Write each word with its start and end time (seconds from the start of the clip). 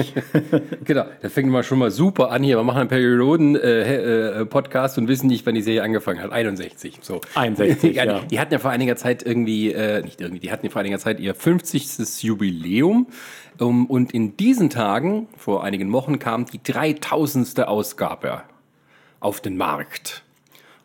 genau, 0.86 1.06
das 1.22 1.34
fängt 1.34 1.50
mal 1.50 1.64
schon 1.64 1.80
mal 1.80 1.92
super 1.92 2.32
an 2.32 2.44
hier. 2.44 2.58
Wir 2.58 2.64
machen 2.64 2.80
einen 2.80 2.90
Perry 2.90 3.16
Roden-Podcast 3.16 4.98
äh, 4.98 5.00
äh, 5.00 5.04
und 5.04 5.08
wissen 5.08 5.28
nicht, 5.28 5.46
wann 5.46 5.56
die 5.56 5.62
Serie 5.62 5.84
angefangen 5.84 6.22
hat. 6.22 6.32
61. 6.32 7.00
So. 7.02 7.22
61, 7.36 7.96
ja. 7.98 8.20
Die, 8.20 8.28
die 8.28 8.40
hatten 8.40 8.54
ja 8.54 8.60
vor 8.60 8.72
einiger 8.72 8.96
Zeit 8.96 9.24
irgendwie, 9.24 9.72
äh, 9.74 10.02
nicht 10.04 10.22
irgendwie, 10.22 10.40
die 10.40 10.52
hatten 10.52 10.66
ja 10.66 10.72
vor 10.72 10.80
einiger 10.80 11.00
Zeit 11.00 11.20
ihr 11.20 11.36
50. 11.36 12.23
Jubiläum. 12.23 13.08
Und 13.60 14.14
in 14.14 14.38
diesen 14.38 14.70
Tagen, 14.70 15.28
vor 15.38 15.64
einigen 15.64 15.92
Wochen, 15.92 16.20
kam 16.20 16.45
die 16.45 16.62
3000. 16.62 17.68
Ausgabe 17.68 18.44
auf 19.20 19.42
den 19.42 19.58
Markt. 19.58 20.23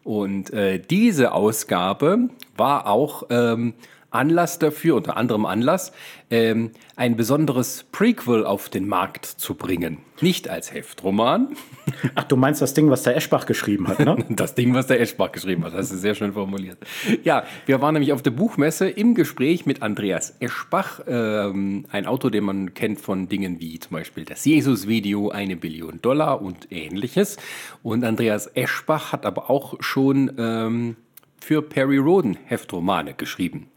Und 0.05 0.53
äh, 0.53 0.81
diese 0.81 1.33
Ausgabe 1.33 2.29
war 2.57 2.87
auch 2.87 3.25
ähm, 3.31 3.75
Anlass 4.15 4.59
dafür, 4.59 4.97
unter 4.97 5.17
anderem 5.17 5.47
Anlass, 5.47 5.93
ähm, 6.31 6.71
ein 6.97 7.17
besonderes 7.17 7.85
Prequel 7.93 8.45
auf 8.45 8.69
den 8.69 8.87
Markt 8.87 9.27
zu 9.27 9.55
bringen. 9.55 9.99
Nicht 10.21 10.49
als 10.49 10.73
Heftroman. 10.73 11.49
Ach, 12.15 12.25
du 12.25 12.37
meinst 12.37 12.63
das 12.63 12.75
Ding, 12.75 12.91
was 12.91 13.03
der 13.03 13.17
Eschbach 13.17 13.47
geschrieben 13.47 13.89
hat, 13.89 13.99
ne? 14.01 14.17
das 14.29 14.55
Ding, 14.55 14.75
was 14.75 14.87
der 14.87 15.01
Eschbach 15.01 15.33
geschrieben 15.33 15.65
hat. 15.65 15.75
Das 15.75 15.91
ist 15.91 16.01
sehr 16.01 16.15
schön 16.15 16.33
formuliert. 16.35 16.79
Ja, 17.25 17.45
wir 17.67 17.81
waren 17.81 17.95
nämlich 17.95 18.13
auf 18.13 18.23
der 18.23 18.31
Buchmesse 18.31 18.89
im 18.89 19.15
Gespräch 19.15 19.67
mit 19.67 19.83
Andreas 19.83 20.37
Eschbach, 20.41 21.01
ähm, 21.07 21.87
ein 21.91 22.07
Autor, 22.07 22.31
den 22.31 22.45
man 22.45 22.75
kennt 22.75 23.01
von 23.01 23.29
Dingen 23.29 23.61
wie 23.61 23.79
zum 23.79 23.93
Beispiel 23.93 24.25
das 24.25 24.45
Jesus-Video, 24.45 25.31
eine 25.31 25.57
Billion 25.57 26.01
Dollar 26.03 26.41
und 26.41 26.71
ähnliches. 26.71 27.37
Und 27.83 28.05
Andreas 28.05 28.51
Eschbach 28.55 29.13
hat 29.13 29.27
aber 29.27 29.51
auch 29.51 29.75
schon 29.81 30.33
ähm, 30.39 30.97
für 31.43 31.61
Perry 31.61 31.99
Roden 31.99 32.39
Heftromane 32.47 33.15
geschrieben. 33.15 33.69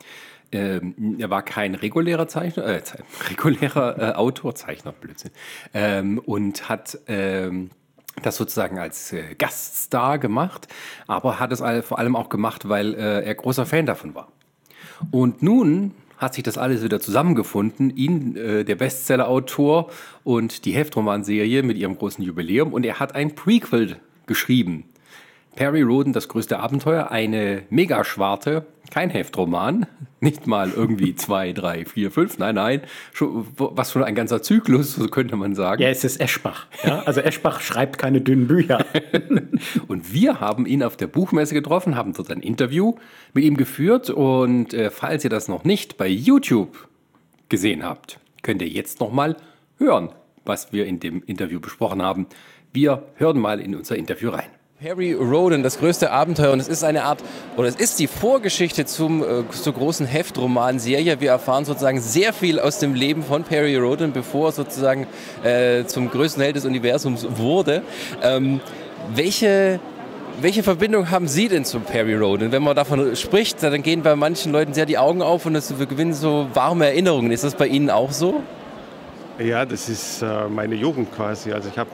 Ähm, 0.52 1.18
er 1.20 1.30
war 1.30 1.42
kein 1.42 1.76
regulärer 1.76 2.28
Zeichner, 2.28 2.66
äh, 2.66 2.82
regulärer 3.30 3.98
äh, 4.00 4.14
Autor, 4.14 4.56
Zeichner, 4.56 4.92
Blödsinn, 4.92 5.32
ähm, 5.74 6.20
und 6.20 6.70
hat 6.70 7.00
ähm, 7.08 7.72
das 8.22 8.38
sozusagen 8.38 8.80
als 8.80 9.12
äh, 9.12 9.36
Gaststar 9.38 10.20
gemacht, 10.20 10.68
aber 11.08 11.40
hat 11.40 11.52
es 11.52 11.60
vor 11.86 12.00
allem 12.00 12.16
auch 12.16 12.30
gemacht, 12.30 12.70
weil 12.70 12.94
äh, 12.94 13.26
er 13.26 13.36
großer 13.36 13.66
Fan 13.66 13.86
davon 13.86 14.16
war. 14.16 14.32
Und 15.12 15.42
nun 15.42 15.92
hat 16.18 16.36
sich 16.36 16.44
das 16.44 16.58
alles 16.58 16.84
wieder 16.84 17.02
zusammengefunden, 17.02 17.90
ihn, 17.98 18.38
äh, 18.38 18.64
der 18.64 18.76
Bestseller-Autor 18.76 19.90
und 20.24 20.66
die 20.66 20.72
Heftromanserie 20.72 21.64
mit 21.64 21.78
ihrem 21.78 21.98
großen 21.98 22.24
Jubiläum 22.24 22.72
und 22.72 22.86
er 22.86 23.00
hat 23.00 23.16
ein 23.16 23.36
Prequel 23.36 23.98
geschrieben 24.28 24.86
Perry 25.56 25.82
Roden, 25.82 26.14
das 26.14 26.28
größte 26.28 26.60
Abenteuer, 26.60 27.12
eine 27.12 27.64
Megaschwarte, 27.70 28.66
kein 28.92 29.10
Heftroman, 29.10 29.86
nicht 30.20 30.48
mal 30.48 30.72
irgendwie 30.76 31.16
zwei, 31.16 31.54
drei, 31.54 31.86
vier, 31.86 32.12
fünf, 32.12 32.38
nein, 32.38 32.56
nein, 32.56 32.82
schon, 33.14 33.48
was 33.58 33.92
schon 33.92 34.04
ein 34.04 34.16
ganzer 34.16 34.42
Zyklus, 34.42 34.96
so 34.96 35.08
könnte 35.08 35.36
man 35.36 35.56
sagen. 35.56 35.82
Ja, 35.82 35.90
es 35.90 36.04
ist 36.04 36.20
Eschbach. 36.20 36.68
Ja? 36.84 37.04
Also 37.04 37.22
Eschbach 37.22 37.62
schreibt 37.62 37.98
keine 37.98 38.22
dünnen 38.22 38.48
Bücher. 38.48 38.86
und 39.88 40.14
wir 40.14 40.40
haben 40.40 40.66
ihn 40.66 40.84
auf 40.84 40.98
der 40.98 41.08
Buchmesse 41.08 41.54
getroffen, 41.54 41.96
haben 41.96 42.14
dort 42.14 42.32
ein 42.32 42.42
Interview 42.42 42.96
mit 43.34 43.44
ihm 43.44 43.56
geführt 43.58 44.10
und 44.10 44.74
äh, 44.74 44.90
falls 44.90 45.24
ihr 45.24 45.30
das 45.30 45.48
noch 45.48 45.64
nicht 45.64 45.98
bei 45.98 46.08
YouTube 46.08 46.88
gesehen 47.50 47.84
habt, 47.84 48.20
könnt 48.42 48.62
ihr 48.62 48.68
jetzt 48.68 49.00
noch 49.00 49.12
mal 49.12 49.38
hören, 49.78 50.10
was 50.44 50.74
wir 50.74 50.86
in 50.86 51.00
dem 51.00 51.24
Interview 51.24 51.60
besprochen 51.60 52.02
haben. 52.02 52.28
Wir 52.74 53.04
hören 53.16 53.40
mal 53.40 53.62
in 53.62 53.76
unser 53.76 53.96
Interview 53.96 54.30
rein. 54.30 54.50
Perry 54.82 55.14
Roden, 55.14 55.64
das 55.64 55.80
größte 55.80 56.12
Abenteuer. 56.12 56.52
Und 56.52 56.60
es 56.60 56.68
ist 56.68 56.84
eine 56.84 57.06
Art, 57.06 57.24
oder 57.56 57.70
es 57.70 57.78
ist 57.78 57.98
die 57.98 58.08
Vorgeschichte 58.08 58.84
zum, 58.86 59.24
äh, 59.24 59.50
zur 59.50 59.72
großen 59.72 60.06
Heftromanserie. 60.06 61.22
Wir 61.22 61.30
erfahren 61.30 61.64
sozusagen 61.64 62.02
sehr 62.02 62.34
viel 62.34 62.60
aus 62.60 62.80
dem 62.80 62.94
Leben 62.94 63.24
von 63.24 63.44
Perry 63.44 63.78
Roden, 63.78 64.12
bevor 64.12 64.50
er 64.50 64.52
sozusagen 64.52 65.08
äh, 65.46 65.86
zum 65.86 66.12
größten 66.12 66.44
Held 66.44 66.58
des 66.58 66.66
Universums 66.66 67.26
wurde. 67.38 67.84
Ähm, 68.22 68.60
welche 69.14 69.80
welche 70.42 70.62
Verbindung 70.62 71.10
haben 71.10 71.30
Sie 71.30 71.48
denn 71.48 71.64
zu 71.64 71.80
Perry 71.80 72.16
Roden? 72.16 72.52
Wenn 72.52 72.62
man 72.62 72.76
davon 72.76 73.16
spricht, 73.16 73.64
dann 73.64 73.82
gehen 73.82 74.02
bei 74.02 74.18
manchen 74.18 74.52
Leuten 74.52 74.74
sehr 74.74 74.86
die 74.86 74.98
Augen 74.98 75.22
auf 75.22 75.46
und 75.46 75.56
es, 75.56 75.74
gewinnen 75.78 76.14
so 76.14 76.48
warme 76.54 76.88
Erinnerungen. 76.88 77.32
Ist 77.32 77.46
das 77.46 77.56
bei 77.56 77.68
Ihnen 77.68 77.90
auch 77.90 78.12
so? 78.12 78.44
Ja, 79.40 79.66
das 79.66 79.88
ist 79.88 80.22
äh, 80.22 80.50
meine 80.50 80.76
Jugend 80.76 81.16
quasi. 81.16 81.54
Also 81.54 81.70
ich 81.70 81.78
habe 81.78 81.90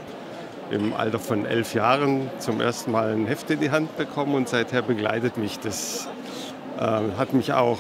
im 0.72 0.94
Alter 0.94 1.20
von 1.20 1.46
elf 1.46 1.74
Jahren 1.74 2.30
zum 2.40 2.62
ersten 2.62 2.92
Mal 2.92 3.14
ein 3.14 3.28
Heft 3.28 3.50
in 3.52 3.60
die 3.60 3.72
Hand 3.72 3.98
bekommen 3.98 4.36
und 4.36 4.50
seither 4.50 4.82
begleitet 4.82 5.38
mich 5.38 5.60
das. 5.60 6.08
Äh, 6.80 7.02
hat 7.18 7.34
mich 7.34 7.54
auch 7.54 7.80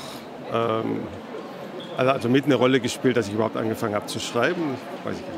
ähm, 0.53 1.01
also, 1.97 2.11
also 2.11 2.29
mit 2.29 2.45
eine 2.45 2.55
Rolle 2.55 2.79
gespielt, 2.79 3.17
dass 3.17 3.27
ich 3.27 3.33
überhaupt 3.33 3.57
angefangen 3.57 3.95
habe 3.95 4.05
zu 4.05 4.19
schreiben, 4.19 4.75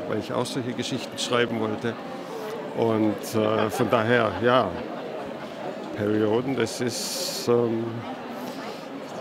weil 0.08 0.18
ich, 0.18 0.32
auch 0.32 0.46
solche 0.46 0.72
Geschichten 0.72 1.18
schreiben 1.18 1.60
wollte. 1.60 1.94
Und 2.76 3.40
äh, 3.40 3.70
von 3.70 3.90
daher, 3.90 4.32
ja, 4.42 4.70
Perioden, 5.96 6.56
das 6.56 6.80
ist, 6.80 7.48
ähm, 7.48 7.84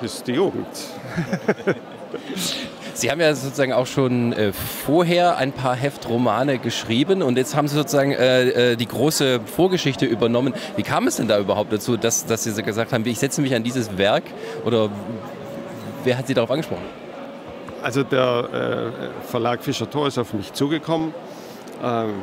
das 0.01 0.15
ist 0.15 0.27
die 0.27 0.33
Jugend. 0.33 0.67
Sie 2.95 3.09
haben 3.09 3.19
ja 3.19 3.33
sozusagen 3.33 3.73
auch 3.73 3.87
schon 3.87 4.33
äh, 4.33 4.53
vorher 4.53 5.37
ein 5.37 5.51
paar 5.51 5.75
Heftromane 5.75 6.59
geschrieben 6.59 7.21
und 7.21 7.37
jetzt 7.37 7.55
haben 7.55 7.67
Sie 7.67 7.75
sozusagen 7.75 8.11
äh, 8.11 8.71
äh, 8.71 8.75
die 8.75 8.87
große 8.87 9.41
Vorgeschichte 9.45 10.05
übernommen. 10.05 10.53
Wie 10.75 10.83
kam 10.83 11.07
es 11.07 11.15
denn 11.15 11.27
da 11.27 11.39
überhaupt 11.39 11.73
dazu, 11.73 11.97
dass, 11.97 12.25
dass 12.25 12.43
Sie 12.43 12.61
gesagt 12.61 12.93
haben, 12.93 13.05
ich 13.05 13.19
setze 13.19 13.41
mich 13.41 13.55
an 13.55 13.63
dieses 13.63 13.97
Werk 13.97 14.23
oder 14.63 14.89
wer 16.03 16.17
hat 16.17 16.27
Sie 16.27 16.33
darauf 16.33 16.51
angesprochen? 16.51 16.83
Also 17.81 18.03
der 18.03 18.93
äh, 18.93 19.27
Verlag 19.27 19.63
Fischer 19.63 19.89
Thor 19.89 20.07
ist 20.07 20.17
auf 20.17 20.33
mich 20.33 20.53
zugekommen. 20.53 21.13
Ähm, 21.83 22.13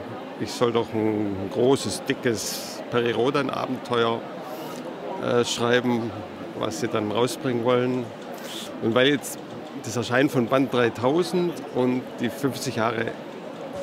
ich 0.40 0.50
soll 0.50 0.72
doch 0.72 0.86
ein 0.94 1.50
großes, 1.52 2.04
dickes 2.04 2.82
Perirodan-Abenteuer 2.90 4.20
äh, 5.22 5.44
schreiben, 5.44 6.10
was 6.58 6.80
sie 6.80 6.88
dann 6.88 7.10
rausbringen 7.10 7.64
wollen. 7.64 8.04
Und 8.82 8.94
weil 8.94 9.08
jetzt 9.08 9.38
das 9.84 9.96
Erscheinen 9.96 10.28
von 10.28 10.46
Band 10.46 10.72
3000 10.72 11.52
und 11.74 12.02
die 12.20 12.28
50 12.28 12.76
Jahre 12.76 13.06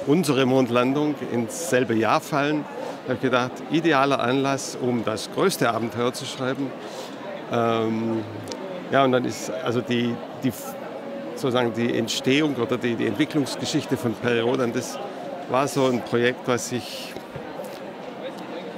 unsere 0.05 0.45
Mondlandung 0.45 1.15
ins 1.31 1.69
selbe 1.69 1.93
Jahr 1.93 2.21
fallen. 2.21 2.65
Habe 3.03 3.15
ich 3.15 3.21
gedacht, 3.21 3.51
idealer 3.71 4.19
Anlass, 4.19 4.77
um 4.79 5.03
das 5.03 5.29
größte 5.33 5.69
Abenteuer 5.69 6.13
zu 6.13 6.25
schreiben. 6.25 6.71
Ähm, 7.51 8.23
ja, 8.91 9.03
und 9.03 9.11
dann 9.11 9.25
ist 9.25 9.51
also 9.51 9.81
die, 9.81 10.13
die, 10.43 10.51
sozusagen 11.35 11.73
die 11.73 11.97
Entstehung 11.97 12.55
oder 12.55 12.77
die, 12.77 12.95
die 12.95 13.07
Entwicklungsgeschichte 13.07 13.97
von 13.97 14.13
Perioden, 14.13 14.73
das 14.73 14.97
war 15.49 15.67
so 15.67 15.85
ein 15.85 16.01
Projekt, 16.03 16.47
was 16.47 16.71
ich 16.71 17.13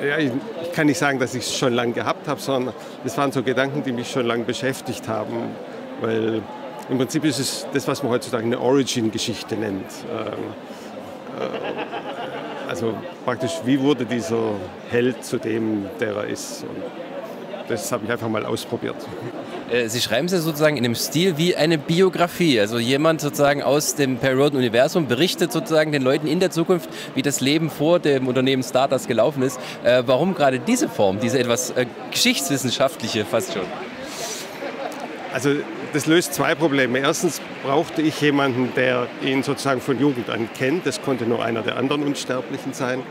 ja, 0.02 0.18
ich, 0.18 0.32
ich, 0.64 0.72
kann 0.72 0.88
nicht 0.88 0.98
sagen, 0.98 1.20
dass 1.20 1.36
ich 1.36 1.44
es 1.44 1.58
schon 1.58 1.74
lange 1.74 1.92
gehabt 1.94 2.28
habe, 2.28 2.40
sondern 2.40 2.74
das 3.04 3.18
waren 3.18 3.32
so 3.32 3.44
Gedanken, 3.44 3.84
die 3.84 3.92
mich 3.92 4.10
schon 4.10 4.26
lange 4.26 4.46
beschäftigt 4.46 5.08
haben. 5.10 5.56
Weil 6.02 6.42
im 6.90 6.98
Prinzip 6.98 7.24
ist 7.26 7.40
es 7.40 7.68
das, 7.74 7.88
was 7.88 8.02
man 8.04 8.12
heutzutage 8.12 8.44
eine 8.44 8.60
Origin-Geschichte 8.60 9.56
nennt. 9.56 9.86
Ähm, 10.12 10.34
äh, 11.40 12.70
also 12.70 12.94
praktisch, 13.26 13.52
wie 13.66 13.80
wurde 13.80 14.06
dieser 14.06 14.54
Held 14.90 15.24
zu 15.24 15.38
dem, 15.38 15.86
der 16.00 16.16
er 16.16 16.24
ist? 16.26 16.64
Und 16.64 16.84
das 17.68 17.92
habe 17.92 18.06
ich 18.06 18.12
einfach 18.12 18.28
mal 18.30 18.46
ausprobiert. 18.46 18.96
Äh, 19.72 19.88
Sie 19.88 20.02
schreiben 20.02 20.26
es 20.26 20.32
ja 20.32 20.40
sozusagen 20.40 20.78
in 20.78 20.86
einem 20.86 20.96
Stil 20.96 21.38
wie 21.38 21.56
eine 21.56 21.78
Biografie. 21.78 22.60
Also 22.60 22.80
jemand 22.80 23.22
sozusagen 23.22 23.62
aus 23.62 23.94
dem 23.94 24.18
Perioden-Universum 24.18 25.08
berichtet 25.08 25.52
sozusagen 25.52 25.92
den 25.92 26.02
Leuten 26.02 26.26
in 26.26 26.40
der 26.40 26.50
Zukunft, 26.50 26.90
wie 27.14 27.22
das 27.22 27.40
Leben 27.40 27.70
vor 27.70 28.00
dem 28.00 28.28
Unternehmen 28.28 28.64
Stardust 28.64 29.08
gelaufen 29.08 29.44
ist. 29.44 29.60
Äh, 29.84 30.04
warum 30.08 30.34
gerade 30.34 30.60
diese 30.60 30.90
Form, 30.90 31.20
diese 31.20 31.40
etwas 31.40 31.74
geschichtswissenschaftliche 32.12 33.26
fast 33.26 33.54
schon? 33.54 33.66
Also 35.32 35.52
das 35.94 36.08
löst 36.08 36.34
zwei 36.34 36.56
Probleme. 36.56 37.00
Erstens 37.00 37.42
brauchte 37.64 38.02
ich 38.02 38.20
jemanden, 38.22 38.74
der 38.76 39.08
ihn 39.24 39.44
sozusagen 39.44 39.80
von 39.80 40.00
Jugend 40.00 40.30
an 40.30 40.50
kennt. 40.58 40.86
Das 40.86 41.02
konnte 41.02 41.26
nur 41.26 41.44
einer 41.44 41.62
der 41.62 41.78
anderen 41.78 42.04
Unsterblichen 42.04 42.74
sein. 42.74 43.04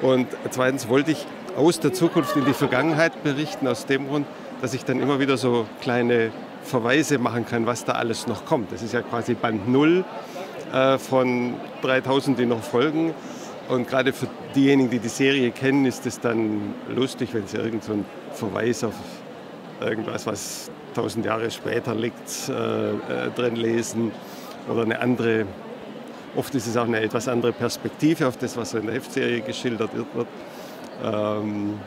Und 0.00 0.28
zweitens 0.50 0.88
wollte 0.88 1.12
ich 1.12 1.26
aus 1.56 1.78
der 1.78 1.92
Zukunft 1.92 2.36
in 2.36 2.44
die 2.44 2.54
Vergangenheit 2.54 3.22
berichten, 3.22 3.68
aus 3.68 3.86
dem 3.86 4.08
Grund, 4.08 4.26
dass 4.62 4.72
ich 4.74 4.84
dann 4.84 5.00
immer 5.00 5.20
wieder 5.20 5.36
so 5.36 5.66
kleine 5.80 6.32
Verweise 6.62 7.18
machen 7.18 7.44
kann, 7.44 7.66
was 7.66 7.84
da 7.84 7.92
alles 7.92 8.26
noch 8.26 8.46
kommt. 8.46 8.72
Das 8.72 8.82
ist 8.82 8.94
ja 8.94 9.02
quasi 9.02 9.34
Band 9.34 9.68
0 9.68 10.04
äh, 10.72 10.98
von 10.98 11.54
3000, 11.82 12.38
die 12.38 12.46
noch 12.46 12.62
folgen. 12.62 13.12
Und 13.68 13.88
gerade 13.88 14.12
für 14.12 14.26
diejenigen, 14.54 14.90
die 14.90 14.98
die 14.98 15.08
Serie 15.08 15.50
kennen, 15.50 15.84
ist 15.84 16.06
es 16.06 16.20
dann 16.20 16.74
lustig, 16.94 17.30
wenn 17.32 17.46
sie 17.46 17.58
irgendeinen 17.58 18.04
so 18.32 18.46
Verweis 18.46 18.82
auf 18.84 18.94
irgendwas, 19.80 20.26
was 20.26 20.70
tausend 20.94 21.24
Jahre 21.24 21.50
später 21.50 21.94
liegt, 21.94 22.48
äh, 22.48 22.90
äh, 22.90 22.94
drin 23.34 23.56
lesen 23.56 24.12
oder 24.68 24.82
eine 24.82 25.00
andere, 25.00 25.46
oft 26.36 26.54
ist 26.54 26.66
es 26.66 26.76
auch 26.76 26.84
eine 26.84 27.00
etwas 27.00 27.28
andere 27.28 27.52
Perspektive 27.52 28.28
auf 28.28 28.36
das, 28.36 28.56
was 28.56 28.74
in 28.74 28.86
der 28.86 28.94
Heftserie 28.94 29.40
geschildert 29.40 29.90
wird. 29.94 30.26
Ähm, 31.04 31.78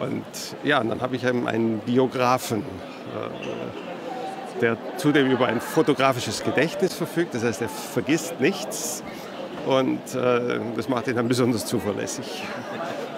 und 0.00 0.24
ja, 0.64 0.80
und 0.80 0.88
dann 0.88 1.00
habe 1.00 1.16
ich 1.16 1.26
einen 1.26 1.78
Biografen, 1.78 2.60
äh, 2.60 4.60
der 4.60 4.76
zudem 4.96 5.30
über 5.30 5.46
ein 5.46 5.60
fotografisches 5.60 6.42
Gedächtnis 6.42 6.94
verfügt. 6.94 7.34
Das 7.34 7.44
heißt, 7.44 7.62
er 7.62 7.68
vergisst 7.68 8.40
nichts 8.40 9.02
und 9.66 10.14
äh, 10.14 10.60
das 10.76 10.88
macht 10.88 11.08
ihn 11.08 11.16
dann 11.16 11.28
besonders 11.28 11.66
zuverlässig. 11.66 12.42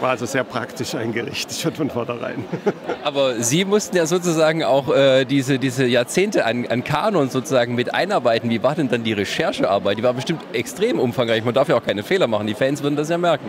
War 0.05 0.11
also 0.11 0.27
sehr 0.27 0.45
praktisch 0.45 0.95
eingerichtet, 0.95 1.57
schon 1.57 1.73
von 1.73 1.89
vornherein. 1.89 2.45
Aber 3.05 3.41
Sie 3.41 3.65
mussten 3.65 3.97
ja 3.97 4.05
sozusagen 4.05 4.63
auch 4.63 4.95
äh, 4.95 5.25
diese, 5.25 5.59
diese 5.59 5.87
Jahrzehnte 5.87 6.45
an, 6.45 6.67
an 6.67 6.85
Kanon 6.85 7.31
sozusagen 7.31 7.75
mit 7.75 7.95
einarbeiten. 7.95 8.51
Wie 8.51 8.63
war 8.63 8.75
denn 8.75 8.91
dann 8.91 9.03
die 9.03 9.15
Recherchearbeit? 9.15 9.97
Die 9.97 10.03
war 10.03 10.13
bestimmt 10.13 10.43
extrem 10.53 11.01
umfangreich. 11.01 11.43
Man 11.43 11.55
darf 11.55 11.71
ja 11.71 11.77
auch 11.77 11.83
keine 11.83 12.03
Fehler 12.03 12.27
machen. 12.27 12.47
Die 12.47 12.53
Fans 12.53 12.83
würden 12.83 12.97
das 12.97 13.09
ja 13.09 13.17
merken. 13.17 13.49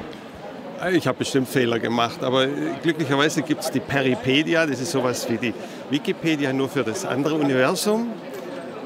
Ich 0.94 1.06
habe 1.08 1.18
bestimmt 1.18 1.50
Fehler 1.50 1.78
gemacht, 1.78 2.24
aber 2.24 2.48
glücklicherweise 2.82 3.42
gibt 3.42 3.62
es 3.62 3.72
die 3.72 3.82
Peripedia, 3.82 4.66
das 4.66 4.80
ist 4.80 4.92
sowas 4.92 5.30
wie 5.30 5.38
die 5.38 5.54
Wikipedia 5.90 6.54
nur 6.54 6.70
für 6.70 6.84
das 6.84 7.06
andere 7.06 7.36
Universum, 7.36 8.08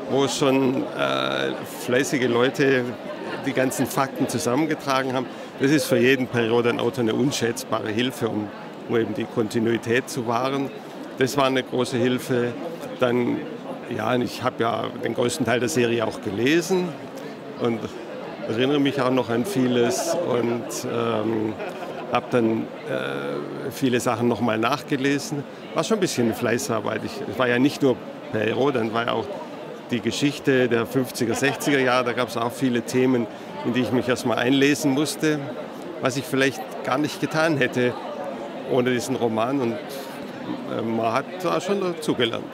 wo 0.09 0.27
schon 0.27 0.85
äh, 0.97 1.51
fleißige 1.85 2.27
Leute 2.27 2.83
die 3.45 3.53
ganzen 3.53 3.85
Fakten 3.85 4.27
zusammengetragen 4.27 5.13
haben. 5.13 5.27
Das 5.61 5.71
ist 5.71 5.87
für 5.87 5.97
jeden 5.97 6.27
Periodenautor 6.27 7.03
eine 7.03 7.13
unschätzbare 7.13 7.89
Hilfe, 7.89 8.29
um, 8.29 8.47
um 8.87 8.95
eben 8.95 9.13
die 9.13 9.25
Kontinuität 9.25 10.09
zu 10.09 10.25
wahren. 10.25 10.71
Das 11.17 11.35
war 11.35 11.47
eine 11.47 11.63
große 11.63 11.97
Hilfe. 11.97 12.53
Dann, 13.01 13.39
ja, 13.93 14.15
ich 14.15 14.41
habe 14.41 14.63
ja 14.63 14.85
den 15.03 15.13
größten 15.13 15.45
Teil 15.45 15.59
der 15.59 15.67
Serie 15.67 16.07
auch 16.07 16.21
gelesen 16.21 16.87
und 17.61 17.77
erinnere 18.47 18.79
mich 18.79 19.01
auch 19.01 19.11
noch 19.11 19.29
an 19.29 19.43
vieles 19.43 20.15
und 20.29 20.87
ähm, 20.93 21.51
habe 22.13 22.25
dann 22.31 22.61
äh, 22.61 23.71
viele 23.71 23.99
Sachen 23.99 24.29
nochmal 24.29 24.57
nachgelesen. 24.57 25.43
War 25.73 25.83
schon 25.83 25.97
ein 25.97 25.99
bisschen 25.99 26.33
Fleißarbeit. 26.33 27.01
Es 27.29 27.37
war 27.37 27.49
ja 27.49 27.59
nicht 27.59 27.81
nur 27.81 27.97
Perro, 28.31 28.71
dann 28.71 28.93
war 28.93 29.07
ja 29.07 29.11
auch 29.11 29.25
die 29.91 29.99
Geschichte 29.99 30.69
der 30.69 30.87
50er, 30.87 31.33
60er 31.33 31.79
Jahre. 31.79 32.05
Da 32.05 32.13
gab 32.13 32.29
es 32.29 32.37
auch 32.37 32.53
viele 32.53 32.81
Themen, 32.81 33.27
in 33.65 33.73
die 33.73 33.81
ich 33.81 33.91
mich 33.91 34.07
erstmal 34.07 34.37
einlesen 34.37 34.91
musste, 34.91 35.39
was 36.01 36.17
ich 36.17 36.25
vielleicht 36.25 36.61
gar 36.83 36.97
nicht 36.97 37.19
getan 37.19 37.57
hätte 37.57 37.93
ohne 38.71 38.91
diesen 38.91 39.15
Roman. 39.15 39.59
Und 39.59 39.73
äh, 39.73 40.81
man 40.81 41.13
hat 41.13 41.25
da 41.43 41.59
schon 41.59 41.81
dazugelernt. 41.81 42.45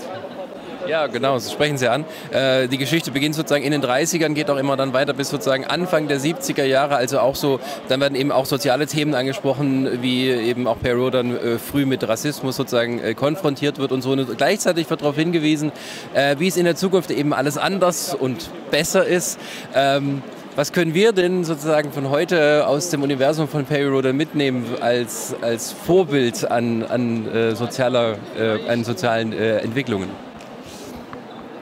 Ja, 0.88 1.08
genau, 1.08 1.34
das 1.34 1.52
sprechen 1.52 1.80
Sie 1.80 1.88
an. 1.88 2.06
Äh, 2.32 2.68
die 2.68 2.78
Geschichte 2.78 3.10
beginnt 3.10 3.34
sozusagen 3.34 3.64
in 3.64 3.72
den 3.72 3.84
30ern, 3.84 4.34
geht 4.34 4.52
auch 4.52 4.58
immer 4.58 4.78
dann 4.78 4.94
weiter 4.94 5.14
bis 5.14 5.30
sozusagen 5.30 5.66
Anfang 5.66 6.08
der 6.08 6.20
70er 6.20 6.64
Jahre. 6.64 6.96
Also 6.96 7.20
auch 7.20 7.36
so, 7.36 7.60
dann 7.88 8.02
werden 8.02 8.16
eben 8.16 8.32
auch 8.32 8.46
soziale 8.46 8.86
Themen 8.86 9.16
angesprochen, 9.16 10.04
wie 10.04 10.30
eben 10.30 10.68
auch 10.68 10.80
Perrault 10.80 11.16
dann 11.16 11.36
äh, 11.36 11.58
früh 11.58 11.88
mit 11.88 12.08
Rassismus 12.08 12.56
sozusagen 12.56 13.00
äh, 13.00 13.16
konfrontiert 13.16 13.80
wird 13.80 13.92
und 13.92 14.04
so. 14.04 14.12
Und 14.12 14.38
gleichzeitig 14.38 14.88
wird 14.90 15.02
darauf 15.02 15.16
hingewiesen, 15.16 15.72
äh, 16.14 16.36
wie 16.38 16.48
es 16.48 16.58
in 16.58 16.66
der 16.66 16.76
Zukunft 16.76 17.10
eben 17.10 17.34
alles 17.34 17.58
anders 17.58 18.14
und 18.14 18.52
besser 18.70 19.06
ist. 19.06 19.40
Ähm, 19.74 20.22
was 20.56 20.72
können 20.72 20.94
wir 20.94 21.12
denn 21.12 21.44
sozusagen 21.44 21.92
von 21.92 22.10
heute 22.10 22.66
aus 22.66 22.90
dem 22.90 23.04
Universum 23.04 23.48
von 23.48 23.66
Perry 23.66 23.88
Roder 23.88 24.14
mitnehmen 24.14 24.66
als, 24.80 25.36
als 25.42 25.74
Vorbild 25.74 26.50
an, 26.50 26.84
an, 26.84 27.28
äh, 27.28 27.56
sozialer, 27.56 28.16
äh, 28.38 28.70
an 28.70 28.86
sozialen 28.86 29.34
äh, 29.34 29.58
Entwicklungen? 29.58 30.10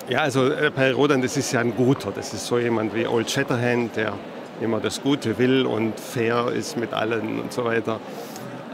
Ja, 0.09 0.19
also 0.19 0.47
äh, 0.47 0.69
Perry 0.69 0.91
Rodan, 0.91 1.23
das 1.23 1.37
ist 1.37 1.51
ja 1.51 1.61
ein 1.61 1.75
Guter. 1.75 2.11
Das 2.13 2.33
ist 2.33 2.45
so 2.45 2.59
jemand 2.59 2.93
wie 2.93 3.07
Old 3.07 3.31
Shatterhand, 3.31 3.95
der 3.95 4.13
immer 4.61 4.79
das 4.79 5.01
Gute 5.01 5.37
will 5.39 5.65
und 5.65 5.99
fair 5.99 6.49
ist 6.55 6.77
mit 6.77 6.93
allen 6.93 7.39
und 7.39 7.51
so 7.51 7.65
weiter. 7.65 7.99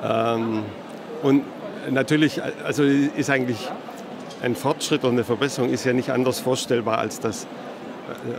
Ähm, 0.03 0.63
und 1.23 1.43
natürlich, 1.89 2.41
also 2.65 2.83
ist 2.83 3.29
eigentlich 3.29 3.69
ein 4.41 4.55
Fortschritt 4.55 5.05
und 5.05 5.11
eine 5.11 5.23
Verbesserung 5.23 5.69
ist 5.69 5.85
ja 5.85 5.93
nicht 5.93 6.09
anders 6.09 6.39
vorstellbar, 6.39 6.97
als 6.97 7.21
dass 7.21 7.43
äh, 7.43 7.47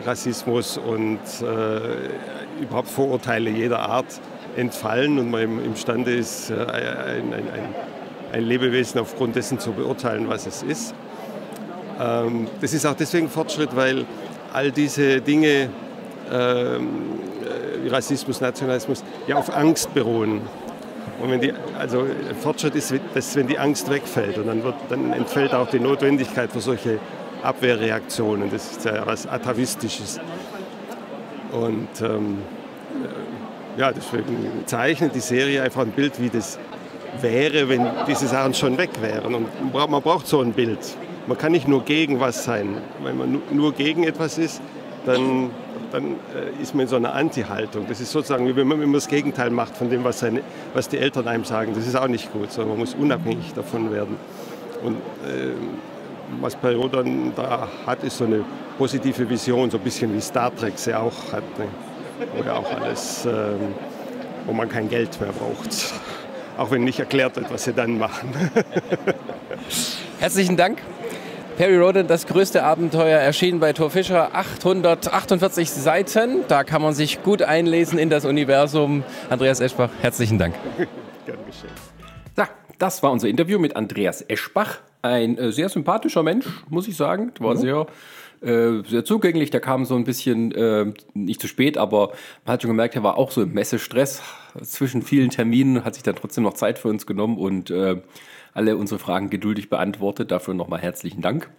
Rassismus 0.05 0.79
und 0.79 1.19
äh, 1.43 2.63
überhaupt 2.63 2.89
Vorurteile 2.89 3.51
jeder 3.51 3.81
Art 3.81 4.21
entfallen 4.57 5.19
und 5.19 5.31
man 5.31 5.65
imstande 5.65 6.15
ist, 6.15 6.51
äh, 6.51 6.55
ein, 6.55 7.33
ein, 7.33 7.35
ein, 7.35 7.75
ein 8.33 8.43
Lebewesen 8.43 9.01
aufgrund 9.01 9.37
dessen 9.37 9.59
zu 9.59 9.73
beurteilen, 9.73 10.29
was 10.29 10.47
es 10.47 10.63
ist. 10.63 10.95
Ähm, 12.01 12.49
das 12.61 12.73
ist 12.73 12.87
auch 12.87 12.95
deswegen 12.95 13.29
Fortschritt, 13.29 13.75
weil 13.77 14.07
all 14.53 14.73
diese 14.73 15.21
Dinge 15.21 15.69
ähm, 16.31 16.89
wie 17.83 17.89
Rassismus, 17.89 18.41
Nationalismus 18.41 19.03
ja 19.27 19.37
auf 19.37 19.55
Angst 19.55 19.93
beruhen. 19.95 20.43
Und 21.21 21.31
wenn 21.31 21.41
die, 21.41 21.53
also 21.79 22.07
Fortschritt 22.41 22.75
ist, 22.75 22.95
dass 23.15 23.37
wenn 23.37 23.47
die 23.47 23.59
Angst 23.59 23.91
wegfällt 23.91 24.39
und 24.39 24.47
dann, 24.47 24.65
wird, 24.65 24.75
dann 24.89 25.13
entfällt 25.13 25.55
auch 25.55 25.69
die 25.69 25.81
Notwendigkeit 25.81 26.51
für 26.51 26.61
solche 26.61 26.99
Abwehrreaktionen. 27.43 28.51
Das 28.51 28.73
ist 28.73 28.85
ja 28.85 29.07
was 29.07 29.27
Atavistisches. 29.27 30.21
Und 31.53 31.89
ähm, 32.03 32.39
ja, 33.77 33.93
deswegen 33.93 34.37
zeichnet 34.67 35.15
die 35.15 35.21
Serie 35.21 35.63
einfach 35.63 35.83
ein 35.83 35.93
Bild, 35.93 36.21
wie 36.21 36.29
das 36.29 36.59
wäre, 37.21 37.69
wenn 37.69 37.87
diese 38.07 38.27
Sachen 38.27 38.55
schon 38.55 38.79
weg 38.79 38.91
wären. 39.01 39.35
Und 39.35 39.73
man 39.73 40.03
braucht 40.03 40.27
so 40.27 40.41
ein 40.41 40.53
Bild. 40.53 40.79
Man 41.27 41.39
kann 41.39 41.53
nicht 41.53 41.69
nur 41.69 41.85
gegen 41.85 42.21
was 42.21 42.45
sein. 42.45 42.79
Wenn 43.03 43.19
man 43.19 43.43
nur 43.53 43.73
gegen 43.73 44.05
etwas 44.05 44.39
ist, 44.39 44.61
dann, 45.07 45.51
dann 45.93 46.17
äh, 46.35 46.63
ist 46.63 46.75
man 46.75 46.83
in 46.83 46.89
so 46.89 46.97
einer 46.97 47.15
Anti-Haltung. 47.15 47.87
Das 47.89 48.01
ist 48.01 48.11
sozusagen, 48.13 48.47
wie 48.47 48.57
wenn 48.57 48.67
man 48.67 48.83
immer 48.83 48.95
das 48.95 49.09
Gegenteil 49.09 49.51
macht 49.51 49.77
von 49.77 49.91
dem, 49.91 50.05
was, 50.05 50.21
seine, 50.21 50.43
was 50.75 50.89
die 50.89 50.99
Eltern 50.99 51.29
einem 51.29 51.45
sagen. 51.45 51.73
Das 51.75 51.87
ist 51.87 51.97
auch 51.97 52.09
nicht 52.09 52.33
gut, 52.33 52.53
sondern 52.53 52.71
man 52.71 52.81
muss 52.81 52.95
unabhängig 52.95 53.53
davon 53.55 53.93
werden. 53.93 54.17
Und 54.83 54.97
äh, 54.97 55.53
was 56.41 56.57
Perot 56.57 56.95
dann 56.95 57.33
da 57.35 57.69
hat, 57.87 58.03
ist 58.05 58.19
so 58.19 58.25
eine 58.25 58.45
positive 58.79 59.29
Vision, 59.29 59.71
so 59.71 59.79
ein 59.79 59.85
bisschen 59.85 60.15
wie 60.15 60.21
Star 60.21 60.55
Trek 60.55 60.75
sie 60.77 60.95
auch 60.95 61.33
hat. 61.33 61.59
Ne? 61.59 61.67
Wo 62.37 62.45
ja 62.45 62.57
auch 62.57 62.73
alles, 62.81 63.27
äh, 63.27 63.31
wo 64.47 64.53
man 64.53 64.69
kein 64.69 64.89
Geld 64.89 65.21
mehr 65.21 65.33
braucht. 65.33 65.93
Auch 66.57 66.71
wenn 66.71 66.85
nicht 66.85 66.99
erklärt 66.99 67.37
wird, 67.37 67.51
was 67.51 67.65
sie 67.65 67.73
dann 67.73 67.99
machen. 67.99 68.33
Herzlichen 70.19 70.57
Dank. 70.57 70.83
Perry 71.57 71.77
Roden, 71.77 72.07
das 72.07 72.27
größte 72.27 72.63
Abenteuer, 72.63 73.19
erschienen 73.19 73.61
bei 73.61 73.75
Thor 73.75 73.91
Fischer, 73.91 74.35
848 74.35 75.71
Seiten. 75.71 76.45
Da 76.49 76.65
kann 76.65 76.81
man 76.81 76.95
sich 76.95 77.23
gut 77.23 77.43
einlesen 77.43 77.99
in 77.99 78.09
das 78.09 78.25
Universum. 78.25 79.05
Andreas 79.29 79.61
Eschbach, 79.61 79.91
herzlichen 80.01 80.39
Dank. 80.39 80.55
Gern 81.27 81.39
geschehen. 81.47 81.71
So, 82.35 82.45
das 82.79 83.03
war 83.03 83.13
unser 83.13 83.29
Interview 83.29 83.59
mit 83.59 83.77
Andreas 83.77 84.25
Eschbach. 84.27 84.79
Ein 85.03 85.39
äh, 85.39 85.53
sehr 85.53 85.69
sympathischer 85.69 86.23
Mensch, 86.23 86.47
muss 86.69 86.89
ich 86.89 86.97
sagen. 86.97 87.33
War 87.39 87.55
mhm. 87.55 87.59
sehr 87.59 87.87
äh, 88.43 88.83
sehr 88.89 89.05
zugänglich. 89.05 89.51
Der 89.51 89.61
kam 89.61 89.85
so 89.85 89.97
ein 89.97 90.05
bisschen 90.05 90.53
äh, 90.53 90.93
nicht 91.13 91.41
zu 91.41 91.47
spät, 91.47 91.77
aber 91.77 92.13
man 92.45 92.55
hat 92.55 92.63
schon 92.63 92.71
gemerkt, 92.71 92.97
er 92.97 93.03
war 93.03 93.19
auch 93.19 93.31
so 93.31 93.43
im 93.43 93.53
Messestress 93.53 94.23
zwischen 94.63 95.03
vielen 95.03 95.31
Terminen, 95.31 95.85
hat 95.85 95.95
sich 95.95 96.03
dann 96.03 96.17
trotzdem 96.17 96.45
noch 96.45 96.55
Zeit 96.55 96.79
für 96.79 96.89
uns 96.89 97.07
genommen 97.07 97.37
und 97.37 97.71
äh, 97.71 98.01
alle 98.55 98.77
unsere 98.77 98.99
Fragen 98.99 99.29
geduldig 99.29 99.69
beantwortet. 99.69 100.31
Dafür 100.31 100.55
nochmal 100.55 100.81
herzlichen 100.81 101.21
Dank. 101.21 101.51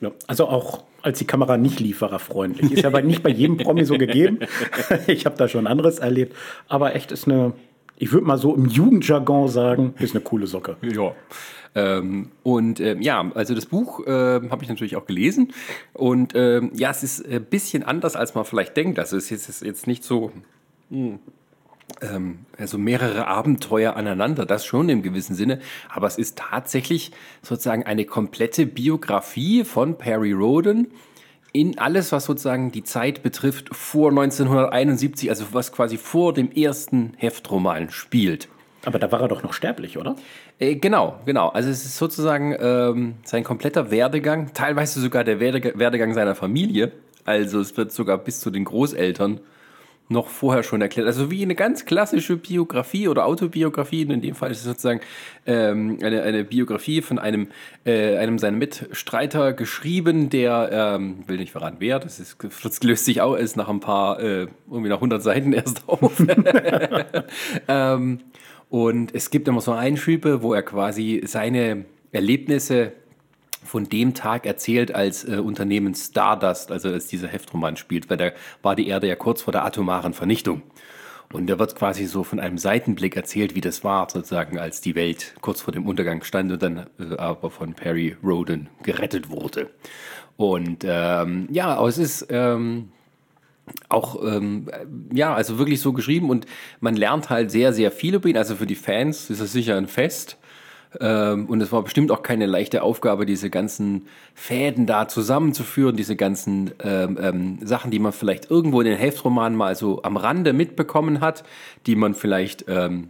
Ja, 0.00 0.12
also 0.26 0.46
auch 0.46 0.84
als 1.02 1.18
die 1.18 1.24
Kamera 1.24 1.56
nicht 1.56 1.80
lief, 1.80 2.02
war 2.02 2.12
er 2.12 2.18
freundlich. 2.18 2.72
Ist 2.72 2.82
ja 2.82 3.00
nicht 3.00 3.22
bei 3.22 3.30
jedem 3.30 3.56
Promi 3.56 3.84
so 3.84 3.96
gegeben. 3.98 4.40
ich 5.06 5.26
habe 5.26 5.36
da 5.36 5.48
schon 5.48 5.66
anderes 5.66 5.98
erlebt. 5.98 6.36
Aber 6.68 6.94
echt 6.94 7.10
ist 7.10 7.26
eine, 7.26 7.52
ich 7.98 8.12
würde 8.12 8.26
mal 8.26 8.38
so 8.38 8.54
im 8.54 8.66
Jugendjargon 8.66 9.48
sagen, 9.48 9.94
ist 9.98 10.14
eine 10.14 10.22
coole 10.22 10.46
Socke. 10.46 10.76
Ja. 10.82 11.14
Ähm, 11.74 12.30
und 12.42 12.80
ähm, 12.80 13.02
ja, 13.02 13.30
also 13.34 13.54
das 13.54 13.66
Buch 13.66 14.06
äh, 14.06 14.10
habe 14.10 14.62
ich 14.62 14.68
natürlich 14.68 14.96
auch 14.96 15.06
gelesen. 15.06 15.52
Und 15.92 16.32
ähm, 16.34 16.70
ja, 16.74 16.90
es 16.90 17.02
ist 17.02 17.26
ein 17.26 17.44
bisschen 17.44 17.82
anders, 17.82 18.16
als 18.16 18.34
man 18.34 18.44
vielleicht 18.44 18.76
denkt. 18.76 18.98
Also 18.98 19.16
es 19.16 19.30
ist 19.30 19.62
jetzt 19.62 19.86
nicht 19.86 20.04
so. 20.04 20.32
Mh, 20.90 21.18
hm, 22.00 22.38
also 22.56 22.78
mehrere 22.78 23.26
Abenteuer 23.26 23.96
aneinander, 23.96 24.46
das 24.46 24.64
schon 24.64 24.88
im 24.88 25.02
gewissen 25.02 25.34
Sinne, 25.34 25.58
aber 25.88 26.06
es 26.06 26.18
ist 26.18 26.38
tatsächlich 26.38 27.12
sozusagen 27.42 27.84
eine 27.84 28.04
komplette 28.04 28.66
Biografie 28.66 29.64
von 29.64 29.96
Perry 29.96 30.32
Roden 30.32 30.88
in 31.58 31.76
alles, 31.76 32.12
was 32.12 32.26
sozusagen 32.26 32.70
die 32.70 32.84
Zeit 32.84 33.24
betrifft, 33.24 33.74
vor 33.74 34.10
1971, 34.10 35.28
also 35.28 35.46
was 35.50 35.72
quasi 35.72 35.96
vor 35.96 36.32
dem 36.32 36.52
ersten 36.52 37.14
Heftroman 37.16 37.90
spielt. 37.90 38.48
Aber 38.84 39.00
da 39.00 39.10
war 39.10 39.22
er 39.22 39.28
doch 39.28 39.42
noch 39.42 39.52
sterblich, 39.52 39.98
oder? 39.98 40.14
Äh, 40.60 40.76
genau, 40.76 41.18
genau. 41.26 41.48
Also 41.48 41.68
es 41.68 41.84
ist 41.84 41.96
sozusagen 41.96 42.54
ähm, 42.60 43.14
sein 43.24 43.42
kompletter 43.42 43.90
Werdegang, 43.90 44.52
teilweise 44.54 45.00
sogar 45.00 45.24
der 45.24 45.40
Werdegang 45.40 46.14
seiner 46.14 46.36
Familie. 46.36 46.92
Also 47.24 47.58
es 47.58 47.76
wird 47.76 47.90
sogar 47.90 48.18
bis 48.18 48.38
zu 48.38 48.50
den 48.50 48.64
Großeltern 48.64 49.40
noch 50.08 50.28
vorher 50.28 50.62
schon 50.62 50.80
erklärt. 50.80 51.06
Also 51.06 51.30
wie 51.30 51.42
eine 51.42 51.54
ganz 51.54 51.84
klassische 51.84 52.36
Biografie 52.36 53.08
oder 53.08 53.26
Autobiografie. 53.26 54.02
In 54.02 54.20
dem 54.20 54.34
Fall 54.34 54.50
ist 54.50 54.58
es 54.58 54.64
sozusagen 54.64 55.00
ähm, 55.46 55.98
eine, 56.02 56.22
eine 56.22 56.44
Biografie 56.44 57.02
von 57.02 57.18
einem, 57.18 57.48
äh, 57.84 58.16
einem 58.16 58.38
seiner 58.38 58.56
Mitstreiter 58.56 59.52
geschrieben, 59.52 60.30
der, 60.30 60.70
ähm, 60.72 61.24
will 61.26 61.36
nicht 61.36 61.52
verraten 61.52 61.76
wer, 61.80 61.98
das, 61.98 62.20
ist, 62.20 62.38
das 62.62 62.82
löst 62.82 63.04
sich 63.04 63.20
auch 63.20 63.36
erst 63.36 63.56
nach 63.56 63.68
ein 63.68 63.80
paar, 63.80 64.20
äh, 64.20 64.46
irgendwie 64.70 64.88
nach 64.88 64.96
100 64.96 65.22
Seiten 65.22 65.52
erst 65.52 65.82
auf. 65.88 66.22
ähm, 67.68 68.20
und 68.70 69.14
es 69.14 69.30
gibt 69.30 69.48
immer 69.48 69.60
so 69.60 69.72
Einschübe, 69.72 70.42
wo 70.42 70.54
er 70.54 70.62
quasi 70.62 71.22
seine 71.24 71.84
Erlebnisse 72.12 72.92
von 73.68 73.88
dem 73.88 74.14
Tag 74.14 74.46
erzählt, 74.46 74.94
als 74.94 75.24
äh, 75.28 75.36
Unternehmen 75.36 75.94
Stardust, 75.94 76.72
also 76.72 76.88
als 76.88 77.06
dieser 77.06 77.28
Heftroman 77.28 77.76
spielt, 77.76 78.08
weil 78.10 78.16
da 78.16 78.30
war 78.62 78.74
die 78.74 78.88
Erde 78.88 79.06
ja 79.06 79.14
kurz 79.14 79.42
vor 79.42 79.52
der 79.52 79.64
atomaren 79.64 80.14
Vernichtung. 80.14 80.62
Und 81.32 81.46
da 81.48 81.58
wird 81.58 81.76
quasi 81.76 82.06
so 82.06 82.24
von 82.24 82.40
einem 82.40 82.56
Seitenblick 82.56 83.14
erzählt, 83.14 83.54
wie 83.54 83.60
das 83.60 83.84
war, 83.84 84.08
sozusagen, 84.08 84.58
als 84.58 84.80
die 84.80 84.94
Welt 84.94 85.34
kurz 85.42 85.60
vor 85.60 85.72
dem 85.72 85.86
Untergang 85.86 86.22
stand 86.24 86.50
und 86.50 86.62
dann 86.62 86.86
äh, 86.98 87.16
aber 87.18 87.50
von 87.50 87.74
Perry 87.74 88.16
Roden 88.24 88.68
gerettet 88.82 89.28
wurde. 89.28 89.68
Und 90.38 90.84
ähm, 90.88 91.48
ja, 91.50 91.74
aber 91.74 91.88
es 91.88 91.98
ist 91.98 92.26
ähm, 92.30 92.90
auch, 93.90 94.22
ähm, 94.24 94.70
ja, 95.12 95.34
also 95.34 95.58
wirklich 95.58 95.82
so 95.82 95.92
geschrieben 95.92 96.30
und 96.30 96.46
man 96.80 96.96
lernt 96.96 97.28
halt 97.28 97.50
sehr, 97.50 97.74
sehr 97.74 97.90
viel 97.90 98.14
über 98.14 98.28
ihn. 98.28 98.38
Also 98.38 98.56
für 98.56 98.66
die 98.66 98.74
Fans 98.74 99.28
ist 99.28 99.40
es 99.40 99.52
sicher 99.52 99.76
ein 99.76 99.88
Fest. 99.88 100.37
Ähm, 101.00 101.46
und 101.46 101.60
es 101.60 101.70
war 101.70 101.82
bestimmt 101.82 102.10
auch 102.10 102.22
keine 102.22 102.46
leichte 102.46 102.82
Aufgabe, 102.82 103.26
diese 103.26 103.50
ganzen 103.50 104.06
Fäden 104.34 104.86
da 104.86 105.06
zusammenzuführen, 105.06 105.96
diese 105.96 106.16
ganzen 106.16 106.70
ähm, 106.82 107.18
ähm, 107.20 107.58
Sachen, 107.62 107.90
die 107.90 107.98
man 107.98 108.12
vielleicht 108.12 108.50
irgendwo 108.50 108.80
in 108.80 108.86
den 108.86 108.98
Heftromanen 108.98 109.56
mal 109.56 109.74
so 109.76 110.02
am 110.02 110.16
Rande 110.16 110.52
mitbekommen 110.52 111.20
hat, 111.20 111.44
die 111.86 111.94
man 111.94 112.14
vielleicht, 112.14 112.64
ähm, 112.68 113.08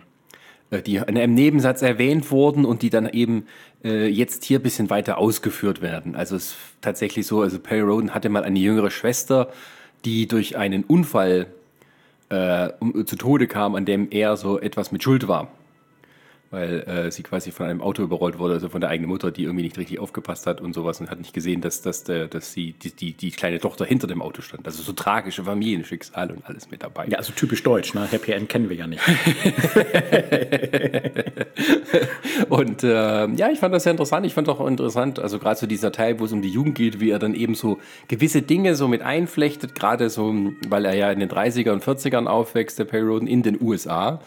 äh, 0.70 0.82
die 0.82 0.97
in 0.97 1.16
einem 1.16 1.35
Nebensatz 1.35 1.82
erwähnt 1.82 2.30
wurden 2.32 2.64
und 2.64 2.82
die 2.82 2.90
dann 2.90 3.08
eben 3.08 3.47
äh, 3.85 4.08
jetzt 4.08 4.44
hier 4.44 4.58
ein 4.58 4.64
bisschen 4.64 4.90
weiter 4.90 5.18
ausgeführt 5.18 5.80
werden. 5.80 6.16
Also 6.16 6.35
es 6.35 6.47
ist 6.47 6.56
tatsächlich 6.80 7.28
so, 7.28 7.42
also 7.42 7.61
Perry 7.61 7.82
Roden 7.82 8.12
hatte 8.12 8.28
mal 8.28 8.42
eine 8.42 8.58
jüngere 8.58 8.90
Schwester, 8.90 9.52
die 10.04 10.26
durch 10.26 10.56
einen 10.56 10.82
Unfall 10.82 11.47
äh, 12.28 12.70
zu 13.04 13.16
Tode 13.16 13.47
kam, 13.47 13.76
an 13.76 13.85
dem 13.85 14.08
er 14.11 14.37
so 14.37 14.58
etwas 14.58 14.90
mit 14.90 15.04
Schuld 15.04 15.28
war 15.28 15.49
weil 16.50 16.80
äh, 16.80 17.10
sie 17.10 17.22
quasi 17.22 17.50
von 17.50 17.66
einem 17.66 17.82
Auto 17.82 18.02
überrollt 18.02 18.38
wurde, 18.38 18.54
also 18.54 18.70
von 18.70 18.80
der 18.80 18.88
eigenen 18.88 19.10
Mutter, 19.10 19.30
die 19.30 19.44
irgendwie 19.44 19.64
nicht 19.64 19.76
richtig 19.76 19.98
aufgepasst 19.98 20.46
hat 20.46 20.62
und 20.62 20.72
sowas 20.72 20.98
und 21.00 21.10
hat 21.10 21.18
nicht 21.18 21.34
gesehen, 21.34 21.60
dass, 21.60 21.82
dass, 21.82 22.04
dass 22.04 22.52
sie, 22.52 22.72
die, 22.72 22.90
die, 22.90 23.12
die 23.12 23.30
kleine 23.30 23.60
Tochter 23.60 23.84
hinter 23.84 24.06
dem 24.06 24.22
Auto 24.22 24.40
stand. 24.40 24.66
Also 24.66 24.82
so 24.82 24.92
tragische 24.92 25.44
Familienschicksale 25.44 26.32
und 26.32 26.46
alles 26.46 26.70
mit 26.70 26.82
dabei. 26.82 27.06
Ja, 27.08 27.18
also 27.18 27.32
typisch 27.34 27.62
deutsch, 27.62 27.92
ne? 27.92 28.08
Happy 28.10 28.32
End 28.32 28.48
kennen 28.48 28.70
wir 28.70 28.76
ja 28.76 28.86
nicht. 28.86 29.02
und 32.48 32.82
äh, 32.82 33.28
ja, 33.34 33.50
ich 33.50 33.58
fand 33.58 33.74
das 33.74 33.82
sehr 33.82 33.92
interessant. 33.92 34.24
Ich 34.24 34.32
fand 34.32 34.48
auch 34.48 34.66
interessant, 34.66 35.18
also 35.18 35.38
gerade 35.38 35.60
so 35.60 35.66
dieser 35.66 35.92
Teil, 35.92 36.18
wo 36.18 36.24
es 36.24 36.32
um 36.32 36.40
die 36.40 36.50
Jugend 36.50 36.76
geht, 36.76 36.98
wie 36.98 37.10
er 37.10 37.18
dann 37.18 37.34
eben 37.34 37.54
so 37.54 37.78
gewisse 38.08 38.40
Dinge 38.40 38.74
so 38.74 38.88
mit 38.88 39.02
einflechtet, 39.02 39.74
gerade 39.74 40.08
so, 40.08 40.34
weil 40.68 40.86
er 40.86 40.94
ja 40.94 41.12
in 41.12 41.20
den 41.20 41.28
30er 41.28 41.72
und 41.72 41.84
40ern 41.84 42.26
aufwächst, 42.26 42.78
der 42.78 42.86
Perry 42.86 43.06
Roden, 43.06 43.26
in 43.26 43.42
den 43.42 43.60
USA 43.60 44.20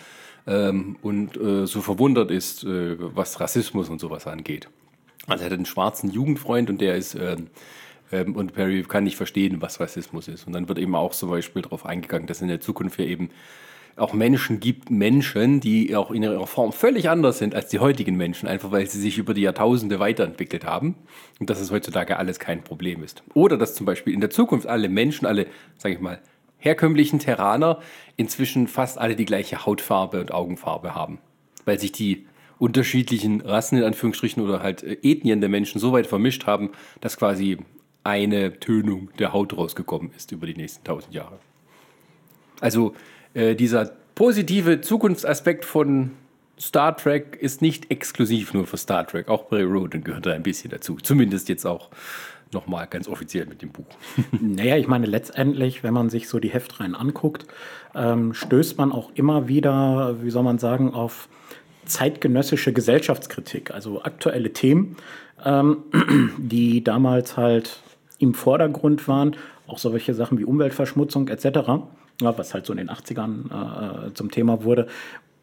ähm, 0.48 0.98
und 1.02 1.38
äh, 1.38 1.66
so 1.66 1.82
verwundert 1.82 2.32
ist, 2.32 2.64
äh, 2.64 2.96
was 3.00 3.40
Rassismus 3.40 3.90
und 3.90 4.00
sowas 4.00 4.28
angeht. 4.28 4.70
Also 5.28 5.44
er 5.44 5.52
hat 5.52 5.54
einen 5.54 5.66
schwarzen 5.66 6.10
Jugendfreund 6.10 6.70
und 6.70 6.82
der 6.82 6.96
ist 6.96 7.16
ähm, 7.16 7.48
und 8.12 8.54
Perry 8.54 8.84
kann 8.84 9.06
nicht 9.06 9.16
verstehen, 9.16 9.62
was 9.62 9.80
Rassismus 9.80 10.28
ist. 10.28 10.46
Und 10.46 10.54
dann 10.54 10.68
wird 10.68 10.80
eben 10.80 10.96
auch 10.96 11.14
zum 11.14 11.30
Beispiel 11.30 11.62
darauf 11.62 11.86
eingegangen, 11.86 12.28
dass 12.28 12.42
in 12.42 12.50
der 12.50 12.60
Zukunft 12.60 13.00
ja 13.00 13.06
eben 13.06 13.30
auch 13.96 14.14
Menschen 14.14 14.60
gibt, 14.60 14.90
Menschen, 14.90 15.60
die 15.60 15.96
auch 15.96 16.12
in 16.12 16.24
ihrer 16.24 16.48
Form 16.48 16.72
völlig 16.72 17.10
anders 17.10 17.38
sind 17.38 17.56
als 17.56 17.70
die 17.70 17.80
heutigen 17.80 18.16
Menschen, 18.16 18.48
einfach 18.48 18.72
weil 18.72 18.88
sie 18.88 19.00
sich 19.00 19.18
über 19.18 19.34
die 19.34 19.42
Jahrtausende 19.42 20.00
weiterentwickelt 20.00 20.66
haben 20.66 20.96
und 21.40 21.50
dass 21.50 21.60
es 21.60 21.72
heutzutage 21.72 22.18
alles 22.18 22.40
kein 22.40 22.64
Problem 22.64 23.04
ist. 23.04 23.24
Oder 23.34 23.58
dass 23.58 23.76
zum 23.76 23.86
Beispiel 23.86 24.14
in 24.14 24.22
der 24.22 24.30
Zukunft 24.30 24.68
alle 24.68 24.90
Menschen, 24.90 25.26
alle, 25.26 25.48
sage 25.78 25.96
ich 25.96 26.02
mal, 26.02 26.20
herkömmlichen 26.62 27.20
Terraner 27.20 27.80
inzwischen 28.16 28.68
fast 28.68 28.98
alle 28.98 29.18
die 29.18 29.26
gleiche 29.26 29.66
Hautfarbe 29.66 30.22
und 30.22 30.32
Augenfarbe 30.32 30.96
haben, 30.96 31.20
weil 31.66 31.80
sich 31.80 31.92
die 31.92 32.26
unterschiedlichen 32.60 33.42
Rassen 33.42 33.80
in 33.80 33.84
Anführungsstrichen 33.84 34.42
oder 34.44 34.62
halt 34.62 34.84
äh, 34.84 34.98
Ethnien 35.02 35.42
der 35.42 35.50
Menschen 35.50 35.82
so 35.82 35.92
weit 35.92 36.08
vermischt 36.08 36.46
haben, 36.46 36.70
dass 37.02 37.18
quasi 37.18 37.58
eine 38.04 38.60
Tönung 38.60 39.10
der 39.20 39.34
Haut 39.34 39.58
rausgekommen 39.58 40.12
ist 40.16 40.32
über 40.32 40.46
die 40.46 40.56
nächsten 40.56 40.84
tausend 40.84 41.14
Jahre. 41.14 41.40
Also 42.60 42.96
äh, 43.34 43.56
dieser 43.56 43.92
positive 44.14 44.82
Zukunftsaspekt 44.82 45.66
von 45.66 46.12
Star 46.60 46.96
Trek 46.96 47.38
ist 47.42 47.64
nicht 47.64 47.90
exklusiv 47.90 48.54
nur 48.54 48.68
für 48.68 48.78
Star 48.78 49.08
Trek. 49.08 49.30
Auch 49.30 49.48
Bray 49.48 49.64
Roden 49.64 50.04
gehört 50.04 50.28
da 50.28 50.34
ein 50.34 50.44
bisschen 50.44 50.70
dazu. 50.70 50.98
Zumindest 50.98 51.50
jetzt 51.50 51.66
auch 51.66 51.90
nochmal 52.54 52.88
ganz 52.88 53.08
offiziell 53.08 53.46
mit 53.46 53.62
dem 53.62 53.72
Buch. 53.72 53.86
naja, 54.40 54.78
ich 54.78 54.88
meine, 54.88 55.06
letztendlich, 55.06 55.84
wenn 55.84 55.94
man 55.94 56.10
sich 56.10 56.28
so 56.28 56.40
die 56.40 56.50
Heftreihen 56.50 56.96
anguckt, 56.96 57.46
ähm, 57.96 58.34
stößt 58.34 58.78
man 58.78 58.92
auch 58.92 59.12
immer 59.16 59.48
wieder, 59.48 60.22
wie 60.22 60.30
soll 60.30 60.44
man 60.44 60.60
sagen, 60.60 60.94
auf 60.94 61.30
zeitgenössische 61.86 62.74
Gesellschaftskritik, 62.74 63.72
also 63.72 64.04
aktuelle 64.04 64.54
Themen, 64.54 64.98
ähm, 65.44 65.84
die 66.38 66.84
damals 66.84 67.38
halt 67.38 67.82
im 68.20 68.34
Vordergrund 68.34 69.08
waren, 69.08 69.36
auch 69.68 69.78
solche 69.78 70.14
Sachen 70.14 70.38
wie 70.38 70.46
Umweltverschmutzung 70.46 71.28
etc., 71.28 71.60
was 72.20 72.54
halt 72.54 72.68
so 72.68 72.74
in 72.74 72.78
den 72.78 72.90
80ern 72.90 74.08
äh, 74.10 74.14
zum 74.14 74.30
Thema 74.30 74.64
wurde, 74.64 74.88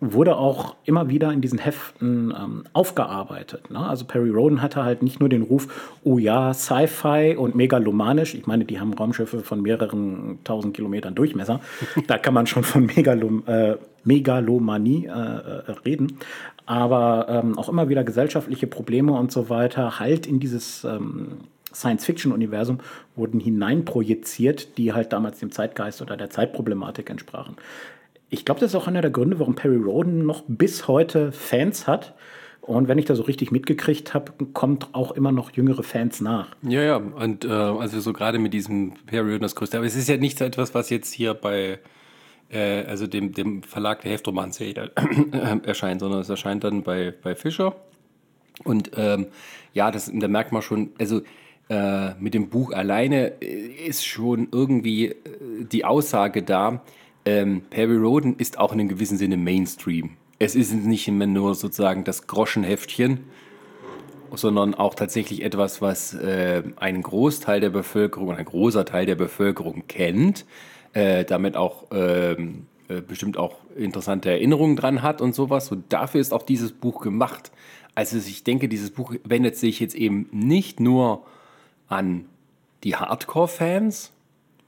wurde 0.00 0.36
auch 0.36 0.76
immer 0.84 1.08
wieder 1.08 1.32
in 1.32 1.40
diesen 1.40 1.58
Heften 1.58 2.32
ähm, 2.36 2.64
aufgearbeitet. 2.72 3.70
Ne? 3.70 3.80
Also 3.80 4.04
Perry 4.04 4.30
Roden 4.30 4.62
hatte 4.62 4.84
halt 4.84 5.02
nicht 5.02 5.18
nur 5.18 5.28
den 5.28 5.42
Ruf, 5.42 5.98
oh 6.04 6.18
ja, 6.18 6.54
Sci-Fi 6.54 7.34
und 7.36 7.56
megalomanisch. 7.56 8.34
Ich 8.34 8.46
meine, 8.46 8.64
die 8.64 8.78
haben 8.78 8.94
Raumschiffe 8.94 9.40
von 9.40 9.60
mehreren 9.60 10.38
tausend 10.44 10.74
Kilometern 10.74 11.16
Durchmesser. 11.16 11.60
da 12.06 12.16
kann 12.16 12.32
man 12.32 12.46
schon 12.46 12.62
von 12.62 12.86
Megalom 12.86 13.42
äh, 13.46 13.76
Megalomanie 14.04 15.06
äh, 15.06 15.10
äh, 15.10 15.72
reden. 15.84 16.18
Aber 16.64 17.26
ähm, 17.28 17.58
auch 17.58 17.68
immer 17.68 17.88
wieder 17.88 18.04
gesellschaftliche 18.04 18.68
Probleme 18.68 19.12
und 19.12 19.32
so 19.32 19.50
weiter 19.50 19.98
halt 19.98 20.26
in 20.26 20.38
dieses 20.38 20.84
ähm, 20.84 21.38
Science-Fiction-Universum 21.74 22.78
wurden 23.16 23.40
hineinprojiziert, 23.40 24.78
die 24.78 24.92
halt 24.92 25.12
damals 25.12 25.40
dem 25.40 25.50
Zeitgeist 25.50 26.00
oder 26.02 26.16
der 26.16 26.30
Zeitproblematik 26.30 27.10
entsprachen 27.10 27.56
ich 28.30 28.44
glaube, 28.44 28.60
das 28.60 28.70
ist 28.70 28.74
auch 28.74 28.86
einer 28.86 29.02
der 29.02 29.10
Gründe, 29.10 29.38
warum 29.38 29.54
Perry 29.54 29.76
Roden 29.76 30.26
noch 30.26 30.44
bis 30.46 30.86
heute 30.88 31.32
Fans 31.32 31.86
hat 31.86 32.14
Und 32.68 32.86
wenn 32.86 32.98
ich 32.98 33.06
da 33.06 33.14
so 33.14 33.22
richtig 33.22 33.50
mitgekriegt 33.50 34.12
habe, 34.12 34.32
kommt 34.52 34.88
auch 34.92 35.12
immer 35.12 35.32
noch 35.32 35.52
jüngere 35.52 35.82
Fans 35.82 36.20
nach. 36.20 36.54
Ja, 36.60 36.82
ja, 36.82 36.96
und 36.96 37.46
äh, 37.46 37.48
also 37.48 37.98
so 38.00 38.12
gerade 38.12 38.38
mit 38.38 38.52
diesem 38.52 38.92
Period 39.06 39.42
das 39.42 39.54
Größte. 39.54 39.78
Aber 39.78 39.86
es 39.86 39.96
ist 39.96 40.06
ja 40.06 40.18
nicht 40.18 40.36
so 40.36 40.44
etwas, 40.44 40.74
was 40.74 40.90
jetzt 40.90 41.14
hier 41.14 41.32
bei 41.32 41.78
äh, 42.50 42.84
also 42.84 43.06
dem, 43.06 43.32
dem 43.32 43.62
Verlag 43.62 44.02
der 44.02 44.12
Heftromanserie 44.12 44.90
äh, 45.32 45.66
erscheint, 45.66 46.00
sondern 46.00 46.20
es 46.20 46.28
erscheint 46.28 46.62
dann 46.62 46.82
bei, 46.82 47.14
bei 47.22 47.34
Fischer. 47.34 47.74
Und 48.64 48.90
ähm, 48.96 49.28
ja, 49.72 49.90
das, 49.90 50.10
da 50.12 50.28
merkt 50.28 50.52
man 50.52 50.60
schon, 50.60 50.90
also 50.98 51.22
äh, 51.70 52.14
mit 52.14 52.34
dem 52.34 52.50
Buch 52.50 52.72
alleine 52.72 53.40
äh, 53.40 53.86
ist 53.86 54.04
schon 54.04 54.48
irgendwie 54.52 55.06
äh, 55.06 55.16
die 55.72 55.86
Aussage 55.86 56.42
da, 56.42 56.82
ähm, 57.24 57.62
Perry 57.70 57.96
Roden 57.96 58.36
ist 58.36 58.58
auch 58.58 58.72
in 58.72 58.80
einem 58.80 58.88
gewissen 58.88 59.18
Sinne 59.18 59.36
Mainstream. 59.36 60.10
Es 60.38 60.54
ist 60.54 60.72
nicht 60.72 61.08
immer 61.08 61.26
nur 61.26 61.54
sozusagen 61.54 62.04
das 62.04 62.26
Groschenheftchen, 62.26 63.20
sondern 64.32 64.74
auch 64.74 64.94
tatsächlich 64.94 65.42
etwas, 65.42 65.82
was 65.82 66.14
äh, 66.14 66.62
einen 66.76 67.02
Großteil 67.02 67.60
der 67.60 67.70
Bevölkerung, 67.70 68.32
ein 68.32 68.44
großer 68.44 68.84
Teil 68.84 69.06
der 69.06 69.14
Bevölkerung 69.14 69.84
kennt, 69.88 70.46
äh, 70.92 71.24
damit 71.24 71.56
auch 71.56 71.86
ähm, 71.90 72.66
äh, 72.88 73.00
bestimmt 73.00 73.36
auch 73.36 73.56
interessante 73.76 74.30
Erinnerungen 74.30 74.76
dran 74.76 75.02
hat 75.02 75.20
und 75.20 75.34
sowas. 75.34 75.70
Und 75.72 75.92
dafür 75.92 76.20
ist 76.20 76.32
auch 76.32 76.42
dieses 76.42 76.72
Buch 76.72 77.00
gemacht. 77.00 77.50
Also 77.94 78.16
ich 78.16 78.44
denke, 78.44 78.68
dieses 78.68 78.90
Buch 78.90 79.14
wendet 79.24 79.56
sich 79.56 79.80
jetzt 79.80 79.94
eben 79.94 80.28
nicht 80.30 80.80
nur 80.80 81.24
an 81.88 82.26
die 82.84 82.96
Hardcore-Fans, 82.96 84.12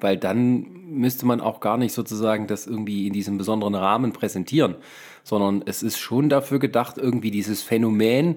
weil 0.01 0.17
dann 0.17 0.67
müsste 0.91 1.27
man 1.27 1.41
auch 1.41 1.61
gar 1.61 1.77
nicht 1.77 1.93
sozusagen 1.93 2.47
das 2.47 2.67
irgendwie 2.67 3.07
in 3.07 3.13
diesem 3.13 3.39
besonderen 3.39 3.75
Rahmen 3.75 4.13
präsentieren, 4.13 4.77
sondern 5.23 5.63
es 5.67 5.83
ist 5.83 5.99
schon 5.99 6.29
dafür 6.29 6.59
gedacht, 6.59 6.99
irgendwie 6.99 7.31
dieses 7.31 7.63
Phänomen 7.63 8.37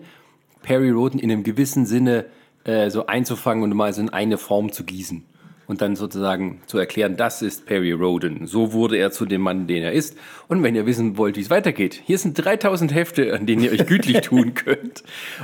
Perry 0.62 0.91
Roden 0.91 1.20
in 1.20 1.32
einem 1.32 1.43
gewissen 1.43 1.86
Sinne 1.86 2.25
äh, 2.63 2.89
so 2.89 3.08
einzufangen 3.08 3.63
und 3.63 3.75
mal 3.75 3.93
so 3.93 4.01
in 4.01 4.10
eine 4.10 4.38
Form 4.38 4.72
zu 4.72 4.84
gießen 4.84 5.24
und 5.67 5.82
dann 5.82 5.96
sozusagen 5.96 6.62
zu 6.67 6.77
erklären, 6.77 7.17
das 7.17 7.41
ist 7.41 7.65
Perry 7.65 7.91
Roden. 7.91 8.48
So 8.48 8.74
wurde 8.74 8.98
er 8.98 9.12
zu 9.12 9.25
dem 9.25 9.41
Mann, 9.41 9.67
den 9.67 9.84
er 9.84 9.93
ist. 9.93 10.17
Und 10.48 10.62
wenn 10.63 10.75
ihr 10.75 10.86
wissen 10.86 11.17
wollt, 11.17 11.38
wie 11.38 11.41
es 11.41 11.50
weitergeht, 11.50 12.01
hier 12.05 12.17
sind 12.17 12.36
3000 12.36 12.93
Hefte, 12.93 13.34
an 13.34 13.46
denen 13.46 13.63
ihr 13.63 13.72
euch 13.72 13.86
gütlich 13.86 14.22
tun 14.22 14.53
könnt. 14.55 15.03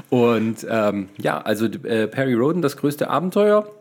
Und 0.09 0.65
ähm, 0.69 1.09
ja, 1.21 1.39
also 1.39 1.65
äh, 1.65 2.07
Perry 2.07 2.33
Roden, 2.33 2.61
das 2.61 2.77
größte 2.77 3.09
Abenteuer. 3.09 3.71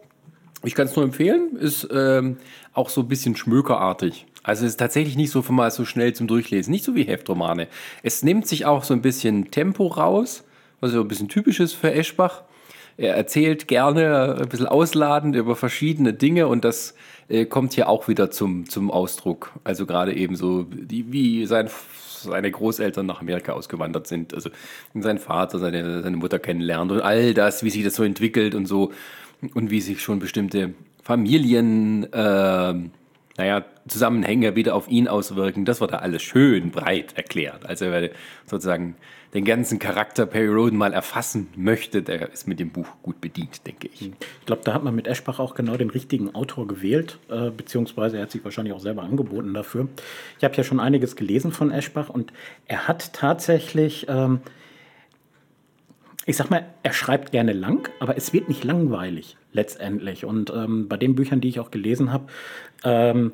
Ich 0.65 0.75
kann 0.75 0.87
es 0.87 0.97
nur 0.97 1.05
empfehlen, 1.05 1.57
ist 1.57 1.89
ähm, 1.93 2.39
auch 2.73 2.89
so 2.89 3.03
ein 3.03 3.09
bisschen 3.09 3.37
schmökerartig. 3.37 4.27
Also 4.43 4.65
es 4.65 4.73
ist 4.73 4.77
tatsächlich 4.79 5.17
nicht 5.17 5.31
so 5.31 5.45
mal 5.51 5.71
so 5.71 5.85
schnell 5.85 6.15
zum 6.15 6.27
Durchlesen, 6.27 6.71
nicht 6.71 6.85
so 6.85 6.95
wie 6.95 7.05
Heftromane. 7.05 7.69
Es 8.03 8.23
nimmt 8.23 8.47
sich 8.47 8.67
auch 8.67 8.83
so 8.83 8.95
ein 8.95 9.03
bisschen 9.03 9.51
Tempo 9.51 9.87
raus, 9.87 10.45
was 10.81 10.93
ja 10.93 11.01
ein 11.01 11.09
bisschen 11.09 11.29
typisch 11.29 11.61
ist 11.61 11.75
für 11.75 11.93
Eschbach. 11.93 12.43
Er 12.97 13.15
erzählt 13.15 13.69
gerne 13.69 14.39
ein 14.41 14.49
bisschen 14.49 14.67
ausladend 14.67 15.37
über 15.37 15.55
verschiedene 15.55 16.13
Dinge 16.13 16.49
und 16.49 16.65
das 16.65 16.95
äh, 17.29 17.45
kommt 17.45 17.75
hier 17.75 17.89
auch 17.89 18.09
wieder 18.09 18.31
zum, 18.33 18.69
zum 18.69 18.91
Ausdruck. 18.91 19.53
Also 19.63 19.87
gerade 19.87 20.15
eben 20.17 20.35
so, 20.35 20.65
die, 20.65 21.13
wie 21.13 21.47
sein, 21.47 21.71
seine 22.21 22.51
Großeltern 22.51 23.07
nach 23.07 23.21
Amerika 23.21 23.53
ausgewandert 23.53 24.09
sind, 24.09 24.35
also 24.35 24.51
sein 24.95 25.19
Vater, 25.19 25.61
seine, 25.61 26.03
seine 26.03 26.17
Mutter 26.17 26.41
kennenlernt 26.41 26.91
und 26.91 27.01
all 27.01 27.35
das, 27.35 27.63
wie 27.63 27.71
sich 27.71 27.85
das 27.85 27.95
so 27.95 28.03
entwickelt 28.03 28.57
und 28.57 28.67
so 28.67 28.93
und 29.55 29.71
wie 29.71 29.81
sich 29.81 30.03
schon 30.03 30.19
bestimmte 30.19 30.75
Familien, 31.03 32.13
äh, 32.13 32.75
naja, 33.39 33.65
Zusammenhänge 33.87 34.57
wieder 34.57 34.75
auf 34.75 34.89
ihn 34.89 35.09
auswirken. 35.09 35.65
Das 35.65 35.81
wird 35.81 35.93
da 35.93 35.99
alles 35.99 36.23
schön 36.23 36.71
breit 36.71 37.17
erklärt. 37.17 37.65
Also 37.65 37.87
wer 37.87 38.11
sozusagen 38.47 38.97
den 39.33 39.45
ganzen 39.45 39.79
Charakter 39.79 40.27
Perry 40.27 40.49
Roden 40.49 40.77
mal 40.77 40.93
erfassen 40.93 41.49
möchte, 41.55 42.03
der 42.03 42.33
ist 42.33 42.49
mit 42.49 42.61
dem 42.61 42.71
Buch 42.71 42.89
gut 43.03 43.21
bedient, 43.21 43.67
denke 43.67 43.89
ich. 43.93 44.03
Ich 44.03 44.47
glaube, 44.47 44.63
da 44.65 44.75
hat 44.75 44.85
man 44.85 44.95
mit 44.95 45.07
Eschbach 45.07 45.39
auch 45.39 45.55
genau 45.55 45.77
den 45.77 45.91
richtigen 45.91 46.35
Autor 46.35 46.67
gewählt, 46.67 47.19
äh, 47.31 47.51
beziehungsweise 47.51 48.17
er 48.17 48.25
hat 48.25 48.31
sich 48.31 48.45
wahrscheinlich 48.45 48.75
auch 48.75 48.81
selber 48.81 49.03
angeboten 49.03 49.55
dafür. 49.55 49.89
Ich 50.39 50.45
habe 50.45 50.55
ja 50.57 50.65
schon 50.65 50.81
einiges 50.81 51.15
gelesen 51.15 51.53
von 51.53 51.71
Eschbach 51.71 52.09
und 52.09 52.33
er 52.67 52.89
hat 52.89 53.13
tatsächlich... 53.13 54.07
Ähm, 54.09 54.41
ich 56.29 56.37
sag 56.37 56.51
mal, 56.51 56.67
er 56.83 56.93
schreibt 56.93 57.33
gerne 57.33 57.55
lang, 57.55 57.89
aber 58.01 58.19
es 58.19 58.35
wird 58.35 58.51
nicht 58.51 58.63
langweilig 58.63 59.39
letztendlich. 59.53 60.27
Und 60.27 60.53
ähm, 60.55 60.87
bei 60.87 60.99
den 60.99 61.15
Büchern, 61.15 61.41
die 61.41 61.49
ich 61.49 61.59
auch 61.59 61.71
gelesen 61.71 62.13
habe, 62.13 62.27
ähm, 62.85 63.33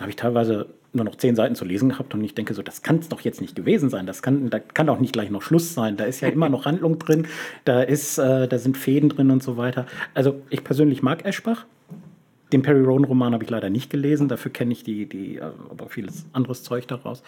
habe 0.00 0.08
ich 0.08 0.16
teilweise 0.16 0.70
nur 0.94 1.04
noch 1.04 1.16
zehn 1.16 1.36
Seiten 1.36 1.54
zu 1.54 1.66
lesen 1.66 1.90
gehabt 1.90 2.14
und 2.14 2.24
ich 2.24 2.34
denke 2.34 2.54
so, 2.54 2.62
das 2.62 2.80
kann 2.80 2.96
es 2.96 3.10
doch 3.10 3.20
jetzt 3.20 3.42
nicht 3.42 3.56
gewesen 3.56 3.90
sein. 3.90 4.06
Das 4.06 4.22
kann, 4.22 4.48
da 4.48 4.58
kann 4.58 4.86
doch 4.86 4.98
nicht 4.98 5.12
gleich 5.12 5.28
noch 5.28 5.42
Schluss 5.42 5.74
sein. 5.74 5.98
Da 5.98 6.04
ist 6.04 6.22
ja 6.22 6.28
immer 6.28 6.48
noch 6.48 6.64
Handlung 6.64 6.98
drin, 6.98 7.26
da 7.66 7.82
ist, 7.82 8.16
äh, 8.16 8.48
da 8.48 8.58
sind 8.58 8.78
Fäden 8.78 9.10
drin 9.10 9.30
und 9.30 9.42
so 9.42 9.58
weiter. 9.58 9.84
Also 10.14 10.40
ich 10.48 10.64
persönlich 10.64 11.02
mag 11.02 11.26
Eschbach. 11.26 11.66
Den 12.54 12.62
Perry 12.62 12.80
Rowan 12.80 13.04
Roman 13.04 13.34
habe 13.34 13.44
ich 13.44 13.50
leider 13.50 13.68
nicht 13.68 13.90
gelesen. 13.90 14.28
Dafür 14.28 14.50
kenne 14.50 14.72
ich 14.72 14.82
die, 14.82 15.06
die, 15.06 15.36
äh, 15.36 15.42
aber 15.68 15.90
vieles 15.90 16.24
anderes 16.32 16.62
Zeug 16.62 16.88
daraus. 16.88 17.22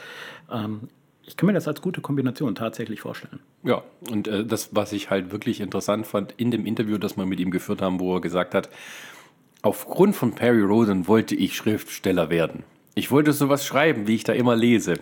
Ähm, 0.51 0.89
ich 1.33 1.37
kann 1.39 1.47
mir 1.47 1.55
das 1.55 1.67
als 1.67 1.81
gute 1.81 2.03
Kombination 2.03 2.55
tatsächlich 2.55 3.01
vorstellen. 3.01 3.41
Ja, 3.63 3.83
und 4.11 4.29
äh, 4.29 4.45
das, 4.45 4.77
was 4.77 4.93
ich 4.93 5.09
halt 5.09 5.33
wirklich 5.33 5.63
interessant 5.63 6.07
fand 6.07 6.35
in 6.37 6.51
dem 6.51 6.67
Interview, 6.67 6.99
das 6.99 7.17
wir 7.17 7.25
mit 7.25 7.41
ihm 7.41 7.51
geführt 7.51 7.81
haben, 7.81 8.01
wo 8.01 8.17
er 8.17 8.21
gesagt 8.21 8.55
hat, 8.55 8.69
aufgrund 9.63 10.15
von 10.15 10.35
Perry 10.35 10.61
Roden 10.61 11.09
wollte 11.09 11.35
ich 11.35 11.57
Schriftsteller 11.57 12.29
werden. 12.29 12.65
Ich 12.95 13.11
wollte 13.11 13.33
sowas 13.33 13.65
schreiben, 13.65 14.07
wie 14.07 14.15
ich 14.17 14.25
da 14.25 14.35
immer 14.35 14.55
lese. 14.55 14.97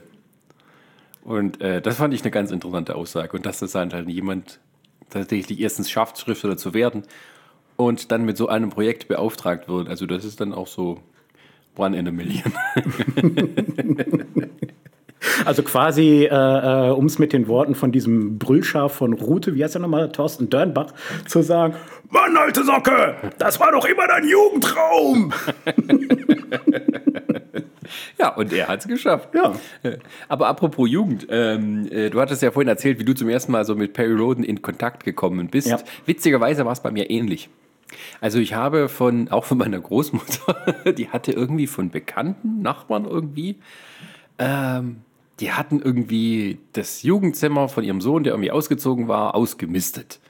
Und 1.24 1.60
äh, 1.60 1.82
das 1.82 1.96
fand 1.96 2.14
ich 2.14 2.22
eine 2.22 2.30
ganz 2.30 2.52
interessante 2.52 2.94
Aussage. 2.94 3.36
Und 3.36 3.44
dass 3.44 3.58
das 3.58 3.74
halt 3.74 4.08
jemand 4.08 4.60
tatsächlich 5.08 5.58
erstens 5.58 5.90
schafft, 5.90 6.16
Schriftsteller 6.16 6.56
zu 6.56 6.74
werden 6.74 7.02
und 7.74 8.12
dann 8.12 8.24
mit 8.24 8.36
so 8.36 8.46
einem 8.46 8.70
Projekt 8.70 9.08
beauftragt 9.08 9.68
wird. 9.68 9.88
Also 9.88 10.06
das 10.06 10.24
ist 10.24 10.40
dann 10.40 10.54
auch 10.54 10.68
so 10.68 11.00
one 11.76 11.98
in 11.98 12.06
a 12.06 12.12
million. 12.12 12.52
Also 15.44 15.62
quasi, 15.62 16.24
äh, 16.24 16.88
äh 16.88 16.90
um 16.90 17.06
es 17.06 17.18
mit 17.18 17.32
den 17.32 17.48
Worten 17.48 17.74
von 17.74 17.92
diesem 17.92 18.38
Brüllschaf 18.38 18.94
von 18.94 19.12
Rute, 19.12 19.54
wie 19.54 19.64
heißt 19.64 19.76
er 19.76 19.80
nochmal, 19.80 20.10
Thorsten 20.12 20.50
Dörnbach, 20.50 20.92
zu 21.26 21.42
sagen, 21.42 21.74
Mann, 22.08 22.36
alte 22.36 22.64
Socke, 22.64 23.16
das 23.38 23.60
war 23.60 23.72
doch 23.72 23.84
immer 23.84 24.06
dein 24.08 24.26
Jugendtraum. 24.26 25.32
Ja, 28.18 28.34
und 28.34 28.52
er 28.52 28.68
hat 28.68 28.80
es 28.80 28.88
geschafft. 28.88 29.30
Ja. 29.34 29.54
Aber 30.28 30.48
apropos 30.48 30.88
Jugend, 30.88 31.26
ähm, 31.30 31.88
äh, 31.90 32.10
du 32.10 32.20
hattest 32.20 32.42
ja 32.42 32.50
vorhin 32.50 32.68
erzählt, 32.68 32.98
wie 32.98 33.04
du 33.04 33.14
zum 33.14 33.28
ersten 33.28 33.52
Mal 33.52 33.64
so 33.64 33.74
mit 33.74 33.94
Perry 33.94 34.14
Roden 34.14 34.44
in 34.44 34.62
Kontakt 34.62 35.04
gekommen 35.04 35.48
bist. 35.48 35.68
Ja. 35.68 35.78
Witzigerweise 36.06 36.64
war 36.64 36.72
es 36.72 36.80
bei 36.80 36.90
mir 36.90 37.10
ähnlich. 37.10 37.48
Also 38.20 38.38
ich 38.38 38.54
habe 38.54 38.88
von, 38.88 39.28
auch 39.30 39.44
von 39.44 39.58
meiner 39.58 39.80
Großmutter, 39.80 40.92
die 40.96 41.08
hatte 41.08 41.32
irgendwie 41.32 41.66
von 41.66 41.90
Bekannten, 41.90 42.62
Nachbarn 42.62 43.04
irgendwie, 43.04 43.56
ähm, 44.38 45.02
die 45.40 45.52
hatten 45.52 45.80
irgendwie 45.80 46.58
das 46.72 47.02
Jugendzimmer 47.02 47.68
von 47.68 47.82
ihrem 47.82 48.00
Sohn, 48.00 48.24
der 48.24 48.34
irgendwie 48.34 48.50
ausgezogen 48.50 49.08
war, 49.08 49.34
ausgemistet. 49.34 50.20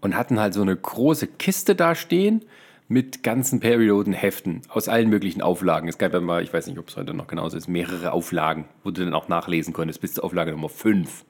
Und 0.00 0.16
hatten 0.16 0.40
halt 0.40 0.54
so 0.54 0.62
eine 0.62 0.76
große 0.76 1.26
Kiste 1.26 1.74
da 1.74 1.94
stehen 1.94 2.44
mit 2.88 3.22
ganzen 3.22 3.60
Periodenheften 3.60 4.62
aus 4.68 4.88
allen 4.88 5.08
möglichen 5.08 5.42
Auflagen. 5.42 5.88
Es 5.88 5.98
gab 5.98 6.12
ja 6.12 6.20
mal, 6.20 6.42
ich 6.42 6.52
weiß 6.52 6.66
nicht, 6.68 6.78
ob 6.78 6.88
es 6.88 6.96
heute 6.96 7.14
noch 7.14 7.26
genauso 7.26 7.56
ist, 7.56 7.66
mehrere 7.66 8.12
Auflagen, 8.12 8.66
wo 8.84 8.90
du 8.90 9.04
dann 9.04 9.14
auch 9.14 9.28
nachlesen 9.28 9.72
konntest, 9.72 10.00
bis 10.00 10.14
zur 10.14 10.24
Auflage 10.24 10.52
Nummer 10.52 10.68
5. 10.68 11.24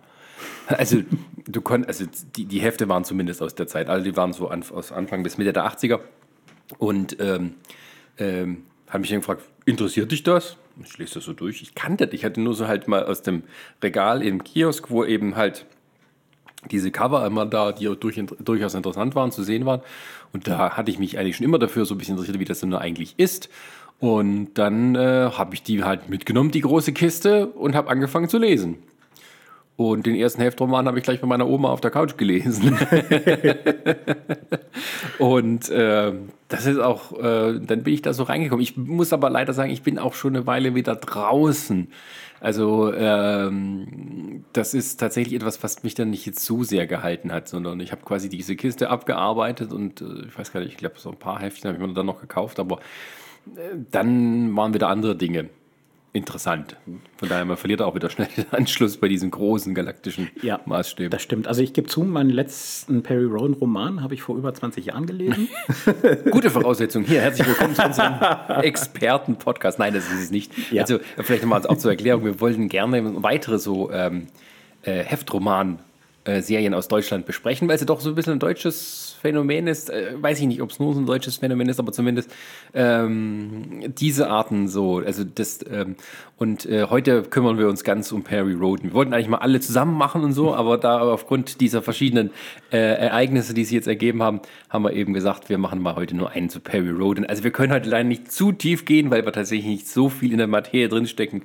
Also, 0.67 1.03
du 1.47 1.61
konntest, 1.62 2.01
also 2.01 2.11
die, 2.37 2.45
die 2.45 2.61
Hefte 2.61 2.89
waren 2.89 3.05
zumindest 3.05 3.41
aus 3.41 3.55
der 3.55 3.67
Zeit, 3.67 3.89
also 3.89 4.05
die 4.05 4.17
waren 4.17 4.33
so 4.35 4.49
an, 4.49 4.62
aus 4.71 4.93
Anfang 4.93 5.23
bis 5.23 5.39
Mitte 5.39 5.53
der 5.53 5.65
80er. 5.65 6.01
Und 6.79 7.17
ähm, 7.21 7.55
ähm, 8.19 8.65
habe 8.89 9.01
mich 9.01 9.11
dann 9.11 9.21
gefragt, 9.21 9.43
interessiert 9.66 10.11
dich 10.11 10.22
das? 10.22 10.57
Ich 10.83 10.96
lese 10.96 11.14
das 11.14 11.24
so 11.24 11.35
durch. 11.35 11.61
Ich 11.61 11.74
kannte 11.74 12.07
das. 12.07 12.14
Ich 12.14 12.24
hatte 12.24 12.40
nur 12.40 12.55
so 12.55 12.66
halt 12.66 12.88
mal 12.88 13.05
aus 13.05 13.22
dem 13.22 13.42
Regal 13.83 14.22
im 14.22 14.42
Kiosk, 14.42 14.90
wo 14.90 15.05
eben 15.05 15.37
halt 15.37 15.66
diese 16.70 16.90
Cover 16.90 17.24
immer 17.26 17.46
da, 17.46 17.72
die 17.72 17.94
durch, 17.98 18.22
durchaus 18.40 18.74
interessant 18.74 19.14
waren, 19.14 19.31
zu 19.31 19.42
sehen 19.42 19.66
waren. 19.66 19.81
Und 20.33 20.48
da 20.48 20.76
hatte 20.76 20.90
ich 20.90 20.98
mich 20.98 21.18
eigentlich 21.18 21.37
schon 21.37 21.44
immer 21.44 21.59
dafür 21.59 21.85
so 21.85 21.94
ein 21.94 21.98
bisschen 21.98 22.14
interessiert, 22.14 22.38
wie 22.38 22.44
das 22.44 22.61
denn 22.61 22.74
eigentlich 22.74 23.14
ist. 23.18 23.48
Und 23.98 24.55
dann 24.55 24.94
äh, 24.94 25.31
habe 25.33 25.55
ich 25.55 25.62
die 25.62 25.85
halt 25.85 26.09
mitgenommen, 26.09 26.50
die 26.50 26.61
große 26.61 26.92
Kiste, 26.92 27.46
und 27.46 27.74
habe 27.74 27.88
angefangen 27.88 28.29
zu 28.29 28.38
lesen. 28.38 28.79
Und 29.76 30.07
den 30.07 30.14
ersten 30.14 30.40
Heftroman 30.40 30.87
habe 30.87 30.98
ich 30.98 31.05
gleich 31.05 31.20
bei 31.20 31.26
meiner 31.26 31.46
Oma 31.46 31.68
auf 31.68 31.81
der 31.81 31.90
Couch 31.90 32.16
gelesen. 32.16 32.79
und 35.18 35.68
äh, 35.70 36.12
das 36.48 36.66
ist 36.66 36.78
auch, 36.78 37.12
äh, 37.18 37.59
dann 37.61 37.82
bin 37.82 37.94
ich 37.94 38.02
da 38.02 38.12
so 38.12 38.22
reingekommen. 38.22 38.62
Ich 38.62 38.76
muss 38.76 39.12
aber 39.12 39.30
leider 39.30 39.52
sagen, 39.52 39.70
ich 39.70 39.82
bin 39.82 39.98
auch 39.98 40.14
schon 40.14 40.37
eine 40.37 40.46
Weile 40.46 40.74
wieder 40.74 40.94
draußen. 40.94 41.88
Also 42.40 42.92
ähm, 42.92 44.44
das 44.52 44.74
ist 44.74 44.98
tatsächlich 44.98 45.35
etwas, 45.35 45.62
was 45.62 45.82
mich 45.82 45.94
dann 45.94 46.11
nicht 46.11 46.26
jetzt 46.26 46.44
so 46.44 46.62
sehr 46.62 46.87
gehalten 46.87 47.32
hat, 47.32 47.48
sondern 47.48 47.80
ich 47.80 47.92
habe 47.92 48.02
quasi 48.02 48.28
diese 48.28 48.54
Kiste 48.56 48.90
abgearbeitet 48.90 49.72
und 49.72 50.02
äh, 50.02 50.26
ich 50.26 50.38
weiß 50.38 50.52
gar 50.52 50.61
nicht, 50.61 50.70
ich 50.70 50.76
glaube 50.76 50.96
so 50.98 51.11
ein 51.11 51.18
paar 51.18 51.40
Heftchen 51.40 51.68
habe 51.68 51.82
ich 51.82 51.87
mir 51.87 51.94
dann 51.94 52.06
noch 52.06 52.20
gekauft, 52.20 52.61
aber 52.61 52.78
äh, 53.56 53.76
dann 53.90 54.54
waren 54.54 54.74
wieder 54.74 54.88
andere 54.88 55.16
Dinge 55.16 55.48
interessant. 56.16 56.76
Von 57.16 57.29
daher, 57.29 57.44
man 57.44 57.57
verliert 57.57 57.83
auch 57.83 57.94
wieder 57.94 58.11
schnell 58.11 58.29
den 58.37 58.46
Anschluss 58.50 58.96
bei 58.96 59.09
diesen 59.09 59.31
großen 59.31 59.74
galaktischen 59.74 60.31
Ja, 60.42 60.61
Maßstäben. 60.64 61.11
das 61.11 61.22
stimmt. 61.22 61.46
Also 61.46 61.62
ich 61.62 61.72
gebe 61.72 61.88
zu, 61.88 62.02
meinen 62.02 62.31
letzten 62.31 63.02
Perry 63.02 63.24
Roden-Roman 63.24 64.02
habe 64.02 64.14
ich 64.14 64.22
vor 64.22 64.37
über 64.37 64.52
20 64.52 64.87
Jahren 64.87 65.07
gelesen. 65.07 65.48
Gute 66.31 66.50
Voraussetzung. 66.50 67.05
Hier, 67.05 67.20
herzlich 67.20 67.46
willkommen 67.46 67.74
zu 67.74 67.85
unserem 67.85 68.14
Experten-Podcast. 68.62 69.79
Nein, 69.79 69.94
das 69.94 70.11
ist 70.12 70.24
es 70.24 70.31
nicht. 70.31 70.52
Ja. 70.72 70.83
Also, 70.83 70.98
vielleicht 71.18 71.42
nochmal 71.42 71.66
auch 71.66 71.76
zur 71.79 71.90
Erklärung. 71.90 72.24
Wir 72.24 72.40
wollten 72.40 72.68
gerne 72.68 73.22
weitere 73.22 73.59
so 73.59 73.90
ähm, 73.90 74.26
äh, 74.83 75.05
Heftroman-Serien 76.27 76.75
aus 76.75 76.89
Deutschland 76.89 77.27
besprechen, 77.27 77.69
weil 77.69 77.77
es 77.77 77.81
ja 77.81 77.87
doch 77.87 78.01
so 78.01 78.11
ein 78.11 78.15
bisschen 78.15 78.35
ein 78.35 78.39
deutsches 78.39 79.17
Phänomen 79.21 79.67
ist. 79.67 79.91
Äh, 79.91 80.15
weiß 80.21 80.41
ich 80.41 80.47
nicht, 80.47 80.61
ob 80.61 80.71
es 80.71 80.79
nur 80.79 80.95
so 80.95 81.01
ein 81.01 81.07
deutsches 81.07 81.37
Phänomen 81.39 81.69
ist, 81.69 81.79
aber 81.79 81.93
zumindest 81.93 82.31
ähm, 82.75 83.93
diese 83.99 84.29
Arten 84.29 84.69
so. 84.69 84.99
Also 84.99 85.25
das, 85.25 85.61
ähm, 85.71 85.97
und 86.37 86.67
äh, 86.67 86.87
heute 86.91 87.23
kümmern 87.23 87.59
wir 87.59 87.69
uns 87.69 87.85
ganz 87.85 88.12
um 88.12 88.25
Perry 88.25 88.55
Roden. 88.55 88.91
Wir 88.91 88.95
wollten 88.95 89.15
eigentlich 89.15 89.29
mal 89.29 89.39
alle 89.39 89.61
zusammen 89.61 89.97
machen 89.97 90.25
und 90.25 90.33
so, 90.33 90.55
aber 90.55 90.79
da 90.79 91.01
aufgrund 91.01 91.61
dieser 91.61 91.83
verschiedenen 91.83 92.31
äh, 92.71 92.77
Ereignisse, 92.79 93.55
die 93.55 93.65
sich 93.65 93.75
jetzt 93.75 93.89
ergeben 93.89 94.23
haben, 94.23 94.41
haben 94.69 94.85
wir 94.85 94.93
eben 94.93 95.15
gesagt, 95.15 95.49
wir 95.49 95.59
machen 95.59 95.81
mal 95.81 95.97
heute 95.97 96.17
nur 96.17 96.31
einen 96.31 96.51
zu 96.51 96.61
Perry 96.61 96.91
Roden. 96.91 97.25
Also 97.25 97.45
wir 97.45 97.51
können 97.51 97.73
heute 97.73 97.89
leider 97.89 98.09
nicht 98.09 98.33
zu 98.33 98.53
tief 98.53 98.85
gehen, 98.85 99.11
weil 99.11 99.25
wir 99.25 99.33
tatsächlich 99.33 99.67
nicht 99.67 99.89
so 99.89 100.09
viel 100.09 100.33
in 100.33 100.39
der 100.39 100.47
Materie 100.47 100.89
drinstecken. 100.89 101.43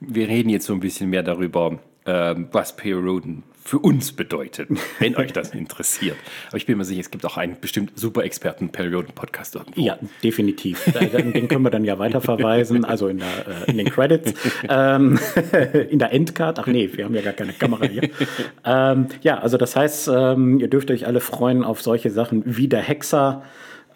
Wir 0.00 0.28
reden 0.28 0.50
jetzt 0.50 0.66
so 0.66 0.72
ein 0.72 0.80
bisschen 0.80 1.10
mehr 1.10 1.22
darüber, 1.22 1.78
ähm, 2.06 2.48
was 2.52 2.76
Perry 2.76 3.00
Roden 3.00 3.42
für 3.64 3.78
uns 3.78 4.12
bedeutet, 4.12 4.68
wenn 4.98 5.16
euch 5.16 5.32
das 5.32 5.54
interessiert. 5.54 6.16
Aber 6.48 6.58
ich 6.58 6.66
bin 6.66 6.76
mir 6.76 6.84
sicher, 6.84 7.00
es 7.00 7.10
gibt 7.10 7.24
auch 7.24 7.38
einen 7.38 7.56
bestimmt 7.60 7.98
super 7.98 8.22
Experten 8.22 8.68
Perry 8.68 8.94
Roden 8.94 9.14
Podcast 9.14 9.54
irgendwo. 9.54 9.80
Ja, 9.80 9.98
definitiv. 10.22 10.84
Den 10.84 11.48
können 11.48 11.62
wir 11.62 11.70
dann 11.70 11.84
ja 11.84 11.98
weiterverweisen, 11.98 12.84
also 12.84 13.08
in, 13.08 13.18
der, 13.18 13.66
äh, 13.66 13.70
in 13.70 13.78
den 13.78 13.88
Credits. 13.90 14.34
Ähm, 14.68 15.18
in 15.90 15.98
der 15.98 16.12
Endcard. 16.12 16.58
Ach 16.58 16.66
nee, 16.66 16.90
wir 16.92 17.06
haben 17.06 17.14
ja 17.14 17.22
gar 17.22 17.32
keine 17.32 17.54
Kamera 17.54 17.86
hier. 17.86 18.10
Ähm, 18.64 19.06
ja, 19.22 19.38
also 19.38 19.56
das 19.56 19.74
heißt, 19.74 20.08
ähm, 20.08 20.60
ihr 20.60 20.68
dürft 20.68 20.90
euch 20.90 21.06
alle 21.06 21.20
freuen 21.20 21.64
auf 21.64 21.80
solche 21.80 22.10
Sachen 22.10 22.42
wie 22.44 22.68
der 22.68 22.82
Hexer, 22.82 23.42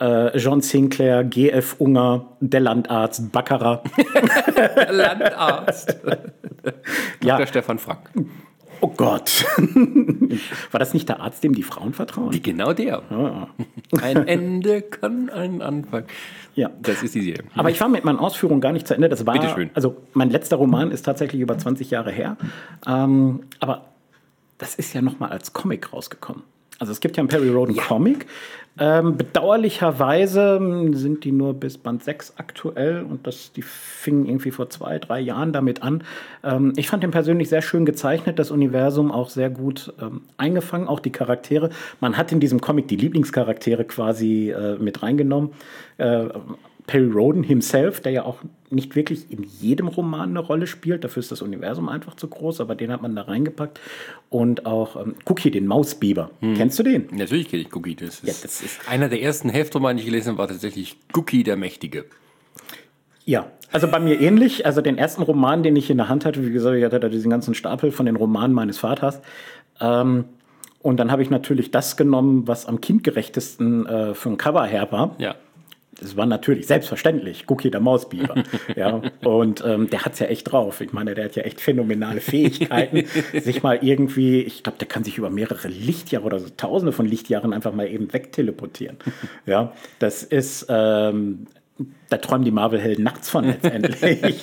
äh, 0.01 0.37
John 0.39 0.63
Sinclair, 0.63 1.25
GF 1.25 1.77
Unger, 1.79 2.37
der 2.41 2.61
Landarzt, 2.61 3.31
Baccarat. 3.33 3.85
Landarzt. 4.91 5.99
Ja. 7.23 7.37
Dr. 7.37 7.47
Stefan 7.47 7.79
Frank. 7.79 8.11
Oh 8.81 8.93
Gott. 8.97 9.45
War 10.71 10.79
das 10.79 10.95
nicht 10.95 11.09
der 11.09 11.21
Arzt, 11.21 11.43
dem 11.43 11.55
die 11.55 11.63
Frauen 11.63 11.93
vertrauen? 11.93 12.31
Die, 12.31 12.43
genau 12.43 12.73
der. 12.73 13.03
Ein 14.01 14.29
Ende 14.29 14.83
kann 14.83 15.31
ein 15.31 15.63
Anfang. 15.63 16.05
Ja. 16.55 16.71
Das 16.81 17.03
ist 17.03 17.15
die 17.15 17.23
Serie. 17.23 17.45
Aber 17.55 17.71
ich 17.71 17.81
war 17.81 17.89
mit 17.89 18.05
meinen 18.05 18.19
Ausführungen 18.19 18.61
gar 18.61 18.73
nicht 18.73 18.87
zu 18.87 18.95
Ende. 18.95 19.09
Das 19.09 19.27
war, 19.27 19.35
Bitteschön. 19.35 19.71
also 19.75 19.97
mein 20.13 20.31
letzter 20.31 20.57
Roman 20.57 20.91
ist 20.91 21.03
tatsächlich 21.03 21.41
über 21.41 21.57
20 21.57 21.91
Jahre 21.91 22.11
her. 22.11 22.37
Ähm, 22.87 23.41
aber 23.61 23.87
das 24.59 24.75
ist 24.75 24.93
ja 24.93 25.03
noch 25.03 25.19
mal 25.19 25.31
als 25.31 25.53
Comic 25.53 25.93
rausgekommen. 25.93 26.43
Also 26.79 26.93
es 26.93 27.01
gibt 27.01 27.17
ja 27.17 27.23
einen 27.23 27.29
Perry 27.29 27.49
Roden 27.51 27.77
Comic. 27.77 28.27
Ähm, 28.81 29.17
bedauerlicherweise 29.17 30.59
ähm, 30.61 30.95
sind 30.95 31.25
die 31.25 31.33
nur 31.33 31.55
bis 31.55 31.79
Band 31.79 32.05
6 32.05 32.35
aktuell 32.37 33.03
und 33.03 33.27
das, 33.27 33.53
die 33.53 33.63
fingen 33.63 34.27
irgendwie 34.27 34.53
vor 34.53 34.71
zwei, 34.71 35.01
drei 35.01 35.19
Jahren 35.19 35.53
damit 35.53 35.83
an. 35.83 36.05
Ähm, 36.45 36.75
ich 36.77 36.89
fand 36.89 37.03
den 37.03 37.11
persönlich 37.11 37.49
sehr 37.49 37.63
schön 37.63 37.85
gezeichnet, 37.85 38.39
das 38.39 38.53
Universum 38.53 39.11
auch 39.11 39.31
sehr 39.31 39.51
gut 39.51 39.93
ähm, 40.01 40.21
eingefangen, 40.37 40.87
auch 40.87 41.01
die 41.01 41.11
Charaktere. 41.11 41.71
Man 42.01 42.17
hat 42.17 42.31
in 42.31 42.39
diesem 42.39 42.61
Comic 42.61 42.87
die 42.87 42.97
Lieblingscharaktere 42.97 43.85
quasi 43.85 44.51
äh, 44.51 44.77
mit 44.77 45.03
reingenommen. 45.03 45.51
Äh, 45.97 46.29
Perry 46.89 47.09
Roden 47.13 47.45
himself, 47.45 48.01
der 48.01 48.11
ja 48.11 48.25
auch 48.25 48.39
nicht 48.71 48.97
wirklich 48.97 49.31
in 49.31 49.45
jedem 49.45 49.87
Roman 49.87 50.31
eine 50.31 50.41
Rolle 50.41 50.67
spielt, 50.67 51.05
dafür 51.05 51.21
ist 51.21 51.31
das 51.31 51.41
Universum 51.43 51.89
einfach 51.89 52.15
zu 52.17 52.27
groß, 52.27 52.61
aber 52.61 52.75
den 52.75 52.91
hat 52.91 53.01
man 53.03 53.15
da 53.15 53.23
reingepackt. 53.23 53.79
Und 54.31 54.67
auch 54.67 54.97
ähm, 55.01 55.15
Cookie, 55.27 55.51
den 55.53 55.67
Mausbiber. 55.67 56.31
Kennst 56.41 56.79
du 56.79 56.83
den? 56.83 57.07
Natürlich 57.13 57.49
kenne 57.49 57.63
ich 57.63 57.73
Cookie. 57.77 57.95
Das 57.95 58.09
ist, 58.21 58.27
Ja, 58.27 58.33
das 58.43 58.63
ist- 58.63 58.81
einer 58.91 59.09
der 59.09 59.23
ersten 59.23 59.49
Heftromane, 59.51 59.97
die 59.97 60.01
ich 60.01 60.07
gelesen 60.07 60.31
habe, 60.31 60.39
war 60.39 60.49
tatsächlich 60.49 60.97
Cookie 61.15 61.45
der 61.45 61.57
Mächtige. 61.57 62.07
Ja, 63.25 63.51
also 63.73 63.89
bei 63.89 64.01
mir 64.01 64.21
ähnlich. 64.21 64.65
Also 64.67 64.81
den 64.81 64.97
ersten 64.99 65.23
Roman, 65.23 65.63
den 65.63 65.77
ich 65.77 65.91
in 65.91 65.99
der 65.99 66.09
Hand 66.09 66.25
hatte, 66.25 66.45
wie 66.47 66.51
gesagt, 66.53 66.77
ich 66.77 66.85
hatte 66.85 66.99
da 67.01 67.09
diesen 67.09 67.31
ganzen 67.31 67.55
Stapel 67.55 67.93
von 67.93 68.07
den 68.07 68.17
Romanen 68.17 68.55
meines 68.55 68.79
Vaters. 68.79 69.21
Ähm, 69.81 70.25
und 70.81 70.97
dann 70.99 71.11
habe 71.13 71.23
ich 71.23 71.29
natürlich 71.29 71.71
das 71.71 71.97
genommen, 71.97 72.49
was 72.49 72.65
am 72.67 72.81
kindgerechtesten 72.81 73.85
äh, 73.87 74.15
für 74.15 74.31
ein 74.31 74.39
Cover 74.39 74.65
her 74.65 74.89
war. 74.91 75.15
Ja. 75.19 75.35
Das 76.01 76.17
war 76.17 76.27
natürlich, 76.27 76.67
selbstverständlich, 76.67 77.45
Cookie 77.49 77.71
der 77.71 77.81
Mausbiber. 77.81 78.45
ja, 78.77 79.03
und 79.25 79.65
ähm, 79.67 79.91
der 79.91 80.05
hat's 80.05 80.21
ja 80.21 80.27
echt 80.27 80.51
drauf. 80.51 80.81
Ich 80.81 80.93
meine, 80.93 81.15
der 81.15 81.27
hat 81.27 81.37
ja 81.37 81.43
echt 81.43 81.61
phänomenale 81.61 82.21
Fähigkeiten, 82.21 83.05
sich 83.41 83.63
mal 83.63 83.79
irgendwie, 83.83 84.43
ich 84.43 84.63
glaube, 84.63 84.79
der 84.79 84.87
kann 84.87 85.05
sich 85.05 85.19
über 85.19 85.31
mehrere 85.31 85.69
Lichtjahre 85.69 86.25
oder 86.25 86.39
so 86.39 86.49
tausende 86.57 86.93
von 86.93 87.07
Lichtjahren 87.07 87.53
einfach 87.53 87.73
mal 87.73 87.89
eben 87.89 88.13
wegteleportieren. 88.13 88.97
Ja, 89.47 89.73
das 89.99 90.23
ist, 90.23 90.67
ähm, 90.69 91.47
da 92.11 92.19
träumen 92.19 92.45
die 92.45 92.51
Marvel-Helden 92.51 93.03
nachts 93.03 93.31
von 93.31 93.45
letztendlich. 93.45 94.43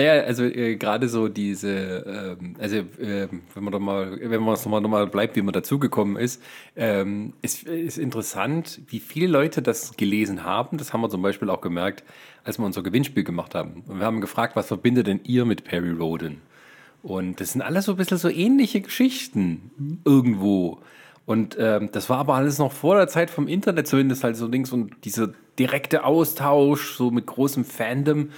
Naja, 0.00 0.22
also 0.22 0.44
äh, 0.44 0.76
gerade 0.76 1.10
so 1.10 1.28
diese, 1.28 2.38
ähm, 2.40 2.56
also 2.58 2.76
ähm, 2.98 3.42
wenn 3.52 3.64
man 3.64 3.70
doch 3.70 3.80
mal, 3.80 4.18
wenn 4.18 4.42
man 4.42 4.54
es 4.54 4.64
nochmal 4.64 4.80
noch 4.80 4.88
mal 4.88 5.06
bleibt, 5.06 5.36
wie 5.36 5.42
man 5.42 5.52
dazugekommen 5.52 6.16
ist, 6.16 6.42
ähm, 6.74 7.34
ist, 7.42 7.64
ist 7.64 7.98
interessant, 7.98 8.80
wie 8.86 8.98
viele 8.98 9.26
Leute 9.26 9.60
das 9.60 9.98
gelesen 9.98 10.42
haben. 10.42 10.78
Das 10.78 10.94
haben 10.94 11.02
wir 11.02 11.10
zum 11.10 11.20
Beispiel 11.20 11.50
auch 11.50 11.60
gemerkt, 11.60 12.02
als 12.44 12.58
wir 12.58 12.64
unser 12.64 12.82
Gewinnspiel 12.82 13.24
gemacht 13.24 13.54
haben. 13.54 13.84
Und 13.88 13.98
wir 13.98 14.06
haben 14.06 14.22
gefragt, 14.22 14.56
was 14.56 14.68
verbindet 14.68 15.06
denn 15.06 15.20
ihr 15.24 15.44
mit 15.44 15.64
Perry 15.64 15.90
Roden? 15.90 16.40
Und 17.02 17.38
das 17.42 17.52
sind 17.52 17.60
alles 17.60 17.84
so 17.84 17.92
ein 17.92 17.98
bisschen 17.98 18.16
so 18.16 18.30
ähnliche 18.30 18.80
Geschichten 18.80 20.00
irgendwo. 20.06 20.78
Und 21.26 21.58
ähm, 21.60 21.90
das 21.92 22.08
war 22.08 22.16
aber 22.16 22.36
alles 22.36 22.58
noch 22.58 22.72
vor 22.72 22.96
der 22.96 23.08
Zeit 23.08 23.28
vom 23.28 23.48
Internet, 23.48 23.86
zumindest 23.86 24.24
halt 24.24 24.36
so 24.36 24.48
Dings 24.48 24.72
und 24.72 25.04
dieser 25.04 25.28
direkte 25.58 26.04
Austausch, 26.04 26.96
so 26.96 27.10
mit 27.10 27.26
großem 27.26 27.66
Fandom. 27.66 28.30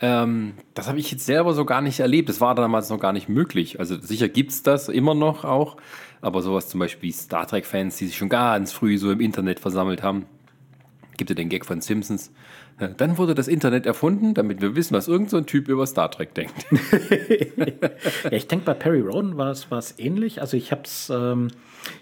Ähm, 0.00 0.54
das 0.74 0.88
habe 0.88 0.98
ich 0.98 1.10
jetzt 1.10 1.24
selber 1.24 1.54
so 1.54 1.64
gar 1.64 1.80
nicht 1.80 2.00
erlebt. 2.00 2.28
Das 2.28 2.40
war 2.40 2.54
damals 2.54 2.90
noch 2.90 2.98
gar 2.98 3.12
nicht 3.12 3.28
möglich. 3.28 3.78
Also 3.78 3.98
sicher 4.00 4.28
gibt 4.28 4.50
es 4.50 4.62
das 4.62 4.88
immer 4.88 5.14
noch 5.14 5.44
auch. 5.44 5.76
Aber 6.20 6.42
sowas 6.42 6.68
zum 6.68 6.80
Beispiel 6.80 7.12
Star 7.12 7.46
Trek-Fans, 7.46 7.96
die 7.96 8.06
sich 8.06 8.16
schon 8.16 8.28
ganz 8.28 8.72
früh 8.72 8.98
so 8.98 9.10
im 9.12 9.20
Internet 9.20 9.60
versammelt 9.60 10.02
haben. 10.02 10.26
Gibt 11.16 11.30
ja 11.30 11.36
den 11.36 11.48
Gag 11.48 11.64
von 11.64 11.80
Simpsons. 11.80 12.32
Dann 12.96 13.18
wurde 13.18 13.36
das 13.36 13.46
Internet 13.46 13.86
erfunden, 13.86 14.34
damit 14.34 14.60
wir 14.60 14.74
wissen, 14.74 14.94
was 14.94 15.06
irgendein 15.06 15.30
so 15.30 15.40
Typ 15.42 15.68
über 15.68 15.86
Star 15.86 16.10
Trek 16.10 16.34
denkt. 16.34 16.54
Ja, 18.24 18.32
ich 18.32 18.48
denke, 18.48 18.64
bei 18.64 18.74
Perry 18.74 19.00
Roden 19.00 19.36
war 19.36 19.50
es 19.50 19.98
ähnlich. 19.98 20.40
Also 20.40 20.56
ich 20.56 20.72
habe 20.72 20.82
ähm, 21.10 21.48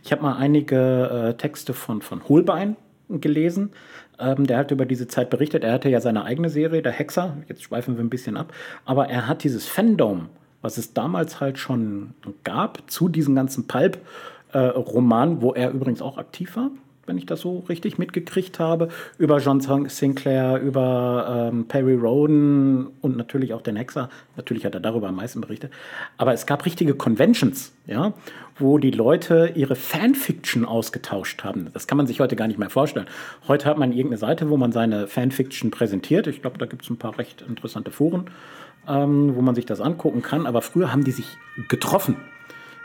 ich 0.03 0.13
hab 0.13 0.23
mal 0.23 0.37
einige 0.37 1.29
äh, 1.31 1.37
Texte 1.37 1.75
von, 1.75 2.01
von 2.01 2.27
Holbein 2.29 2.77
gelesen. 3.21 3.71
Ähm, 4.19 4.47
der 4.47 4.59
hat 4.59 4.71
über 4.71 4.87
diese 4.87 5.09
Zeit 5.09 5.31
berichtet. 5.31 5.65
Er 5.65 5.73
hatte 5.73 5.89
ja 5.89 6.01
seine 6.01 6.25
eigene 6.25 6.49
Serie, 6.49 6.83
der 6.83 6.93
Hexer. 6.93 7.37
Jetzt 7.49 7.63
schweifen 7.63 7.97
wir 7.97 8.05
ein 8.05 8.11
bisschen 8.11 8.37
ab. 8.37 8.53
Aber 8.85 9.09
er 9.09 9.29
hat 9.29 9.45
dieses 9.45 9.67
Fandom, 9.67 10.29
was 10.61 10.79
es 10.79 10.95
damals 10.95 11.41
halt 11.41 11.59
schon 11.59 12.15
gab, 12.45 12.91
zu 12.91 13.09
diesem 13.09 13.35
ganzen 13.35 13.67
Pulp-Roman, 13.67 15.43
wo 15.43 15.53
er 15.53 15.71
übrigens 15.71 16.03
auch 16.03 16.19
aktiv 16.19 16.57
war 16.57 16.71
wenn 17.07 17.19
ich 17.19 17.27
das 17.27 17.41
so 17.41 17.61
richtig 17.69 17.99
mitgekriegt 17.99 18.59
habe, 18.59 18.89
über 19.19 19.39
John 19.39 19.61
Sinclair, 19.61 20.61
über 20.61 21.51
ähm, 21.53 21.67
Perry 21.67 21.95
Roden 21.95 22.87
und 23.01 23.17
natürlich 23.17 23.55
auch 23.55 23.63
den 23.63 23.77
Hexer. 23.77 24.09
Natürlich 24.37 24.65
hat 24.65 24.75
er 24.75 24.81
darüber 24.81 25.09
am 25.09 25.17
meisten 25.17 25.41
berichtet. 25.41 25.73
Aber 26.17 26.33
es 26.33 26.47
gab 26.47 26.65
richtige 26.65 26.95
Conventions, 26.95 27.73
ja, 27.87 28.13
wo 28.59 28.79
die 28.79 28.93
Leute 28.93 29.53
ihre 29.55 29.75
Fanfiction 29.75 30.65
ausgetauscht 30.65 31.43
haben. 31.43 31.69
Das 31.73 31.87
kann 31.87 31.97
man 31.97 32.07
sich 32.07 32.21
heute 32.21 32.37
gar 32.37 32.47
nicht 32.47 32.59
mehr 32.59 32.71
vorstellen. 32.71 33.07
Heute 33.49 33.67
hat 33.67 33.79
man 33.79 33.93
irgendeine 33.93 34.19
Seite, 34.19 34.49
wo 34.49 34.57
man 34.57 34.71
seine 34.73 35.09
Fanfiction 35.09 35.71
präsentiert. 35.71 36.27
Ich 36.29 36.41
glaube, 36.41 36.59
da 36.59 36.67
gibt 36.67 36.83
es 36.83 36.91
ein 36.91 36.99
paar 36.99 37.19
recht 37.19 37.43
interessante 37.43 37.91
Foren, 37.91 38.27
ähm, 38.87 39.35
wo 39.35 39.43
man 39.43 39.57
sich 39.57 39.67
das 39.67 39.81
angucken 39.81 40.23
kann. 40.23 40.47
Aber 40.47 40.63
früher 40.63 40.93
haben 40.93 41.05
die 41.05 41.13
sich 41.13 41.27
getroffen 41.69 42.17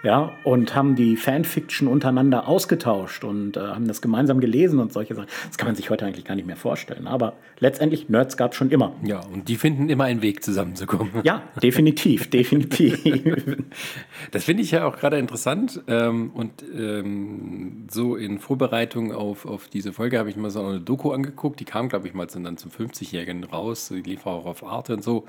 ja, 0.03 0.31
und 0.43 0.75
haben 0.75 0.95
die 0.95 1.17
Fanfiction 1.17 1.88
untereinander 1.88 2.47
ausgetauscht 2.47 3.23
und 3.23 3.57
äh, 3.57 3.62
haben 3.62 3.88
das 3.88 4.01
gemeinsam 4.01 4.39
gelesen 4.39 4.79
und 4.79 4.93
solche 4.93 5.15
Sachen. 5.15 5.27
Das 5.47 5.57
kann 5.57 5.67
man 5.67 5.75
sich 5.75 5.89
heute 5.89 6.05
eigentlich 6.05 6.23
gar 6.23 6.36
nicht 6.36 6.45
mehr 6.45 6.55
vorstellen. 6.55 7.07
Aber 7.07 7.33
letztendlich, 7.60 8.07
Nerds 8.07 8.38
gab 8.38 8.51
es 8.51 8.57
schon 8.57 8.69
immer. 8.69 8.93
Ja, 9.03 9.21
und 9.21 9.49
die 9.49 9.55
finden 9.55 9.89
immer 9.89 10.03
einen 10.03 10.21
Weg 10.21 10.43
zusammenzukommen. 10.43 11.12
Ja, 11.23 11.41
definitiv, 11.63 12.29
definitiv. 12.29 13.03
Das 14.31 14.43
finde 14.43 14.63
ich 14.63 14.71
ja 14.71 14.86
auch 14.86 14.97
gerade 14.97 15.17
interessant. 15.17 15.81
Ähm, 15.88 16.29
und 16.33 16.63
ähm, 16.75 17.88
so 17.89 18.15
in 18.15 18.38
Vorbereitung 18.38 19.13
auf, 19.13 19.45
auf 19.45 19.67
diese 19.67 19.93
Folge 19.93 20.19
habe 20.19 20.29
ich 20.29 20.36
mir 20.36 20.51
so 20.51 20.63
eine 20.63 20.79
Doku 20.79 21.12
angeguckt. 21.12 21.60
Die 21.60 21.65
kam, 21.65 21.89
glaube 21.89 22.07
ich, 22.07 22.13
mal 22.13 22.29
so 22.29 22.39
dann 22.39 22.57
zum 22.57 22.69
50-Jährigen 22.69 23.43
raus. 23.45 23.89
Die 23.89 24.01
lief 24.01 24.27
auch 24.27 24.45
auf 24.45 24.63
Arte 24.63 24.93
und 24.93 25.03
so. 25.03 25.25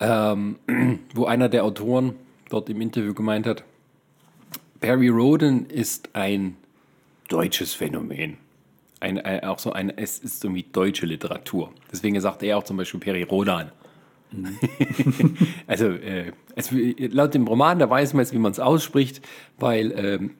Ähm, 0.00 0.56
wo 1.14 1.26
einer 1.26 1.48
der 1.48 1.64
Autoren 1.64 2.16
dort 2.52 2.68
im 2.68 2.80
Interview 2.80 3.14
gemeint 3.14 3.46
hat, 3.46 3.64
Barry 4.80 5.08
Roden 5.08 5.66
ist 5.66 6.10
ein 6.12 6.56
deutsches 7.28 7.74
Phänomen. 7.74 8.36
ein, 9.00 9.18
ein, 9.18 9.44
auch 9.44 9.58
so 9.58 9.72
ein, 9.72 9.96
es 9.96 10.18
ist 10.18 10.44
irgendwie 10.44 10.64
deutsche 10.64 11.06
Literatur. 11.06 11.72
Deswegen 11.90 12.20
sagt 12.20 12.42
er 12.42 12.58
auch 12.58 12.64
zum 12.64 12.76
Beispiel 12.76 13.00
Peri 13.00 13.22
Rodan. 13.22 13.72
Mhm. 14.30 14.58
also, 15.66 15.86
äh, 15.86 16.32
es, 16.54 16.70
laut 16.72 17.34
dem 17.34 17.46
Roman, 17.46 17.78
da 17.78 17.88
weiß 17.88 18.14
man 18.14 18.22
jetzt, 18.22 18.32
wie 18.32 18.38
man 18.38 18.52
es 18.52 18.60
ausspricht, 18.60 19.20
weil 19.58 19.92
ähm, 19.92 20.30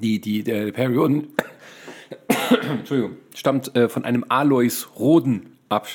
die, 0.00 0.20
die, 0.20 0.42
der 0.42 0.72
Peri 0.72 0.94
Rodan 0.94 1.28
Entschuldigung, 2.68 3.16
stammt 3.34 3.74
äh, 3.76 3.88
von 3.88 4.04
einem 4.04 4.24
Alois 4.28 4.86
Roden 4.98 5.56
ab, 5.68 5.88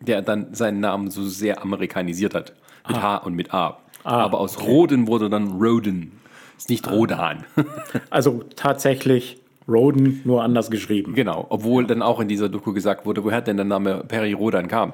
der 0.00 0.22
dann 0.22 0.54
seinen 0.54 0.80
Namen 0.80 1.10
so 1.10 1.24
sehr 1.24 1.62
amerikanisiert 1.62 2.34
hat. 2.34 2.54
Mit 2.86 2.98
ah. 2.98 3.02
H 3.02 3.16
und 3.18 3.34
mit 3.34 3.54
A. 3.54 3.78
Ah, 4.04 4.22
Aber 4.22 4.38
aus 4.38 4.56
okay. 4.56 4.66
Roden 4.66 5.06
wurde 5.08 5.30
dann 5.30 5.52
Roden. 5.52 6.12
Ist 6.56 6.68
nicht 6.68 6.86
ah. 6.86 6.92
Rodan. 6.92 7.44
also 8.10 8.44
tatsächlich 8.54 9.38
Roden, 9.66 10.20
nur 10.24 10.42
anders 10.42 10.70
geschrieben. 10.70 11.14
Genau, 11.14 11.46
obwohl 11.48 11.86
dann 11.86 12.02
auch 12.02 12.20
in 12.20 12.28
dieser 12.28 12.48
Doku 12.48 12.72
gesagt 12.72 13.06
wurde, 13.06 13.24
woher 13.24 13.40
denn 13.40 13.56
der 13.56 13.64
Name 13.64 14.04
Perry 14.06 14.32
Rodan 14.32 14.68
kam. 14.68 14.92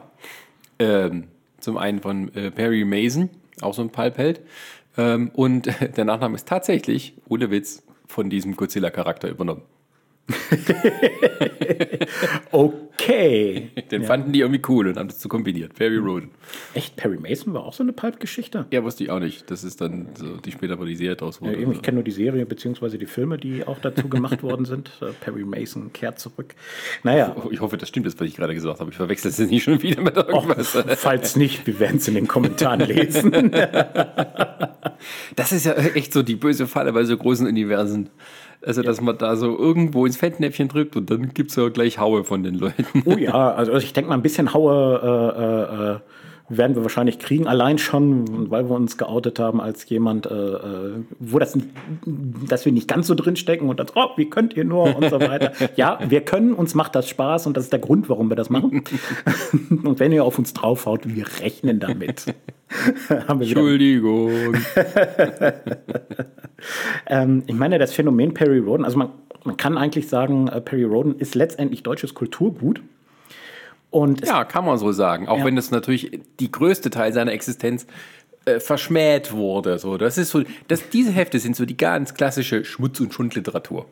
Ähm, 0.79 1.25
zum 1.59 1.77
einen 1.77 2.01
von 2.01 2.33
äh, 2.35 2.51
Perry 2.51 2.85
Mason, 2.85 3.31
auch 3.61 3.75
so 3.75 3.83
ein 3.83 3.91
Palpheld. 3.91 4.41
Ähm, 4.97 5.31
und 5.35 5.69
der 5.97 6.05
Nachname 6.05 6.37
ist 6.37 6.49
tatsächlich, 6.49 7.15
ohne 7.29 7.51
Witz, 7.51 7.83
von 8.07 8.31
diesem 8.31 8.57
Godzilla-Charakter 8.57 9.29
übernommen. 9.29 9.63
okay. 12.51 13.71
Den 13.91 14.03
ja. 14.03 14.09
fanden 14.09 14.33
die 14.33 14.41
irgendwie 14.41 14.63
cool 14.69 14.89
und 14.89 14.97
haben 14.97 15.09
das 15.09 15.21
so 15.21 15.29
kombiniert. 15.29 15.75
Perry 15.75 15.97
Roden. 15.97 16.31
Echt? 16.75 16.97
Perry 16.97 17.19
Mason 17.19 17.55
war 17.55 17.65
auch 17.65 17.73
so 17.73 17.83
eine 17.83 17.93
Pulp-Geschichte? 17.93 18.67
Ja, 18.71 18.85
wusste 18.85 19.05
ich 19.05 19.11
auch 19.11 19.21
nicht. 19.21 19.51
Das 19.51 19.65
ist 19.65 19.81
dann 19.81 20.09
so, 20.15 20.37
die 20.37 20.53
später 20.53 20.77
mal 20.77 20.87
die 20.87 20.97
Serie 20.97 21.17
draus 21.17 21.41
wurde. 21.41 21.61
Ja, 21.61 21.71
ich 21.71 21.83
kenne 21.83 21.97
nur 21.97 22.05
die 22.05 22.11
Serie 22.11 22.47
bzw. 22.47 22.99
die 22.99 23.07
Filme, 23.07 23.39
die 23.39 23.67
auch 23.67 23.79
dazu 23.79 24.09
gemacht 24.09 24.43
worden 24.43 24.65
sind. 24.65 24.91
Äh, 25.01 25.07
Perry 25.21 25.45
Mason 25.45 25.93
kehrt 25.93 26.19
zurück. 26.19 26.55
Naja. 27.03 27.35
Ich 27.51 27.61
hoffe, 27.61 27.77
das 27.77 27.89
stimmt, 27.89 28.07
das, 28.07 28.19
was 28.19 28.29
ich 28.29 28.37
gerade 28.37 28.55
gesagt 28.55 28.81
habe. 28.81 28.91
Ich 28.91 28.97
verwechsel 28.97 29.31
es 29.31 29.39
nicht 29.39 29.63
schon 29.63 29.83
wieder 29.83 30.03
mit 30.03 30.17
irgendwas. 30.17 30.77
Och, 30.77 30.85
falls 30.97 31.37
nicht, 31.37 31.67
wir 31.67 31.81
werden 31.81 31.97
es 31.97 32.09
in 32.09 32.15
den 32.15 32.29
Kommentaren 32.29 32.81
lesen. 32.81 33.31
das 35.37 35.53
ist 35.53 35.67
ja 35.67 35.75
echt 35.75 36.13
so 36.13 36.23
die 36.23 36.37
böse 36.37 36.67
Falle 36.67 36.93
bei 36.93 37.05
so 37.05 37.17
großen 37.17 37.47
Universen. 37.47 38.11
Also, 38.63 38.83
dass 38.83 39.01
man 39.01 39.17
da 39.17 39.37
so 39.37 39.59
irgendwo 39.59 40.05
ins 40.05 40.19
Fettnäpfchen 40.19 40.69
drückt 40.69 40.95
und 40.95 41.11
dann 41.11 41.33
gibt 41.33 41.51
es 41.51 41.57
ja 41.57 41.69
gleich 41.71 41.99
Haue 41.99 42.25
von 42.25 42.43
den 42.43 42.55
Leuten. 42.57 43.03
Oh 43.07 43.17
ja, 43.17 43.53
also 43.53 43.73
ich 43.77 43.93
denke 43.93 44.11
mal, 44.11 44.17
ein 44.17 44.23
bisschen 44.23 44.53
Haue 44.53 45.01
äh, 45.03 45.95
äh, 45.95 46.01
werden 46.51 46.75
wir 46.75 46.83
wahrscheinlich 46.83 47.19
kriegen, 47.21 47.47
allein 47.47 47.79
schon, 47.79 48.51
weil 48.51 48.69
wir 48.69 48.75
uns 48.75 48.99
geoutet 48.99 49.39
haben 49.39 49.61
als 49.61 49.89
jemand, 49.89 50.27
äh, 50.27 50.35
äh 50.35 51.05
wo 51.21 51.39
das, 51.39 51.57
dass 52.05 52.65
wir 52.65 52.73
nicht 52.73 52.89
ganz 52.89 53.07
so 53.07 53.15
drinstecken 53.15 53.69
und 53.69 53.79
dann, 53.79 53.87
oh, 53.95 54.09
wie 54.17 54.29
könnt 54.29 54.57
ihr 54.57 54.65
nur 54.65 54.97
und 54.97 55.09
so 55.09 55.21
weiter. 55.21 55.53
ja, 55.77 55.99
wir 56.07 56.23
können, 56.23 56.53
uns 56.53 56.75
macht 56.75 56.97
das 56.97 57.09
Spaß 57.09 57.47
und 57.47 57.57
das 57.57 57.65
ist 57.65 57.73
der 57.73 57.79
Grund, 57.79 58.09
warum 58.09 58.29
wir 58.31 58.37
das 58.37 58.51
machen. 58.51 58.83
und 59.85 60.01
wenn 60.01 60.11
ihr 60.11 60.25
auf 60.25 60.39
uns 60.39 60.53
draufhaut, 60.53 61.03
wir 61.15 61.25
rechnen 61.41 61.79
damit. 61.79 62.27
Entschuldigung. 63.29 64.57
ähm, 67.07 67.45
ich 67.47 67.55
meine, 67.55 67.79
das 67.79 67.93
Phänomen 67.93 68.35
Perry 68.35 68.59
Roden, 68.59 68.85
also 68.85 68.99
man, 68.99 69.11
man 69.45 69.57
kann 69.57 69.79
eigentlich 69.79 70.09
sagen, 70.09 70.49
äh, 70.49 70.61
Perry 70.61 70.85
Roden 70.85 71.17
ist 71.17 71.37
letztendlich 71.37 71.85
deutsches 71.85 72.15
Kulturgut. 72.15 72.83
Und 73.91 74.25
ja, 74.25 74.45
kann 74.45 74.65
man 74.65 74.79
so 74.79 74.93
sagen. 74.93 75.29
Auch 75.29 75.39
ja. 75.39 75.45
wenn 75.45 75.57
das 75.57 75.71
natürlich 75.71 76.21
die 76.39 76.51
größte 76.51 76.91
Teil 76.91 77.13
seiner 77.13 77.33
Existenz 77.33 77.87
äh, 78.45 78.61
verschmäht 78.61 79.33
wurde. 79.33 79.79
So, 79.79 79.99
das 79.99 80.17
ist 80.17 80.31
so, 80.31 80.43
das, 80.69 80.89
diese 80.91 81.11
Hefte 81.11 81.39
sind 81.39 81.57
so 81.57 81.67
die 81.67 81.77
ganz 81.77 82.15
klassische 82.15 82.65
Schmutz- 82.65 83.01
und 83.01 83.13
Schundliteratur. 83.13 83.87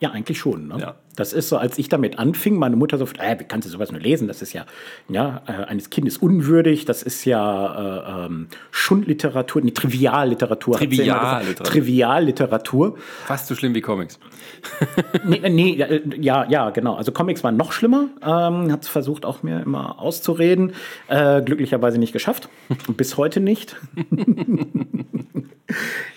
Ja, 0.00 0.12
eigentlich 0.12 0.38
schon. 0.38 0.68
Ne? 0.68 0.78
Ja. 0.78 0.94
Das 1.14 1.34
ist 1.34 1.50
so, 1.50 1.58
als 1.58 1.76
ich 1.76 1.90
damit 1.90 2.18
anfing, 2.18 2.56
meine 2.56 2.74
Mutter 2.74 2.96
so, 2.96 3.04
äh, 3.18 3.38
wie 3.38 3.44
kannst 3.44 3.68
du 3.68 3.70
sowas 3.70 3.92
nur 3.92 4.00
lesen? 4.00 4.28
Das 4.28 4.40
ist 4.40 4.54
ja, 4.54 4.64
ja 5.10 5.42
äh, 5.46 5.52
eines 5.64 5.90
Kindes 5.90 6.16
unwürdig, 6.16 6.86
das 6.86 7.02
ist 7.02 7.26
ja 7.26 8.22
äh, 8.22 8.26
ähm, 8.26 8.48
Schundliteratur, 8.70 9.60
nee, 9.60 9.72
Trivialliteratur. 9.72 10.78
Trivialliteratur. 10.78 11.66
Trivialliteratur. 11.66 12.98
Fast 13.26 13.48
so 13.48 13.54
schlimm 13.54 13.74
wie 13.74 13.82
Comics. 13.82 14.18
nee, 15.24 15.46
nee, 15.50 15.86
ja, 16.18 16.48
ja, 16.48 16.70
genau. 16.70 16.94
Also 16.94 17.12
Comics 17.12 17.44
waren 17.44 17.58
noch 17.58 17.72
schlimmer. 17.72 18.08
Ähm, 18.22 18.72
Hat 18.72 18.84
es 18.84 18.88
versucht, 18.88 19.26
auch 19.26 19.42
mir 19.42 19.60
immer 19.60 20.00
auszureden. 20.00 20.72
Äh, 21.08 21.42
glücklicherweise 21.42 21.98
nicht 21.98 22.14
geschafft. 22.14 22.48
Bis 22.96 23.18
heute 23.18 23.40
nicht. 23.40 23.76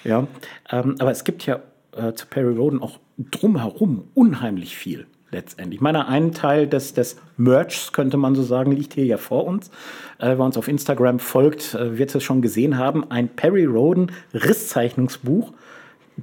ja, 0.05 0.25
ähm, 0.71 0.95
aber 0.99 1.11
es 1.11 1.25
gibt 1.25 1.45
ja 1.45 1.59
äh, 1.95 2.13
zu 2.13 2.27
Perry 2.27 2.55
Roden 2.55 2.81
auch 2.81 2.99
drumherum 3.17 4.05
unheimlich 4.13 4.75
viel 4.75 5.07
letztendlich. 5.33 5.79
Ich 5.79 5.81
meine, 5.81 6.07
ein 6.07 6.31
Teil 6.31 6.67
des, 6.67 6.93
des 6.93 7.17
Merchs, 7.37 7.91
könnte 7.91 8.17
man 8.17 8.35
so 8.35 8.43
sagen, 8.43 8.71
liegt 8.71 8.93
hier 8.93 9.05
ja 9.05 9.17
vor 9.17 9.45
uns. 9.45 9.69
Äh, 10.19 10.37
wer 10.37 10.39
uns 10.39 10.57
auf 10.57 10.67
Instagram 10.67 11.19
folgt, 11.19 11.73
äh, 11.73 11.97
wird 11.97 12.15
es 12.15 12.23
schon 12.23 12.41
gesehen 12.41 12.77
haben. 12.77 13.09
Ein 13.11 13.29
Perry 13.29 13.65
Roden 13.65 14.11
Risszeichnungsbuch. 14.33 15.53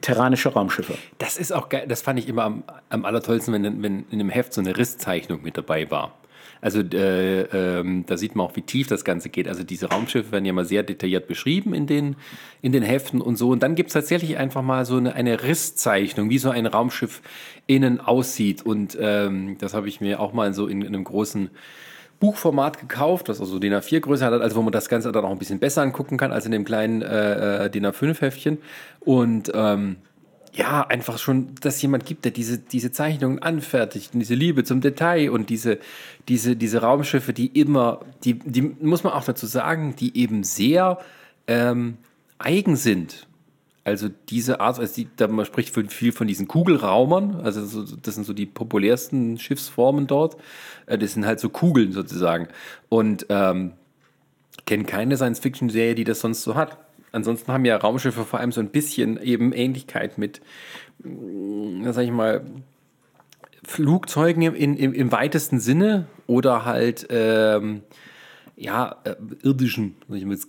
Terranische 0.00 0.50
Raumschiffe. 0.50 0.94
Das 1.18 1.36
ist 1.36 1.52
auch 1.52 1.68
geil. 1.68 1.86
Das 1.88 2.00
fand 2.00 2.20
ich 2.20 2.28
immer 2.28 2.44
am, 2.44 2.62
am 2.90 3.04
allertollsten, 3.04 3.52
wenn, 3.52 3.82
wenn 3.82 4.04
in 4.10 4.20
einem 4.20 4.30
Heft 4.30 4.54
so 4.54 4.60
eine 4.60 4.76
Risszeichnung 4.76 5.42
mit 5.42 5.58
dabei 5.58 5.90
war. 5.90 6.14
Also 6.60 6.80
äh, 6.80 7.42
ähm, 7.42 8.04
da 8.06 8.16
sieht 8.16 8.36
man 8.36 8.46
auch, 8.46 8.56
wie 8.56 8.62
tief 8.62 8.86
das 8.88 9.04
Ganze 9.04 9.28
geht. 9.28 9.48
Also 9.48 9.62
diese 9.62 9.86
Raumschiffe 9.90 10.32
werden 10.32 10.44
ja 10.44 10.52
mal 10.52 10.64
sehr 10.64 10.82
detailliert 10.82 11.26
beschrieben 11.26 11.74
in 11.74 11.86
den, 11.86 12.16
in 12.62 12.72
den 12.72 12.82
Heften 12.82 13.20
und 13.20 13.36
so. 13.36 13.50
Und 13.50 13.62
dann 13.62 13.74
gibt 13.74 13.88
es 13.88 13.94
tatsächlich 13.94 14.36
einfach 14.36 14.62
mal 14.62 14.84
so 14.84 14.96
eine, 14.96 15.14
eine 15.14 15.42
Risszeichnung, 15.42 16.30
wie 16.30 16.38
so 16.38 16.50
ein 16.50 16.66
Raumschiff 16.66 17.22
innen 17.66 18.00
aussieht. 18.00 18.62
Und 18.62 18.96
ähm, 19.00 19.56
das 19.58 19.74
habe 19.74 19.88
ich 19.88 20.00
mir 20.00 20.20
auch 20.20 20.32
mal 20.32 20.52
so 20.52 20.66
in, 20.66 20.82
in 20.82 20.88
einem 20.88 21.04
großen 21.04 21.50
Buchformat 22.20 22.78
gekauft, 22.78 23.30
das 23.30 23.40
also 23.40 23.58
DIN 23.58 23.72
A4-Größe 23.72 24.24
hat, 24.26 24.34
also 24.34 24.56
wo 24.56 24.62
man 24.62 24.72
das 24.72 24.90
Ganze 24.90 25.10
dann 25.10 25.24
auch 25.24 25.30
ein 25.30 25.38
bisschen 25.38 25.58
besser 25.58 25.80
angucken 25.80 26.18
kann 26.18 26.32
als 26.32 26.44
in 26.44 26.52
dem 26.52 26.66
kleinen 26.66 27.00
äh, 27.00 27.64
äh 27.64 27.70
DIN 27.70 27.86
A5-Heftchen. 27.86 28.58
Und 29.00 29.50
ähm, 29.54 29.96
ja, 30.52 30.86
einfach 30.86 31.18
schon, 31.18 31.54
dass 31.60 31.80
jemand 31.80 32.06
gibt, 32.06 32.24
der 32.24 32.32
diese, 32.32 32.58
diese 32.58 32.90
Zeichnungen 32.90 33.40
anfertigt 33.40 34.14
und 34.14 34.20
diese 34.20 34.34
Liebe 34.34 34.64
zum 34.64 34.80
Detail 34.80 35.30
und 35.30 35.48
diese, 35.48 35.78
diese, 36.28 36.56
diese 36.56 36.82
Raumschiffe, 36.82 37.32
die 37.32 37.46
immer, 37.46 38.00
die, 38.24 38.34
die 38.34 38.62
muss 38.62 39.04
man 39.04 39.12
auch 39.12 39.24
dazu 39.24 39.46
sagen, 39.46 39.94
die 39.96 40.16
eben 40.16 40.42
sehr 40.42 40.98
ähm, 41.46 41.98
eigen 42.38 42.76
sind. 42.76 43.26
Also 43.84 44.08
diese 44.28 44.60
Art, 44.60 44.78
also 44.78 44.94
die, 44.94 45.08
da 45.16 45.28
man 45.28 45.46
spricht 45.46 45.74
viel 45.90 46.12
von 46.12 46.26
diesen 46.26 46.48
Kugelraumern, 46.48 47.40
also 47.42 47.64
so, 47.64 47.96
das 47.96 48.14
sind 48.14 48.24
so 48.24 48.32
die 48.32 48.46
populärsten 48.46 49.38
Schiffsformen 49.38 50.06
dort. 50.06 50.36
Äh, 50.86 50.98
das 50.98 51.14
sind 51.14 51.26
halt 51.26 51.40
so 51.40 51.48
Kugeln 51.48 51.92
sozusagen. 51.92 52.48
Und 52.88 53.26
ähm, 53.28 53.72
kenne 54.66 54.84
keine 54.84 55.16
Science-Fiction-Serie, 55.16 55.94
die 55.94 56.04
das 56.04 56.20
sonst 56.20 56.42
so 56.42 56.54
hat. 56.54 56.78
Ansonsten 57.12 57.52
haben 57.52 57.64
ja 57.64 57.76
Raumschiffe 57.76 58.24
vor 58.24 58.40
allem 58.40 58.52
so 58.52 58.60
ein 58.60 58.70
bisschen 58.70 59.20
eben 59.22 59.52
Ähnlichkeit 59.52 60.18
mit, 60.18 60.40
mm, 61.02 61.90
sag 61.90 62.04
ich 62.04 62.10
mal, 62.10 62.44
Flugzeugen 63.64 64.42
im, 64.42 64.54
im, 64.54 64.92
im 64.92 65.12
weitesten 65.12 65.60
Sinne 65.60 66.06
oder 66.26 66.64
halt 66.64 67.06
ähm, 67.10 67.82
ja, 68.60 68.96
äh, 69.04 69.16
irdischen 69.42 69.96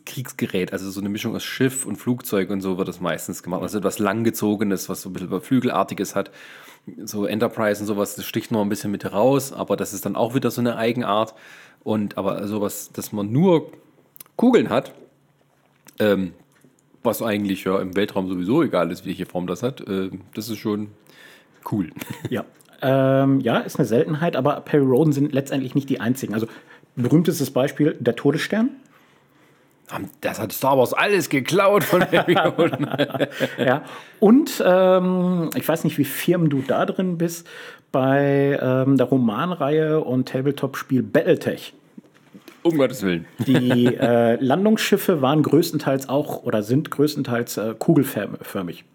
Kriegsgerät, 0.06 0.74
also 0.74 0.92
so 0.92 1.00
eine 1.00 1.08
Mischung 1.08 1.34
aus 1.34 1.44
Schiff 1.44 1.86
und 1.86 1.96
Flugzeug 1.96 2.50
und 2.50 2.60
so 2.60 2.78
wird 2.78 2.90
das 2.90 3.00
meistens 3.00 3.42
gemacht. 3.42 3.62
Also 3.62 3.78
etwas 3.78 4.00
langgezogenes, 4.00 4.90
was 4.90 5.02
so 5.02 5.10
ein 5.10 5.14
bisschen 5.14 5.42
Flügelartiges 5.42 6.14
hat. 6.14 6.30
So 7.06 7.26
Enterprise 7.26 7.80
und 7.80 7.88
sowas, 7.88 8.16
das 8.16 8.26
sticht 8.26 8.52
noch 8.52 8.62
ein 8.62 8.70
bisschen 8.70 8.92
mit 8.92 9.06
heraus, 9.06 9.54
aber 9.54 9.78
das 9.78 9.94
ist 9.94 10.06
dann 10.06 10.18
auch 10.18 10.36
wieder 10.36 10.52
so 10.52 10.60
eine 10.60 10.76
Eigenart. 10.76 11.36
Und 11.84 12.18
aber 12.18 12.48
sowas, 12.48 12.92
dass 12.92 13.14
man 13.14 13.32
nur 13.32 13.72
Kugeln 14.36 14.70
hat, 14.70 14.94
ähm, 16.00 16.34
was 17.04 17.22
eigentlich 17.22 17.64
ja 17.64 17.80
im 17.80 17.96
Weltraum 17.96 18.28
sowieso 18.28 18.64
egal 18.64 18.92
ist, 18.92 19.06
welche 19.06 19.26
Form 19.26 19.48
das 19.48 19.64
hat, 19.64 19.82
äh, 19.82 20.10
das 20.34 20.50
ist 20.50 20.60
schon 20.60 20.90
cool. 21.72 21.92
Ja. 22.30 22.46
Ähm, 22.84 23.42
ja, 23.42 23.60
ist 23.60 23.78
eine 23.78 23.86
Seltenheit, 23.86 24.36
aber 24.36 24.62
Perry 24.62 24.84
Roden 24.84 25.14
sind 25.14 25.34
letztendlich 25.34 25.76
nicht 25.76 25.90
die 25.90 26.00
einzigen. 26.00 26.34
Also 26.34 26.48
berühmtestes 26.96 27.52
Beispiel, 27.52 27.96
der 28.00 28.16
Todesstern. 28.16 28.72
Das 30.22 30.40
hat 30.40 30.54
Star 30.54 30.78
Wars 30.78 30.94
alles 30.94 31.30
geklaut 31.30 31.84
von 31.84 32.00
Perry 32.00 32.34
Roden. 32.58 32.88
ja. 33.58 33.84
Und 34.20 34.64
ähm, 34.66 35.50
ich 35.56 35.68
weiß 35.68 35.84
nicht, 35.84 35.98
wie 35.98 36.06
firm 36.06 36.50
du 36.50 36.64
da 36.66 36.86
drin 36.86 37.18
bist 37.18 37.48
bei 37.92 38.58
ähm, 38.62 38.98
der 38.98 39.08
Romanreihe 39.08 40.00
und 40.00 40.30
Tabletop-Spiel 40.30 41.04
Battletech. 41.04 41.74
Um 42.64 42.78
Gottes 42.78 43.02
Willen. 43.04 43.26
Die 43.48 43.86
äh, 43.96 44.36
Landungsschiffe 44.44 45.22
waren 45.22 45.44
größtenteils 45.44 46.10
auch 46.10 46.44
oder 46.44 46.64
sind 46.64 46.92
größtenteils 46.92 47.58
äh, 47.58 47.76
kugelförmig. 47.78 48.86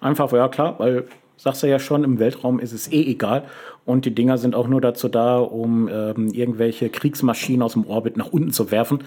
Einfach, 0.00 0.32
ja 0.32 0.48
klar, 0.48 0.78
weil 0.78 1.04
sagst 1.36 1.62
du 1.62 1.66
ja 1.66 1.78
schon, 1.78 2.04
im 2.04 2.18
Weltraum 2.18 2.58
ist 2.58 2.72
es 2.72 2.90
eh 2.90 3.02
egal. 3.02 3.44
Und 3.84 4.04
die 4.06 4.14
Dinger 4.14 4.38
sind 4.38 4.54
auch 4.54 4.68
nur 4.68 4.80
dazu 4.80 5.08
da, 5.08 5.38
um 5.38 5.88
ähm, 5.88 6.28
irgendwelche 6.28 6.88
Kriegsmaschinen 6.88 7.62
aus 7.62 7.74
dem 7.74 7.86
Orbit 7.86 8.16
nach 8.16 8.32
unten 8.32 8.50
zu 8.50 8.70
werfen. 8.70 9.00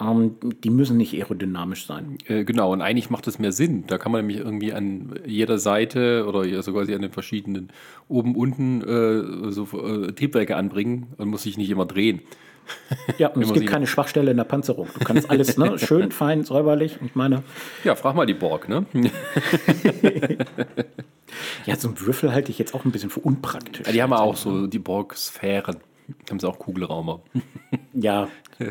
Ähm, 0.00 0.36
die 0.64 0.70
müssen 0.70 0.96
nicht 0.96 1.14
aerodynamisch 1.14 1.86
sein. 1.86 2.18
Äh, 2.26 2.44
genau, 2.44 2.72
und 2.72 2.82
eigentlich 2.82 3.10
macht 3.10 3.26
das 3.26 3.38
mehr 3.38 3.52
Sinn. 3.52 3.84
Da 3.86 3.98
kann 3.98 4.12
man 4.12 4.26
nämlich 4.26 4.44
irgendwie 4.44 4.72
an 4.72 5.14
jeder 5.26 5.58
Seite 5.58 6.26
oder 6.26 6.62
sogar 6.62 6.82
an 6.82 7.02
den 7.02 7.12
verschiedenen 7.12 7.68
oben, 8.08 8.34
unten 8.34 8.82
äh, 8.82 9.52
so 9.52 9.68
äh, 9.72 10.12
Triebwerke 10.12 10.56
anbringen 10.56 11.08
und 11.16 11.28
muss 11.28 11.44
sich 11.44 11.56
nicht 11.56 11.70
immer 11.70 11.86
drehen. 11.86 12.20
Ja, 13.18 13.28
und 13.28 13.42
es 13.44 13.52
gibt 13.52 13.66
keine 13.66 13.86
Schwachstelle 13.86 14.30
in 14.30 14.36
der 14.36 14.44
Panzerung. 14.44 14.88
Du 14.98 15.04
kannst 15.04 15.30
alles 15.30 15.56
ne, 15.56 15.78
schön, 15.86 16.10
fein, 16.10 16.44
säuberlich. 16.44 16.98
Ich 17.04 17.14
meine. 17.14 17.42
Ja, 17.84 17.94
frag 17.94 18.14
mal 18.14 18.26
die 18.26 18.34
Borg, 18.34 18.68
ne? 18.68 18.86
ja, 21.66 21.76
so 21.76 21.88
ein 21.88 22.00
Würfel 22.00 22.32
halte 22.32 22.50
ich 22.50 22.58
jetzt 22.58 22.74
auch 22.74 22.84
ein 22.84 22.92
bisschen 22.92 23.10
für 23.10 23.20
unpraktisch. 23.20 23.86
Ja, 23.86 23.92
die 23.92 24.02
haben 24.02 24.10
ja 24.10 24.18
auch 24.18 24.36
so 24.36 24.66
die 24.66 24.78
Borg-Sphären. 24.78 25.76
Haben 26.30 26.40
sie 26.40 26.48
auch 26.48 26.58
Kugelraumer. 26.58 27.20
Ja, 27.92 28.28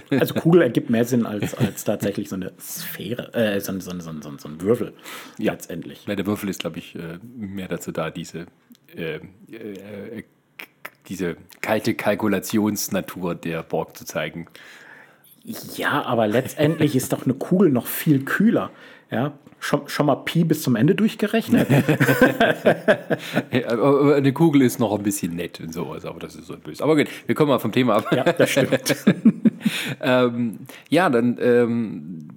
also 0.10 0.34
Kugel 0.34 0.64
ergibt 0.64 0.90
mehr 0.90 1.06
Sinn 1.06 1.26
als, 1.26 1.54
als 1.54 1.84
tatsächlich 1.84 2.30
so 2.30 2.36
eine 2.36 2.52
Sphäre, 2.60 3.34
äh, 3.34 3.60
so, 3.62 3.80
so, 3.80 3.92
so, 4.00 4.12
so, 4.22 4.50
ein 4.50 4.62
Würfel 4.62 4.94
ja. 5.38 5.54
letztendlich. 5.54 6.06
Ja, 6.08 6.16
der 6.16 6.26
Würfel 6.26 6.50
ist, 6.50 6.60
glaube 6.60 6.80
ich, 6.80 6.96
äh, 6.96 7.20
mehr 7.36 7.68
dazu 7.68 7.92
da, 7.92 8.10
diese, 8.10 8.48
äh, 8.96 9.20
äh, 9.52 10.24
diese 11.08 11.38
kalte 11.62 11.94
Kalkulationsnatur 11.94 13.36
der 13.36 13.64
Borg 13.64 13.98
zu 13.98 14.06
zeigen. 14.06 14.48
Ja, 15.76 16.04
aber 16.04 16.28
letztendlich 16.28 16.96
ist 16.96 17.14
doch 17.14 17.24
eine 17.24 17.34
Kugel 17.34 17.70
noch 17.70 17.88
viel 17.88 18.26
kühler. 18.26 18.70
Ja, 19.10 19.32
schon, 19.60 19.88
schon 19.88 20.08
mal 20.08 20.16
Pi 20.16 20.44
bis 20.44 20.62
zum 20.62 20.76
Ende 20.76 20.94
durchgerechnet? 20.94 21.70
eine 23.52 24.34
Kugel 24.34 24.62
ist 24.64 24.80
noch 24.80 24.98
ein 24.98 25.04
bisschen 25.04 25.36
nett 25.36 25.62
und 25.62 25.74
sowas, 25.74 26.04
aber 26.06 26.20
das 26.20 26.36
ist 26.36 26.48
so 26.48 26.58
böse. 26.58 26.84
Aber 26.84 26.98
gut, 26.98 27.08
wir 27.26 27.36
kommen 27.36 27.50
mal 27.50 27.60
vom 27.60 27.72
Thema 27.72 27.96
ab. 27.96 28.12
Ja, 28.12 28.24
das 28.26 28.50
stimmt. 28.50 28.96
ähm, 30.02 30.60
ja, 30.90 31.10
dann 31.10 31.38
ähm, 31.42 32.28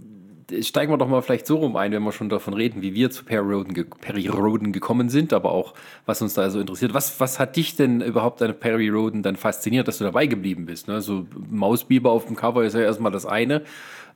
steigen 0.62 0.92
wir 0.92 0.98
doch 0.98 1.08
mal 1.08 1.22
vielleicht 1.22 1.46
so 1.46 1.56
rum 1.56 1.76
ein, 1.76 1.92
wenn 1.92 2.02
wir 2.02 2.12
schon 2.12 2.28
davon 2.28 2.54
reden, 2.54 2.82
wie 2.82 2.94
wir 2.94 3.10
zu 3.10 3.24
Perry 3.24 3.54
Roden, 3.54 3.74
ge 3.74 3.84
Perry 4.00 4.26
Roden 4.26 4.72
gekommen 4.72 5.08
sind, 5.08 5.32
aber 5.32 5.52
auch, 5.52 5.74
was 6.06 6.22
uns 6.22 6.34
da 6.34 6.50
so 6.50 6.60
interessiert. 6.60 6.94
Was, 6.94 7.20
was 7.20 7.38
hat 7.38 7.56
dich 7.56 7.76
denn 7.76 8.00
überhaupt 8.00 8.42
an 8.42 8.58
Perry 8.58 8.88
Roden 8.88 9.22
dann 9.22 9.36
fasziniert, 9.36 9.88
dass 9.88 9.98
du 9.98 10.04
dabei 10.04 10.26
geblieben 10.26 10.66
bist? 10.66 10.88
Ne? 10.88 11.00
So 11.00 11.26
Mausbiber 11.50 12.10
auf 12.10 12.26
dem 12.26 12.36
Cover 12.36 12.64
ist 12.64 12.74
ja 12.74 12.80
erstmal 12.80 13.12
das 13.12 13.26
eine, 13.26 13.62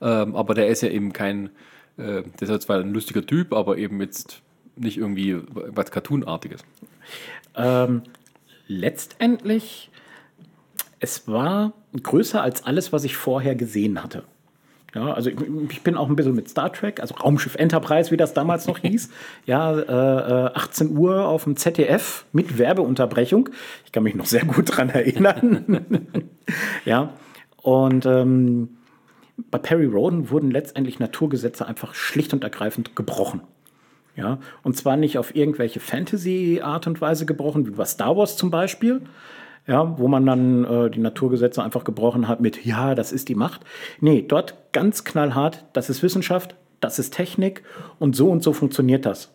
ähm, 0.01 0.35
aber 0.35 0.53
der 0.53 0.67
ist 0.67 0.81
ja 0.81 0.89
eben 0.89 1.13
kein 1.13 1.49
äh, 1.97 2.23
der 2.39 2.49
ist 2.49 2.63
zwar 2.63 2.79
ein 2.79 2.93
lustiger 2.93 3.25
Typ, 3.25 3.53
aber 3.53 3.77
eben 3.77 4.01
jetzt 4.01 4.41
nicht 4.75 4.97
irgendwie 4.97 5.41
was 5.47 5.91
Cartoonartiges. 5.91 6.61
Ähm, 7.55 8.03
letztendlich, 8.67 9.89
es 10.99 11.27
war 11.27 11.73
größer 12.01 12.41
als 12.41 12.65
alles, 12.65 12.91
was 12.91 13.03
ich 13.03 13.15
vorher 13.15 13.55
gesehen 13.55 14.03
hatte. 14.03 14.23
Ja, 14.95 15.13
also 15.13 15.29
ich, 15.29 15.35
ich, 15.69 15.83
bin 15.83 15.97
auch 15.97 16.07
ein 16.07 16.15
bisschen 16.15 16.35
mit 16.35 16.47
Star 16.47 16.71
Trek, 16.71 17.01
also 17.01 17.15
Raumschiff 17.15 17.55
Enterprise, 17.55 18.11
wie 18.11 18.17
das 18.17 18.33
damals 18.33 18.65
noch 18.65 18.77
hieß. 18.81 19.09
Ja, 19.45 19.77
äh, 19.77 20.51
18 20.55 20.87
äh, 20.87 20.91
Uhr 20.91 21.27
auf 21.27 21.43
dem 21.43 21.57
ZDF 21.57 22.25
mit 22.31 22.57
Werbeunterbrechung. 22.57 23.49
Ich 23.85 23.91
kann 23.91 24.03
mich 24.03 24.15
noch 24.15 24.25
sehr 24.25 24.45
gut 24.45 24.69
daran 24.69 24.89
erinnern. 24.89 25.85
ja, 26.85 27.11
und 27.61 28.05
ähm, 28.05 28.69
bei 29.51 29.57
Perry 29.57 29.85
Roden 29.85 30.29
wurden 30.29 30.49
letztendlich 30.49 30.97
Naturgesetze 30.97 31.67
einfach 31.67 31.93
schlicht 31.93 32.33
und 32.33 32.45
ergreifend 32.45 32.95
gebrochen. 32.95 33.41
Ja, 34.15 34.39
und 34.63 34.77
zwar 34.77 34.95
nicht 34.95 35.17
auf 35.17 35.35
irgendwelche 35.35 35.81
Fantasy-Art 35.81 36.87
und 36.87 37.01
Weise 37.01 37.25
gebrochen, 37.25 37.67
wie 37.67 37.71
bei 37.71 37.83
Star 37.83 38.15
Wars 38.15 38.37
zum 38.37 38.49
Beispiel, 38.49 39.01
ja, 39.67 39.97
wo 39.97 40.07
man 40.07 40.25
dann 40.25 40.65
äh, 40.65 40.89
die 40.89 40.99
Naturgesetze 40.99 41.63
einfach 41.63 41.83
gebrochen 41.83 42.27
hat 42.27 42.39
mit, 42.39 42.65
ja, 42.65 42.95
das 42.95 43.11
ist 43.11 43.29
die 43.29 43.35
Macht. 43.35 43.61
Nee, 43.99 44.23
dort 44.27 44.55
ganz 44.71 45.03
knallhart, 45.03 45.65
das 45.73 45.89
ist 45.89 46.03
Wissenschaft, 46.03 46.55
das 46.79 46.99
ist 46.99 47.13
Technik 47.13 47.63
und 47.99 48.15
so 48.15 48.29
und 48.29 48.43
so 48.43 48.53
funktioniert 48.53 49.05
das. 49.05 49.31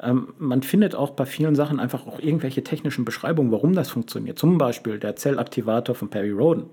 Ähm, 0.00 0.34
man 0.38 0.62
findet 0.62 0.94
auch 0.94 1.10
bei 1.10 1.24
vielen 1.24 1.54
Sachen 1.54 1.80
einfach 1.80 2.06
auch 2.06 2.20
irgendwelche 2.20 2.62
technischen 2.62 3.04
Beschreibungen, 3.04 3.50
warum 3.50 3.72
das 3.72 3.90
funktioniert. 3.90 4.38
Zum 4.38 4.58
Beispiel 4.58 4.98
der 4.98 5.16
Zellaktivator 5.16 5.94
von 5.94 6.10
Perry 6.10 6.30
Roden, 6.30 6.66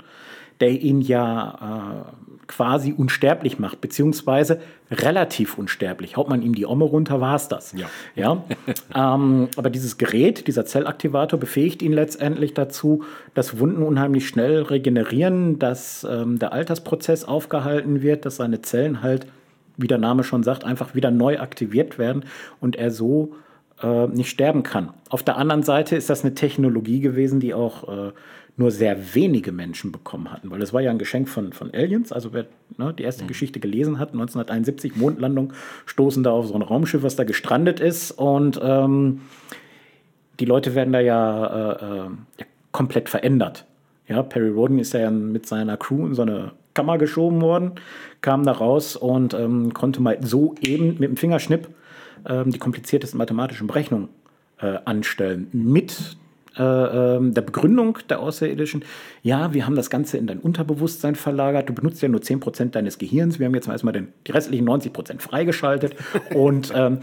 der 0.59 0.69
ihn 0.69 1.01
ja 1.01 2.05
äh, 2.09 2.23
quasi 2.47 2.93
unsterblich 2.95 3.59
macht, 3.59 3.81
beziehungsweise 3.81 4.59
relativ 4.91 5.57
unsterblich. 5.57 6.17
Haut 6.17 6.29
man 6.29 6.41
ihm 6.41 6.53
die 6.55 6.65
Omme 6.65 6.85
runter, 6.85 7.21
war 7.21 7.35
es 7.35 7.47
das. 7.47 7.73
Ja. 7.73 7.89
ja? 8.15 8.43
ähm, 8.95 9.49
aber 9.55 9.69
dieses 9.69 9.97
Gerät, 9.97 10.47
dieser 10.47 10.65
Zellaktivator, 10.65 11.39
befähigt 11.39 11.81
ihn 11.81 11.93
letztendlich 11.93 12.53
dazu, 12.53 13.03
dass 13.33 13.59
Wunden 13.59 13.83
unheimlich 13.83 14.27
schnell 14.27 14.61
regenerieren, 14.61 15.59
dass 15.59 16.05
ähm, 16.09 16.39
der 16.39 16.53
Altersprozess 16.53 17.23
aufgehalten 17.23 18.01
wird, 18.01 18.25
dass 18.25 18.37
seine 18.37 18.61
Zellen 18.61 19.01
halt, 19.01 19.25
wie 19.77 19.87
der 19.87 19.97
Name 19.97 20.23
schon 20.23 20.43
sagt, 20.43 20.63
einfach 20.63 20.95
wieder 20.95 21.11
neu 21.11 21.39
aktiviert 21.39 21.97
werden 21.97 22.25
und 22.59 22.75
er 22.75 22.91
so 22.91 23.35
äh, 23.81 24.07
nicht 24.07 24.29
sterben 24.29 24.63
kann. 24.63 24.91
Auf 25.09 25.23
der 25.23 25.37
anderen 25.37 25.63
Seite 25.63 25.95
ist 25.95 26.09
das 26.09 26.23
eine 26.23 26.35
Technologie 26.35 26.99
gewesen, 26.99 27.39
die 27.39 27.53
auch 27.53 27.87
äh, 27.87 28.11
nur 28.55 28.71
sehr 28.71 29.15
wenige 29.15 29.51
Menschen 29.51 29.91
bekommen 29.91 30.31
hatten, 30.31 30.51
weil 30.51 30.59
das 30.59 30.73
war 30.73 30.81
ja 30.81 30.91
ein 30.91 30.99
Geschenk 30.99 31.27
von, 31.27 31.53
von 31.53 31.73
Aliens. 31.73 32.11
Also 32.11 32.33
wer 32.33 32.45
ne, 32.77 32.93
die 32.93 33.03
erste 33.03 33.23
mhm. 33.23 33.27
Geschichte 33.27 33.59
gelesen 33.59 33.97
hat, 33.97 34.09
1971 34.09 34.95
Mondlandung, 34.95 35.53
stoßen 35.85 36.23
da 36.23 36.31
auf 36.31 36.47
so 36.47 36.53
ein 36.53 36.61
Raumschiff, 36.61 37.01
was 37.03 37.15
da 37.15 37.23
gestrandet 37.23 37.79
ist 37.79 38.11
und 38.11 38.59
ähm, 38.61 39.21
die 40.39 40.45
Leute 40.45 40.75
werden 40.75 40.93
da 40.93 40.99
ja, 40.99 41.71
äh, 41.71 42.05
äh, 42.05 42.45
komplett 42.71 43.09
verändert. 43.09 43.65
Ja, 44.07 44.21
Perry 44.21 44.49
Roden 44.49 44.79
ist 44.79 44.93
ja 44.93 45.09
mit 45.09 45.45
seiner 45.45 45.77
Crew 45.77 46.07
in 46.07 46.13
so 46.13 46.23
eine 46.23 46.51
Kammer 46.73 46.97
geschoben 46.97 47.41
worden, 47.41 47.73
kam 48.21 48.43
da 48.43 48.51
raus 48.51 48.95
und 48.95 49.33
ähm, 49.33 49.73
konnte 49.73 50.01
mal 50.01 50.17
so 50.21 50.55
eben 50.59 50.99
mit 50.99 51.03
dem 51.03 51.17
Fingerschnipp 51.17 51.69
ähm, 52.27 52.51
die 52.51 52.59
kompliziertesten 52.59 53.17
mathematischen 53.17 53.67
Berechnungen 53.67 54.09
äh, 54.59 54.79
anstellen. 54.85 55.47
Mit 55.51 56.17
der 56.55 57.41
Begründung 57.41 57.97
der 58.09 58.19
Außerirdischen, 58.19 58.85
ja, 59.23 59.53
wir 59.53 59.65
haben 59.65 59.75
das 59.75 59.89
Ganze 59.89 60.17
in 60.17 60.27
dein 60.27 60.39
Unterbewusstsein 60.39 61.15
verlagert, 61.15 61.69
du 61.69 61.73
benutzt 61.73 62.01
ja 62.01 62.09
nur 62.09 62.21
10% 62.21 62.71
deines 62.71 62.97
Gehirns, 62.97 63.39
wir 63.39 63.47
haben 63.47 63.55
jetzt 63.55 63.67
erstmal 63.67 63.93
den, 63.93 64.09
die 64.27 64.31
restlichen 64.31 64.67
90% 64.69 65.19
freigeschaltet 65.19 65.95
und 66.35 66.71
ähm, 66.75 66.99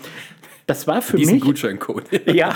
das 0.71 0.87
war 0.87 1.03
für 1.03 1.17
Diesen 1.17 1.35
mich. 1.35 1.43
Gutscheincode. 1.43 2.05
ja, 2.33 2.55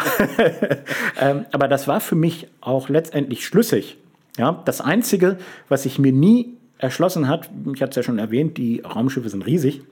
ähm, 1.20 1.46
aber 1.50 1.66
das 1.66 1.88
war 1.88 2.00
für 2.00 2.14
mich 2.14 2.46
auch 2.61 2.88
letztendlich 2.88 3.44
schlüssig. 3.44 3.96
Ja, 4.38 4.62
das 4.64 4.80
Einzige, 4.80 5.37
was 5.68 5.83
sich 5.83 5.98
mir 5.98 6.12
nie 6.12 6.54
erschlossen 6.78 7.28
hat, 7.28 7.50
ich 7.74 7.83
hatte 7.83 7.90
es 7.90 7.96
ja 7.96 8.02
schon 8.04 8.18
erwähnt, 8.20 8.57
die 8.57 8.83
Raumschiffe 8.83 9.28
sind 9.28 9.44
riesig 9.46 9.83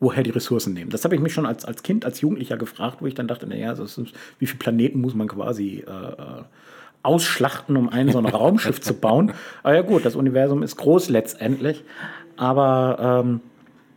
woher 0.00 0.22
die 0.22 0.30
Ressourcen 0.30 0.74
nehmen. 0.74 0.90
Das 0.90 1.04
habe 1.04 1.14
ich 1.14 1.20
mich 1.20 1.32
schon 1.32 1.46
als, 1.46 1.64
als 1.64 1.82
Kind, 1.82 2.04
als 2.04 2.20
Jugendlicher 2.20 2.56
gefragt, 2.56 2.98
wo 3.00 3.06
ich 3.06 3.14
dann 3.14 3.28
dachte, 3.28 3.46
naja, 3.46 3.72
ist, 3.72 4.00
wie 4.38 4.46
viele 4.46 4.58
Planeten 4.58 5.00
muss 5.00 5.14
man 5.14 5.28
quasi 5.28 5.84
äh, 5.86 5.90
äh 5.90 6.42
ausschlachten, 7.04 7.76
um 7.76 7.90
ein 7.90 8.10
so 8.10 8.18
ein 8.18 8.24
Raumschiff 8.26 8.80
zu 8.80 8.94
bauen. 8.94 9.34
Aber 9.62 9.74
ja 9.74 9.82
gut, 9.82 10.06
das 10.06 10.16
Universum 10.16 10.62
ist 10.62 10.76
groß 10.76 11.10
letztendlich. 11.10 11.84
Aber 12.36 13.22
ähm, 13.24 13.40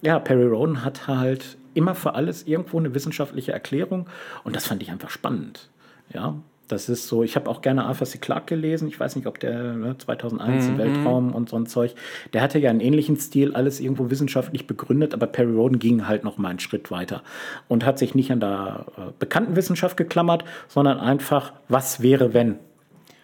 ja, 0.01 0.19
Perry 0.19 0.45
Roden 0.45 0.83
hat 0.83 1.07
halt 1.07 1.57
immer 1.73 1.95
für 1.95 2.15
alles 2.15 2.45
irgendwo 2.45 2.77
eine 2.77 2.93
wissenschaftliche 2.93 3.53
Erklärung 3.53 4.07
und 4.43 4.55
das 4.55 4.67
fand 4.67 4.81
ich 4.81 4.91
einfach 4.91 5.09
spannend. 5.09 5.69
Ja, 6.13 6.35
das 6.67 6.89
ist 6.89 7.07
so, 7.07 7.23
ich 7.23 7.35
habe 7.35 7.49
auch 7.49 7.61
gerne 7.61 7.85
Arthur 7.85 8.07
C. 8.07 8.17
Clarke 8.17 8.55
gelesen. 8.55 8.87
Ich 8.87 8.99
weiß 8.99 9.15
nicht, 9.15 9.27
ob 9.27 9.39
der 9.39 9.73
ne, 9.73 9.97
2001 9.97 10.65
mhm. 10.65 10.71
im 10.71 10.77
Weltraum 10.77 11.33
und 11.33 11.49
so 11.49 11.55
ein 11.55 11.65
Zeug. 11.65 11.95
Der 12.33 12.41
hatte 12.41 12.59
ja 12.59 12.69
einen 12.69 12.81
ähnlichen 12.81 13.17
Stil, 13.17 13.53
alles 13.53 13.79
irgendwo 13.79 14.09
wissenschaftlich 14.09 14.67
begründet, 14.67 15.13
aber 15.13 15.27
Perry 15.27 15.53
Roden 15.53 15.79
ging 15.79 16.07
halt 16.07 16.23
noch 16.23 16.37
mal 16.37 16.49
einen 16.49 16.59
Schritt 16.59 16.91
weiter 16.91 17.23
und 17.67 17.85
hat 17.85 17.97
sich 17.99 18.15
nicht 18.15 18.31
an 18.31 18.39
der 18.39 18.85
äh, 18.97 19.01
bekannten 19.17 19.55
Wissenschaft 19.55 19.97
geklammert, 19.97 20.43
sondern 20.67 20.99
einfach, 20.99 21.53
was 21.69 22.01
wäre, 22.01 22.33
wenn? 22.33 22.59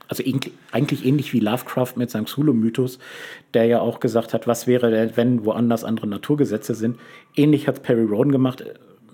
Also 0.08 0.23
eigentlich 0.71 1.06
ähnlich 1.06 1.34
wie 1.34 1.39
Lovecraft 1.39 1.93
mit 1.95 2.12
seinem 2.12 2.25
Xulu-Mythos, 2.25 2.99
der 3.53 3.65
ja 3.65 3.79
auch 3.79 3.99
gesagt 3.99 4.34
hat, 4.34 4.47
was 4.47 4.67
wäre, 4.67 5.12
wenn 5.15 5.45
woanders 5.45 5.84
andere 5.84 6.08
Naturgesetze 6.08 6.75
sind. 6.75 6.99
Ähnlich 7.36 7.67
hat 7.67 7.84
Perry 7.84 8.03
Roden 8.03 8.32
gemacht 8.32 8.63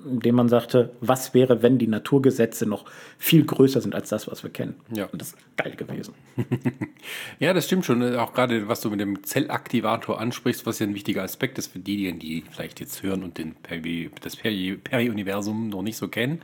indem 0.06 0.36
man 0.36 0.50
sagte, 0.50 0.92
was 1.02 1.34
wäre, 1.34 1.62
wenn 1.62 1.78
die 1.78 1.88
Naturgesetze 1.88 2.66
noch 2.66 2.86
viel 3.18 3.46
größer 3.46 3.82
sind 3.82 3.96
als 3.96 4.10
das, 4.10 4.30
was 4.30 4.44
wir 4.44 4.50
kennen. 4.50 4.76
Ja. 4.94 5.06
Und 5.06 5.22
das 5.22 5.30
ist 5.30 5.38
geil 5.58 5.76
gewesen. 5.76 6.14
ja, 7.40 7.54
das 7.54 7.66
stimmt 7.66 7.86
schon. 7.86 8.16
Auch 8.16 8.34
gerade, 8.34 8.68
was 8.68 8.82
du 8.82 8.90
mit 8.90 9.00
dem 9.00 9.24
Zellaktivator 9.24 10.20
ansprichst, 10.20 10.66
was 10.66 10.80
ja 10.80 10.88
ein 10.88 10.96
wichtiger 10.96 11.24
Aspekt 11.24 11.58
ist 11.58 11.72
für 11.72 11.80
diejenigen, 11.80 12.20
die 12.20 12.44
vielleicht 12.52 12.80
jetzt 12.80 13.04
hören 13.04 13.24
und 13.24 13.38
den 13.38 13.56
Peri, 13.56 14.12
das 14.22 14.36
Peri-Universum 14.36 15.70
noch 15.70 15.82
nicht 15.82 15.98
so 15.98 16.08
kennen. 16.08 16.42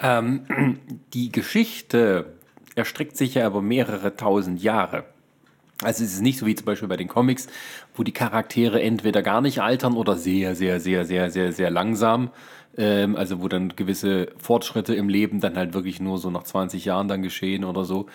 Ähm, 0.00 0.78
die 1.14 1.30
Geschichte 1.30 2.26
erstreckt 2.74 3.16
sich 3.16 3.34
ja 3.34 3.46
über 3.46 3.62
mehrere 3.62 4.16
tausend 4.16 4.62
Jahre. 4.62 5.04
Also 5.82 6.04
es 6.04 6.14
ist 6.14 6.22
nicht 6.22 6.38
so 6.38 6.46
wie 6.46 6.54
zum 6.54 6.66
Beispiel 6.66 6.88
bei 6.88 6.96
den 6.96 7.08
Comics, 7.08 7.48
wo 7.94 8.02
die 8.02 8.12
Charaktere 8.12 8.80
entweder 8.80 9.22
gar 9.22 9.40
nicht 9.40 9.60
altern 9.60 9.94
oder 9.94 10.16
sehr, 10.16 10.54
sehr, 10.54 10.80
sehr, 10.80 11.04
sehr, 11.04 11.30
sehr, 11.30 11.52
sehr 11.52 11.70
langsam. 11.70 12.30
Ähm, 12.76 13.16
also 13.16 13.42
wo 13.42 13.48
dann 13.48 13.76
gewisse 13.76 14.28
Fortschritte 14.38 14.94
im 14.94 15.08
Leben 15.08 15.40
dann 15.40 15.56
halt 15.56 15.74
wirklich 15.74 16.00
nur 16.00 16.18
so 16.18 16.30
nach 16.30 16.42
20 16.42 16.84
Jahren 16.84 17.08
dann 17.08 17.22
geschehen 17.22 17.64
oder 17.64 17.84
so. 17.84 18.06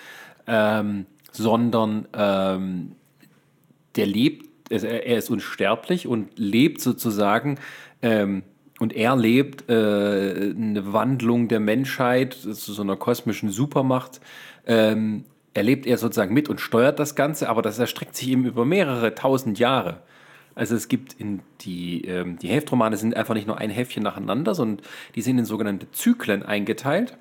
Ähm, 0.47 1.05
sondern 1.32 2.07
ähm, 2.14 2.93
der 3.95 4.05
lebt, 4.05 4.72
er 4.72 5.18
ist 5.18 5.30
unsterblich 5.30 6.07
und 6.07 6.38
lebt 6.38 6.82
sozusagen 6.82 7.57
ähm, 8.01 8.43
und 8.80 8.93
er 8.93 9.16
lebt 9.16 9.70
äh, 9.70 9.74
eine 10.55 10.93
Wandlung 10.93 11.47
der 11.47 11.60
Menschheit 11.60 12.34
zu 12.34 12.74
so 12.74 12.82
einer 12.82 12.95
kosmischen 12.95 13.49
Supermacht. 13.49 14.22
Ähm, 14.66 15.26
erlebt 15.53 15.86
er 15.86 15.97
sozusagen 15.97 16.34
mit 16.34 16.47
und 16.47 16.62
steuert 16.62 16.99
das 16.99 17.16
Ganze, 17.16 17.49
aber 17.49 17.62
das 17.62 17.80
erstreckt 17.80 18.16
sich 18.16 18.30
eben 18.30 18.45
über 18.45 18.66
mehrere 18.66 19.16
tausend 19.16 19.60
Jahre. 19.60 20.01
Also 20.60 20.76
es 20.76 20.89
gibt 20.89 21.14
in 21.14 21.39
die, 21.62 22.03
ähm, 22.03 22.38
die 22.38 22.49
Heftromane 22.49 22.97
sind 22.97 23.16
einfach 23.16 23.34
nicht 23.34 23.47
nur 23.47 23.57
ein 23.57 23.70
Heftchen 23.70 24.03
nacheinander, 24.03 24.53
sondern 24.53 24.86
die 25.16 25.22
sind 25.22 25.38
in 25.38 25.45
sogenannte 25.45 25.89
Zyklen 25.91 26.43
eingeteilt. 26.43 27.18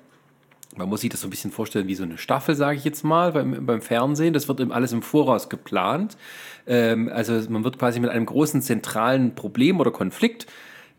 Man 0.75 0.89
muss 0.89 1.01
sich 1.01 1.09
das 1.09 1.21
so 1.21 1.27
ein 1.27 1.29
bisschen 1.29 1.49
vorstellen 1.49 1.87
wie 1.87 1.95
so 1.95 2.03
eine 2.03 2.17
Staffel, 2.17 2.53
sage 2.53 2.77
ich 2.77 2.83
jetzt 2.83 3.03
mal, 3.03 3.31
beim, 3.31 3.65
beim 3.65 3.81
Fernsehen. 3.81 4.33
Das 4.33 4.49
wird 4.49 4.59
eben 4.59 4.73
alles 4.73 4.91
im 4.91 5.01
Voraus 5.01 5.47
geplant. 5.47 6.17
Ähm, 6.67 7.09
also 7.13 7.49
man 7.49 7.63
wird 7.63 7.79
quasi 7.79 8.01
mit 8.01 8.09
einem 8.09 8.25
großen 8.25 8.61
zentralen 8.61 9.35
Problem 9.35 9.79
oder 9.79 9.91
Konflikt 9.91 10.45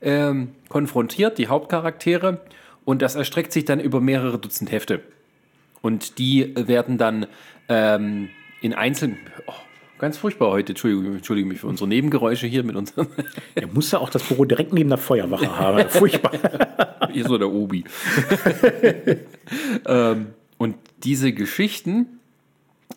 ähm, 0.00 0.54
konfrontiert, 0.70 1.36
die 1.36 1.48
Hauptcharaktere. 1.48 2.40
Und 2.86 3.02
das 3.02 3.16
erstreckt 3.16 3.52
sich 3.52 3.66
dann 3.66 3.80
über 3.80 4.00
mehrere 4.00 4.38
Dutzend 4.38 4.72
Hefte. 4.72 5.02
Und 5.82 6.18
die 6.18 6.54
werden 6.56 6.96
dann 6.96 7.26
ähm, 7.68 8.30
in 8.62 8.72
einzelnen. 8.72 9.18
Oh, 9.46 9.52
ganz 10.00 10.18
furchtbar 10.18 10.50
heute. 10.50 10.72
Entschuldigung, 10.72 11.14
entschuldige 11.14 11.48
mich 11.48 11.60
für 11.60 11.66
unsere 11.66 11.88
Nebengeräusche 11.88 12.46
hier 12.46 12.64
mit 12.64 12.74
unseren. 12.74 13.06
Er 13.54 13.66
muss 13.72 13.92
ja 13.92 13.98
auch 14.00 14.10
das 14.10 14.22
Büro 14.22 14.44
direkt 14.44 14.72
neben 14.72 14.88
der 14.88 14.98
Feuerwache 14.98 15.56
haben. 15.56 15.88
Furchtbar. 15.88 16.32
Hier 17.12 17.24
so 17.24 17.38
der 17.38 17.50
Obi. 17.50 17.84
ähm, 19.84 20.26
und 20.58 20.76
diese 21.02 21.32
Geschichten, 21.32 22.20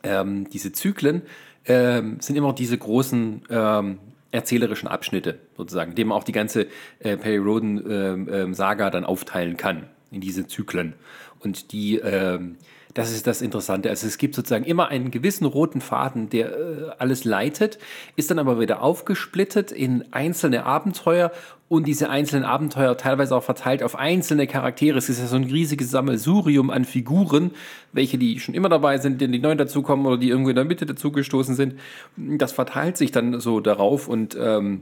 ähm, 0.04 0.48
diese 0.50 0.72
Zyklen, 0.72 1.24
ähm, 1.66 2.18
sind 2.20 2.36
immer 2.36 2.54
diese 2.54 2.78
großen 2.78 3.42
ähm, 3.50 3.98
erzählerischen 4.32 4.88
Abschnitte 4.88 5.40
sozusagen, 5.58 5.92
in 5.92 5.96
denen 5.96 6.10
man 6.10 6.18
auch 6.18 6.24
die 6.24 6.32
ganze 6.32 6.68
äh, 7.00 7.18
Perry 7.18 7.38
Roden-Saga 7.38 8.86
ähm, 8.86 8.92
dann 8.92 9.06
aufteilen 9.06 9.58
kann 9.58 9.88
in 10.12 10.22
diese 10.22 10.48
Zyklen. 10.48 10.94
Und 11.40 11.72
die, 11.72 11.98
ähm, 11.98 12.58
das 12.94 13.12
ist 13.12 13.26
das 13.26 13.42
Interessante. 13.42 13.90
Also 13.90 14.06
es 14.06 14.18
gibt 14.18 14.36
sozusagen 14.36 14.66
immer 14.66 14.90
einen 14.90 15.10
gewissen 15.10 15.46
roten 15.46 15.82
Faden, 15.82 16.30
der 16.30 16.52
äh, 16.52 16.92
alles 17.00 17.24
leitet, 17.26 17.80
ist 18.16 18.30
dann 18.30 18.40
aber 18.40 18.60
wieder 18.60 18.82
aufgesplittet 18.82 19.72
in 19.72 20.06
einzelne 20.12 20.66
Abenteuer 20.66 21.32
und 21.70 21.88
diese 21.88 22.10
einzelnen 22.10 22.46
Abenteuer 22.46 22.96
teilweise 22.98 23.36
auch 23.36 23.44
verteilt 23.44 23.82
auf 23.82 23.96
einzelne 23.96 24.46
Charaktere. 24.46 24.98
Es 24.98 25.10
ist 25.10 25.20
ja 25.20 25.26
so 25.26 25.36
ein 25.36 25.46
riesiges 25.46 25.90
Sammelsurium 25.90 26.70
an 26.70 26.86
Figuren, 26.86 27.52
welche 27.94 28.20
die 28.20 28.40
schon 28.40 28.54
immer 28.54 28.70
dabei 28.70 29.00
sind, 29.00 29.22
die 29.22 29.40
neu 29.40 29.56
dazukommen 29.56 30.06
oder 30.06 30.18
die 30.18 30.30
irgendwo 30.30 30.52
in 30.52 30.56
der 30.56 30.66
Mitte 30.66 30.86
dazugestoßen 30.86 31.56
sind. 31.56 31.80
Das 32.16 32.52
verteilt 32.52 32.98
sich 32.98 33.12
dann 33.12 33.40
so 33.40 33.60
darauf 33.60 34.08
und 34.08 34.38
ähm, 34.40 34.82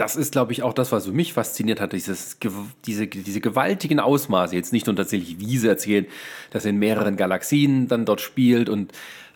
das 0.00 0.16
ist, 0.16 0.32
glaube 0.32 0.52
ich, 0.52 0.62
auch 0.62 0.72
das, 0.72 0.92
was 0.92 1.06
mich 1.08 1.34
fasziniert 1.34 1.78
hat, 1.78 1.92
dieses, 1.92 2.38
diese, 2.86 3.06
diese 3.06 3.40
gewaltigen 3.42 4.00
Ausmaße. 4.00 4.54
Jetzt 4.54 4.72
nicht 4.72 4.86
nur 4.86 4.96
tatsächlich, 4.96 5.38
wie 5.40 5.58
sie 5.58 5.68
erzählen, 5.68 6.06
dass 6.50 6.64
in 6.64 6.78
mehreren 6.78 7.16
Galaxien 7.16 7.86
dann 7.86 8.06
dort 8.06 8.22
spielt 8.22 8.70
und 8.70 8.92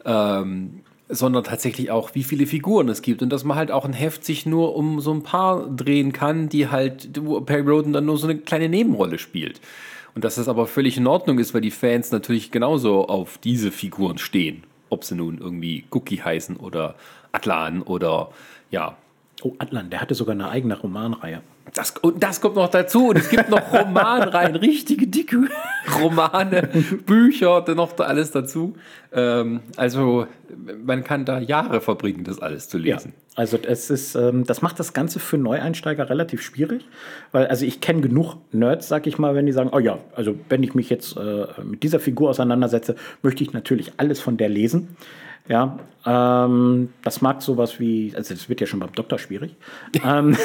ähm, 0.07 0.81
sondern 1.11 1.45
tatsächlich 1.45 1.91
auch, 1.91 2.15
wie 2.15 2.23
viele 2.23 2.47
Figuren 2.47 2.89
es 2.89 3.03
gibt 3.03 3.23
und 3.23 3.29
dass 3.29 3.45
man 3.45 3.59
halt 3.59 3.71
auch 3.71 3.85
ein 3.85 3.93
Heft 3.93 4.25
sich 4.25 4.47
nur 4.47 4.75
um 4.75 5.01
so 5.01 5.13
ein 5.13 5.23
paar 5.23 5.69
drehen 5.69 6.15
kann, 6.15 6.49
die 6.49 6.69
halt, 6.69 7.11
wo 7.21 7.43
Perry 7.43 7.69
Roden 7.69 7.93
dann 7.93 8.07
nur 8.07 8.17
so 8.17 8.27
eine 8.27 8.39
kleine 8.39 8.71
Nebenrolle 8.71 9.19
spielt. 9.19 9.61
Und 10.15 10.25
dass 10.25 10.37
das 10.37 10.49
aber 10.49 10.67
völlig 10.67 10.97
in 10.97 11.07
Ordnung 11.07 11.39
ist, 11.39 11.53
weil 11.53 11.61
die 11.61 11.71
Fans 11.71 12.11
natürlich 12.11 12.51
genauso 12.51 13.07
auf 13.07 13.37
diese 13.37 13.71
Figuren 13.71 14.17
stehen. 14.17 14.63
Ob 14.89 15.05
sie 15.05 15.15
nun 15.15 15.37
irgendwie 15.39 15.85
Cookie 15.91 16.23
heißen 16.23 16.57
oder 16.57 16.95
Atlan 17.33 17.83
oder 17.83 18.31
ja, 18.71 18.97
Oh, 19.43 19.53
Atlan, 19.59 19.91
der 19.91 20.01
hatte 20.01 20.15
sogar 20.15 20.35
eine 20.35 20.49
eigene 20.49 20.79
Romanreihe. 20.79 21.43
Das, 21.75 21.91
und 22.03 22.23
das 22.23 22.41
kommt 22.41 22.55
noch 22.55 22.69
dazu. 22.69 23.09
Und 23.09 23.19
es 23.19 23.29
gibt 23.29 23.51
noch 23.51 23.73
Romanreihen, 23.73 24.55
richtige 24.57 25.07
dicke 25.07 25.49
Romane, 26.01 26.71
Bücher, 27.05 27.61
dann 27.63 27.77
noch 27.77 27.93
da 27.93 28.05
alles 28.05 28.31
dazu. 28.31 28.77
Ähm, 29.13 29.61
also 29.77 30.27
man 30.85 31.03
kann 31.05 31.25
da 31.25 31.41
Jahre 31.41 31.81
verbringen, 31.81 32.25
das 32.25 32.41
alles 32.41 32.69
zu 32.69 32.79
lesen. 32.79 33.13
Ja, 33.17 33.25
also 33.37 33.59
es 33.59 33.91
ist, 33.91 34.15
ähm, 34.15 34.45
das 34.45 34.63
macht 34.63 34.79
das 34.79 34.93
Ganze 34.93 35.19
für 35.19 35.37
Neueinsteiger 35.37 36.09
relativ 36.09 36.43
schwierig, 36.43 36.87
weil 37.33 37.47
also 37.49 37.67
ich 37.67 37.81
kenne 37.81 38.03
genug 38.03 38.37
Nerds, 38.53 38.89
sag 38.89 39.07
ich 39.07 39.19
mal, 39.19 39.35
wenn 39.35 39.47
die 39.47 39.53
sagen, 39.53 39.71
oh 39.73 39.81
ja, 39.81 39.99
also 40.15 40.37
wenn 40.49 40.63
ich 40.63 40.75
mich 40.75 40.91
jetzt 40.91 41.17
äh, 41.17 41.47
mit 41.63 41.83
dieser 41.83 41.99
Figur 41.99 42.31
auseinandersetze, 42.31 42.95
möchte 43.23 43.43
ich 43.43 43.53
natürlich 43.53 43.95
alles 43.97 44.21
von 44.21 44.37
der 44.37 44.49
lesen. 44.49 44.97
Ja, 45.47 45.79
ähm, 46.07 46.93
das 47.03 47.21
mag 47.21 47.43
sowas 47.43 47.79
wie, 47.79 48.13
also 48.17 48.33
das 48.33 48.49
wird 48.49 48.63
ja 48.63 48.67
schon 48.67 48.81
beim 48.81 48.93
Doktor 48.93 49.19
schwierig. 49.19 49.57
ähm, 50.05 50.37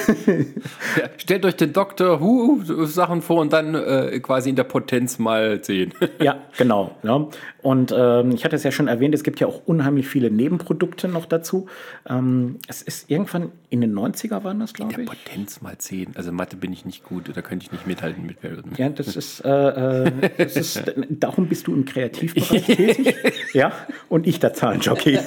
ja, 0.98 1.10
stellt 1.18 1.46
euch 1.46 1.56
den 1.56 1.72
Doktor 1.72 2.20
Who 2.20 2.62
Sachen 2.86 3.22
vor 3.22 3.42
und 3.42 3.54
dann 3.54 3.76
äh, 3.76 4.20
quasi 4.20 4.50
in 4.50 4.58
der 4.58 4.66
Potenz 4.66 5.18
mal 5.18 5.64
sehen. 5.64 5.94
ja, 6.20 6.38
genau. 6.58 6.96
Ja. 7.04 7.28
Und 7.62 7.94
ähm, 7.96 8.32
ich 8.32 8.46
hatte 8.46 8.56
es 8.56 8.64
ja 8.64 8.72
schon 8.72 8.88
erwähnt, 8.88 9.14
es 9.14 9.24
gibt 9.24 9.40
ja 9.40 9.48
auch 9.48 9.62
unheimlich 9.66 10.08
viele 10.08 10.32
Nebenprodukte 10.32 11.10
noch 11.10 11.26
dazu. 11.26 11.68
Ähm, 12.08 12.60
es 12.68 12.82
ist 12.82 13.10
irgendwann 13.10 13.52
in 13.70 13.82
den 13.82 13.94
90er 13.94 14.44
waren 14.44 14.60
das, 14.60 14.74
glaube 14.74 15.02
ich. 15.02 15.08
Potenz 15.08 15.62
mal 15.62 15.78
10. 15.78 16.16
Also 16.16 16.32
Mathe 16.32 16.56
bin 16.56 16.72
ich 16.72 16.86
nicht 16.86 17.04
gut, 17.04 17.30
da 17.36 17.42
könnte 17.42 17.66
ich 17.66 17.72
nicht 17.72 17.86
mithalten 17.86 18.26
mit 18.26 18.40
Perioden. 18.40 18.72
Ja, 18.78 18.90
das 18.90 19.16
ist, 19.16 19.42
äh, 19.42 19.50
äh, 19.50 20.12
das 20.38 20.56
ist 20.56 20.84
darum 21.10 21.48
bist 21.48 21.68
du 21.68 21.74
im 21.74 21.84
Kreativbereich 21.84 22.66
tätig. 22.66 23.16
ja, 23.54 23.74
und 24.08 24.26
ich 24.26 24.40
der 24.40 24.54
Zahlenjockey. 24.54 25.20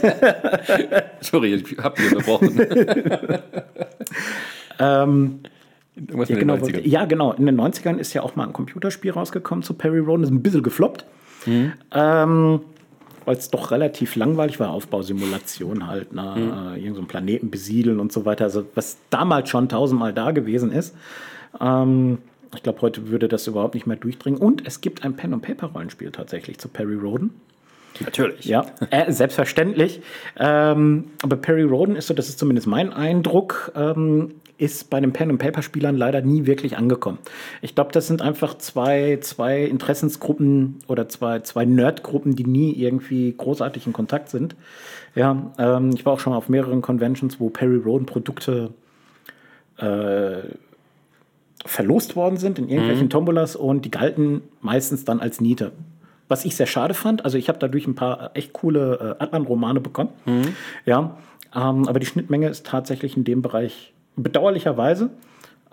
Sorry, 1.20 1.54
ich 1.54 1.76
habe 1.78 2.00
dich 2.00 2.12
unterbrochen. 2.12 2.60
ähm, 4.78 5.40
ja, 5.96 6.24
genau, 6.24 6.56
ja, 6.66 7.04
genau. 7.04 7.32
In 7.32 7.44
den 7.44 7.60
90ern 7.60 7.98
ist 7.98 8.14
ja 8.14 8.22
auch 8.22 8.36
mal 8.36 8.46
ein 8.46 8.54
Computerspiel 8.54 9.10
rausgekommen 9.10 9.62
zu 9.62 9.74
Perry 9.74 9.98
Roden. 9.98 10.22
Das 10.22 10.30
ist 10.30 10.36
ein 10.36 10.42
bisschen 10.42 10.62
gefloppt. 10.62 11.04
Mhm. 11.46 11.72
Ähm, 11.92 12.60
weil 13.24 13.36
es 13.36 13.50
doch 13.50 13.70
relativ 13.70 14.16
langweilig 14.16 14.58
war, 14.58 14.70
Aufbausimulation 14.70 15.86
halt, 15.86 16.12
ne? 16.12 16.34
Mhm. 16.36 16.74
irgendeinen 16.74 16.94
so 16.94 17.02
Planeten 17.02 17.50
besiedeln 17.50 18.00
und 18.00 18.12
so 18.12 18.24
weiter. 18.24 18.44
Also 18.44 18.64
was 18.74 18.98
damals 19.10 19.48
schon 19.48 19.68
tausendmal 19.68 20.12
da 20.12 20.32
gewesen 20.32 20.72
ist. 20.72 20.94
Ähm, 21.60 22.18
ich 22.54 22.62
glaube, 22.62 22.82
heute 22.82 23.08
würde 23.08 23.28
das 23.28 23.46
überhaupt 23.46 23.74
nicht 23.74 23.86
mehr 23.86 23.96
durchdringen. 23.96 24.40
Und 24.40 24.66
es 24.66 24.80
gibt 24.80 25.04
ein 25.04 25.16
Pen-and-Paper-Rollenspiel 25.16 26.10
tatsächlich 26.10 26.58
zu 26.58 26.68
Perry 26.68 26.96
Roden. 26.96 27.30
Natürlich. 28.00 28.44
Ja, 28.46 28.66
äh, 28.90 29.10
selbstverständlich. 29.12 30.00
Ähm, 30.38 31.04
aber 31.22 31.36
Perry 31.36 31.62
Roden 31.62 31.96
ist 31.96 32.06
so, 32.08 32.14
das 32.14 32.28
ist 32.28 32.38
zumindest 32.38 32.66
mein 32.66 32.92
Eindruck, 32.92 33.72
ähm, 33.74 34.34
ist 34.62 34.90
bei 34.90 35.00
den 35.00 35.12
Pen-and-Paper-Spielern 35.12 35.96
leider 35.96 36.22
nie 36.22 36.46
wirklich 36.46 36.76
angekommen. 36.76 37.18
Ich 37.62 37.74
glaube, 37.74 37.90
das 37.92 38.06
sind 38.06 38.22
einfach 38.22 38.56
zwei, 38.58 39.18
zwei 39.20 39.64
Interessensgruppen 39.64 40.78
oder 40.86 41.08
zwei, 41.08 41.40
zwei 41.40 41.64
Nerdgruppen, 41.64 42.36
die 42.36 42.44
nie 42.44 42.72
irgendwie 42.72 43.34
großartig 43.36 43.88
in 43.88 43.92
Kontakt 43.92 44.28
sind. 44.28 44.54
Ja, 45.16 45.52
ähm, 45.58 45.90
ich 45.94 46.06
war 46.06 46.12
auch 46.12 46.20
schon 46.20 46.32
auf 46.32 46.48
mehreren 46.48 46.80
Conventions, 46.80 47.40
wo 47.40 47.50
Perry 47.50 47.78
Roden 47.78 48.06
Produkte 48.06 48.70
äh, 49.78 50.38
verlost 51.66 52.14
worden 52.14 52.36
sind 52.36 52.60
in 52.60 52.68
irgendwelchen 52.68 53.06
mhm. 53.06 53.10
Tombolas 53.10 53.56
und 53.56 53.84
die 53.84 53.90
galten 53.90 54.42
meistens 54.60 55.04
dann 55.04 55.20
als 55.20 55.40
Niete 55.40 55.72
was 56.28 56.46
ich 56.46 56.56
sehr 56.56 56.66
schade 56.66 56.94
fand. 56.94 57.26
Also 57.26 57.36
ich 57.36 57.50
habe 57.50 57.58
dadurch 57.58 57.86
ein 57.86 57.94
paar 57.94 58.30
echt 58.32 58.54
coole 58.54 59.16
äh, 59.20 59.22
Atlan-Romane 59.22 59.80
bekommen. 59.80 60.08
Mhm. 60.24 60.56
Ja, 60.86 61.18
ähm, 61.54 61.86
aber 61.86 62.00
die 62.00 62.06
Schnittmenge 62.06 62.48
ist 62.48 62.64
tatsächlich 62.64 63.18
in 63.18 63.24
dem 63.24 63.42
Bereich 63.42 63.92
bedauerlicherweise 64.16 65.10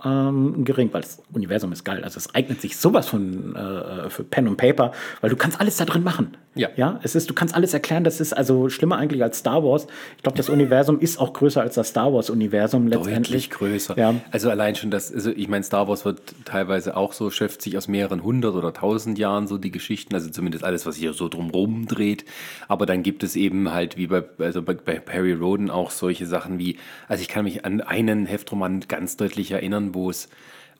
ähm, 0.03 0.63
gering, 0.63 0.89
weil 0.91 1.01
das 1.01 1.21
Universum 1.33 1.71
ist 1.71 1.83
geil. 1.83 2.03
Also 2.03 2.17
es 2.17 2.33
eignet 2.33 2.61
sich 2.61 2.77
sowas 2.77 3.07
von 3.07 3.55
äh, 3.55 4.09
für 4.09 4.23
Pen 4.23 4.47
und 4.47 4.57
Paper, 4.57 4.91
weil 5.21 5.29
du 5.29 5.35
kannst 5.35 5.59
alles 5.59 5.77
da 5.77 5.85
drin 5.85 6.03
machen. 6.03 6.37
Ja. 6.55 6.69
ja. 6.75 6.99
Es 7.03 7.15
ist, 7.15 7.29
du 7.29 7.33
kannst 7.33 7.55
alles 7.55 7.73
erklären, 7.73 8.03
das 8.03 8.19
ist 8.19 8.33
also 8.33 8.69
schlimmer 8.69 8.97
eigentlich 8.97 9.23
als 9.23 9.39
Star 9.39 9.63
Wars. 9.63 9.87
Ich 10.17 10.23
glaube, 10.23 10.37
das 10.37 10.49
Universum 10.49 10.99
ist 10.99 11.19
auch 11.19 11.33
größer 11.33 11.61
als 11.61 11.75
das 11.75 11.89
Star 11.89 12.11
Wars-Universum 12.13 12.87
letztendlich. 12.87 13.49
Deutlich 13.49 13.49
größer. 13.51 13.97
Ja. 13.97 14.15
Also 14.31 14.49
allein 14.49 14.75
schon 14.75 14.91
das, 14.91 15.13
also 15.13 15.31
ich 15.31 15.47
meine, 15.47 15.63
Star 15.63 15.87
Wars 15.87 16.05
wird 16.05 16.19
teilweise 16.45 16.97
auch 16.97 17.13
so, 17.13 17.29
schöpft 17.29 17.61
sich 17.61 17.77
aus 17.77 17.87
mehreren 17.87 18.23
hundert 18.23 18.55
oder 18.55 18.73
tausend 18.73 19.19
Jahren 19.19 19.47
so 19.47 19.57
die 19.57 19.71
Geschichten, 19.71 20.13
also 20.13 20.29
zumindest 20.29 20.63
alles, 20.63 20.85
was 20.85 20.95
sich 20.95 21.09
so 21.15 21.29
drumherum 21.29 21.85
dreht. 21.85 22.25
Aber 22.67 22.85
dann 22.85 23.03
gibt 23.03 23.23
es 23.23 23.35
eben 23.35 23.71
halt 23.71 23.95
wie 23.95 24.07
bei, 24.07 24.23
also 24.39 24.61
bei, 24.61 24.73
bei 24.73 24.99
Perry 24.99 25.33
Roden 25.33 25.69
auch 25.69 25.91
solche 25.91 26.25
Sachen 26.25 26.59
wie, 26.59 26.77
also 27.07 27.21
ich 27.21 27.29
kann 27.29 27.45
mich 27.45 27.63
an 27.63 27.81
einen 27.81 28.25
Heftroman 28.25 28.81
ganz 28.87 29.17
deutlich 29.17 29.51
erinnern, 29.51 29.88
wo 29.93 30.09
es 30.09 30.29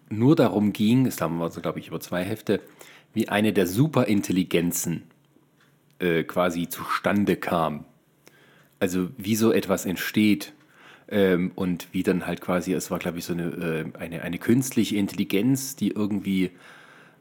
nur 0.10 0.36
darum 0.36 0.74
ging, 0.74 1.05
es 1.05 1.22
haben 1.22 1.38
wir 1.38 1.45
also, 1.45 1.62
glaube 1.62 1.80
ich, 1.80 1.88
über 1.88 1.99
zwei 1.99 2.24
Hefte, 2.24 2.62
wie 3.14 3.30
eine 3.30 3.53
der 3.53 3.68
Superintelligenzen 3.68 5.03
äh, 5.99 6.24
quasi 6.24 6.68
zustande 6.70 7.36
kam. 7.36 7.86
also 8.80 9.10
wie 9.18 9.36
so 9.36 9.51
etwas 9.51 9.86
entsteht 9.86 10.53
ähm, 11.10 11.51
und 11.55 11.88
wie 11.91 12.03
dann 12.03 12.26
halt 12.26 12.39
quasi, 12.41 12.74
es 12.74 12.89
war 12.91 12.99
glaube 12.99 13.18
ich 13.18 13.26
so 13.26 13.34
eine, 13.34 13.43
äh, 13.43 13.97
eine, 13.99 14.22
eine 14.22 14.38
künstliche 14.38 14.95
Intelligenz, 14.95 15.76
die 15.76 15.89
irgendwie 15.89 16.51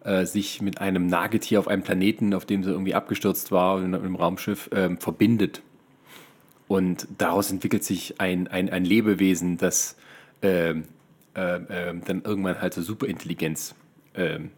äh, 0.05 0.25
sich 0.25 0.63
mit 0.63 0.81
einem 0.81 1.07
Nagetier 1.07 1.59
auf 1.59 1.69
einem 1.69 1.83
Planeten, 1.83 2.35
auf 2.35 2.47
dem 2.47 2.63
sie 2.63 2.71
irgendwie 2.71 2.95
abgestürzt 2.95 3.51
war, 3.51 3.83
in 3.83 3.95
einem 3.95 4.15
Raumschiff, 4.15 4.71
ähm, 4.73 4.99
verbindet. 4.99 5.63
Und 6.69 7.09
daraus 7.17 7.51
entwickelt 7.51 7.83
sich 7.83 8.21
ein, 8.21 8.47
ein, 8.47 8.71
ein 8.71 8.85
Lebewesen, 8.85 9.57
das 9.57 9.97
ähm, 10.43 10.81
äh, 10.81 10.81
äh, 10.81 10.83
dann 11.39 12.23
irgendwann 12.25 12.61
halt 12.61 12.75
so 12.75 12.83
Superintelligenz 12.83 13.75
ähm, 14.15 14.51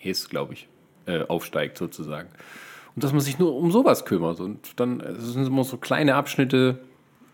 ist, 0.00 0.30
glaube 0.30 0.54
ich, 0.54 0.68
äh, 1.06 1.24
aufsteigt 1.26 1.78
sozusagen. 1.78 2.28
Und 2.94 3.04
dass 3.04 3.12
man 3.12 3.20
sich 3.20 3.38
nur 3.38 3.54
um 3.54 3.70
sowas 3.70 4.04
kümmert. 4.04 4.40
Und 4.40 4.80
dann 4.80 5.00
es 5.00 5.32
sind 5.32 5.46
immer 5.46 5.64
so 5.64 5.76
kleine 5.76 6.14
Abschnitte, 6.14 6.78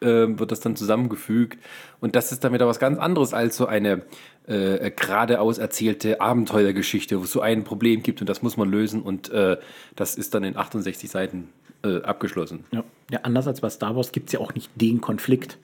äh, 0.00 0.06
wird 0.06 0.52
das 0.52 0.60
dann 0.60 0.76
zusammengefügt. 0.76 1.58
Und 2.00 2.16
das 2.16 2.32
ist 2.32 2.44
dann 2.44 2.52
wieder 2.52 2.66
was 2.66 2.78
ganz 2.78 2.98
anderes 2.98 3.34
als 3.34 3.56
so 3.56 3.66
eine 3.66 4.02
äh, 4.46 4.90
geradeaus 4.90 5.58
erzählte 5.58 6.20
Abenteuergeschichte, 6.20 7.18
wo 7.18 7.24
es 7.24 7.32
so 7.32 7.40
ein 7.40 7.64
Problem 7.64 8.02
gibt 8.02 8.20
und 8.20 8.28
das 8.28 8.42
muss 8.42 8.56
man 8.56 8.70
lösen. 8.70 9.02
Und 9.02 9.30
äh, 9.30 9.56
das 9.96 10.16
ist 10.16 10.34
dann 10.34 10.44
in 10.44 10.56
68 10.56 11.10
Seiten 11.10 11.48
äh, 11.82 12.02
abgeschlossen. 12.02 12.64
Ja. 12.72 12.84
ja, 13.10 13.20
anders 13.22 13.46
als 13.46 13.60
bei 13.60 13.70
Star 13.70 13.96
Wars 13.96 14.12
gibt 14.12 14.28
es 14.28 14.32
ja 14.32 14.40
auch 14.40 14.54
nicht 14.54 14.70
den 14.74 15.00
Konflikt. 15.00 15.58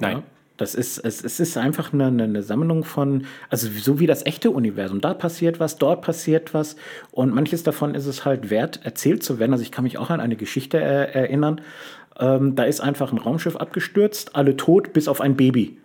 Nein. 0.00 0.18
Ja? 0.18 0.22
Das 0.56 0.76
ist, 0.76 0.98
es, 0.98 1.24
es 1.24 1.40
ist 1.40 1.56
einfach 1.56 1.92
eine, 1.92 2.06
eine 2.06 2.42
Sammlung 2.42 2.84
von, 2.84 3.26
also 3.50 3.68
so 3.68 3.98
wie 3.98 4.06
das 4.06 4.24
echte 4.24 4.50
Universum. 4.50 5.00
Da 5.00 5.12
passiert 5.12 5.58
was, 5.58 5.78
dort 5.78 6.02
passiert 6.02 6.54
was. 6.54 6.76
Und 7.10 7.34
manches 7.34 7.64
davon 7.64 7.94
ist 7.94 8.06
es 8.06 8.24
halt 8.24 8.50
wert, 8.50 8.80
erzählt 8.84 9.24
zu 9.24 9.40
werden. 9.40 9.52
Also 9.52 9.62
ich 9.62 9.72
kann 9.72 9.82
mich 9.82 9.98
auch 9.98 10.10
an 10.10 10.20
eine 10.20 10.36
Geschichte 10.36 10.78
er, 10.78 11.14
erinnern. 11.14 11.60
Ähm, 12.20 12.54
da 12.54 12.64
ist 12.64 12.80
einfach 12.80 13.10
ein 13.10 13.18
Raumschiff 13.18 13.56
abgestürzt, 13.56 14.36
alle 14.36 14.56
tot, 14.56 14.92
bis 14.92 15.08
auf 15.08 15.20
ein 15.20 15.36
Baby. 15.36 15.78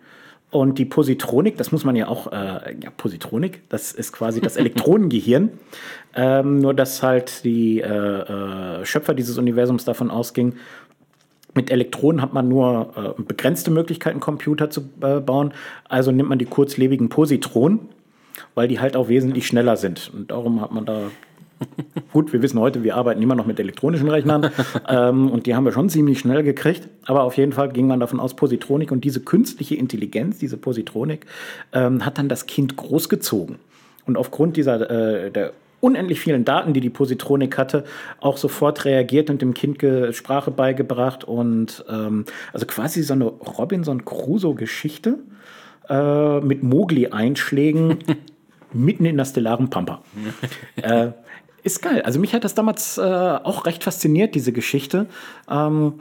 Und 0.50 0.78
die 0.78 0.84
Positronik, 0.84 1.56
das 1.56 1.70
muss 1.70 1.84
man 1.84 1.94
ja 1.94 2.08
auch, 2.08 2.32
äh, 2.32 2.74
ja, 2.82 2.90
Positronik, 2.96 3.62
das 3.68 3.92
ist 3.92 4.12
quasi 4.12 4.40
das 4.40 4.56
Elektronengehirn. 4.56 5.50
ähm, 6.14 6.58
nur, 6.58 6.74
dass 6.74 7.04
halt 7.04 7.44
die 7.44 7.80
äh, 7.80 7.86
äh, 7.86 8.84
Schöpfer 8.84 9.14
dieses 9.14 9.38
Universums 9.38 9.84
davon 9.84 10.10
ausgingen, 10.10 10.54
mit 11.54 11.70
Elektronen 11.70 12.22
hat 12.22 12.32
man 12.32 12.48
nur 12.48 13.16
äh, 13.18 13.22
begrenzte 13.22 13.70
Möglichkeiten, 13.70 14.20
Computer 14.20 14.70
zu 14.70 14.82
äh, 15.00 15.20
bauen. 15.20 15.52
Also 15.88 16.12
nimmt 16.12 16.28
man 16.28 16.38
die 16.38 16.44
kurzlebigen 16.44 17.08
Positronen, 17.08 17.80
weil 18.54 18.68
die 18.68 18.80
halt 18.80 18.96
auch 18.96 19.08
wesentlich 19.08 19.46
schneller 19.46 19.76
sind. 19.76 20.10
Und 20.14 20.30
darum 20.30 20.60
hat 20.60 20.72
man 20.72 20.86
da. 20.86 21.10
Gut, 22.12 22.32
wir 22.32 22.40
wissen 22.40 22.58
heute, 22.58 22.82
wir 22.84 22.96
arbeiten 22.96 23.20
immer 23.20 23.34
noch 23.34 23.44
mit 23.44 23.60
elektronischen 23.60 24.08
Rechnern 24.08 24.50
ähm, 24.88 25.30
und 25.30 25.44
die 25.44 25.54
haben 25.54 25.64
wir 25.64 25.72
schon 25.72 25.90
ziemlich 25.90 26.20
schnell 26.20 26.42
gekriegt. 26.42 26.88
Aber 27.04 27.24
auf 27.24 27.36
jeden 27.36 27.52
Fall 27.52 27.70
ging 27.70 27.86
man 27.86 28.00
davon 28.00 28.18
aus, 28.20 28.34
Positronik 28.34 28.92
und 28.92 29.04
diese 29.04 29.20
künstliche 29.20 29.74
Intelligenz, 29.74 30.38
diese 30.38 30.56
Positronik, 30.56 31.26
ähm, 31.72 32.06
hat 32.06 32.16
dann 32.16 32.28
das 32.28 32.46
Kind 32.46 32.76
großgezogen. 32.76 33.56
Und 34.06 34.16
aufgrund 34.16 34.56
dieser 34.56 34.90
äh, 34.90 35.30
der 35.30 35.52
unendlich 35.80 36.20
vielen 36.20 36.44
Daten, 36.44 36.72
die 36.72 36.80
die 36.80 36.90
Positronik 36.90 37.56
hatte, 37.58 37.84
auch 38.20 38.36
sofort 38.36 38.84
reagiert 38.84 39.30
und 39.30 39.42
dem 39.42 39.54
Kind 39.54 39.80
Sprache 40.14 40.50
beigebracht 40.50 41.24
und 41.24 41.84
ähm, 41.88 42.24
also 42.52 42.66
quasi 42.66 43.02
so 43.02 43.14
eine 43.14 43.24
Robinson 43.24 44.04
Crusoe-Geschichte 44.04 45.18
äh, 45.88 46.40
mit 46.40 46.62
Mogli-Einschlägen 46.62 47.98
mitten 48.72 49.04
in 49.04 49.16
der 49.16 49.24
stellaren 49.24 49.70
Pampa. 49.70 50.02
äh, 50.76 51.12
ist 51.62 51.82
geil. 51.82 52.02
Also 52.02 52.20
mich 52.20 52.34
hat 52.34 52.44
das 52.44 52.54
damals 52.54 52.96
äh, 52.98 53.02
auch 53.02 53.66
recht 53.66 53.84
fasziniert, 53.84 54.34
diese 54.34 54.52
Geschichte. 54.52 55.06
Ähm, 55.48 56.00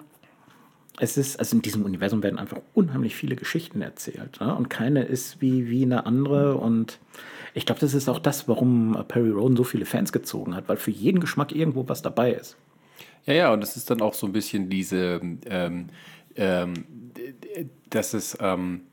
es 1.00 1.18
ist, 1.18 1.40
also 1.40 1.56
in 1.56 1.62
diesem 1.62 1.84
Universum 1.84 2.24
werden 2.24 2.40
einfach 2.40 2.60
unheimlich 2.74 3.16
viele 3.16 3.36
Geschichten 3.36 3.82
erzählt. 3.82 4.40
Ne? 4.42 4.54
Und 4.54 4.70
keine 4.70 5.04
ist 5.04 5.42
wie, 5.42 5.70
wie 5.70 5.84
eine 5.84 6.06
andere. 6.06 6.56
Und 6.56 7.00
ich 7.60 7.66
glaube, 7.66 7.82
das 7.82 7.94
ist 7.94 8.08
auch 8.08 8.20
das, 8.20 8.48
warum 8.48 8.98
Perry 9.10 9.32
Roden 9.32 9.58
so 9.58 9.66
viele 9.66 9.86
Fans 9.86 10.14
gezogen 10.14 10.56
hat, 10.56 10.70
weil 10.70 10.78
für 10.78 10.92
jeden 10.92 11.20
Geschmack 11.20 11.52
irgendwo 11.52 11.90
was 11.90 12.02
dabei 12.02 12.32
ist. 12.32 12.56
Ja, 13.26 13.34
ja, 13.34 13.54
und 13.54 13.60
das 13.60 13.76
ist 13.76 13.90
dann 13.90 14.02
auch 14.02 14.14
so 14.14 14.28
ein 14.28 14.32
bisschen 14.32 14.70
diese, 14.70 15.20
ähm, 15.46 15.88
ähm, 16.38 16.74
dass 17.90 18.14
es 18.14 18.38
ähm, 18.40 18.84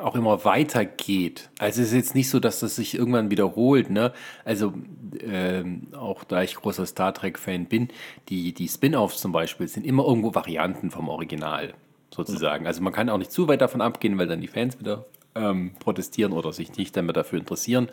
auch 0.00 0.16
immer 0.16 0.44
weitergeht. 0.44 1.48
Also 1.60 1.80
es 1.80 1.88
ist 1.88 1.94
jetzt 1.94 2.14
nicht 2.16 2.28
so, 2.28 2.40
dass 2.40 2.58
das 2.58 2.74
sich 2.74 2.96
irgendwann 2.96 3.30
wiederholt. 3.30 3.88
Ne? 3.88 4.12
Also 4.44 4.74
ähm, 5.20 5.86
auch 5.96 6.24
da 6.24 6.42
ich 6.42 6.56
großer 6.56 6.86
Star 6.86 7.14
Trek-Fan 7.14 7.66
bin, 7.66 7.88
die, 8.28 8.52
die 8.52 8.66
Spin-offs 8.66 9.20
zum 9.20 9.30
Beispiel 9.30 9.68
sind 9.68 9.86
immer 9.86 10.04
irgendwo 10.04 10.34
Varianten 10.34 10.90
vom 10.90 11.08
Original 11.08 11.72
sozusagen. 12.12 12.66
Also 12.66 12.82
man 12.82 12.92
kann 12.92 13.08
auch 13.08 13.18
nicht 13.18 13.30
zu 13.30 13.46
weit 13.46 13.60
davon 13.60 13.80
abgehen, 13.80 14.18
weil 14.18 14.26
dann 14.26 14.40
die 14.40 14.48
Fans 14.48 14.80
wieder 14.80 15.06
ähm, 15.36 15.72
protestieren 15.78 16.32
oder 16.32 16.52
sich 16.52 16.76
nicht 16.76 16.96
damit 16.96 17.16
dafür 17.16 17.38
interessieren. 17.38 17.88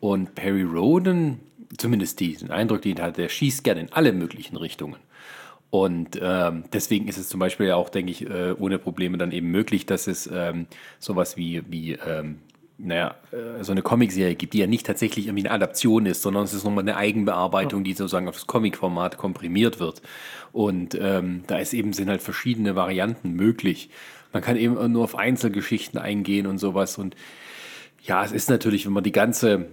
Und 0.00 0.34
Perry 0.34 0.62
Roden, 0.62 1.40
zumindest 1.78 2.20
diesen 2.20 2.50
Eindruck, 2.50 2.82
den 2.82 3.00
hat, 3.00 3.16
der 3.16 3.28
schießt 3.28 3.64
gerne 3.64 3.80
in 3.80 3.92
alle 3.92 4.12
möglichen 4.12 4.56
Richtungen. 4.56 4.96
Und 5.70 6.20
ähm, 6.22 6.64
deswegen 6.72 7.08
ist 7.08 7.18
es 7.18 7.28
zum 7.28 7.40
Beispiel 7.40 7.66
ja 7.66 7.74
auch, 7.74 7.88
denke 7.88 8.12
ich, 8.12 8.28
äh, 8.28 8.52
ohne 8.52 8.78
Probleme 8.78 9.18
dann 9.18 9.32
eben 9.32 9.50
möglich, 9.50 9.86
dass 9.86 10.06
es 10.06 10.30
ähm, 10.32 10.66
sowas 11.00 11.36
wie, 11.36 11.62
wie 11.68 11.94
ähm, 11.94 12.38
naja, 12.78 13.16
äh, 13.32 13.62
so 13.62 13.72
eine 13.72 13.82
Comicserie 13.82 14.34
gibt, 14.34 14.54
die 14.54 14.58
ja 14.58 14.66
nicht 14.66 14.86
tatsächlich 14.86 15.26
irgendwie 15.26 15.46
eine 15.46 15.54
Adaption 15.54 16.06
ist, 16.06 16.22
sondern 16.22 16.44
es 16.44 16.54
ist 16.54 16.64
nochmal 16.64 16.82
eine 16.82 16.96
Eigenbearbeitung, 16.96 17.84
die 17.84 17.92
sozusagen 17.92 18.28
auf 18.28 18.34
das 18.34 18.46
Comic-Format 18.46 19.16
komprimiert 19.16 19.80
wird. 19.80 20.02
Und 20.52 20.96
ähm, 21.00 21.42
da 21.46 21.58
ist 21.58 21.74
eben, 21.74 21.92
sind 21.92 22.08
halt 22.08 22.22
verschiedene 22.22 22.76
Varianten 22.76 23.32
möglich. 23.32 23.90
Man 24.34 24.42
kann 24.42 24.56
eben 24.56 24.92
nur 24.92 25.04
auf 25.04 25.16
Einzelgeschichten 25.16 25.98
eingehen 25.98 26.46
und 26.46 26.58
sowas. 26.58 26.98
Und 26.98 27.16
ja, 28.02 28.22
es 28.24 28.32
ist 28.32 28.50
natürlich, 28.50 28.84
wenn 28.84 28.92
man 28.92 29.04
die 29.04 29.12
ganze 29.12 29.66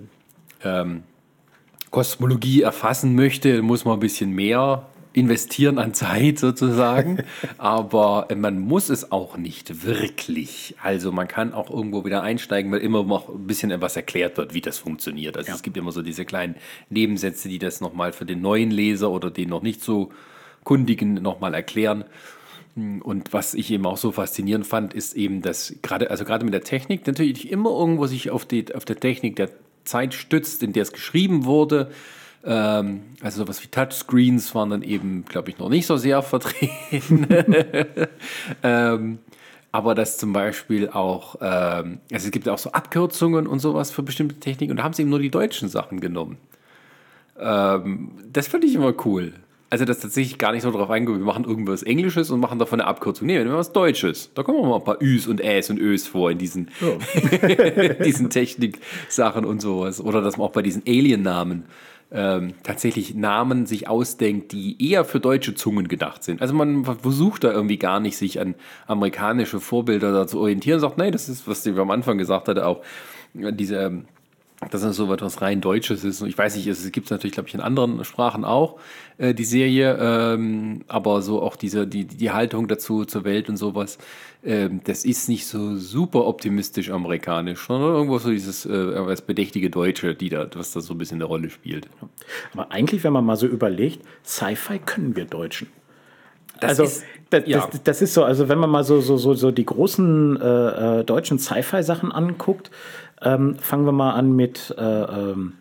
ähm, 0.64 1.04
Kosmologie 1.90 2.62
erfassen 2.62 3.16
möchte, 3.16 3.62
muss 3.64 3.84
man 3.84 3.96
ein 3.96 4.00
bisschen 4.00 4.32
mehr 4.32 4.88
investieren 5.14 5.80
an 5.80 5.94
Zeit 5.94 6.40
sozusagen. 6.40 7.24
Aber 7.58 8.28
man 8.36 8.60
muss 8.60 8.90
es 8.90 9.12
auch 9.12 9.36
nicht 9.36 9.84
wirklich. 9.84 10.76
Also 10.82 11.12
man 11.12 11.28
kann 11.28 11.54
auch 11.54 11.70
irgendwo 11.70 12.06
wieder 12.06 12.22
einsteigen, 12.22 12.72
weil 12.72 12.80
immer 12.80 13.04
noch 13.04 13.30
ein 13.30 13.48
bisschen 13.48 13.72
etwas 13.72 13.96
erklärt 13.96 14.38
wird, 14.38 14.54
wie 14.54 14.62
das 14.62 14.78
funktioniert. 14.78 15.38
Also 15.38 15.50
ja. 15.50 15.56
es 15.56 15.64
gibt 15.64 15.76
immer 15.76 15.92
so 15.92 16.02
diese 16.02 16.24
kleinen 16.24 16.56
Nebensätze, 16.90 17.50
die 17.50 17.60
das 17.60 17.82
nochmal 17.82 18.14
für 18.14 18.26
den 18.26 18.42
neuen 18.42 18.72
Leser 18.72 19.10
oder 19.10 19.32
den 19.32 19.50
noch 19.50 19.64
nicht 19.64 19.84
so 19.84 20.12
kundigen 20.64 21.16
nochmal 21.16 21.56
erklären. 21.56 22.06
Und 22.76 23.34
was 23.34 23.54
ich 23.54 23.70
eben 23.72 23.86
auch 23.86 23.98
so 23.98 24.12
faszinierend 24.12 24.66
fand, 24.66 24.94
ist 24.94 25.14
eben, 25.14 25.42
dass 25.42 25.76
gerade, 25.82 26.10
also 26.10 26.24
gerade 26.24 26.46
mit 26.46 26.54
der 26.54 26.64
Technik 26.64 27.06
natürlich 27.06 27.52
immer 27.52 27.70
irgendwo 27.70 28.08
sich 28.08 28.32
auf, 28.32 28.46
die, 28.46 28.74
auf 28.74 28.86
der 28.86 28.98
Technik 28.98 29.36
der 29.36 29.50
Zeit 29.84 30.14
stützt, 30.14 30.64
in 30.64 30.72
der 30.74 30.84
es 30.84 30.94
geschrieben 30.94 31.46
wurde. 31.46 31.92
Ähm, 32.46 33.02
also 33.22 33.44
sowas 33.44 33.62
wie 33.64 33.68
Touchscreens 33.68 34.56
waren 34.56 34.70
dann 34.70 34.84
eben, 34.84 35.26
glaube 35.26 35.50
ich, 35.50 35.60
noch 35.60 35.70
nicht 35.70 35.86
so 35.86 35.98
sehr 35.98 36.22
vertreten. 36.22 37.28
ähm, 38.64 39.20
aber 39.74 39.96
dass 39.96 40.18
zum 40.18 40.34
Beispiel 40.34 40.90
auch, 40.90 41.36
ähm, 41.42 42.00
also 42.12 42.26
es 42.26 42.32
gibt 42.32 42.48
auch 42.50 42.58
so 42.58 42.72
Abkürzungen 42.72 43.48
und 43.48 43.60
sowas 43.60 43.92
für 43.92 44.04
bestimmte 44.04 44.36
Techniken 44.36 44.72
und 44.72 44.78
da 44.78 44.84
haben 44.84 44.94
sie 44.94 45.02
eben 45.02 45.10
nur 45.10 45.20
die 45.20 45.32
deutschen 45.32 45.70
Sachen 45.70 46.00
genommen. 46.00 46.38
Ähm, 47.40 48.12
das 48.32 48.48
finde 48.48 48.68
ich 48.68 48.76
immer 48.76 48.94
cool. 49.06 49.34
Also 49.72 49.86
das 49.86 50.00
tatsächlich 50.00 50.38
gar 50.38 50.52
nicht 50.52 50.64
so 50.64 50.72
drauf 50.72 50.90
eingeht, 50.90 51.16
wir 51.16 51.24
machen 51.24 51.46
irgendwas 51.46 51.82
Englisches 51.82 52.30
und 52.30 52.42
machen 52.42 52.60
davon 52.60 52.82
eine 52.82 52.90
Abkürzung. 52.90 53.26
Nee, 53.26 53.38
wir 53.38 53.46
nehmen 53.46 53.56
was 53.56 53.72
Deutsches. 53.72 54.30
Da 54.36 54.44
kommen 54.44 54.68
mal 54.68 54.76
ein 54.76 54.84
paar 54.84 55.02
Üs 55.02 55.28
und 55.28 55.40
Äs 55.40 55.70
und 55.70 55.80
Ös 55.80 56.08
vor 56.08 56.30
in 56.30 56.38
diesen, 56.38 56.72
ja. 56.82 57.94
diesen 58.04 58.30
Technik-Sachen 58.30 59.46
und 59.46 59.62
sowas. 59.62 60.02
Oder 60.02 60.22
dass 60.22 60.36
man 60.36 60.48
auch 60.48 60.52
bei 60.52 60.62
diesen 60.62 60.84
Alien-Namen 60.86 61.64
ähm, 62.12 62.54
tatsächlich 62.64 63.16
Namen 63.16 63.66
sich 63.66 63.88
ausdenkt, 63.88 64.52
die 64.52 64.92
eher 64.92 65.06
für 65.06 65.22
deutsche 65.22 65.56
Zungen 65.56 65.88
gedacht 65.88 66.22
sind. 66.24 66.42
Also 66.42 66.54
man 66.54 66.84
versucht 66.84 67.46
da 67.46 67.54
irgendwie 67.54 67.78
gar 67.78 68.02
nicht, 68.02 68.18
sich 68.18 68.42
an 68.42 68.56
amerikanische 68.88 69.62
Vorbilder 69.62 70.12
da 70.12 70.28
zu 70.28 70.42
orientieren. 70.42 70.82
Sagt, 70.82 70.98
nein, 70.98 71.14
das 71.14 71.30
ist, 71.30 71.48
was 71.48 71.66
ich 71.66 71.78
am 71.78 71.92
Anfang 71.92 72.18
gesagt 72.18 72.50
hatte, 72.50 72.66
auch 72.66 72.82
diese 73.34 74.04
dass 74.70 74.84
es 74.84 74.96
so 74.96 75.12
etwas 75.12 75.42
rein 75.42 75.60
Deutsches 75.60 76.04
ist. 76.04 76.22
Und 76.22 76.30
ich 76.30 76.38
weiß 76.38 76.56
nicht, 76.56 76.68
es 76.68 76.92
gibt 76.92 77.08
es 77.08 77.12
natürlich, 77.12 77.34
glaube 77.34 77.50
ich, 77.50 77.56
in 77.56 77.62
anderen 77.62 78.04
Sprachen 78.06 78.46
auch, 78.46 78.80
äh, 79.18 79.34
die 79.34 79.44
Serie, 79.44 79.98
ähm, 80.00 80.82
aber 80.88 81.22
so 81.24 81.42
auch 81.42 81.56
diese, 81.56 81.88
die, 81.88 82.06
die 82.06 82.32
Haltung 82.32 82.68
dazu 82.68 83.06
zur 83.06 83.24
Welt 83.24 83.50
und 83.50 83.58
sowas, 83.58 83.98
ähm, 84.44 84.82
das 84.84 85.04
ist 85.04 85.30
nicht 85.30 85.48
so 85.48 85.78
super 85.78 86.28
optimistisch 86.28 86.92
amerikanisch, 86.92 87.66
sondern 87.66 87.94
irgendwo 87.94 88.20
so 88.20 88.30
dieses 88.30 88.66
äh, 88.66 88.94
das 88.94 89.22
bedächtige 89.22 89.72
Deutsche, 89.72 90.14
die 90.14 90.30
da, 90.30 90.48
was 90.54 90.72
da 90.74 90.82
so 90.82 90.94
ein 90.94 91.00
bisschen 91.00 91.18
eine 91.18 91.26
Rolle 91.26 91.50
spielt. 91.50 91.88
Aber 92.54 92.72
eigentlich, 92.72 93.04
wenn 93.04 93.14
man 93.14 93.26
mal 93.26 93.38
so 93.38 93.48
überlegt, 93.48 94.06
Sci-Fi 94.24 94.80
können 94.80 95.16
wir 95.16 95.26
Deutschen. 95.26 95.68
Das 96.60 96.70
also 96.70 96.84
ist, 96.84 97.04
das, 97.32 97.44
ja. 97.48 97.68
das, 97.72 97.84
das, 97.84 98.02
ist 98.04 98.14
so, 98.14 98.24
also 98.24 98.48
wenn 98.48 98.60
man 98.60 98.70
mal 98.70 98.84
so, 98.84 99.02
so, 99.02 99.18
so, 99.18 99.34
so 99.34 99.52
die 99.52 99.66
großen 99.66 100.40
äh, 100.40 101.00
äh 101.00 101.04
deutschen 101.04 101.40
Sci-Fi-Sachen 101.40 102.12
anguckt, 102.12 102.70
ähm, 103.24 103.56
fangen 103.56 103.86
wir 103.86 103.92
mal 103.92 104.14
an 104.14 104.36
mit 104.36 104.74
äh, 104.78 104.82
ähm, 104.82 105.54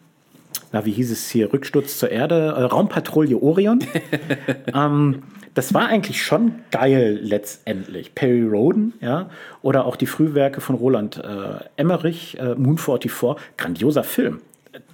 na, 0.73 0.85
wie 0.85 0.93
hieß 0.93 1.11
es 1.11 1.29
hier, 1.29 1.53
Rücksturz 1.53 1.99
zur 1.99 2.11
Erde, 2.11 2.55
äh, 2.57 2.63
Raumpatrouille 2.63 3.37
Orion. 3.37 3.81
ähm, 4.75 5.23
das 5.55 5.75
war 5.75 5.89
eigentlich 5.89 6.23
schon 6.23 6.53
geil 6.71 7.19
letztendlich. 7.23 8.15
Perry 8.15 8.43
Roden, 8.43 8.95
ja, 9.01 9.31
oder 9.63 9.85
auch 9.85 9.97
die 9.97 10.07
Frühwerke 10.07 10.61
von 10.61 10.77
Roland 10.77 11.17
äh, 11.17 11.65
Emmerich, 11.77 12.39
äh, 12.39 12.55
Moon 12.55 12.79
44, 12.79 13.37
grandioser 13.57 14.05
Film. 14.05 14.41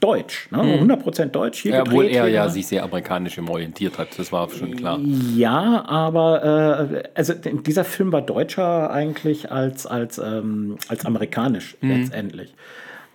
Deutsch, 0.00 0.50
ne? 0.50 0.58
100% 0.80 1.26
Deutsch. 1.26 1.60
Hier 1.60 1.74
ja, 1.74 1.82
obwohl 1.82 2.06
er 2.06 2.28
ja 2.28 2.48
sich 2.48 2.66
sehr 2.66 2.82
amerikanisch 2.82 3.38
orientiert 3.38 3.98
hat, 3.98 4.18
das 4.18 4.32
war 4.32 4.48
schon 4.50 4.76
klar. 4.76 4.98
Ja, 4.98 5.84
aber 5.86 6.90
äh, 6.92 7.02
also 7.14 7.34
dieser 7.34 7.84
Film 7.84 8.12
war 8.12 8.22
deutscher 8.22 8.90
eigentlich 8.90 9.50
als, 9.52 9.86
als, 9.86 10.18
ähm, 10.18 10.76
als 10.88 11.04
amerikanisch 11.04 11.76
mhm. 11.80 11.90
letztendlich. 11.90 12.54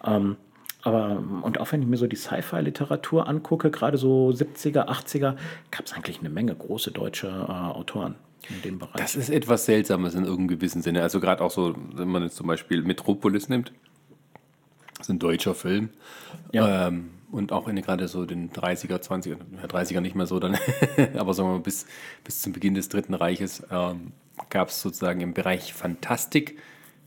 Ähm, 0.06 0.38
aber, 0.84 1.24
und 1.42 1.60
auch 1.60 1.72
wenn 1.72 1.82
ich 1.82 1.88
mir 1.88 1.98
so 1.98 2.08
die 2.08 2.16
Sci-Fi-Literatur 2.16 3.28
angucke, 3.28 3.70
gerade 3.70 3.98
so 3.98 4.30
70er, 4.30 4.88
80er, 4.88 5.36
gab 5.70 5.86
es 5.86 5.94
eigentlich 5.94 6.20
eine 6.20 6.30
Menge 6.30 6.56
große 6.56 6.92
deutsche 6.92 7.28
äh, 7.28 7.52
Autoren 7.52 8.16
in 8.50 8.62
dem 8.64 8.80
Bereich. 8.80 8.96
Das 8.96 9.16
ist 9.16 9.30
etwas 9.30 9.66
Seltsames 9.66 10.16
in 10.16 10.24
irgendeinem 10.24 10.48
gewissen 10.48 10.82
Sinne. 10.82 11.04
Also 11.04 11.20
gerade 11.20 11.44
auch 11.44 11.52
so, 11.52 11.76
wenn 11.94 12.08
man 12.08 12.24
jetzt 12.24 12.36
zum 12.36 12.48
Beispiel 12.48 12.82
Metropolis 12.82 13.50
nimmt, 13.50 13.72
das 15.02 15.10
ist 15.10 15.16
ein 15.16 15.20
deutscher 15.20 15.56
Film. 15.56 15.90
Ja. 16.52 16.88
Ähm, 16.88 17.10
und 17.32 17.52
auch 17.54 17.68
in 17.68 17.82
gerade 17.82 18.08
so 18.08 18.26
den 18.26 18.52
30er, 18.52 19.02
20er, 19.02 19.38
ja, 19.62 19.68
30er 19.68 20.02
nicht 20.02 20.16
mehr 20.16 20.26
so 20.28 20.40
dann, 20.40 20.58
aber 21.18 21.34
sagen 21.34 21.50
wir 21.50 21.54
mal 21.54 21.60
bis, 21.60 21.86
bis 22.24 22.42
zum 22.42 22.52
Beginn 22.52 22.74
des 22.74 22.90
Dritten 22.90 23.14
Reiches 23.14 23.64
ähm, 23.72 24.12
gab 24.50 24.70
es 24.70 24.82
sozusagen 24.82 25.22
im 25.22 25.34
Bereich 25.34 25.74
Fantastik 25.74 26.58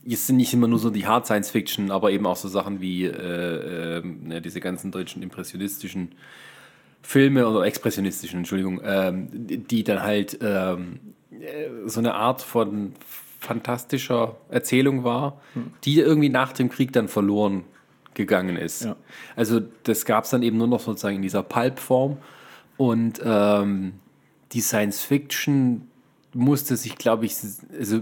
es 0.07 0.27
sind 0.27 0.37
nicht 0.37 0.53
immer 0.53 0.69
nur 0.69 0.79
so 0.79 0.91
die 0.91 1.07
Hard 1.07 1.27
Science 1.27 1.51
Fiction, 1.51 1.91
aber 1.91 2.11
eben 2.11 2.27
auch 2.27 2.37
so 2.37 2.49
Sachen 2.49 2.81
wie 2.81 3.05
äh, 3.05 3.99
äh, 3.99 4.41
diese 4.41 4.61
ganzen 4.61 4.91
deutschen 4.91 5.23
impressionistischen 5.23 6.13
Filme 7.03 7.47
oder 7.49 7.65
expressionistischen, 7.65 8.41
Entschuldigung, 8.41 8.81
ähm, 8.85 9.29
die 9.31 9.85
dann 9.85 10.03
halt 10.03 10.39
ähm, 10.43 11.01
äh, 11.31 11.69
so 11.87 12.01
eine 12.01 12.15
Art 12.15 12.43
von 12.43 12.95
fantastischer 13.41 14.37
Erzählung 14.49 15.05
war, 15.05 15.41
hm. 15.53 15.73
die 15.85 16.01
irgendwie 16.01 16.31
nach 16.31 16.53
dem 16.53 16.71
Krieg 16.71 16.93
dann 16.93 17.09
verloren 17.09 17.65
gegangen 18.15 18.57
ist. 18.57 18.85
Ja. 18.85 18.97
Also 19.37 19.61
das 19.83 20.05
gab 20.05 20.25
es 20.25 20.31
dann 20.31 20.43
eben 20.43 20.57
nur 20.57 20.67
noch 20.67 20.81
sozusagen 20.81 21.17
in 21.17 21.23
dieser 21.23 21.43
Pulp-Form 21.43 22.17
und 22.77 23.21
ähm, 23.25 23.95
die 24.53 24.61
Science 24.61 25.03
Fiction 25.03 25.89
musste 26.33 26.77
sich, 26.77 26.97
glaube 26.97 27.27
ich, 27.27 27.37
also 27.79 28.01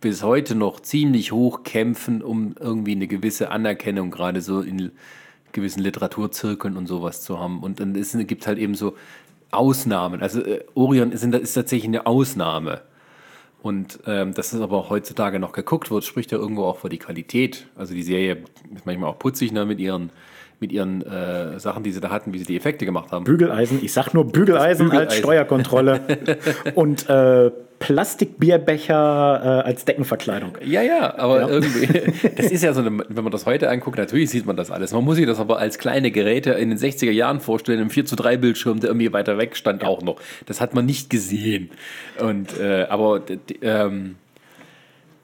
bis 0.00 0.22
heute 0.22 0.54
noch 0.54 0.80
ziemlich 0.80 1.32
hoch 1.32 1.62
kämpfen, 1.62 2.22
um 2.22 2.54
irgendwie 2.58 2.92
eine 2.92 3.06
gewisse 3.06 3.50
Anerkennung 3.50 4.10
gerade 4.10 4.40
so 4.40 4.60
in 4.60 4.92
gewissen 5.52 5.80
Literaturzirkeln 5.82 6.76
und 6.76 6.86
sowas 6.86 7.22
zu 7.22 7.38
haben. 7.38 7.60
Und 7.60 7.80
dann 7.80 7.94
gibt 8.26 8.42
es 8.42 8.46
halt 8.46 8.58
eben 8.58 8.74
so 8.74 8.96
Ausnahmen. 9.50 10.22
Also 10.22 10.42
äh, 10.42 10.64
Orion 10.74 11.12
ist, 11.12 11.24
ist, 11.24 11.54
tatsächlich 11.54 11.88
eine 11.88 12.06
Ausnahme. 12.06 12.82
Und 13.62 14.00
ähm, 14.06 14.32
dass 14.32 14.52
es 14.52 14.60
aber 14.60 14.88
heutzutage 14.88 15.38
noch 15.38 15.52
geguckt 15.52 15.90
wird, 15.90 16.04
spricht 16.04 16.32
ja 16.32 16.38
irgendwo 16.38 16.64
auch 16.64 16.78
für 16.78 16.88
die 16.88 16.98
Qualität. 16.98 17.66
Also 17.76 17.94
die 17.94 18.02
Serie 18.02 18.44
ist 18.74 18.86
manchmal 18.86 19.10
auch 19.10 19.18
putzig 19.18 19.52
ne, 19.52 19.66
mit 19.66 19.80
ihren 19.80 20.10
mit 20.60 20.72
ihren 20.72 21.02
äh, 21.02 21.58
Sachen, 21.58 21.82
die 21.82 21.90
sie 21.90 22.00
da 22.00 22.10
hatten, 22.10 22.32
wie 22.32 22.38
sie 22.38 22.44
die 22.44 22.56
Effekte 22.56 22.84
gemacht 22.84 23.12
haben. 23.12 23.24
Bügeleisen, 23.24 23.80
ich 23.82 23.92
sag 23.92 24.12
nur 24.12 24.26
Bügeleisen, 24.26 24.86
Bügeleisen. 24.86 25.08
als 25.08 25.18
Steuerkontrolle 25.18 26.00
und 26.74 27.08
äh, 27.08 27.50
Plastikbierbecher 27.78 29.62
äh, 29.64 29.66
als 29.66 29.86
Deckenverkleidung. 29.86 30.58
Ja, 30.62 30.82
ja, 30.82 31.18
aber 31.18 31.40
ja. 31.40 31.48
irgendwie, 31.48 32.28
das 32.36 32.52
ist 32.52 32.62
ja 32.62 32.74
so, 32.74 32.80
eine, 32.82 33.02
wenn 33.08 33.24
man 33.24 33.32
das 33.32 33.46
heute 33.46 33.70
anguckt, 33.70 33.96
natürlich 33.96 34.28
sieht 34.28 34.44
man 34.44 34.54
das 34.54 34.70
alles. 34.70 34.92
Man 34.92 35.02
muss 35.02 35.16
sich 35.16 35.26
das 35.26 35.40
aber 35.40 35.58
als 35.58 35.78
kleine 35.78 36.10
Geräte 36.10 36.50
in 36.52 36.68
den 36.68 36.78
60er 36.78 37.10
Jahren 37.10 37.40
vorstellen, 37.40 37.80
im 37.80 37.88
4 37.88 38.04
zu 38.04 38.16
3 38.16 38.36
Bildschirm, 38.36 38.80
der 38.80 38.90
irgendwie 38.90 39.14
weiter 39.14 39.38
weg 39.38 39.56
stand, 39.56 39.82
ja. 39.82 39.88
auch 39.88 40.02
noch. 40.02 40.20
Das 40.44 40.60
hat 40.60 40.74
man 40.74 40.84
nicht 40.84 41.08
gesehen. 41.08 41.70
Und, 42.20 42.60
äh, 42.60 42.84
aber, 42.90 43.22
ähm, 43.62 44.16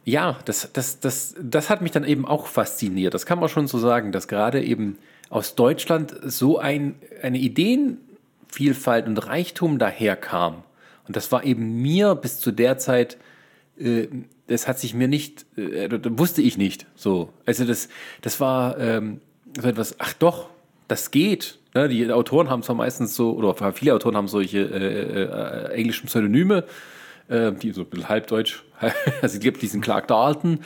ja, 0.07 0.39
das, 0.47 0.71
das, 0.73 0.99
das, 1.01 1.35
das 1.39 1.69
hat 1.69 1.83
mich 1.83 1.91
dann 1.91 2.05
eben 2.05 2.25
auch 2.25 2.47
fasziniert. 2.47 3.13
Das 3.13 3.27
kann 3.27 3.39
man 3.39 3.51
schon 3.51 3.67
so 3.67 3.79
sagen, 3.79 4.13
dass 4.13 4.29
gerade 4.29 4.63
eben 4.63 4.97
aus 5.29 5.55
Deutschland 5.55 6.15
so 6.23 6.59
ein, 6.59 6.97
eine 7.23 7.39
Ideenvielfalt 7.39 9.07
und 9.07 9.19
Reichtum 9.19 9.79
daherkam. 9.79 10.63
Und 11.07 11.17
das 11.17 11.31
war 11.33 11.45
eben 11.45 11.81
mir 11.83 12.15
bis 12.15 12.39
zu 12.39 12.53
der 12.53 12.79
Zeit, 12.79 13.17
äh, 13.79 14.09
das 14.47 14.69
hat 14.69 14.79
sich 14.79 14.95
mir 14.95 15.09
nicht, 15.09 15.47
äh, 15.57 15.89
wusste 16.19 16.43
ich 16.43 16.57
nicht 16.57 16.87
so. 16.95 17.31
Also 17.45 17.65
das, 17.65 17.89
das 18.23 18.41
war 18.41 18.79
ähm, 18.79 19.21
so 19.61 19.69
etwas, 19.69 19.97
ach 19.99 20.13
doch, 20.15 20.49
das 20.89 21.11
geht. 21.11 21.59
Ne? 21.75 21.89
Die 21.89 22.11
Autoren 22.13 22.49
haben 22.49 22.63
zwar 22.63 22.77
meistens 22.77 23.15
so, 23.15 23.33
oder 23.33 23.73
viele 23.73 23.95
Autoren 23.95 24.17
haben 24.17 24.29
solche 24.29 24.59
äh, 24.59 25.23
äh, 25.23 25.75
englischen 25.75 26.07
Pseudonyme, 26.07 26.65
äh, 27.29 27.53
die 27.53 27.73
so 27.73 27.83
ein 27.83 27.87
bisschen 27.87 28.09
halbdeutsch, 28.09 28.63
also 28.81 29.37
es 29.37 29.41
gibt 29.41 29.63
diesen 29.63 29.81
Clark 29.81 30.09
Dalton, 30.09 30.61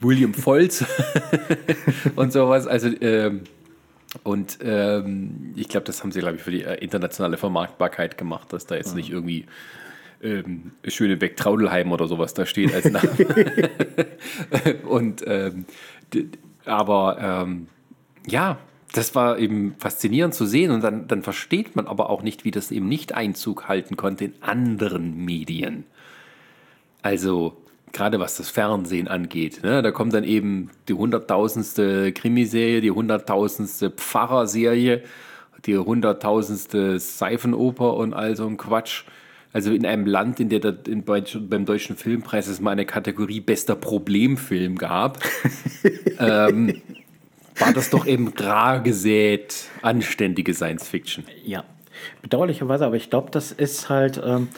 William 0.00 0.32
Foltz 0.32 0.84
und 2.16 2.32
sowas. 2.32 2.66
Also 2.66 2.88
ähm, 3.00 3.42
und 4.22 4.58
ähm, 4.62 5.52
ich 5.56 5.68
glaube, 5.68 5.84
das 5.84 6.02
haben 6.02 6.12
sie, 6.12 6.20
glaube 6.20 6.36
ich, 6.36 6.42
für 6.42 6.50
die 6.50 6.64
äh, 6.64 6.76
internationale 6.76 7.36
Vermarktbarkeit 7.36 8.16
gemacht, 8.16 8.52
dass 8.52 8.66
da 8.66 8.74
jetzt 8.74 8.94
nicht 8.94 9.10
irgendwie 9.10 9.46
ähm, 10.22 10.72
Schönebeck 10.86 11.36
Traudelheim 11.36 11.92
oder 11.92 12.08
sowas 12.08 12.34
da 12.34 12.46
steht 12.46 12.74
als 12.74 12.90
Name. 12.90 13.70
und 14.88 15.22
ähm, 15.26 15.66
aber 16.64 17.18
ähm, 17.20 17.68
ja, 18.26 18.58
das 18.92 19.14
war 19.14 19.38
eben 19.38 19.74
faszinierend 19.78 20.34
zu 20.34 20.46
sehen 20.46 20.70
und 20.70 20.82
dann, 20.82 21.06
dann 21.06 21.22
versteht 21.22 21.76
man 21.76 21.86
aber 21.86 22.08
auch 22.08 22.22
nicht, 22.22 22.44
wie 22.44 22.50
das 22.50 22.70
eben 22.70 22.88
nicht 22.88 23.14
Einzug 23.14 23.68
halten 23.68 23.96
konnte 23.96 24.24
in 24.24 24.34
anderen 24.40 25.24
Medien. 25.24 25.84
Also 27.02 27.62
gerade 27.92 28.20
was 28.20 28.36
das 28.36 28.48
Fernsehen 28.50 29.08
angeht. 29.08 29.62
Ne? 29.62 29.82
Da 29.82 29.90
kommt 29.90 30.14
dann 30.14 30.24
eben 30.24 30.70
die 30.88 30.94
hunderttausendste 30.94 32.12
Krimiserie, 32.12 32.80
die 32.80 32.90
hunderttausendste 32.90 33.90
Pfarrerserie, 33.90 35.02
die 35.66 35.76
hunderttausendste 35.76 36.98
Seifenoper 36.98 37.94
und 37.94 38.14
all 38.14 38.36
so 38.36 38.46
ein 38.46 38.56
Quatsch. 38.56 39.04
Also 39.52 39.72
in 39.72 39.86
einem 39.86 40.06
Land, 40.06 40.40
in 40.40 40.50
der 40.50 40.60
der, 40.60 40.76
in, 40.86 41.04
beim 41.04 41.64
Deutschen 41.64 41.96
Filmpreis 41.96 42.48
es 42.48 42.60
mal 42.60 42.72
eine 42.72 42.84
Kategorie 42.84 43.40
bester 43.40 43.74
Problemfilm 43.74 44.76
gab, 44.76 45.18
ähm, 46.18 46.82
war 47.58 47.72
das 47.72 47.90
doch 47.90 48.06
eben 48.06 48.28
rar 48.28 48.80
gesät 48.80 49.64
anständige 49.82 50.54
Science 50.54 50.86
Fiction. 50.86 51.24
Ja, 51.44 51.64
bedauerlicherweise, 52.22 52.86
aber 52.86 52.96
ich 52.96 53.10
glaube, 53.10 53.30
das 53.30 53.52
ist 53.52 53.88
halt, 53.88 54.20
ähm, 54.24 54.48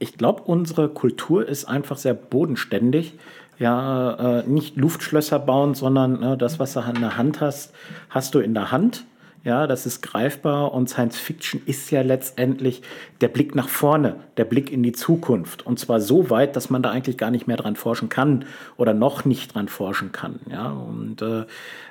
ich 0.00 0.16
glaube, 0.16 0.42
unsere 0.42 0.88
Kultur 0.88 1.46
ist 1.46 1.66
einfach 1.66 1.96
sehr 1.96 2.14
bodenständig. 2.14 3.14
Ja, 3.58 4.40
äh, 4.40 4.48
nicht 4.48 4.76
Luftschlösser 4.76 5.38
bauen, 5.38 5.74
sondern 5.74 6.22
äh, 6.22 6.36
das, 6.38 6.58
was 6.58 6.72
du 6.72 6.80
in 6.80 7.00
der 7.00 7.18
Hand 7.18 7.42
hast, 7.42 7.72
hast 8.08 8.34
du 8.34 8.40
in 8.40 8.54
der 8.54 8.72
Hand. 8.72 9.04
Ja, 9.42 9.66
das 9.66 9.86
ist 9.86 10.02
greifbar 10.02 10.72
und 10.72 10.90
Science 10.90 11.18
Fiction 11.18 11.62
ist 11.64 11.90
ja 11.90 12.02
letztendlich 12.02 12.82
der 13.22 13.28
Blick 13.28 13.54
nach 13.54 13.70
vorne, 13.70 14.16
der 14.36 14.44
Blick 14.44 14.70
in 14.70 14.82
die 14.82 14.92
Zukunft. 14.92 15.64
Und 15.64 15.78
zwar 15.78 16.00
so 16.00 16.28
weit, 16.28 16.56
dass 16.56 16.68
man 16.68 16.82
da 16.82 16.90
eigentlich 16.90 17.16
gar 17.16 17.30
nicht 17.30 17.46
mehr 17.46 17.56
dran 17.56 17.76
forschen 17.76 18.10
kann 18.10 18.44
oder 18.76 18.92
noch 18.92 19.24
nicht 19.24 19.54
dran 19.54 19.68
forschen 19.68 20.12
kann. 20.12 20.40
Ja, 20.50 20.70
und 20.70 21.22
äh, 21.22 21.44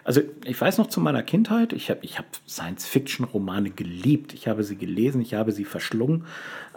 also 0.03 0.21
ich 0.45 0.59
weiß 0.59 0.77
noch 0.77 0.87
zu 0.87 0.99
meiner 1.01 1.23
Kindheit, 1.23 1.73
ich 1.73 1.89
habe 1.89 2.01
ich 2.03 2.19
hab 2.19 2.25
Science 2.47 2.85
Fiction 2.85 3.25
Romane 3.25 3.71
geliebt. 3.71 4.33
Ich 4.33 4.47
habe 4.47 4.63
sie 4.63 4.75
gelesen, 4.75 5.21
ich 5.21 5.33
habe 5.33 5.51
sie 5.51 5.65
verschlungen. 5.65 6.25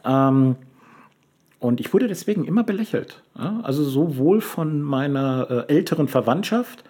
Ähm, 0.07 0.57
und 1.63 1.81
ich 1.81 1.93
wurde 1.93 2.09
deswegen 2.09 2.45
immer 2.45 2.65
belächelt. 2.65 3.23
Ja? 3.39 3.61
Also 3.63 3.85
sowohl 3.85 4.41
von 4.41 4.83
meiner 4.83 5.67
äh, 5.69 5.73
älteren 5.73 6.09
Verwandtschaft, 6.09 6.83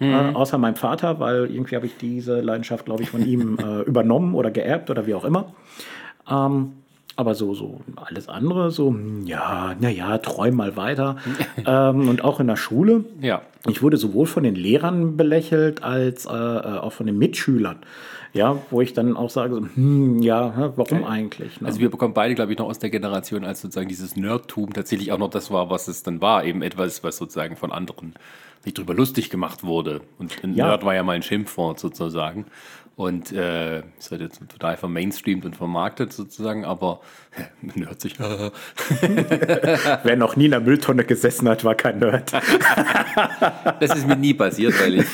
äh, 0.00 0.06
mhm. 0.06 0.12
äh, 0.12 0.34
außer 0.34 0.58
meinem 0.58 0.74
Vater, 0.74 1.20
weil 1.20 1.48
irgendwie 1.50 1.76
habe 1.76 1.86
ich 1.86 1.96
diese 1.96 2.40
Leidenschaft, 2.40 2.86
glaube 2.86 3.04
ich, 3.04 3.10
von 3.10 3.24
ihm 3.24 3.56
äh, 3.62 3.82
übernommen 3.82 4.34
oder 4.34 4.50
geerbt 4.50 4.90
oder 4.90 5.06
wie 5.06 5.14
auch 5.14 5.24
immer. 5.24 5.52
Ähm, 6.28 6.72
aber 7.14 7.34
so, 7.34 7.54
so 7.54 7.82
alles 7.94 8.28
andere, 8.28 8.70
so, 8.72 8.88
hm, 8.88 9.26
ja, 9.26 9.76
naja, 9.78 10.18
träum 10.18 10.56
mal 10.56 10.76
weiter. 10.76 11.16
ähm, 11.66 12.08
und 12.08 12.24
auch 12.24 12.40
in 12.40 12.48
der 12.48 12.56
Schule. 12.56 13.04
Ja. 13.20 13.42
Ich 13.68 13.80
wurde 13.82 13.96
sowohl 13.96 14.26
von 14.26 14.42
den 14.42 14.56
Lehrern 14.56 15.16
belächelt 15.16 15.84
als 15.84 16.26
äh, 16.26 16.30
äh 16.30 16.78
auch 16.78 16.92
von 16.92 17.06
den 17.06 17.18
Mitschülern. 17.18 17.76
Ja, 18.32 18.58
wo 18.70 18.80
ich 18.80 18.92
dann 18.92 19.16
auch 19.16 19.30
sage, 19.30 19.54
so, 19.54 19.60
hm, 19.74 20.22
ja, 20.22 20.72
warum 20.76 21.04
eigentlich? 21.04 21.60
Ne? 21.60 21.66
Also 21.66 21.80
wir 21.80 21.90
bekommen 21.90 22.14
beide, 22.14 22.34
glaube 22.34 22.52
ich, 22.52 22.58
noch 22.58 22.68
aus 22.68 22.78
der 22.78 22.90
Generation, 22.90 23.44
als 23.44 23.60
sozusagen 23.60 23.88
dieses 23.88 24.16
Nerdtum 24.16 24.72
tatsächlich 24.72 25.10
auch 25.10 25.18
noch 25.18 25.30
das 25.30 25.50
war, 25.50 25.68
was 25.70 25.88
es 25.88 26.02
dann 26.04 26.20
war, 26.20 26.44
eben 26.44 26.62
etwas, 26.62 27.02
was 27.02 27.16
sozusagen 27.16 27.56
von 27.56 27.72
anderen 27.72 28.14
nicht 28.64 28.76
drüber 28.78 28.94
lustig 28.94 29.30
gemacht 29.30 29.64
wurde. 29.64 30.02
Und 30.18 30.44
ein 30.44 30.54
Ja. 30.54 30.66
Nerd 30.66 30.84
war 30.84 30.94
ja 30.94 31.02
mal 31.02 31.16
ein 31.16 31.22
Schimpfwort 31.22 31.80
sozusagen. 31.80 32.44
Und 33.00 33.32
äh, 33.32 33.78
ist 33.98 34.10
halt 34.10 34.20
jetzt 34.20 34.42
total 34.46 34.76
vermainstreamt 34.76 35.46
und 35.46 35.56
vermarktet 35.56 36.12
sozusagen, 36.12 36.66
aber 36.66 37.00
Nerd 37.62 37.98
sich. 37.98 38.18
Wer 40.02 40.16
noch 40.16 40.36
nie 40.36 40.44
in 40.44 40.50
der 40.50 40.60
Mülltonne 40.60 41.04
gesessen 41.04 41.48
hat, 41.48 41.64
war 41.64 41.74
kein 41.74 41.98
Nerd. 41.98 42.30
Das 43.80 43.96
ist 43.96 44.06
mir 44.06 44.16
nie 44.16 44.34
passiert, 44.34 44.74
weil 44.82 44.96
ich 44.96 45.06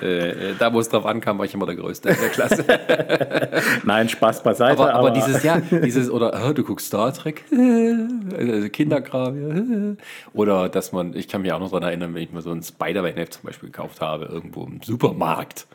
äh, 0.00 0.30
äh, 0.30 0.54
da, 0.58 0.72
wo 0.72 0.80
es 0.80 0.88
drauf 0.88 1.04
ankam, 1.04 1.36
war 1.36 1.44
ich 1.44 1.52
immer 1.52 1.66
der 1.66 1.76
Größte 1.76 2.08
in 2.08 2.16
der 2.16 2.28
Klasse. 2.30 2.64
Nein, 3.84 4.08
Spaß 4.08 4.42
beiseite. 4.42 4.80
Aber, 4.80 4.94
aber 4.94 5.10
dieses, 5.10 5.42
ja, 5.42 5.60
dieses, 5.60 6.10
oder 6.10 6.54
du 6.54 6.64
guckst 6.64 6.86
Star 6.86 7.12
Trek, 7.12 7.44
also 7.50 8.68
Kinderkram, 8.70 9.96
ja. 9.96 9.96
oder 10.32 10.70
dass 10.70 10.92
man, 10.92 11.14
ich 11.14 11.28
kann 11.28 11.42
mich 11.42 11.52
auch 11.52 11.60
noch 11.60 11.70
daran 11.70 11.84
erinnern, 11.84 12.14
wenn 12.14 12.22
ich 12.22 12.32
mal 12.32 12.42
so 12.42 12.52
ein 12.52 12.62
Spider-Man-Heft 12.62 13.34
zum 13.34 13.42
Beispiel 13.44 13.68
gekauft 13.68 14.00
habe, 14.00 14.24
irgendwo 14.24 14.64
im 14.64 14.80
Supermarkt. 14.82 15.66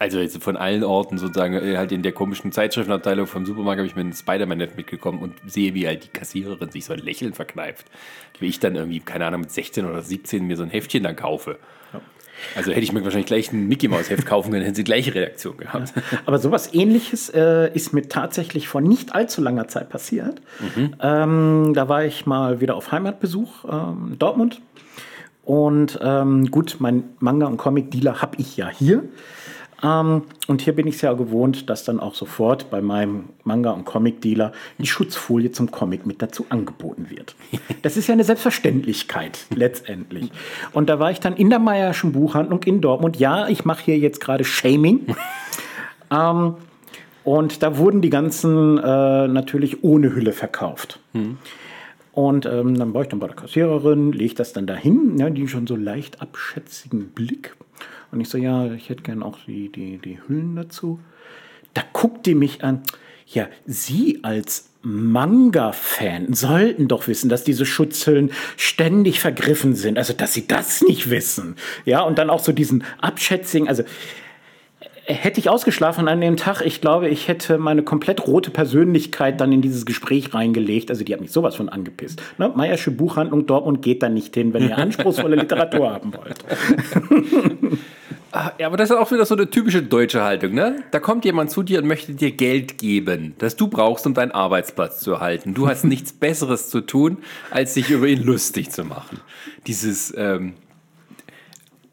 Also 0.00 0.18
jetzt 0.18 0.42
von 0.42 0.56
allen 0.56 0.82
Orten 0.82 1.18
sozusagen, 1.18 1.52
äh, 1.54 1.76
halt 1.76 1.92
in 1.92 2.02
der 2.02 2.12
komischen 2.12 2.52
Zeitschriftenabteilung 2.52 3.26
vom 3.26 3.44
Supermarkt 3.44 3.80
habe 3.80 3.86
ich 3.86 3.94
mir 3.94 4.00
ein 4.00 4.14
Spider-Man-Heft 4.14 4.74
mitgekommen 4.74 5.18
und 5.18 5.34
sehe, 5.46 5.74
wie 5.74 5.86
halt 5.86 6.04
die 6.04 6.08
Kassiererin 6.08 6.70
sich 6.70 6.86
so 6.86 6.94
ein 6.94 7.00
Lächeln 7.00 7.34
verkneift. 7.34 7.84
Wie 8.38 8.46
ich 8.46 8.58
dann 8.58 8.76
irgendwie, 8.76 9.00
keine 9.00 9.26
Ahnung, 9.26 9.42
mit 9.42 9.50
16 9.50 9.84
oder 9.84 10.00
17 10.00 10.46
mir 10.46 10.56
so 10.56 10.62
ein 10.62 10.70
Heftchen 10.70 11.02
dann 11.02 11.16
kaufe. 11.16 11.58
Also 12.56 12.70
hätte 12.70 12.80
ich 12.80 12.94
mir 12.94 13.04
wahrscheinlich 13.04 13.26
gleich 13.26 13.52
ein 13.52 13.68
Mickey 13.68 13.88
Mouse 13.88 14.08
Heft 14.08 14.24
kaufen 14.24 14.50
können, 14.50 14.62
hätten 14.62 14.74
sie 14.74 14.84
gleiche 14.84 15.14
Reaktion 15.14 15.58
gehabt. 15.58 15.92
Aber 16.24 16.38
sowas 16.38 16.72
ähnliches 16.72 17.28
äh, 17.28 17.70
ist 17.74 17.92
mir 17.92 18.08
tatsächlich 18.08 18.68
vor 18.68 18.80
nicht 18.80 19.14
allzu 19.14 19.42
langer 19.42 19.68
Zeit 19.68 19.90
passiert. 19.90 20.40
Ähm, 21.02 21.72
da 21.74 21.90
war 21.90 22.06
ich 22.06 22.24
mal 22.24 22.62
wieder 22.62 22.74
auf 22.74 22.90
Heimatbesuch 22.90 23.66
ähm, 23.70 24.12
in 24.12 24.18
Dortmund. 24.18 24.62
Und 25.44 25.98
ähm, 26.02 26.50
gut, 26.50 26.76
mein 26.78 27.04
Manga- 27.18 27.48
und 27.48 27.58
Comic-Dealer 27.58 28.22
habe 28.22 28.36
ich 28.38 28.56
ja 28.56 28.70
hier. 28.70 29.04
Ähm, 29.82 30.22
und 30.46 30.62
hier 30.62 30.74
bin 30.74 30.86
ich 30.86 30.96
es 30.96 31.00
ja 31.00 31.12
gewohnt, 31.12 31.70
dass 31.70 31.84
dann 31.84 32.00
auch 32.00 32.14
sofort 32.14 32.70
bei 32.70 32.80
meinem 32.80 33.24
Manga- 33.44 33.70
und 33.70 33.84
Comic-Dealer 33.84 34.52
die 34.78 34.86
Schutzfolie 34.86 35.52
zum 35.52 35.70
Comic 35.70 36.06
mit 36.06 36.20
dazu 36.22 36.46
angeboten 36.48 37.08
wird. 37.08 37.34
Das 37.82 37.96
ist 37.96 38.08
ja 38.08 38.12
eine 38.12 38.24
Selbstverständlichkeit 38.24 39.46
letztendlich. 39.54 40.30
Und 40.72 40.90
da 40.90 40.98
war 40.98 41.10
ich 41.10 41.20
dann 41.20 41.34
in 41.34 41.48
der 41.48 41.58
Meierschen 41.58 42.12
Buchhandlung 42.12 42.62
in 42.64 42.82
Dortmund. 42.82 43.18
Ja, 43.18 43.48
ich 43.48 43.64
mache 43.64 43.84
hier 43.84 43.98
jetzt 43.98 44.20
gerade 44.20 44.44
Shaming. 44.44 45.06
Ähm, 46.12 46.56
und 47.22 47.62
da 47.62 47.78
wurden 47.78 48.00
die 48.00 48.10
ganzen 48.10 48.78
äh, 48.78 49.28
natürlich 49.28 49.84
ohne 49.84 50.12
Hülle 50.12 50.32
verkauft. 50.32 50.98
Und 52.12 52.46
ähm, 52.46 52.76
dann 52.76 52.92
war 52.92 53.02
ich 53.02 53.08
dann 53.08 53.20
bei 53.20 53.28
der 53.28 53.36
Kassiererin, 53.36 54.12
lege 54.12 54.34
das 54.34 54.52
dann 54.52 54.66
dahin, 54.66 55.16
ja, 55.18 55.30
die 55.30 55.46
schon 55.46 55.66
so 55.66 55.76
leicht 55.76 56.20
abschätzigen 56.20 57.10
Blick. 57.10 57.54
Und 58.12 58.20
ich 58.20 58.28
so, 58.28 58.38
ja, 58.38 58.72
ich 58.72 58.88
hätte 58.88 59.02
gern 59.02 59.22
auch 59.22 59.38
die, 59.46 59.70
die, 59.70 59.98
die 59.98 60.18
Hüllen 60.26 60.56
dazu. 60.56 61.00
Da 61.74 61.82
guckt 61.92 62.26
die 62.26 62.34
mich 62.34 62.64
an. 62.64 62.82
Ja, 63.26 63.48
Sie 63.64 64.20
als 64.22 64.70
Manga-Fan 64.82 66.32
sollten 66.32 66.88
doch 66.88 67.06
wissen, 67.06 67.28
dass 67.28 67.44
diese 67.44 67.66
Schutzhüllen 67.66 68.32
ständig 68.56 69.20
vergriffen 69.20 69.74
sind. 69.74 69.98
Also, 69.98 70.12
dass 70.12 70.32
Sie 70.32 70.48
das 70.48 70.82
nicht 70.82 71.10
wissen. 71.10 71.56
Ja, 71.84 72.00
und 72.00 72.18
dann 72.18 72.30
auch 72.30 72.40
so 72.40 72.52
diesen 72.52 72.82
abschätzigen, 73.00 73.68
also 73.68 73.84
hätte 75.14 75.40
ich 75.40 75.48
ausgeschlafen 75.48 76.08
an 76.08 76.20
dem 76.20 76.36
Tag, 76.36 76.62
ich 76.62 76.80
glaube, 76.80 77.08
ich 77.08 77.28
hätte 77.28 77.58
meine 77.58 77.82
komplett 77.82 78.26
rote 78.26 78.50
Persönlichkeit 78.50 79.40
dann 79.40 79.52
in 79.52 79.62
dieses 79.62 79.86
Gespräch 79.86 80.34
reingelegt. 80.34 80.90
Also 80.90 81.04
die 81.04 81.12
hat 81.12 81.20
mich 81.20 81.32
sowas 81.32 81.56
von 81.56 81.68
angepisst. 81.68 82.22
Ne? 82.38 82.52
Meiersche 82.54 82.90
Buchhandlung 82.90 83.46
Dortmund 83.46 83.82
geht 83.82 84.02
da 84.02 84.08
nicht 84.08 84.34
hin, 84.34 84.52
wenn 84.54 84.68
ihr 84.68 84.78
anspruchsvolle 84.78 85.36
Literatur 85.36 85.90
haben 85.90 86.12
wollt. 86.14 86.38
Ah, 88.32 88.52
Ja, 88.58 88.66
aber 88.68 88.76
das 88.76 88.90
ist 88.90 88.96
auch 88.96 89.10
wieder 89.10 89.26
so 89.26 89.34
eine 89.34 89.50
typische 89.50 89.82
deutsche 89.82 90.22
Haltung, 90.22 90.54
ne? 90.54 90.84
Da 90.92 91.00
kommt 91.00 91.24
jemand 91.24 91.50
zu 91.50 91.62
dir 91.62 91.80
und 91.80 91.88
möchte 91.88 92.14
dir 92.14 92.30
Geld 92.30 92.78
geben, 92.78 93.34
das 93.38 93.56
du 93.56 93.68
brauchst, 93.68 94.06
um 94.06 94.14
deinen 94.14 94.30
Arbeitsplatz 94.30 95.00
zu 95.00 95.12
erhalten. 95.12 95.54
Du 95.54 95.68
hast 95.68 95.84
nichts 95.86 96.12
Besseres 96.12 96.70
zu 96.70 96.80
tun, 96.80 97.18
als 97.50 97.74
sich 97.74 97.90
über 97.90 98.06
ihn 98.06 98.22
lustig 98.22 98.70
zu 98.70 98.84
machen. 98.84 99.20
Dieses, 99.66 100.14
ähm, 100.16 100.54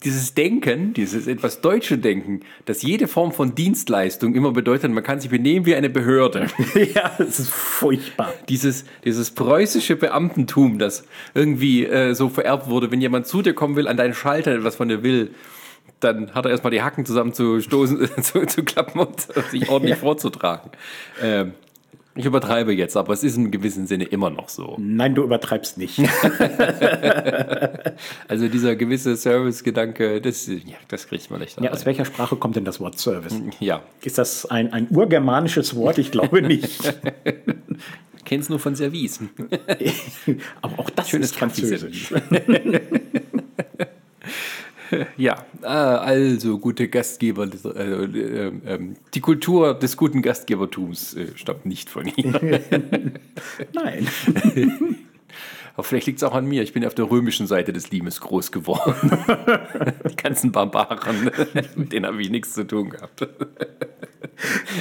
dieses 0.03 0.35
Denken, 0.35 0.93
dieses 0.93 1.25
etwas 1.25 1.61
deutsche 1.61 1.97
Denken, 1.97 2.41
dass 2.65 2.83
jede 2.83 3.07
Form 3.07 3.31
von 3.31 3.55
Dienstleistung 3.55 4.35
immer 4.35 4.51
bedeutet, 4.51 4.91
man 4.91 5.03
kann 5.03 5.19
sich 5.19 5.31
benehmen 5.31 5.65
wie 5.65 5.73
eine 5.75 5.89
Behörde. 5.89 6.47
ja, 6.93 7.13
das 7.17 7.39
ist 7.39 7.49
furchtbar. 7.49 8.31
Dieses, 8.47 8.85
dieses 9.03 9.31
preußische 9.31 9.95
Beamtentum, 9.95 10.77
das 10.77 11.03
irgendwie 11.33 11.85
äh, 11.85 12.13
so 12.13 12.29
vererbt 12.29 12.69
wurde, 12.69 12.91
wenn 12.91 13.01
jemand 13.01 13.25
zu 13.25 13.41
dir 13.41 13.53
kommen 13.53 13.75
will, 13.75 13.87
an 13.87 13.97
deinen 13.97 14.13
Schalter 14.13 14.51
etwas 14.51 14.75
von 14.75 14.87
dir 14.87 15.01
will, 15.01 15.31
dann 15.99 16.33
hat 16.33 16.45
er 16.45 16.51
erstmal 16.51 16.71
die 16.71 16.81
Hacken 16.81 17.05
zusammenzustoßen, 17.05 18.09
zu, 18.21 18.45
zu 18.45 18.63
klappen 18.63 18.99
und 18.99 19.19
sich 19.49 19.69
ordentlich 19.69 19.95
vorzutragen. 19.99 20.71
Ähm, 21.21 21.53
ich 22.15 22.25
übertreibe 22.25 22.73
jetzt, 22.73 22.97
aber 22.97 23.13
es 23.13 23.23
ist 23.23 23.37
in 23.37 23.51
gewissem 23.51 23.85
Sinne 23.85 24.05
immer 24.05 24.31
noch 24.31 24.49
so. 24.49 24.75
Nein, 24.79 25.13
du 25.13 25.23
übertreibst 25.23 25.77
nicht. 25.77 26.01
Also 28.27 28.47
dieser 28.47 28.75
gewisse 28.75 29.15
Service-Gedanke, 29.17 30.21
das, 30.21 30.45
ja, 30.47 30.75
das 30.87 31.07
kriegt 31.07 31.31
man 31.31 31.39
nicht. 31.39 31.59
Ja, 31.59 31.71
aus 31.71 31.85
welcher 31.85 32.05
Sprache 32.05 32.35
kommt 32.35 32.55
denn 32.55 32.65
das 32.65 32.79
Wort 32.79 32.99
Service? 32.99 33.41
ja. 33.59 33.81
Ist 34.03 34.19
das 34.19 34.45
ein, 34.45 34.71
ein 34.71 34.87
urgermanisches 34.91 35.75
Wort? 35.75 35.97
Ich 35.97 36.11
glaube 36.11 36.43
nicht. 36.43 36.93
kenn's 38.25 38.49
nur 38.49 38.59
von 38.59 38.75
Service. 38.75 39.19
Aber 40.61 40.79
auch 40.79 40.89
das 40.91 41.09
Schönes 41.09 41.31
ist 41.31 41.37
französisch. 41.37 42.13
Ja, 45.17 45.45
ah, 45.61 45.97
also 45.97 46.59
gute 46.59 46.87
Gastgeber, 46.87 47.47
äh, 47.75 47.79
äh, 47.79 48.47
äh, 48.47 48.79
die 49.13 49.21
Kultur 49.21 49.73
des 49.73 49.97
guten 49.97 50.21
Gastgebertums 50.21 51.15
äh, 51.15 51.27
stammt 51.35 51.65
nicht 51.65 51.89
von 51.89 52.05
Ihnen. 52.07 52.33
Nein. 53.73 54.07
Aber 55.75 55.83
vielleicht 55.83 56.07
liegt 56.07 56.17
es 56.17 56.23
auch 56.23 56.33
an 56.33 56.47
mir. 56.47 56.63
Ich 56.63 56.73
bin 56.73 56.83
auf 56.85 56.95
der 56.95 57.09
römischen 57.09 57.45
Seite 57.45 57.71
des 57.71 57.91
Limes 57.91 58.19
groß 58.19 58.51
geworden. 58.51 59.11
Die 60.09 60.15
ganzen 60.15 60.51
Barbaren, 60.51 61.29
mit 61.75 61.91
denen 61.91 62.07
habe 62.07 62.19
ich 62.19 62.31
nichts 62.31 62.53
zu 62.53 62.65
tun 62.65 62.89
gehabt. 62.89 63.27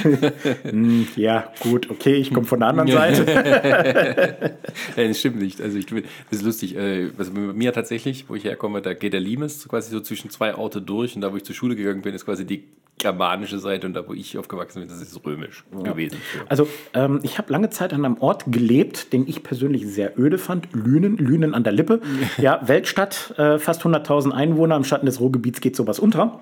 Ja, 1.15 1.51
gut, 1.61 1.89
okay, 1.89 2.15
ich 2.15 2.33
komme 2.33 2.45
von 2.47 2.59
der 2.59 2.69
anderen 2.69 2.91
Seite. 2.91 3.25
Nein, 4.95 5.07
das 5.09 5.19
stimmt 5.19 5.37
nicht. 5.41 5.61
Also 5.61 5.77
ich, 5.77 5.85
das 5.85 5.95
ist 6.39 6.43
lustig. 6.43 6.75
äh, 6.75 7.09
Also 7.17 7.31
bei 7.33 7.39
mir 7.39 7.73
tatsächlich, 7.73 8.25
wo 8.27 8.35
ich 8.35 8.43
herkomme, 8.43 8.81
da 8.81 8.93
geht 8.93 9.13
der 9.13 9.19
Limes 9.21 9.67
quasi 9.67 9.91
so 9.91 9.99
zwischen 10.01 10.29
zwei 10.29 10.55
Orte 10.55 10.81
durch 10.81 11.15
und 11.15 11.21
da, 11.21 11.31
wo 11.31 11.37
ich 11.37 11.43
zur 11.43 11.55
Schule 11.55 11.75
gegangen 11.75 12.01
bin, 12.01 12.13
ist 12.13 12.25
quasi 12.25 12.45
die 12.45 12.65
germanische 12.99 13.59
Seite 13.59 13.85
und 13.85 13.93
da, 13.93 14.07
wo 14.07 14.13
ich 14.13 14.39
aufgewachsen 14.39 14.79
bin, 14.79 14.89
das 14.89 14.99
ist 14.99 15.23
römisch 15.23 15.63
gewesen. 15.83 16.17
Also, 16.49 16.67
ähm, 16.95 17.19
ich 17.21 17.37
habe 17.37 17.51
lange 17.53 17.69
Zeit 17.69 17.93
an 17.93 18.03
einem 18.03 18.17
Ort 18.17 18.45
gelebt, 18.47 19.13
den 19.13 19.27
ich 19.27 19.43
persönlich 19.43 19.85
sehr 19.87 20.17
öde 20.19 20.39
fand. 20.39 20.67
Lünen, 20.73 21.15
Lünen 21.17 21.53
an 21.53 21.63
der 21.63 21.73
Lippe. 21.73 22.01
Ja, 22.39 22.59
Weltstadt, 22.67 23.35
äh, 23.37 23.59
fast 23.59 23.83
100.000 23.83 24.31
Einwohner. 24.31 24.75
Im 24.75 24.83
Schatten 24.83 25.05
des 25.05 25.19
Ruhrgebiets 25.19 25.61
geht 25.61 25.75
sowas 25.75 25.99
unter. 25.99 26.41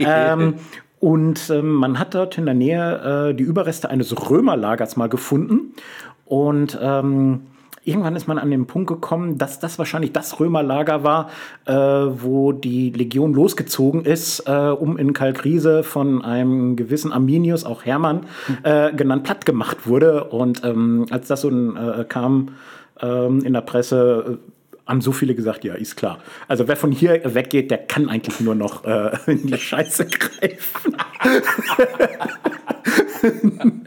ähm, 0.00 0.54
und 0.98 1.50
ähm, 1.50 1.72
man 1.72 1.98
hat 1.98 2.14
dort 2.14 2.38
in 2.38 2.46
der 2.46 2.54
Nähe 2.54 3.30
äh, 3.30 3.34
die 3.34 3.44
Überreste 3.44 3.90
eines 3.90 4.30
Römerlagers 4.30 4.96
mal 4.96 5.08
gefunden. 5.08 5.74
Und 6.24 6.78
ähm, 6.80 7.42
irgendwann 7.84 8.16
ist 8.16 8.26
man 8.26 8.38
an 8.38 8.50
den 8.50 8.66
Punkt 8.66 8.88
gekommen, 8.88 9.38
dass 9.38 9.60
das 9.60 9.78
wahrscheinlich 9.78 10.12
das 10.12 10.40
Römerlager 10.40 11.04
war, 11.04 11.30
äh, 11.66 11.72
wo 11.74 12.52
die 12.52 12.90
Legion 12.90 13.34
losgezogen 13.34 14.04
ist, 14.04 14.40
äh, 14.46 14.52
um 14.52 14.96
in 14.96 15.12
Kalkriese 15.12 15.84
von 15.84 16.24
einem 16.24 16.76
gewissen 16.76 17.12
Arminius, 17.12 17.64
auch 17.64 17.84
Hermann, 17.84 18.26
äh, 18.62 18.92
genannt, 18.92 19.24
platt 19.24 19.46
gemacht 19.46 19.86
wurde. 19.86 20.24
Und 20.24 20.64
ähm, 20.64 21.06
als 21.10 21.28
das 21.28 21.42
so 21.42 21.50
äh, 21.50 22.04
kam 22.08 22.52
ähm, 23.00 23.44
in 23.44 23.52
der 23.52 23.60
Presse, 23.60 24.38
äh, 24.42 24.55
haben 24.86 25.00
so 25.00 25.12
viele 25.12 25.34
gesagt, 25.34 25.64
ja, 25.64 25.74
ist 25.74 25.96
klar. 25.96 26.22
Also 26.48 26.68
wer 26.68 26.76
von 26.76 26.92
hier 26.92 27.34
weggeht, 27.34 27.70
der 27.70 27.78
kann 27.78 28.08
eigentlich 28.08 28.40
nur 28.40 28.54
noch 28.54 28.84
äh, 28.84 29.16
in 29.30 29.46
die 29.46 29.58
Scheiße 29.58 30.06
greifen. 30.06 30.96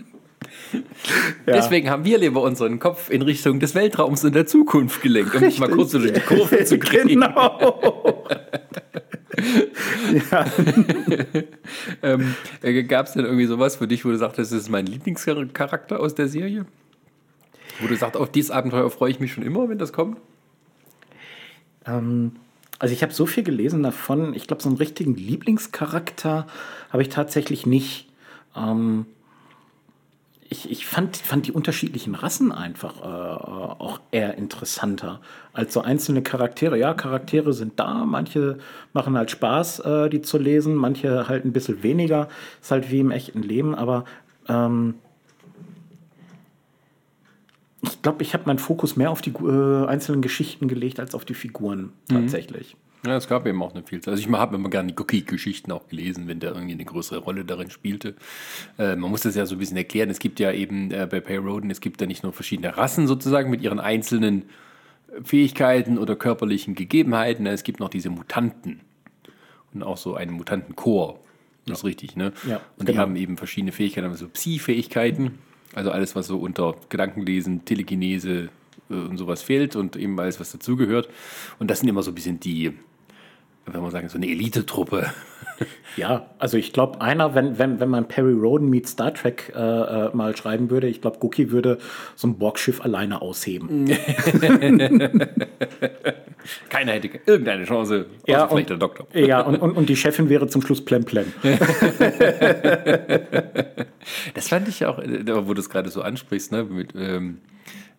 Ja. 1.45 1.54
Deswegen 1.54 1.89
haben 1.89 2.06
wir 2.06 2.20
lieber 2.20 2.41
unseren 2.41 2.80
Kopf 2.80 3.10
in 3.10 3.22
Richtung 3.22 3.60
des 3.60 3.74
Weltraums 3.74 4.24
und 4.24 4.36
der 4.36 4.45
Zukunft 4.45 5.02
gelenkt, 5.02 5.34
um 5.34 5.41
dich 5.41 5.60
mal 5.60 5.70
kurz 5.70 5.91
durch 5.91 6.14
die 6.14 6.20
Kurve 6.20 6.64
zu 6.64 6.78
kriegen. 6.78 7.10
Genau. 7.20 8.26
ja. 10.32 10.45
Ähm, 12.04 12.36
Gab 12.88 13.08
es 13.08 13.14
denn 13.14 13.26
irgendwie 13.26 13.45
sowas 13.45 13.78
für 13.78 13.88
dich, 13.88 14.04
wo 14.04 14.10
du 14.10 14.18
sagtest, 14.18 14.52
das 14.52 14.62
ist 14.62 14.70
mein 14.70 14.86
Lieblingscharakter 14.86 16.00
aus 16.00 16.14
der 16.14 16.28
Serie? 16.28 16.66
Wo 17.80 17.88
du 17.88 17.95
sagst, 17.95 18.18
auf 18.18 18.32
dieses 18.32 18.52
Abenteuer 18.52 18.89
freue 18.89 19.12
ich 19.12 19.20
mich 19.20 19.32
schon 19.32 19.43
immer, 19.43 19.70
wenn 19.70 19.78
das 19.78 19.93
kommt? 19.93 20.18
Ähm, 21.89 22.33
also 22.79 22.93
ich 22.93 23.03
habe 23.03 23.13
so 23.13 23.25
viel 23.25 23.43
gelesen 23.43 23.83
davon. 23.83 24.33
Ich 24.33 24.47
glaube, 24.47 24.63
so 24.63 24.69
einen 24.69 24.77
richtigen 24.77 25.15
Lieblingscharakter 25.15 26.47
habe 26.91 27.01
ich 27.01 27.09
tatsächlich 27.09 27.65
nicht. 27.65 28.07
Ähm, 28.55 29.05
ich, 30.51 30.71
ich 30.71 30.87
fand, 30.87 31.17
fand 31.17 31.45
die 31.45 31.51
unterschiedlichen 31.51 32.15
Rassen 32.15 32.51
einfach 32.51 33.01
äh, 33.01 33.05
auch 33.05 33.99
eher 34.11 34.35
interessanter 34.35 35.21
als 35.53 35.73
so 35.73 35.81
einzelne 35.81 36.23
Charaktere. 36.23 36.77
Ja, 36.77 36.95
Charaktere 36.95 37.53
sind 37.53 37.79
da, 37.79 38.05
manche 38.05 38.57
machen 38.93 39.15
halt 39.15 39.29
Spaß, 39.29 39.79
äh, 39.81 40.09
die 40.09 40.21
zu 40.21 40.39
lesen, 40.39 40.73
manche 40.73 41.27
halt 41.27 41.45
ein 41.45 41.53
bisschen 41.53 41.83
weniger. 41.83 42.29
Ist 42.61 42.71
halt 42.71 42.89
wie 42.89 43.01
im 43.01 43.11
echten 43.11 43.43
Leben, 43.43 43.75
aber 43.75 44.05
ähm, 44.47 44.95
ich 47.82 48.01
glaube, 48.01 48.23
ich 48.23 48.34
habe 48.34 48.43
meinen 48.45 48.59
Fokus 48.59 48.95
mehr 48.95 49.11
auf 49.11 49.21
die 49.21 49.32
äh, 49.32 49.86
einzelnen 49.86 50.21
Geschichten 50.21 50.67
gelegt 50.67 50.99
als 50.99 51.15
auf 51.15 51.25
die 51.25 51.34
Figuren 51.34 51.93
mhm. 52.09 52.15
tatsächlich. 52.15 52.75
Mhm. 52.75 52.89
Ja, 53.05 53.15
es 53.15 53.30
gab 53.30 53.47
eben 53.47 53.63
auch 53.63 53.73
eine 53.73 53.84
Vielzahl. 53.84 54.13
Also 54.13 54.27
ich 54.27 54.34
habe 54.34 54.55
immer 54.57 54.69
gerne 54.69 54.91
die 54.91 54.99
Cookie-Geschichten 54.99 55.71
auch 55.71 55.88
gelesen, 55.88 56.27
wenn 56.27 56.41
der 56.41 56.51
irgendwie 56.51 56.73
eine 56.73 56.84
größere 56.84 57.19
Rolle 57.19 57.45
darin 57.45 57.69
spielte. 57.69 58.15
Äh, 58.77 58.97
man 58.97 59.09
muss 59.09 59.21
das 59.21 59.36
ja 59.36 59.45
so 59.45 59.55
ein 59.55 59.59
bisschen 59.59 59.77
erklären. 59.77 60.09
Es 60.09 60.19
gibt 60.19 60.39
ja 60.39 60.51
eben 60.51 60.91
äh, 60.91 61.07
bei 61.09 61.21
Pay 61.21 61.38
Roden, 61.38 61.71
es 61.71 61.80
gibt 61.80 62.01
ja 62.01 62.07
nicht 62.07 62.23
nur 62.23 62.34
verschiedene 62.34 62.75
Rassen 62.75 63.07
sozusagen 63.07 63.49
mit 63.49 63.61
ihren 63.61 63.80
einzelnen 63.80 64.49
Fähigkeiten 65.23 65.97
oder 65.97 66.17
körperlichen 66.17 66.75
Gegebenheiten. 66.75 67.45
Es 67.45 67.63
gibt 67.63 67.80
noch 67.80 67.89
diese 67.89 68.09
Mutanten 68.09 68.82
und 69.73 69.82
auch 69.82 69.97
so 69.97 70.15
einen 70.15 70.34
Mutantenchor. 70.34 71.19
Das 71.65 71.80
ist 71.80 71.86
richtig, 71.86 72.15
ne? 72.15 72.34
Ja, 72.47 72.57
und 72.77 72.86
genau. 72.86 72.91
die 72.91 72.97
haben 72.97 73.15
eben 73.15 73.38
verschiedene 73.38 73.71
Fähigkeiten, 73.71 74.13
so 74.15 74.27
Psi-Fähigkeiten. 74.27 75.39
Also 75.80 75.91
alles, 75.91 76.13
was 76.13 76.27
so 76.27 76.38
unter 76.38 76.75
Gedankenlesen, 76.89 77.63
Telekinese 77.63 78.49
äh, 78.89 78.93
und 78.93 79.17
sowas 79.17 79.41
fehlt 79.41 79.77
und 79.77 79.95
eben 79.95 80.19
alles, 80.19 80.38
was 80.38 80.51
dazugehört. 80.51 81.07
Und 81.57 81.71
das 81.71 81.80
sind 81.80 81.88
immer 81.88 82.03
so 82.03 82.11
ein 82.11 82.15
bisschen 82.15 82.38
die 82.41 82.73
wenn 83.74 83.82
man 83.82 83.91
sagen, 83.91 84.09
so 84.09 84.17
eine 84.17 84.28
Elitetruppe. 84.28 85.11
Ja, 85.95 86.28
also 86.38 86.57
ich 86.57 86.72
glaube, 86.72 87.01
einer, 87.01 87.36
wenn, 87.36 87.57
wenn, 87.59 87.80
wenn 87.80 87.89
man 87.89 88.07
Perry 88.07 88.34
Roden 88.34 88.70
meets 88.70 88.91
Star 88.91 89.13
Trek 89.13 89.51
äh, 89.55 89.59
äh, 89.59 90.15
mal 90.15 90.38
schreiben 90.38 90.70
würde, 90.70 90.88
ich 90.88 91.01
glaube, 91.01 91.20
Gookie 91.20 91.51
würde 91.51 91.80
so 92.15 92.28
ein 92.28 92.38
Borgschiff 92.38 92.80
alleine 92.82 93.22
ausheben. 93.22 93.88
Keiner 96.70 96.93
hätte 96.93 97.09
irgendeine 97.26 97.65
Chance, 97.65 98.05
ja, 98.26 98.43
und, 98.43 98.51
vielleicht 98.51 98.70
der 98.70 98.78
Doktor. 98.78 99.07
Ja, 99.13 99.41
und, 99.41 99.57
und, 99.57 99.76
und 99.76 99.89
die 99.89 99.97
Chefin 99.97 100.30
wäre 100.30 100.47
zum 100.47 100.61
Schluss 100.61 100.86
Plem 100.86 101.03
Plem. 101.03 101.34
das 104.34 104.47
fand 104.47 104.70
ich 104.70 104.86
auch, 104.86 104.99
äh, 104.99 105.47
wo 105.47 105.53
du 105.53 105.59
es 105.59 105.70
gerade 105.70 105.89
so 105.89 106.01
ansprichst, 106.01 106.51
ne, 106.53 106.63
mit, 106.63 106.93
ähm, 106.95 107.39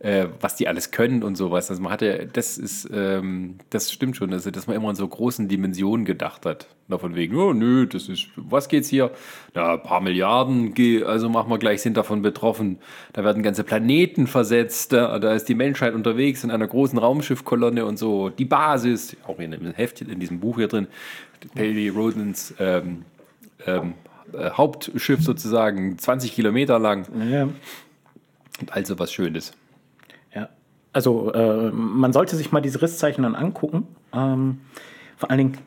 äh, 0.01 0.29
was 0.41 0.57
die 0.57 0.67
alles 0.67 0.91
können 0.91 1.23
und 1.23 1.37
sowas. 1.37 1.71
Also 1.71 1.83
man 1.83 1.93
hatte, 1.93 2.27
das 2.33 2.57
ist, 2.57 2.89
ähm, 2.93 3.59
das 3.69 3.93
stimmt 3.93 4.17
schon, 4.17 4.33
also, 4.33 4.51
dass 4.51 4.67
man 4.67 4.75
immer 4.75 4.89
in 4.89 4.97
so 4.97 5.07
großen 5.07 5.47
Dimensionen 5.47 6.07
gedacht 6.07 6.47
hat. 6.47 6.69
Na, 6.89 6.97
von 6.97 7.15
wegen, 7.15 7.37
oh 7.37 7.53
nö, 7.53 7.87
das 7.87 8.09
ist, 8.09 8.29
was 8.35 8.69
geht's 8.69 8.89
hier? 8.89 9.11
Na, 9.55 9.75
ein 9.75 9.83
paar 9.83 10.01
Milliarden, 10.01 10.75
also 11.05 11.29
machen 11.29 11.51
wir 11.51 11.59
gleich, 11.59 11.83
sind 11.83 11.99
davon 11.99 12.23
betroffen. 12.23 12.79
Da 13.13 13.25
werden 13.25 13.43
ganze 13.43 13.63
Planeten 13.63 14.27
versetzt, 14.27 14.95
da, 14.95 15.19
da 15.19 15.35
ist 15.35 15.51
die 15.51 15.55
Menschheit 15.55 15.93
unterwegs 15.93 16.45
in 16.45 16.51
einer 16.51 16.67
großen 16.67 16.99
Raumschiffkolonne 16.99 17.85
und 17.85 17.99
so. 17.99 18.31
Die 18.31 18.47
Basis, 18.47 19.19
auch 19.27 19.39
in 19.39 19.51
dem 19.51 19.71
Heft, 19.73 20.01
in 20.01 20.19
diesem 20.19 20.41
Buch 20.41 20.57
hier 20.57 20.69
drin, 20.69 20.87
Paley 21.55 21.91
Rodens 21.91 22.55
ähm, 22.59 23.05
ähm, 23.67 23.93
äh, 24.33 24.51
Hauptschiff 24.51 25.23
sozusagen, 25.23 25.99
20 25.99 26.35
Kilometer 26.35 26.79
lang. 26.79 27.07
Ja. 27.31 27.51
Also 28.71 28.99
was 28.99 29.13
Schönes 29.13 29.53
also 30.93 31.32
äh, 31.32 31.70
man 31.70 32.12
sollte 32.12 32.36
sich 32.36 32.53
mal 32.53 32.61
diese 32.61 32.82
Risszeichen 32.82 33.22
dann 33.22 33.34
angucken. 33.34 33.86
Ähm, 34.12 34.61
vor 35.16 35.30
allen 35.30 35.38
Dingen, 35.38 35.59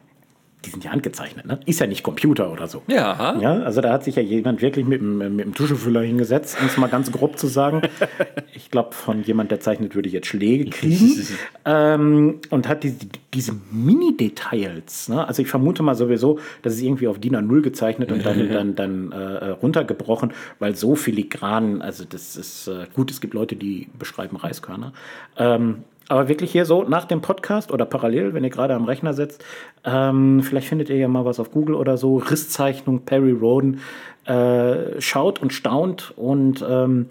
die 0.66 0.70
sind 0.70 0.84
ja 0.84 0.92
handgezeichnet, 0.92 1.46
ne? 1.46 1.60
Ist 1.66 1.80
ja 1.80 1.88
nicht 1.88 2.04
Computer 2.04 2.52
oder 2.52 2.68
so. 2.68 2.84
Ja. 2.88 3.38
ja 3.40 3.54
also 3.64 3.82
da 3.82 3.92
hat 3.92 4.04
sich 4.04 4.16
ja 4.16 4.22
jemand 4.22 4.62
wirklich 4.62 4.86
mit, 4.86 5.02
mit, 5.02 5.32
mit 5.32 5.46
dem 5.46 5.54
Tuschefüller 5.54 6.02
hingesetzt, 6.02 6.58
um 6.60 6.68
es 6.68 6.78
mal 6.78 6.88
ganz 6.88 7.12
grob 7.12 7.38
zu 7.38 7.48
sagen. 7.48 7.82
ich 8.54 8.72
glaube, 8.72 8.94
von 8.94 9.24
jemand, 9.24 9.52
der 9.52 9.60
zeichnet, 9.60 9.96
würde 9.96 10.08
ich 10.08 10.14
jetzt 10.14 10.28
Schläge 10.28 10.70
kriegen. 10.70 11.28
ähm, 11.66 12.40
und 12.50 12.68
hat 12.68 12.84
die, 12.84 12.96
diese 13.34 13.54
Mini-Details. 13.72 15.10
Ne? 15.10 15.28
Also 15.28 15.42
ich 15.42 15.48
vermute 15.48 15.84
mal 15.84 15.96
sowieso, 15.96 16.40
dass 16.62 16.74
es 16.74 16.82
irgendwie 16.82 17.08
auf 17.08 17.20
DIN 17.20 17.36
A0 17.36 17.62
gezeichnet 17.62 18.12
und 18.12 18.26
dann, 18.26 18.50
dann, 18.54 18.76
dann 18.76 19.12
äh, 19.12 19.50
runtergebrochen, 19.50 20.34
weil 20.60 20.76
so 20.76 20.96
filigran, 20.96 21.82
also 21.82 22.06
das 22.06 22.38
ist 22.38 22.68
äh, 22.68 22.86
gut, 22.94 23.12
es 23.12 23.20
gibt 23.20 23.34
Leute, 23.34 23.56
die 23.56 23.90
beschreiben 24.00 24.38
Reiskörner. 24.38 24.94
Ähm, 25.38 25.84
aber 26.10 26.28
wirklich 26.28 26.52
hier 26.52 26.66
so 26.66 26.84
nach 26.84 27.06
dem 27.06 27.22
Podcast 27.22 27.72
oder 27.72 27.86
parallel, 27.86 28.34
wenn 28.34 28.44
ihr 28.44 28.50
gerade 28.50 28.76
am 28.76 28.86
Rechner 28.86 29.14
sitzt, 29.14 29.44
ähm, 29.84 30.42
vielleicht 30.42 30.68
findet 30.68 30.90
ihr 30.90 30.98
ja 30.98 31.08
mal 31.08 31.26
was 31.26 31.40
auf 31.40 31.52
Google 31.52 31.76
oder 31.76 31.98
so, 31.98 32.18
Risszeichnung 32.18 33.02
Perry 33.02 33.32
Roden, 33.32 33.82
äh, 34.26 35.00
schaut 35.02 35.42
und 35.42 35.54
staunt 35.54 36.14
und 36.16 36.64
ähm, 36.68 37.10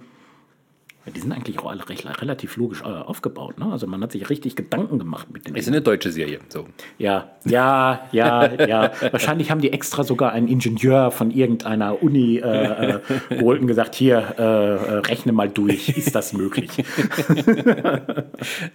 die 1.11 1.19
sind 1.19 1.33
eigentlich 1.33 1.59
auch 1.59 1.71
alle 1.71 1.89
recht, 1.89 2.07
relativ 2.23 2.57
logisch 2.57 2.83
äh, 2.83 2.85
aufgebaut. 2.85 3.59
Ne? 3.59 3.67
Also 3.67 3.89
man 3.89 4.01
hat 4.03 4.13
sich 4.13 4.31
richtig 4.31 4.55
Gedanken 4.55 5.01
gemacht 5.01 5.33
mit 5.33 5.49
den. 5.49 5.57
Ist 5.57 5.67
eine 5.67 5.83
deutsche 5.83 6.13
Serie. 6.13 6.39
So. 6.49 6.67
Ja, 6.99 7.33
ja, 7.45 8.09
ja, 8.13 8.67
ja. 8.67 8.93
Wahrscheinlich 9.11 9.51
haben 9.51 9.61
die 9.61 9.73
extra 9.73 10.05
sogar 10.05 10.33
einen 10.33 10.47
Ingenieur 10.47 11.11
von 11.11 11.33
irgendeiner 11.33 12.03
Uni 12.03 12.37
äh, 12.37 12.97
äh, 12.97 13.01
geholt 13.31 13.61
und 13.61 13.67
gesagt: 13.67 13.97
Hier, 13.97 14.35
äh, 14.39 14.43
äh 14.43 14.99
rechne 14.99 15.33
mal 15.33 15.49
durch, 15.49 15.89
ist 15.89 16.15
das 16.15 16.33
möglich? 16.33 16.71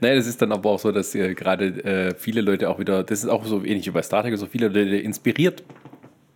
naja, 0.02 0.16
das 0.16 0.28
ist 0.28 0.42
dann 0.42 0.52
aber 0.52 0.72
auch 0.72 0.80
so, 0.80 0.92
dass 0.92 1.16
äh, 1.16 1.34
gerade 1.34 2.16
viele 2.18 2.42
Leute 2.42 2.70
auch 2.70 2.80
wieder, 2.80 3.04
das 3.04 3.24
ist 3.24 3.30
auch 3.30 3.46
so 3.46 3.64
ähnlich 3.64 3.88
wie 3.88 3.92
bei 3.92 4.02
Star 4.02 4.24
Trek, 4.24 4.38
so 4.38 4.48
viele 4.48 4.68
Leute 4.68 4.98
inspiriert 4.98 5.64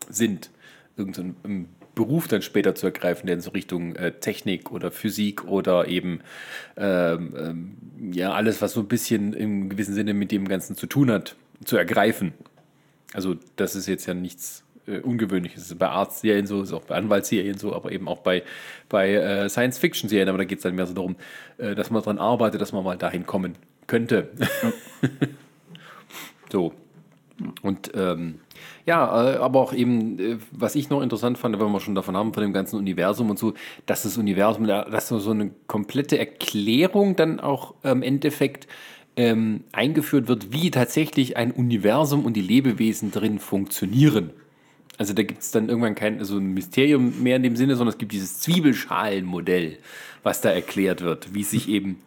sind. 0.10 0.52
Irgend 0.96 1.20
Beruf 1.96 2.28
dann 2.28 2.42
später 2.42 2.76
zu 2.76 2.88
ergreifen, 2.88 3.28
der 3.28 3.36
in 3.36 3.42
so 3.42 3.52
Richtung 3.52 3.96
äh, 3.96 4.12
Technik 4.14 4.72
oder 4.72 4.92
Physik 4.92 5.46
oder 5.46 5.88
eben 5.88 6.22
ähm, 6.78 7.34
ähm, 7.38 8.14
ja 8.14 8.34
alles, 8.34 8.62
was 8.62 8.74
so 8.74 8.80
ein 8.82 8.88
bisschen 8.88 9.34
im 9.34 9.70
gewissen 9.70 9.94
Sinne 9.94 10.14
mit 10.14 10.32
dem 10.32 10.48
Ganzen 10.48 10.76
zu 10.76 10.88
tun 10.88 11.12
hat, 11.12 11.36
zu 11.66 11.78
ergreifen. 11.78 12.34
Also 13.14 13.36
das 13.58 13.76
ist 13.76 13.88
jetzt 13.88 14.06
ja 14.06 14.14
nichts 14.14 14.64
äh, 14.88 15.00
Ungewöhnliches. 15.00 15.64
Das 15.64 15.72
ist 15.72 15.80
bei 15.80 15.90
Arztserien 15.90 16.48
so, 16.48 16.62
ist 16.62 16.74
auch 16.74 16.84
bei 16.84 16.96
Anwaltsserien 16.96 17.58
so, 17.58 17.76
aber 17.76 17.92
eben 17.92 18.08
auch 18.08 18.20
bei, 18.20 18.44
bei 18.90 19.14
äh, 19.14 19.50
Science-Fiction-Serien. 19.50 20.30
Aber 20.30 20.38
da 20.38 20.46
geht 20.46 20.60
es 20.60 20.64
dann 20.64 20.76
mehr 20.76 20.88
so 20.88 20.94
darum, 20.94 21.16
äh, 21.58 21.76
dass 21.76 21.90
man 21.90 22.02
daran 22.02 22.18
arbeitet, 22.18 22.62
dass 22.62 22.72
man 22.72 22.84
mal 22.84 22.98
dahin 22.98 23.26
kommen 23.26 23.56
könnte. 23.88 24.30
so. 26.52 26.74
Und 27.62 27.92
ähm, 27.96 28.40
ja, 28.86 29.34
äh, 29.34 29.38
aber 29.38 29.60
auch 29.60 29.74
eben, 29.74 30.20
äh, 30.20 30.38
was 30.52 30.76
ich 30.76 30.90
noch 30.90 31.02
interessant 31.02 31.38
fand, 31.38 31.60
wenn 31.60 31.72
wir 31.72 31.80
schon 31.80 31.96
davon 31.96 32.18
haben, 32.18 32.34
von 32.34 32.44
dem 32.44 32.54
ganzen 32.54 32.78
Universum 32.78 33.30
und 33.30 33.40
so, 33.40 33.54
dass 33.86 34.04
das 34.04 34.18
Universum, 34.18 34.68
dass 34.68 35.08
so 35.08 35.32
eine 35.32 35.52
komplette 35.68 36.18
Erklärung 36.18 37.16
dann 37.16 37.40
auch 37.40 37.76
im 37.84 38.02
Endeffekt 38.02 38.68
ähm, 39.16 39.64
eingeführt 39.72 40.28
wird, 40.28 40.54
wie 40.54 40.72
tatsächlich 40.72 41.38
ein 41.38 41.52
Universum 41.52 42.26
und 42.26 42.34
die 42.34 42.42
Lebewesen 42.42 43.12
drin 43.12 43.40
funktionieren. 43.40 44.32
Also 44.98 45.14
da 45.14 45.24
gibt 45.24 45.42
es 45.42 45.52
dann 45.52 45.68
irgendwann 45.68 45.96
kein 45.96 46.24
so 46.24 46.38
ein 46.38 46.54
Mysterium 46.54 47.24
mehr 47.24 47.38
in 47.38 47.44
dem 47.44 47.56
Sinne, 47.56 47.76
sondern 47.76 47.94
es 47.94 47.98
gibt 47.98 48.12
dieses 48.12 48.40
Zwiebelschalenmodell, 48.40 49.78
was 50.24 50.42
da 50.42 50.50
erklärt 50.52 51.02
wird, 51.02 51.34
wie 51.34 51.44
sich 51.44 51.68
eben 51.70 52.00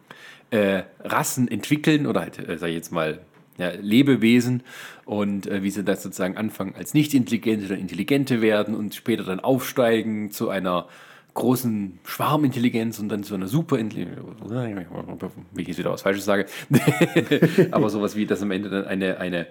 äh, 0.51 0.83
Rassen 1.03 1.47
entwickeln 1.49 2.07
oder 2.07 2.21
halt, 2.21 2.39
äh, 2.39 2.57
sag 2.57 2.69
ich 2.69 2.75
jetzt 2.75 2.91
mal, 2.91 3.19
ja, 3.57 3.71
Lebewesen 3.71 4.63
und 5.05 5.47
äh, 5.47 5.63
wie 5.63 5.71
sie 5.71 5.83
das 5.83 6.03
sozusagen 6.03 6.37
anfangen 6.37 6.75
als 6.75 6.93
nicht 6.93 7.13
intelligente 7.13 7.67
oder 7.67 7.77
intelligente 7.77 8.41
werden 8.41 8.75
und 8.75 8.95
später 8.95 9.23
dann 9.23 9.39
aufsteigen 9.39 10.31
zu 10.31 10.49
einer 10.49 10.87
großen 11.33 11.99
Schwarmintelligenz 12.05 12.97
und 12.99 13.09
dann 13.09 13.23
zu 13.23 13.35
einer 13.35 13.47
Superintelligenz, 13.47 14.17
wie 15.53 15.61
ich 15.61 15.67
jetzt 15.67 15.77
wieder 15.77 15.91
was 15.91 16.01
Falsches 16.01 16.25
sage, 16.25 16.45
aber 17.71 17.89
sowas 17.89 18.15
wie, 18.15 18.25
dass 18.25 18.41
am 18.41 18.51
Ende 18.51 18.69
dann 18.69 18.85
eine, 18.85 19.19
eine, 19.19 19.47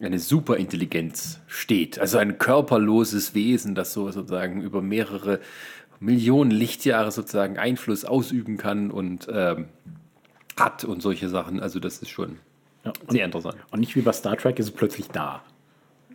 eine 0.00 0.18
Superintelligenz 0.18 1.40
steht, 1.46 1.98
also 2.00 2.18
ein 2.18 2.38
körperloses 2.38 3.34
Wesen, 3.34 3.74
das 3.74 3.92
so 3.92 4.10
sozusagen 4.10 4.62
über 4.62 4.82
mehrere 4.82 5.40
Millionen 6.00 6.50
Lichtjahre 6.50 7.10
sozusagen 7.10 7.56
Einfluss 7.56 8.04
ausüben 8.04 8.56
kann 8.56 8.90
und 8.90 9.28
ähm, 9.32 9.66
hat 10.56 10.84
und 10.84 11.02
solche 11.02 11.28
Sachen, 11.28 11.60
also 11.60 11.78
das 11.80 11.98
ist 11.98 12.10
schon 12.10 12.38
ja, 12.88 13.12
Sehr 13.12 13.24
interessant. 13.24 13.56
Und 13.70 13.80
nicht 13.80 13.94
wie 13.96 14.00
bei 14.00 14.12
Star 14.12 14.36
Trek 14.36 14.58
ist 14.58 14.66
es 14.66 14.72
plötzlich 14.72 15.08
da. 15.08 15.42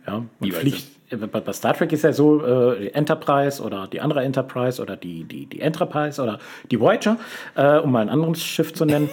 Ja, 0.06 0.22
wie 0.38 0.50
fliegt, 0.50 0.84
äh, 1.10 1.16
bei 1.16 1.52
Star 1.52 1.74
Trek 1.74 1.92
ist 1.92 2.04
ja 2.04 2.12
so, 2.12 2.44
äh, 2.44 2.88
Enterprise 2.88 3.62
oder 3.62 3.86
die 3.86 4.00
andere 4.00 4.22
Enterprise 4.22 4.82
oder 4.82 4.96
die, 4.96 5.24
die, 5.24 5.46
die 5.46 5.60
Enterprise 5.60 6.20
oder 6.20 6.38
die 6.70 6.78
Voyager, 6.78 7.16
äh, 7.54 7.78
um 7.78 7.92
mal 7.92 8.00
ein 8.00 8.10
anderes 8.10 8.42
Schiff 8.42 8.74
zu 8.74 8.84
nennen, 8.84 9.08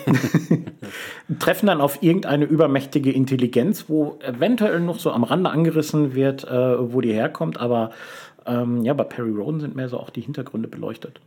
treffen 1.40 1.68
dann 1.68 1.80
auf 1.80 2.04
irgendeine 2.04 2.46
übermächtige 2.46 3.12
Intelligenz, 3.12 3.86
wo 3.88 4.20
eventuell 4.22 4.82
noch 4.82 5.00
so 5.00 5.12
am 5.12 5.24
Rande 5.24 5.50
angerissen 5.50 6.14
wird, 6.14 6.44
äh, 6.44 6.94
wo 6.94 7.00
die 7.00 7.14
herkommt, 7.14 7.58
aber 7.58 7.92
ähm, 8.46 8.84
ja, 8.84 8.94
bei 8.94 9.04
Perry 9.04 9.32
Roden 9.32 9.60
sind 9.60 9.76
mehr 9.76 9.88
so 9.88 9.98
auch 9.98 10.10
die 10.10 10.22
Hintergründe 10.22 10.68
beleuchtet. 10.68 11.22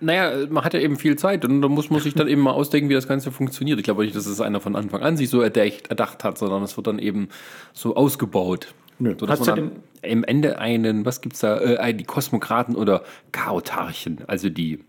Naja, 0.00 0.46
man 0.48 0.64
hat 0.64 0.74
ja 0.74 0.80
eben 0.80 0.96
viel 0.96 1.16
Zeit 1.16 1.44
und 1.44 1.60
da 1.62 1.68
muss 1.68 1.90
man 1.90 2.00
sich 2.00 2.14
dann 2.14 2.28
eben 2.28 2.40
mal 2.40 2.52
ausdenken, 2.52 2.88
wie 2.88 2.94
das 2.94 3.06
Ganze 3.06 3.30
funktioniert. 3.30 3.78
Ich 3.78 3.84
glaube 3.84 4.04
nicht, 4.04 4.16
dass 4.16 4.26
es 4.26 4.40
einer 4.40 4.60
von 4.60 4.76
Anfang 4.76 5.02
an 5.02 5.16
sich 5.16 5.28
so 5.28 5.40
erdacht, 5.40 5.88
erdacht 5.88 6.24
hat, 6.24 6.38
sondern 6.38 6.62
es 6.62 6.76
wird 6.76 6.86
dann 6.86 6.98
eben 6.98 7.28
so 7.72 7.96
ausgebaut. 7.96 8.74
Nö, 8.98 9.14
so, 9.18 9.26
dass 9.26 9.40
man 9.40 9.56
dann 9.56 9.72
im 10.02 10.24
Ende 10.24 10.58
einen, 10.58 11.04
was 11.04 11.20
gibt's 11.20 11.40
da, 11.40 11.58
äh, 11.58 11.94
die 11.94 12.04
Kosmokraten 12.04 12.76
oder 12.76 13.02
Chaotarchen, 13.32 14.18
also 14.26 14.48
die 14.48 14.80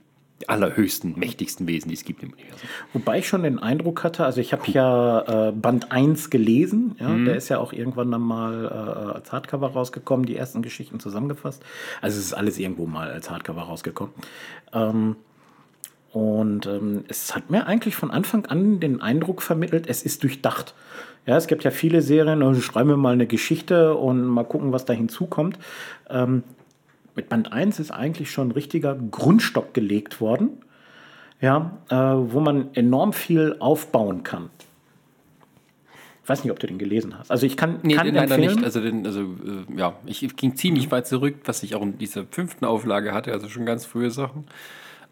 allerhöchsten, 0.49 1.17
mächtigsten 1.17 1.67
Wesen, 1.67 1.89
die 1.89 1.95
es 1.95 2.05
gibt 2.05 2.23
im 2.23 2.33
Universum. 2.33 2.69
Wobei 2.93 3.19
ich 3.19 3.27
schon 3.27 3.43
den 3.43 3.59
Eindruck 3.59 4.03
hatte, 4.03 4.25
also 4.25 4.41
ich 4.41 4.53
habe 4.53 4.63
ja 4.67 5.49
äh, 5.49 5.51
Band 5.51 5.91
1 5.91 6.29
gelesen, 6.29 6.95
ja, 6.99 7.15
der 7.15 7.35
ist 7.35 7.49
ja 7.49 7.59
auch 7.59 7.73
irgendwann 7.73 8.11
dann 8.11 8.21
mal 8.21 8.65
äh, 8.65 9.15
als 9.15 9.31
Hardcover 9.31 9.71
rausgekommen, 9.71 10.25
die 10.25 10.35
ersten 10.35 10.61
Geschichten 10.61 10.99
zusammengefasst. 10.99 11.63
Also 12.01 12.19
es 12.19 12.25
ist 12.25 12.33
alles 12.33 12.57
irgendwo 12.57 12.85
mal 12.85 13.09
als 13.11 13.29
Hardcover 13.29 13.63
rausgekommen. 13.63 14.13
Ähm, 14.73 15.15
und 16.11 16.65
ähm, 16.65 17.05
es 17.07 17.35
hat 17.35 17.49
mir 17.49 17.67
eigentlich 17.67 17.95
von 17.95 18.11
Anfang 18.11 18.45
an 18.45 18.79
den 18.79 19.01
Eindruck 19.01 19.41
vermittelt, 19.41 19.87
es 19.87 20.03
ist 20.03 20.23
durchdacht. 20.23 20.73
Ja, 21.25 21.37
es 21.37 21.47
gibt 21.47 21.63
ja 21.63 21.71
viele 21.71 22.01
Serien, 22.01 22.41
also 22.41 22.61
schreiben 22.61 22.89
wir 22.89 22.97
mal 22.97 23.13
eine 23.13 23.27
Geschichte 23.27 23.95
und 23.95 24.25
mal 24.25 24.43
gucken, 24.43 24.71
was 24.71 24.85
da 24.85 24.93
hinzukommt. 24.93 25.57
Ähm, 26.09 26.43
mit 27.15 27.29
Band 27.29 27.51
1 27.51 27.79
ist 27.79 27.91
eigentlich 27.91 28.31
schon 28.31 28.49
ein 28.49 28.51
richtiger 28.51 28.95
Grundstock 28.95 29.73
gelegt 29.73 30.21
worden, 30.21 30.49
ja, 31.39 31.77
äh, 31.89 31.95
wo 31.95 32.39
man 32.39 32.73
enorm 32.73 33.13
viel 33.13 33.55
aufbauen 33.59 34.23
kann. 34.23 34.49
Ich 36.23 36.29
weiß 36.29 36.43
nicht, 36.43 36.51
ob 36.51 36.59
du 36.59 36.67
den 36.67 36.77
gelesen 36.77 37.17
hast. 37.17 37.31
Also 37.31 37.45
ich 37.45 37.57
kann, 37.57 37.79
Nee, 37.81 37.95
kann 37.95 38.05
den 38.05 38.15
leider 38.15 38.35
empfehlen. 38.35 38.55
nicht. 38.55 38.63
Also, 38.65 38.79
den, 38.79 39.05
also 39.05 39.21
äh, 39.21 39.77
ja, 39.77 39.95
ich 40.05 40.35
ging 40.35 40.55
ziemlich 40.55 40.91
weit 40.91 41.07
zurück, 41.07 41.35
was 41.45 41.63
ich 41.63 41.75
auch 41.75 41.81
in 41.81 41.97
dieser 41.97 42.25
fünften 42.29 42.63
Auflage 42.65 43.11
hatte, 43.13 43.31
also 43.33 43.49
schon 43.49 43.65
ganz 43.65 43.85
frühe 43.85 44.11
Sachen. 44.11 44.45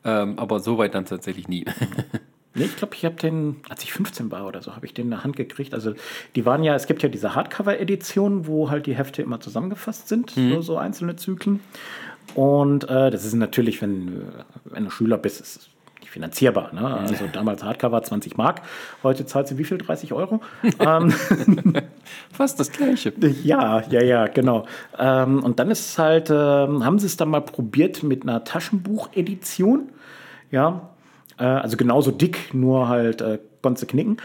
Ähm, 0.05 0.37
aber 0.39 0.59
so 0.59 0.77
weit 0.77 0.95
dann 0.95 1.05
tatsächlich 1.05 1.47
nie. 1.47 1.65
Nee, 2.59 2.65
ich 2.65 2.75
glaube, 2.75 2.93
ich 2.95 3.05
habe 3.05 3.15
den, 3.15 3.57
als 3.69 3.83
ich 3.83 3.93
15 3.93 4.31
war 4.31 4.45
oder 4.45 4.61
so, 4.61 4.75
habe 4.75 4.85
ich 4.85 4.93
den 4.93 5.05
in 5.05 5.11
der 5.11 5.23
Hand 5.23 5.35
gekriegt. 5.35 5.73
Also 5.73 5.93
die 6.35 6.45
waren 6.45 6.63
ja, 6.63 6.75
es 6.75 6.87
gibt 6.87 7.01
ja 7.01 7.09
diese 7.09 7.33
Hardcover-Edition, 7.33 8.45
wo 8.47 8.69
halt 8.69 8.85
die 8.85 8.95
Hefte 8.95 9.21
immer 9.21 9.39
zusammengefasst 9.39 10.09
sind, 10.09 10.31
so, 10.31 10.61
so 10.61 10.77
einzelne 10.77 11.15
Zyklen. 11.15 11.61
Und 12.35 12.83
äh, 12.89 13.09
das 13.09 13.25
ist 13.25 13.33
natürlich, 13.33 13.81
wenn, 13.81 14.07
äh, 14.07 14.21
wenn 14.65 14.85
du 14.85 14.91
Schüler 14.91 15.17
bist, 15.17 15.41
ist 15.41 15.57
es 15.57 15.69
nicht 15.99 16.11
finanzierbar. 16.11 16.73
Ne? 16.73 16.85
Also 16.85 17.25
damals 17.33 17.63
Hardcover 17.63 18.01
20 18.01 18.37
Mark, 18.37 18.61
heute 19.03 19.25
zahlt 19.25 19.47
sie 19.47 19.57
wie 19.57 19.63
viel? 19.63 19.77
30 19.77 20.13
Euro? 20.13 20.41
ähm, 20.79 21.13
Fast 22.31 22.59
das 22.59 22.71
Gleiche. 22.71 23.13
ja, 23.43 23.83
ja, 23.89 24.03
ja, 24.03 24.27
genau. 24.27 24.65
Ähm, 24.97 25.43
und 25.43 25.59
dann 25.59 25.71
ist 25.71 25.91
es 25.91 25.97
halt, 25.97 26.29
ähm, 26.29 26.83
haben 26.85 26.99
sie 26.99 27.07
es 27.07 27.17
dann 27.17 27.29
mal 27.29 27.41
probiert 27.41 28.03
mit 28.03 28.23
einer 28.23 28.43
Taschenbuch-Edition. 28.43 29.89
Ja, 30.51 30.89
äh, 31.39 31.43
also 31.43 31.77
genauso 31.77 32.11
dick, 32.11 32.53
nur 32.53 32.87
halt 32.87 33.21
äh, 33.21 33.39
konntest 33.61 33.83
du 33.83 33.87
knicken. 33.87 34.17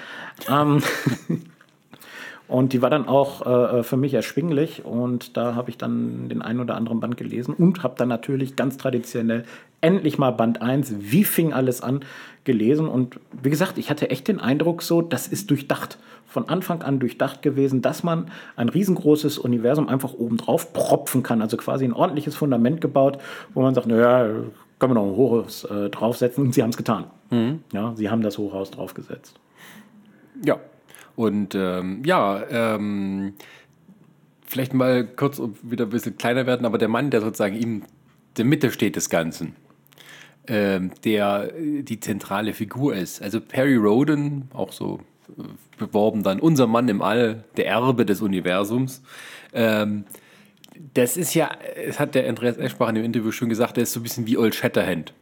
Ähm, 0.50 0.82
und 2.48 2.72
die 2.72 2.82
war 2.82 2.90
dann 2.90 3.08
auch 3.08 3.46
äh, 3.46 3.82
für 3.82 3.96
mich 3.96 4.14
erschwinglich 4.14 4.84
und 4.84 5.36
da 5.36 5.54
habe 5.54 5.70
ich 5.70 5.78
dann 5.78 6.28
den 6.28 6.42
einen 6.42 6.60
oder 6.60 6.76
anderen 6.76 7.00
Band 7.00 7.16
gelesen 7.16 7.54
und 7.54 7.82
habe 7.82 7.94
dann 7.96 8.08
natürlich 8.08 8.56
ganz 8.56 8.76
traditionell 8.76 9.44
endlich 9.80 10.18
mal 10.18 10.30
Band 10.30 10.62
1, 10.62 10.94
wie 10.98 11.24
fing 11.24 11.52
alles 11.52 11.82
an, 11.82 12.00
gelesen 12.44 12.88
und 12.88 13.20
wie 13.42 13.50
gesagt, 13.50 13.78
ich 13.78 13.90
hatte 13.90 14.10
echt 14.10 14.28
den 14.28 14.40
Eindruck 14.40 14.82
so, 14.82 15.02
das 15.02 15.28
ist 15.28 15.50
durchdacht. 15.50 15.98
Von 16.26 16.48
Anfang 16.48 16.82
an 16.82 16.98
durchdacht 16.98 17.42
gewesen, 17.42 17.80
dass 17.80 18.02
man 18.02 18.26
ein 18.56 18.68
riesengroßes 18.68 19.38
Universum 19.38 19.88
einfach 19.88 20.14
oben 20.14 20.36
drauf 20.36 20.72
propfen 20.72 21.22
kann, 21.22 21.42
also 21.42 21.56
quasi 21.56 21.84
ein 21.84 21.92
ordentliches 21.92 22.34
Fundament 22.34 22.80
gebaut, 22.80 23.18
wo 23.52 23.62
man 23.62 23.74
sagt, 23.74 23.86
naja, 23.86 24.28
können 24.84 24.96
wir 24.96 25.02
noch 25.02 25.10
ein 25.10 25.16
Hochhaus 25.16 25.64
äh, 25.64 25.90
draufsetzen 25.90 26.44
und 26.44 26.54
sie 26.54 26.62
haben 26.62 26.70
es 26.70 26.76
getan. 26.76 27.06
Ja, 27.72 27.94
sie 27.96 28.10
haben 28.10 28.22
das 28.22 28.38
Hochhaus 28.38 28.70
draufgesetzt. 28.70 29.40
Ja. 30.44 30.60
Und 31.16 31.54
ähm, 31.54 32.02
ja, 32.04 32.42
ähm, 32.48 33.34
vielleicht 34.46 34.74
mal 34.74 35.04
kurz 35.04 35.40
wieder 35.62 35.86
ein 35.86 35.90
bisschen 35.90 36.18
kleiner 36.18 36.46
werden, 36.46 36.66
aber 36.66 36.78
der 36.78 36.88
Mann, 36.88 37.10
der 37.10 37.20
sozusagen 37.20 37.56
in 37.56 37.84
der 38.36 38.44
Mitte 38.44 38.70
steht 38.70 38.96
des 38.96 39.10
Ganzen, 39.10 39.54
ähm, 40.48 40.90
der 41.04 41.52
äh, 41.56 41.82
die 41.82 42.00
zentrale 42.00 42.52
Figur 42.52 42.94
ist. 42.94 43.22
Also 43.22 43.40
Perry 43.40 43.76
Roden, 43.76 44.48
auch 44.52 44.72
so 44.72 45.00
äh, 45.38 45.42
beworben 45.78 46.22
dann 46.22 46.40
unser 46.40 46.66
Mann 46.66 46.88
im 46.88 47.00
All, 47.00 47.44
der 47.56 47.66
Erbe 47.66 48.04
des 48.04 48.20
Universums. 48.20 49.02
Ähm, 49.52 50.04
das 50.94 51.16
ist 51.16 51.34
ja, 51.34 51.50
es 51.76 51.98
hat 51.98 52.14
der 52.14 52.28
Andreas 52.28 52.56
Eschbach 52.56 52.88
in 52.88 52.96
dem 52.96 53.04
Interview 53.04 53.30
schon 53.30 53.48
gesagt, 53.48 53.76
der 53.76 53.84
ist 53.84 53.92
so 53.92 54.00
ein 54.00 54.02
bisschen 54.02 54.26
wie 54.26 54.36
Old 54.36 54.54
Shatterhand. 54.54 55.14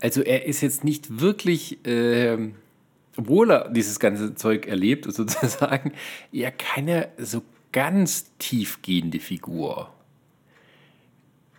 Also 0.00 0.22
er 0.22 0.46
ist 0.46 0.60
jetzt 0.60 0.84
nicht 0.84 1.20
wirklich, 1.20 1.78
ähm, 1.84 2.54
obwohl 3.16 3.50
er 3.50 3.68
dieses 3.70 3.98
ganze 3.98 4.34
Zeug 4.34 4.66
erlebt, 4.66 5.04
sozusagen, 5.12 5.92
ja 6.30 6.50
keine 6.50 7.08
so 7.18 7.42
ganz 7.72 8.30
tiefgehende 8.38 9.20
Figur. 9.20 9.92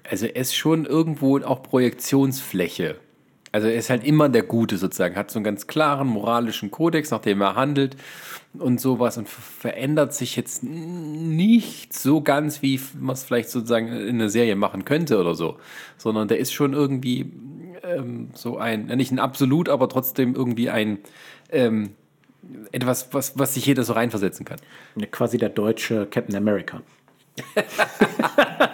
Also 0.04 0.26
er 0.26 0.38
ist 0.38 0.56
schon 0.56 0.86
irgendwo 0.86 1.40
auch 1.40 1.62
Projektionsfläche. 1.62 2.96
Also 3.52 3.68
er 3.68 3.76
ist 3.76 3.90
halt 3.90 4.04
immer 4.04 4.30
der 4.30 4.44
Gute 4.44 4.78
sozusagen, 4.78 5.16
hat 5.16 5.32
so 5.32 5.40
einen 5.40 5.44
ganz 5.44 5.68
klaren 5.68 6.08
moralischen 6.08 6.72
Kodex, 6.72 7.12
nach 7.12 7.22
dem 7.22 7.42
er 7.42 7.56
handelt 7.56 7.96
und 8.54 8.80
sowas 8.80 9.18
und 9.18 9.28
verändert 9.28 10.14
sich 10.14 10.36
jetzt 10.36 10.64
nicht 10.64 11.94
so 11.94 12.22
ganz, 12.22 12.62
wie 12.62 12.80
man 13.00 13.14
es 13.14 13.24
vielleicht 13.24 13.50
sozusagen 13.50 13.88
in 13.88 14.16
einer 14.16 14.30
Serie 14.30 14.56
machen 14.56 14.86
könnte 14.86 15.20
oder 15.20 15.36
so, 15.36 15.58
sondern 15.98 16.28
der 16.28 16.40
ist 16.40 16.52
schon 16.52 16.74
irgendwie 16.74 17.32
ähm, 17.84 18.30
so 18.34 18.58
ein, 18.58 18.88
nicht 18.88 19.12
ein 19.12 19.20
Absolut, 19.20 19.70
aber 19.70 19.90
trotzdem 19.90 20.36
irgendwie 20.36 20.70
ein 20.70 21.00
ähm, 21.52 21.92
etwas, 22.72 23.14
was, 23.14 23.38
was 23.38 23.54
sich 23.54 23.66
jeder 23.66 23.84
so 23.84 23.94
reinversetzen 23.94 24.46
kann. 24.46 24.60
Quasi 25.12 25.38
der 25.38 25.50
deutsche 25.50 26.06
Captain 26.08 26.36
America. 26.36 26.82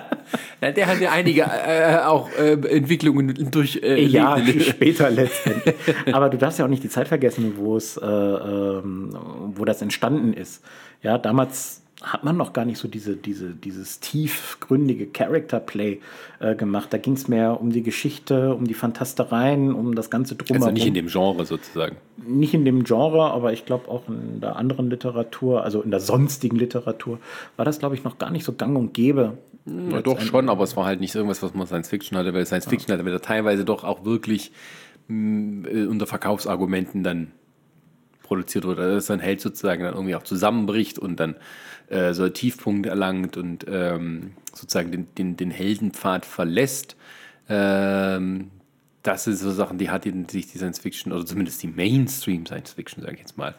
Ja, 0.66 0.72
der 0.72 0.88
hat 0.88 1.00
ja 1.00 1.12
einige 1.12 1.42
äh, 1.42 1.98
auch 2.06 2.28
äh, 2.32 2.54
Entwicklungen 2.54 3.52
durch 3.52 3.80
äh, 3.84 4.04
Ja, 4.04 4.36
erlebt. 4.38 4.64
später 4.66 5.12
letztendlich. 5.12 5.76
Aber 6.12 6.30
du 6.30 6.38
darfst 6.38 6.58
ja 6.58 6.66
auch 6.66 6.70
nicht 6.70 6.84
die 6.84 6.90
Zeit 6.90 7.08
vergessen, 7.08 7.54
wo 7.58 7.78
es, 7.78 7.98
äh, 7.98 8.06
ähm, 8.06 9.16
wo 9.54 9.64
das 9.64 9.84
entstanden 9.84 10.34
ist. 10.34 10.64
Ja, 11.04 11.20
damals 11.20 11.84
hat 12.02 12.24
man 12.24 12.36
noch 12.36 12.54
gar 12.54 12.66
nicht 12.66 12.80
so 12.80 12.88
diese, 12.88 13.16
diese, 13.16 13.52
dieses 13.52 14.00
tiefgründige 14.00 15.06
Character 15.08 15.60
Play 15.60 16.00
äh, 16.40 16.56
gemacht. 16.56 16.92
Da 16.92 16.98
ging 16.98 17.14
es 17.14 17.28
mehr 17.28 17.62
um 17.62 17.72
die 17.72 17.84
Geschichte, 17.84 18.56
um 18.56 18.66
die 18.66 18.74
Fantastereien, 18.74 19.74
um 19.74 19.94
das 19.94 20.10
ganze 20.10 20.36
drumherum. 20.36 20.64
Also 20.64 20.74
nicht 20.74 20.88
in 20.88 20.94
dem 20.96 21.08
Genre 21.08 21.46
sozusagen. 21.46 21.96
nicht 22.18 22.56
in 22.56 22.66
dem 22.66 22.84
Genre, 22.84 23.32
aber 23.32 23.54
ich 23.54 23.66
glaube 23.66 23.88
auch 23.88 24.10
in 24.10 24.42
der 24.42 24.56
anderen 24.56 24.90
Literatur, 24.90 25.64
also 25.64 25.82
in 25.82 25.92
der 25.92 26.00
sonstigen 26.00 26.58
Literatur, 26.58 27.20
war 27.56 27.66
das, 27.66 27.78
glaube 27.80 27.96
ich, 27.96 28.04
noch 28.04 28.18
gar 28.18 28.32
nicht 28.32 28.46
so 28.46 28.54
gang 28.54 28.76
und 28.76 28.94
gäbe. 28.94 29.38
Ja, 29.66 30.02
doch 30.02 30.22
schon, 30.22 30.50
aber 30.50 30.64
es 30.64 30.78
war 30.78 30.86
halt 30.86 31.00
nicht 31.00 31.16
irgendwas, 31.16 31.42
was 31.42 31.54
man 31.56 31.66
Science 31.66 31.90
Fiction 31.90 32.18
hatte, 32.18 32.34
weil 32.34 32.46
Science 32.46 32.68
Fiction 32.68 32.94
hatte 32.94 33.06
wieder 33.06 33.22
teilweise 33.22 33.66
doch 33.66 33.84
auch 33.84 34.06
wirklich 34.06 34.52
mh, 35.08 35.68
äh, 35.68 35.86
unter 35.88 36.06
Verkaufsargumenten 36.06 37.04
dann 37.04 37.32
produziert 38.22 38.66
wurde, 38.66 38.94
dass 38.94 39.10
ein 39.12 39.20
Held 39.20 39.42
sozusagen 39.42 39.84
dann 39.84 39.94
irgendwie 39.94 40.16
auch 40.16 40.24
zusammenbricht 40.24 41.00
und 41.00 41.20
dann 41.20 41.36
äh, 41.88 42.14
so 42.14 42.24
einen 42.24 42.34
Tiefpunkt 42.34 42.86
erlangt 42.88 43.38
und 43.38 43.66
ähm, 43.68 44.34
sozusagen 44.54 44.92
den, 44.92 45.08
den, 45.16 45.38
den 45.38 45.52
Heldenpfad 45.52 46.26
verlässt. 46.26 46.96
Ähm, 47.50 48.52
das 49.04 49.26
sind 49.26 49.38
so 49.38 49.52
Sachen, 49.52 49.78
die 49.78 49.92
hat 49.92 50.04
sich 50.04 50.48
die 50.48 50.58
Science 50.58 50.80
Fiction, 50.80 51.12
oder 51.12 51.26
zumindest 51.26 51.62
die 51.62 51.68
Mainstream 51.68 52.46
Science 52.46 52.74
Fiction, 52.74 53.04
sage 53.04 53.16
ich 53.16 53.20
jetzt 53.22 53.38
mal, 53.38 53.56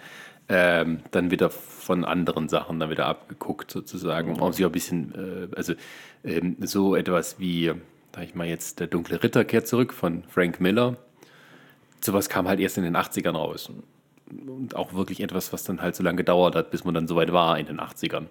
ähm, 0.48 1.00
dann 1.10 1.30
wieder 1.30 1.50
von 1.50 2.04
anderen 2.04 2.48
Sachen 2.48 2.78
dann 2.78 2.90
wieder 2.90 3.06
abgeguckt 3.06 3.70
sozusagen, 3.70 4.38
um 4.40 4.52
sich 4.52 4.64
auch 4.64 4.68
ein 4.70 4.72
bisschen, 4.72 5.14
äh, 5.52 5.56
also 5.56 5.74
ähm, 6.24 6.56
so 6.60 6.94
etwas 6.94 7.38
wie, 7.40 7.72
sag 8.14 8.24
ich 8.24 8.34
mal 8.34 8.46
jetzt, 8.46 8.78
der 8.80 8.86
dunkle 8.86 9.22
Ritter 9.22 9.44
kehrt 9.44 9.66
zurück 9.66 9.92
von 9.92 10.22
Frank 10.28 10.60
Miller. 10.60 10.96
Sowas 12.00 12.28
kam 12.28 12.46
halt 12.46 12.60
erst 12.60 12.78
in 12.78 12.84
den 12.84 12.96
80ern 12.96 13.32
raus. 13.36 13.70
Und 14.28 14.74
auch 14.74 14.92
wirklich 14.94 15.20
etwas, 15.20 15.52
was 15.52 15.64
dann 15.64 15.80
halt 15.80 15.94
so 15.94 16.02
lange 16.02 16.16
gedauert 16.16 16.56
hat, 16.56 16.70
bis 16.70 16.84
man 16.84 16.94
dann 16.94 17.06
soweit 17.06 17.32
war 17.32 17.58
in 17.58 17.66
den 17.66 17.80
80ern. 17.80 18.24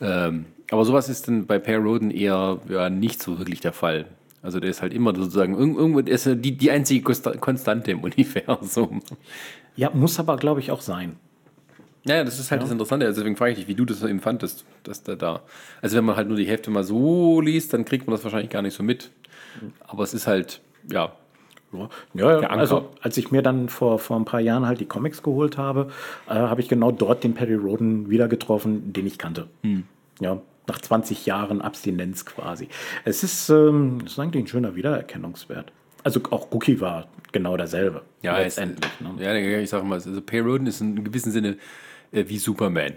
Ähm, 0.00 0.46
aber 0.70 0.84
sowas 0.84 1.08
ist 1.08 1.28
dann 1.28 1.46
bei 1.46 1.58
Per 1.58 1.78
Roden 1.78 2.10
eher 2.10 2.58
ja, 2.68 2.90
nicht 2.90 3.22
so 3.22 3.38
wirklich 3.38 3.60
der 3.60 3.72
Fall. 3.72 4.06
Also 4.42 4.60
der 4.60 4.70
ist 4.70 4.82
halt 4.82 4.92
immer 4.94 5.14
sozusagen, 5.14 5.54
irg- 5.56 5.76
irgendwo 5.76 6.00
ist 6.00 6.26
die, 6.26 6.56
die 6.56 6.70
einzige 6.70 7.04
Konsta- 7.08 7.36
Konstante 7.38 7.90
im 7.92 8.00
Universum. 8.04 9.02
Ja, 9.76 9.90
muss 9.90 10.18
aber, 10.18 10.36
glaube 10.36 10.60
ich, 10.60 10.70
auch 10.72 10.80
sein. 10.80 11.16
Ja, 12.08 12.24
das 12.24 12.38
ist 12.38 12.50
halt 12.50 12.62
das 12.62 12.70
Interessante. 12.70 13.06
Also 13.06 13.20
deswegen 13.20 13.36
frage 13.36 13.52
ich 13.52 13.58
dich, 13.58 13.68
wie 13.68 13.74
du 13.74 13.84
das 13.84 14.02
eben 14.02 14.20
fandest, 14.20 14.64
dass 14.82 15.02
da 15.02 15.14
da. 15.14 15.42
Also 15.82 15.96
wenn 15.96 16.04
man 16.04 16.16
halt 16.16 16.28
nur 16.28 16.36
die 16.36 16.46
Hälfte 16.46 16.70
mal 16.70 16.84
so 16.84 17.40
liest, 17.40 17.72
dann 17.72 17.84
kriegt 17.84 18.06
man 18.06 18.14
das 18.16 18.24
wahrscheinlich 18.24 18.50
gar 18.50 18.62
nicht 18.62 18.74
so 18.74 18.82
mit. 18.82 19.10
Aber 19.86 20.02
es 20.04 20.14
ist 20.14 20.26
halt, 20.26 20.60
ja, 20.90 21.12
Ja, 21.72 21.88
ja, 22.14 22.40
Der 22.40 22.50
also 22.50 22.90
als 23.02 23.16
ich 23.16 23.30
mir 23.30 23.42
dann 23.42 23.68
vor, 23.68 23.98
vor 23.98 24.16
ein 24.18 24.24
paar 24.24 24.40
Jahren 24.40 24.66
halt 24.66 24.80
die 24.80 24.86
Comics 24.86 25.22
geholt 25.22 25.58
habe, 25.58 25.88
äh, 26.28 26.34
habe 26.34 26.60
ich 26.60 26.68
genau 26.68 26.90
dort 26.92 27.24
den 27.24 27.34
Perry 27.34 27.54
Roden 27.54 28.08
wieder 28.08 28.28
getroffen, 28.28 28.92
den 28.92 29.06
ich 29.06 29.18
kannte. 29.18 29.48
Ja, 30.20 30.40
nach 30.66 30.80
20 30.80 31.26
Jahren 31.26 31.60
Abstinenz 31.60 32.24
quasi. 32.24 32.68
Es 33.04 33.22
ist, 33.22 33.48
ähm, 33.50 34.00
ist 34.06 34.18
eigentlich 34.18 34.44
ein 34.44 34.46
schöner 34.46 34.74
Wiedererkennungswert. 34.76 35.72
Also 36.04 36.20
auch 36.30 36.48
Cookie 36.52 36.80
war 36.80 37.08
genau 37.32 37.56
derselbe. 37.56 38.02
ja, 38.22 38.38
letztendlich. 38.38 38.90
Ne? 39.00 39.22
ja, 39.22 39.58
ich 39.58 39.68
sage 39.68 39.84
mal, 39.84 39.94
also 39.96 40.20
Per 40.20 40.42
Roden 40.42 40.66
ist 40.66 40.80
in 40.80 41.04
gewissem 41.04 41.32
Sinne 41.32 41.56
wie 42.12 42.38
Superman. 42.38 42.96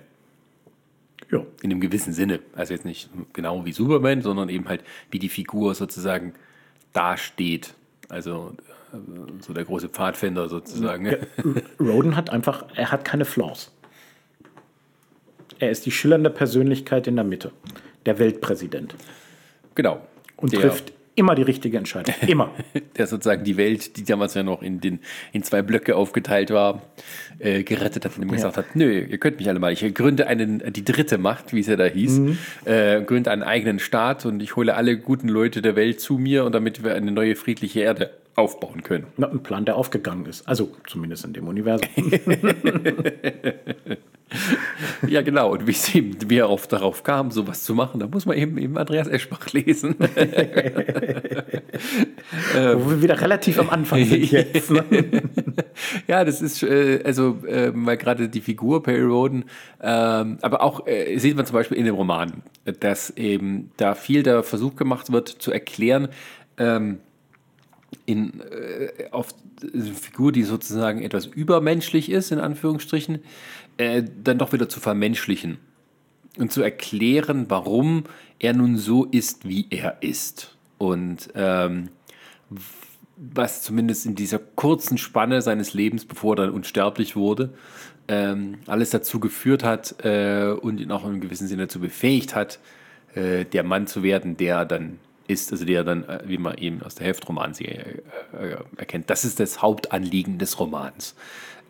Ja. 1.32 1.45
In 1.62 1.72
einem 1.72 1.82
gewissen 1.82 2.14
Sinne. 2.14 2.39
Also 2.55 2.74
jetzt 2.74 2.86
nicht 2.86 3.09
genau 3.34 3.66
wie 3.66 3.72
Superman, 3.72 4.22
sondern 4.22 4.49
eben 4.49 4.68
halt 4.68 4.84
wie 5.12 5.20
die 5.20 5.30
Figur 5.30 5.76
sozusagen 5.76 6.34
dasteht. 6.93 7.74
Also 8.09 8.53
äh, 8.93 8.97
so 9.41 9.53
der 9.53 9.64
große 9.64 9.89
Pfadfinder 9.89 10.49
sozusagen. 10.49 11.05
Ja, 11.05 11.18
Roden 11.80 12.16
hat 12.16 12.30
einfach, 12.30 12.66
er 12.76 12.91
hat 12.91 13.05
keine 13.05 13.26
Flaws. 13.26 13.72
Er 15.59 15.70
ist 15.70 15.86
die 15.86 15.91
schillernde 15.91 16.30
Persönlichkeit 16.30 17.07
in 17.07 17.16
der 17.16 17.26
Mitte, 17.26 17.51
der 18.05 18.20
Weltpräsident. 18.20 18.95
Genau. 19.76 20.01
Und 20.38 20.53
der, 20.53 20.62
trifft 20.62 20.91
immer 21.16 21.36
die 21.36 21.41
richtige 21.41 21.78
Entscheidung. 21.78 22.16
Immer. 22.28 22.51
der 22.97 23.07
sozusagen 23.07 23.43
die 23.43 23.57
Welt, 23.57 23.97
die 23.97 24.03
damals 24.03 24.34
ja 24.34 24.43
noch 24.43 24.62
in, 24.62 24.80
den, 24.80 24.99
in 25.34 25.43
zwei 25.43 25.62
Blöcke 25.62 25.95
aufgeteilt 25.95 26.51
war, 26.51 26.82
äh, 27.39 27.64
gerettet 27.64 28.05
hat 28.05 28.16
und 28.18 28.24
ihm 28.24 28.30
ja. 28.30 28.36
gesagt 28.36 28.57
hat, 28.57 28.76
nö, 28.76 29.01
ihr 29.01 29.18
könnt 29.18 29.38
mich 29.38 29.49
alle 29.49 29.59
mal. 29.59 29.72
Ich 29.74 29.93
gründe 29.93 30.28
einen, 30.28 30.62
die 30.74 30.86
dritte 30.86 31.18
Macht, 31.18 31.53
wie 31.53 31.59
es 31.59 31.68
ja 31.68 31.76
da 31.76 31.86
hieß, 31.86 32.20
mhm. 32.20 32.38
äh, 32.66 33.01
gründe 33.01 33.32
einen 33.32 33.43
eigenen 33.43 33.80
Staat 33.80 34.26
und 34.26 34.41
ich 34.41 34.55
hole 34.55 34.76
alle 34.76 34.97
guten 34.97 35.28
Leute 35.28 35.62
der 35.62 35.76
Welt 35.76 35.99
zu 35.99 36.18
mir 36.18 36.45
und 36.45 36.53
damit 36.53 36.84
wir 36.84 36.95
eine 36.95 37.12
neue 37.12 37.36
friedliche 37.36 37.82
Erde 37.82 38.12
aufbauen 38.36 38.82
können. 38.84 39.07
Na, 39.18 39.30
ein 39.30 39.43
Plan, 39.43 39.66
der 39.66 39.76
aufgegangen 39.76 40.26
ist. 40.26 40.47
Also 40.47 40.72
zumindest 40.88 41.26
in 41.26 41.34
dem 41.34 41.47
Universum. 41.47 41.89
ja, 45.07 45.21
genau. 45.21 45.51
Und 45.51 45.67
wie, 45.67 45.73
sie, 45.73 46.15
wie 46.27 46.38
er 46.38 46.47
auf, 46.47 46.67
darauf 46.67 47.03
kam, 47.03 47.32
sowas 47.32 47.63
zu 47.63 47.75
machen, 47.75 47.99
da 47.99 48.07
muss 48.07 48.25
man 48.25 48.38
eben, 48.38 48.57
eben 48.57 48.77
Andreas 48.77 49.07
Eschbach 49.07 49.51
lesen. 49.51 49.95
Wo 52.53 52.89
wir 52.89 53.01
wieder 53.01 53.19
relativ 53.19 53.59
am 53.59 53.69
Anfang 53.69 54.05
sind 54.05 54.32
jetzt. 54.32 54.71
Ne? 54.71 54.84
ja, 56.07 56.23
das 56.23 56.41
ist, 56.41 56.63
äh, 56.63 57.01
also, 57.03 57.39
äh, 57.45 57.71
weil 57.73 57.97
gerade 57.97 58.29
die 58.29 58.41
Figur 58.41 58.82
Perry 58.84 59.03
Roden, 59.03 59.45
äh, 59.79 59.88
aber 59.88 60.61
auch 60.61 60.88
äh, 60.88 61.17
sieht 61.17 61.36
man 61.36 61.45
zum 61.45 61.55
Beispiel 61.55 61.77
in 61.77 61.86
dem 61.86 61.95
Roman, 61.95 62.43
dass 62.79 63.09
eben 63.11 63.71
da 63.77 63.95
viel 63.95 64.23
der 64.23 64.43
Versuch 64.43 64.75
gemacht 64.75 65.11
wird, 65.11 65.27
zu 65.27 65.51
erklären, 65.51 66.07
ähm, 66.57 66.99
in, 68.05 68.41
äh, 68.41 69.09
auf 69.11 69.34
eine 69.61 69.84
Figur, 69.93 70.32
die 70.32 70.43
sozusagen 70.43 71.01
etwas 71.01 71.25
übermenschlich 71.25 72.09
ist, 72.09 72.32
in 72.32 72.39
Anführungsstrichen, 72.39 73.19
äh, 73.82 74.03
dann 74.23 74.38
doch 74.38 74.53
wieder 74.53 74.69
zu 74.69 74.79
vermenschlichen 74.79 75.57
und 76.38 76.51
zu 76.51 76.61
erklären, 76.61 77.45
warum 77.49 78.03
er 78.39 78.53
nun 78.53 78.77
so 78.77 79.05
ist, 79.05 79.47
wie 79.47 79.65
er 79.71 79.97
ist. 80.01 80.55
Und 80.77 81.29
ähm, 81.36 81.89
was 83.17 83.63
zumindest 83.63 84.05
in 84.05 84.15
dieser 84.15 84.39
kurzen 84.39 84.97
Spanne 84.97 85.41
seines 85.41 85.73
Lebens, 85.73 86.05
bevor 86.05 86.34
er 86.34 86.45
dann 86.45 86.49
unsterblich 86.51 87.15
wurde, 87.15 87.53
ähm, 88.07 88.59
alles 88.67 88.91
dazu 88.91 89.19
geführt 89.19 89.63
hat 89.63 90.03
äh, 90.05 90.51
und 90.51 90.79
ihn 90.79 90.91
auch 90.91 91.05
in 91.05 91.21
gewissem 91.21 91.47
Sinne 91.47 91.63
dazu 91.63 91.79
befähigt 91.79 92.36
hat, 92.36 92.59
äh, 93.15 93.45
der 93.45 93.63
Mann 93.63 93.88
zu 93.88 94.03
werden, 94.03 94.38
der 94.38 94.57
er 94.57 94.65
dann 94.65 94.99
ist, 95.27 95.51
also 95.51 95.65
der 95.65 95.84
dann, 95.84 96.03
äh, 96.03 96.19
wie 96.25 96.38
man 96.38 96.57
eben 96.57 96.84
aus 96.84 96.95
der 96.95 97.07
Heftromanserie 97.07 98.03
äh, 98.34 98.55
erkennt. 98.77 99.09
Das 99.09 99.25
ist 99.25 99.39
das 99.39 99.61
Hauptanliegen 99.61 100.38
des 100.38 100.59
Romans. 100.59 101.15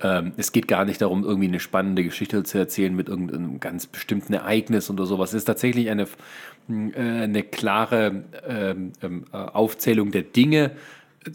Ähm, 0.02 0.34
es 0.38 0.52
geht 0.52 0.68
gar 0.68 0.86
nicht 0.86 1.02
darum, 1.02 1.24
irgendwie 1.24 1.48
eine 1.48 1.60
spannende 1.60 2.04
Geschichte 2.04 2.44
zu 2.44 2.58
erzählen 2.58 2.96
mit 2.96 3.10
irgendeinem 3.10 3.60
ganz 3.60 3.88
bestimmten 3.88 4.34
Ereignis 4.34 4.90
oder 4.90 5.06
sowas. 5.06 5.30
Es 5.30 5.40
ist 5.40 5.46
tatsächlich 5.46 5.90
eine, 5.90 6.08
äh, 6.70 7.00
eine 7.00 7.44
klare 7.44 8.24
ähm, 8.48 8.94
ähm, 9.02 9.26
äh, 9.32 9.38
Aufzählung 9.38 10.12
der 10.12 10.24
Dinge, 10.24 10.72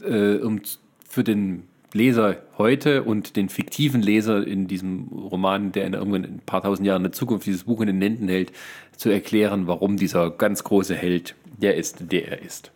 äh, 0.05 0.37
um 0.37 0.61
für 1.09 1.23
den 1.23 1.65
Leser 1.93 2.43
heute 2.59 3.05
und 3.05 3.37
den 3.37 3.49
fiktiven 3.49 4.03
Leser 4.03 4.47
in 4.47 4.67
diesem 4.67 5.09
Roman, 5.09 5.73
der 5.73 5.87
in 5.87 5.95
irgendwann 5.95 6.25
ein 6.25 6.43
paar 6.45 6.63
tausend 6.63 6.87
Jahren 6.87 6.99
in 6.99 7.11
der 7.11 7.13
Zukunft 7.13 7.47
dieses 7.47 7.65
Buch 7.65 7.81
in 7.81 7.87
den 7.87 8.03
Händen 8.03 8.29
hält, 8.29 8.53
zu 8.97 9.11
erklären, 9.11 9.67
warum 9.67 9.97
dieser 9.97 10.31
ganz 10.31 10.65
große 10.65 10.95
Held 10.95 11.35
der 11.59 11.77
ist, 11.77 12.13
der 12.13 12.29
er 12.29 12.43
ist. 12.43 12.73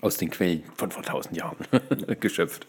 Aus 0.00 0.16
den 0.18 0.30
Quellen 0.30 0.62
von 0.76 0.90
vor 0.90 1.02
tausend 1.02 1.36
Jahren 1.36 1.56
geschöpft. 2.20 2.66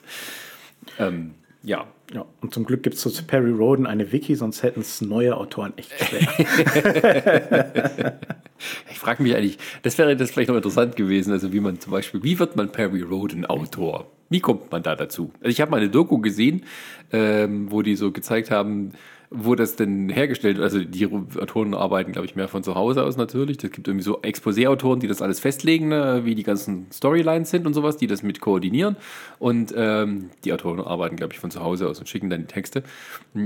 Ähm, 0.97 1.35
ja. 1.63 1.87
ja. 2.13 2.25
Und 2.41 2.53
zum 2.53 2.65
Glück 2.65 2.83
gibt 2.83 2.95
es 2.95 3.01
zu 3.01 3.23
Perry 3.23 3.51
Roden 3.51 3.85
eine 3.85 4.11
Wiki, 4.11 4.35
sonst 4.35 4.63
hätten 4.63 4.81
es 4.81 5.01
neue 5.01 5.35
Autoren 5.35 5.73
echt 5.77 5.91
schwer. 6.03 6.21
ich 8.91 8.99
frage 8.99 9.23
mich 9.23 9.35
eigentlich, 9.35 9.57
das 9.83 9.97
wäre 9.97 10.15
das 10.15 10.31
vielleicht 10.31 10.49
noch 10.49 10.55
interessant 10.55 10.95
gewesen, 10.95 11.31
also 11.31 11.51
wie 11.53 11.59
man 11.59 11.79
zum 11.79 11.91
Beispiel, 11.91 12.23
wie 12.23 12.39
wird 12.39 12.55
man 12.55 12.71
Perry 12.71 13.01
Roden 13.01 13.45
Autor? 13.45 14.07
Wie 14.29 14.39
kommt 14.39 14.71
man 14.71 14.83
da 14.83 14.95
dazu? 14.95 15.31
Also 15.39 15.49
ich 15.49 15.59
habe 15.59 15.71
mal 15.71 15.77
eine 15.77 15.89
Doku 15.89 16.19
gesehen, 16.19 16.63
ähm, 17.11 17.71
wo 17.71 17.81
die 17.81 17.95
so 17.95 18.11
gezeigt 18.11 18.51
haben, 18.51 18.91
wo 19.31 19.53
das 19.53 19.75
denn 19.75 20.09
hergestellt 20.09 20.57
wird. 20.57 20.63
Also 20.63 20.83
die 20.83 21.05
Autoren 21.05 21.75
arbeiten, 21.75 22.13
glaube 22.13 22.25
ich, 22.25 22.35
mehr 22.35 22.47
von 22.47 22.63
zu 22.63 22.73
Hause 22.73 23.03
aus 23.03 23.15
natürlich. 23.15 23.63
Es 23.63 23.71
gibt 23.71 23.87
irgendwie 23.87 24.03
so 24.03 24.19
Exposé-Autoren, 24.21 24.99
die 24.99 25.07
das 25.07 25.21
alles 25.21 25.39
festlegen, 25.39 25.89
ne, 25.89 26.21
wie 26.23 26.33
die 26.33 26.41
ganzen 26.41 26.87
Storylines 26.91 27.51
sind 27.51 27.67
und 27.67 27.75
sowas, 27.75 27.97
die 27.97 28.07
das 28.07 28.23
mit 28.23 28.41
koordinieren. 28.41 28.95
Und 29.37 29.71
ähm, 29.75 30.31
die 30.45 30.51
Autoren 30.51 30.79
arbeiten, 30.79 31.15
glaube 31.15 31.33
ich, 31.33 31.39
von 31.39 31.51
zu 31.51 31.59
Hause 31.59 31.87
aus 31.87 31.99
und 31.99 32.09
schicken 32.09 32.31
dann 32.31 32.41
die 32.41 32.47
Texte. 32.47 32.81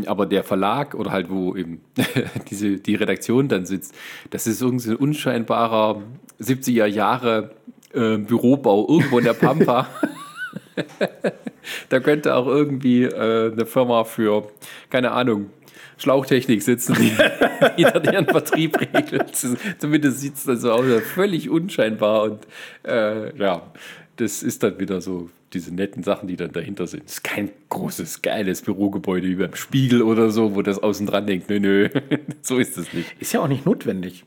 Aber 0.06 0.26
der 0.26 0.46
Verlag 0.46 0.96
oder 0.96 1.12
halt, 1.12 1.30
wo 1.30 1.54
eben 1.54 1.82
diese, 2.50 2.78
die 2.78 2.96
Redaktion 2.96 3.50
dann 3.50 3.66
sitzt, 3.66 3.94
das 4.30 4.48
ist 4.48 4.62
irgendwie 4.62 4.92
ein 4.92 4.96
unscheinbarer 4.96 6.02
70er 6.40 6.86
Jahre 6.86 7.52
äh, 7.94 8.18
Bürobau 8.18 8.88
irgendwo 8.88 9.20
in 9.20 9.26
der 9.26 9.34
Pampa. 9.34 9.90
da 11.90 12.00
könnte 12.00 12.36
auch 12.36 12.48
irgendwie 12.48 13.04
äh, 13.04 13.52
eine 13.52 13.66
Firma 13.66 14.06
für, 14.06 14.48
keine 14.90 15.12
Ahnung, 15.12 15.50
Schlauchtechnik 16.04 16.62
sitzen, 16.62 16.96
die, 16.96 17.12
die 17.78 17.84
dann 17.84 18.04
ihren 18.04 18.26
Vertrieb 18.26 18.80
regelt. 18.80 19.36
Zumindest 19.80 20.20
sieht 20.20 20.36
es 20.36 20.44
dann 20.44 20.58
so 20.58 20.72
aus, 20.72 20.86
völlig 21.14 21.50
unscheinbar. 21.50 22.24
Und 22.24 22.48
äh, 22.84 23.36
ja, 23.38 23.64
das 24.18 24.44
ist 24.44 24.64
dann 24.64 24.80
wieder 24.80 25.02
so 25.02 25.30
diese 25.54 25.74
netten 25.74 26.04
Sachen, 26.04 26.28
die 26.28 26.36
dann 26.36 26.52
dahinter 26.52 26.88
sind. 26.88 27.04
Es 27.06 27.14
ist 27.14 27.24
kein 27.24 27.52
großes, 27.70 28.22
geiles 28.22 28.62
Bürogebäude 28.64 29.28
wie 29.28 29.36
beim 29.36 29.56
Spiegel 29.56 30.02
oder 30.02 30.30
so, 30.30 30.56
wo 30.56 30.62
das 30.62 30.80
außen 30.80 31.08
dran 31.08 31.26
denkt, 31.26 31.50
nö, 31.50 31.60
nö, 31.60 31.90
so 32.42 32.58
ist 32.58 32.78
es 32.78 32.94
nicht. 32.94 33.10
Ist 33.20 33.34
ja 33.34 33.40
auch 33.40 33.48
nicht 33.48 33.66
notwendig. 33.66 34.26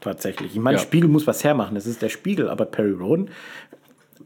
Tatsächlich. 0.00 0.54
Ich 0.54 0.60
meine, 0.60 0.78
ja. 0.78 0.82
Spiegel 0.82 1.08
muss 1.08 1.26
was 1.26 1.44
hermachen. 1.44 1.74
Das 1.74 1.86
ist 1.86 2.02
der 2.02 2.08
Spiegel, 2.08 2.48
aber 2.48 2.66
Perry 2.66 2.92
Roden, 2.92 3.30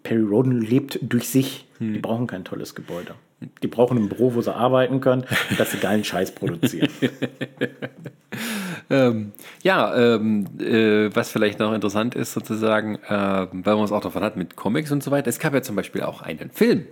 Perry 0.02 0.22
Roden 0.22 0.60
lebt 0.60 0.98
durch 1.02 1.28
sich. 1.28 1.66
Hm. 1.78 1.94
Die 1.94 2.00
brauchen 2.00 2.26
kein 2.26 2.44
tolles 2.44 2.74
Gebäude. 2.74 3.14
Die 3.62 3.68
brauchen 3.68 3.98
ein 3.98 4.08
Büro, 4.08 4.34
wo 4.34 4.40
sie 4.40 4.54
arbeiten 4.54 5.00
können, 5.00 5.24
dass 5.58 5.70
sie 5.70 5.78
geilen 5.78 6.02
Scheiß 6.02 6.32
produzieren. 6.32 6.88
ähm, 8.90 9.32
ja, 9.62 9.94
ähm, 9.96 10.46
äh, 10.58 11.14
was 11.14 11.30
vielleicht 11.30 11.60
noch 11.60 11.72
interessant 11.72 12.16
ist, 12.16 12.32
sozusagen, 12.32 12.96
äh, 12.96 13.46
weil 13.52 13.76
man 13.76 13.84
es 13.84 13.92
auch 13.92 14.00
davon 14.00 14.24
hat 14.24 14.36
mit 14.36 14.56
Comics 14.56 14.90
und 14.90 15.04
so 15.04 15.12
weiter. 15.12 15.28
Es 15.28 15.38
gab 15.38 15.54
ja 15.54 15.62
zum 15.62 15.76
Beispiel 15.76 16.02
auch 16.02 16.22
einen 16.22 16.50
Film. 16.50 16.86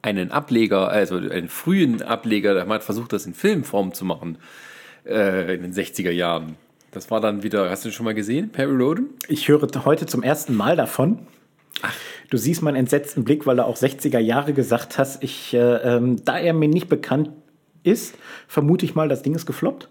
Einen 0.00 0.30
Ableger, 0.30 0.88
also 0.88 1.16
einen 1.16 1.48
frühen 1.48 2.02
Ableger, 2.02 2.54
der 2.54 2.66
hat 2.66 2.82
versucht, 2.82 3.12
das 3.12 3.26
in 3.26 3.34
Filmform 3.34 3.92
zu 3.92 4.06
machen 4.06 4.38
äh, 5.06 5.54
in 5.54 5.62
den 5.62 5.72
60er 5.74 6.10
Jahren. 6.10 6.56
Das 6.92 7.10
war 7.10 7.20
dann 7.20 7.42
wieder, 7.42 7.68
hast 7.70 7.84
du 7.84 7.90
schon 7.90 8.04
mal 8.04 8.14
gesehen, 8.14 8.50
Perry 8.50 8.74
Roden? 8.74 9.10
Ich 9.28 9.48
höre 9.48 9.68
heute 9.84 10.06
zum 10.06 10.22
ersten 10.22 10.54
Mal 10.54 10.76
davon. 10.76 11.26
Ach. 11.82 11.94
Du 12.30 12.36
siehst 12.36 12.62
meinen 12.62 12.76
entsetzten 12.76 13.24
Blick, 13.24 13.46
weil 13.46 13.56
du 13.56 13.64
auch 13.64 13.76
60er 13.76 14.18
Jahre 14.18 14.54
gesagt 14.54 14.98
hast. 14.98 15.22
Ich, 15.22 15.54
äh, 15.54 15.58
ähm, 15.58 16.24
da 16.24 16.38
er 16.38 16.52
mir 16.52 16.68
nicht 16.68 16.88
bekannt 16.88 17.30
ist, 17.82 18.16
vermute 18.48 18.84
ich 18.86 18.94
mal, 18.94 19.08
das 19.08 19.22
Ding 19.22 19.34
ist 19.34 19.46
gefloppt. 19.46 19.88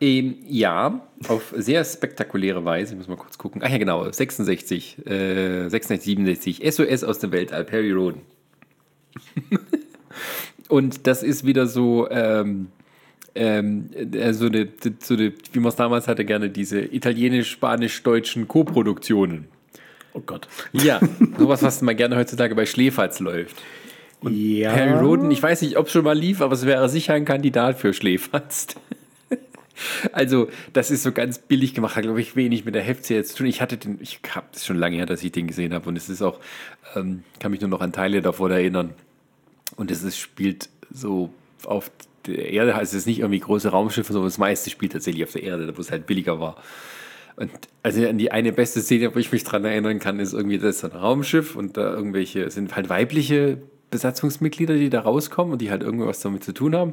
Ähm, 0.00 0.36
ja, 0.46 1.06
auf 1.28 1.54
sehr 1.56 1.84
spektakuläre 1.84 2.64
Weise. 2.64 2.94
Ich 2.94 2.98
muss 2.98 3.08
mal 3.08 3.16
kurz 3.16 3.38
gucken. 3.38 3.60
Ach 3.64 3.70
ja, 3.70 3.78
genau. 3.78 4.10
66, 4.10 5.06
äh, 5.06 5.68
66, 5.68 6.04
67. 6.04 6.72
SOS 6.74 7.04
aus 7.04 7.18
dem 7.18 7.32
Weltall, 7.32 7.64
Perry 7.64 7.92
Roden. 7.92 8.22
Und 10.68 11.06
das 11.06 11.22
ist 11.22 11.44
wieder 11.44 11.66
so, 11.66 12.08
ähm, 12.10 12.68
ähm, 13.34 13.90
äh, 13.94 14.32
so 14.32 14.46
eine, 14.46 14.68
so 15.00 15.14
eine, 15.14 15.32
wie 15.52 15.60
man 15.60 15.68
es 15.68 15.76
damals 15.76 16.08
hatte, 16.08 16.24
gerne 16.24 16.48
diese 16.48 16.80
italienisch-spanisch-deutschen 16.80 18.48
Co-Produktionen. 18.48 19.48
Oh 20.12 20.20
Gott. 20.20 20.48
Ja, 20.72 21.00
sowas, 21.38 21.62
was 21.62 21.82
man 21.82 21.96
gerne 21.96 22.16
heutzutage 22.16 22.54
bei 22.54 22.66
Schläferz 22.66 23.20
läuft. 23.20 23.56
Und 24.20 24.34
ja. 24.34 24.72
Harry 24.72 24.98
Roden, 24.98 25.30
ich 25.30 25.42
weiß 25.42 25.62
nicht, 25.62 25.76
ob 25.78 25.86
es 25.86 25.92
schon 25.92 26.04
mal 26.04 26.16
lief, 26.16 26.40
aber 26.40 26.52
es 26.52 26.66
wäre 26.66 26.88
sicher 26.88 27.14
ein 27.14 27.24
Kandidat 27.24 27.78
für 27.78 27.94
Schläferz. 27.94 28.68
Also, 30.12 30.50
das 30.74 30.90
ist 30.90 31.02
so 31.02 31.12
ganz 31.12 31.38
billig 31.38 31.72
gemacht, 31.74 31.96
hat, 31.96 32.02
glaube 32.02 32.20
ich, 32.20 32.36
wenig 32.36 32.66
mit 32.66 32.74
der 32.74 32.82
Heftserie 32.82 33.24
zu 33.24 33.36
tun. 33.36 33.46
Ich 33.46 33.62
hatte 33.62 33.78
den, 33.78 33.98
ich 34.02 34.20
habe 34.34 34.46
es 34.52 34.66
schon 34.66 34.76
lange 34.76 34.96
her, 34.96 35.06
dass 35.06 35.22
ich 35.22 35.32
den 35.32 35.46
gesehen 35.46 35.72
habe 35.72 35.88
und 35.88 35.96
es 35.96 36.10
ist 36.10 36.20
auch, 36.20 36.38
ähm, 36.94 37.24
kann 37.38 37.50
mich 37.50 37.62
nur 37.62 37.70
noch 37.70 37.80
an 37.80 37.92
Teile 37.92 38.20
davon 38.20 38.50
erinnern. 38.50 38.92
Und 39.76 39.90
es 39.90 40.02
ist, 40.02 40.18
spielt 40.18 40.68
so 40.92 41.30
auf 41.64 41.90
der 42.26 42.50
Erde, 42.50 42.74
also 42.74 42.90
es 42.90 42.94
ist 42.94 43.06
nicht 43.06 43.20
irgendwie 43.20 43.40
große 43.40 43.70
Raumschiffe, 43.70 44.12
sondern 44.12 44.28
das 44.28 44.38
meiste 44.38 44.68
spielt 44.68 44.92
tatsächlich 44.92 45.24
auf 45.24 45.32
der 45.32 45.44
Erde, 45.44 45.74
wo 45.76 45.80
es 45.80 45.90
halt 45.90 46.06
billiger 46.06 46.40
war. 46.40 46.56
Und 47.40 47.50
also 47.82 48.12
die 48.12 48.30
eine 48.32 48.52
beste 48.52 48.82
Szene, 48.82 49.14
wo 49.14 49.18
ich 49.18 49.32
mich 49.32 49.44
dran 49.44 49.64
erinnern 49.64 49.98
kann, 49.98 50.20
ist 50.20 50.34
irgendwie 50.34 50.58
das 50.58 50.76
ist 50.76 50.84
ein 50.84 50.90
Raumschiff 50.92 51.56
und 51.56 51.78
da 51.78 51.90
irgendwelche, 51.94 52.50
sind 52.50 52.76
halt 52.76 52.90
weibliche 52.90 53.56
Besatzungsmitglieder, 53.90 54.74
die 54.74 54.90
da 54.90 55.00
rauskommen 55.00 55.54
und 55.54 55.62
die 55.62 55.70
halt 55.70 55.82
irgendwas 55.82 56.20
damit 56.20 56.44
zu 56.44 56.52
tun 56.52 56.76
haben. 56.76 56.92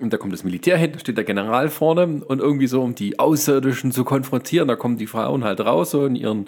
Und 0.00 0.12
da 0.12 0.16
kommt 0.16 0.32
das 0.32 0.44
Militär 0.44 0.76
hin, 0.76 0.92
da 0.92 0.98
steht 0.98 1.16
der 1.16 1.24
General 1.24 1.68
vorne 1.68 2.22
und 2.26 2.40
irgendwie 2.40 2.66
so, 2.66 2.82
um 2.82 2.94
die 2.94 3.18
Außerirdischen 3.18 3.92
zu 3.92 4.04
konfrontieren, 4.04 4.68
da 4.68 4.76
kommen 4.76 4.96
die 4.96 5.06
Frauen 5.06 5.44
halt 5.44 5.60
raus, 5.60 5.90
so 5.90 6.06
in 6.06 6.16
ihren 6.16 6.46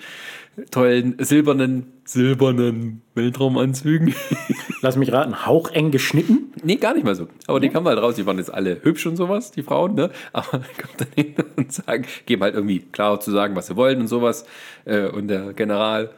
tollen 0.71 1.17
silbernen, 1.19 1.93
silbernen 2.05 3.03
Weltraumanzügen. 3.15 4.15
Lass 4.83 4.97
mich 4.97 5.13
raten, 5.13 5.47
haucheng 5.47 5.91
geschnitten? 5.91 6.53
nee, 6.63 6.77
gar 6.77 6.95
nicht 6.95 7.05
mal 7.05 7.15
so. 7.15 7.29
Aber 7.47 7.61
die 7.61 7.69
kamen 7.69 7.87
halt 7.87 7.99
raus, 8.01 8.15
die 8.17 8.27
waren 8.27 8.39
jetzt 8.39 8.53
alle 8.53 8.83
hübsch 8.83 9.07
und 9.07 9.17
sowas, 9.17 9.51
die 9.51 9.63
Frauen, 9.63 9.95
ne? 9.95 10.11
Aber 10.33 10.51
kommt 10.51 10.99
dann 10.99 11.09
hin 11.15 11.35
und 11.57 11.73
sagen, 11.73 12.07
geben 12.27 12.43
halt 12.43 12.55
irgendwie 12.55 12.81
klar 12.81 13.21
zu 13.21 13.31
sagen, 13.31 13.57
was 13.57 13.67
sie 13.67 13.77
wollen 13.77 14.01
und 14.01 14.09
sowas. 14.09 14.47
Äh, 14.85 15.07
Und 15.09 15.29
der 15.29 15.53
General, 15.53 16.11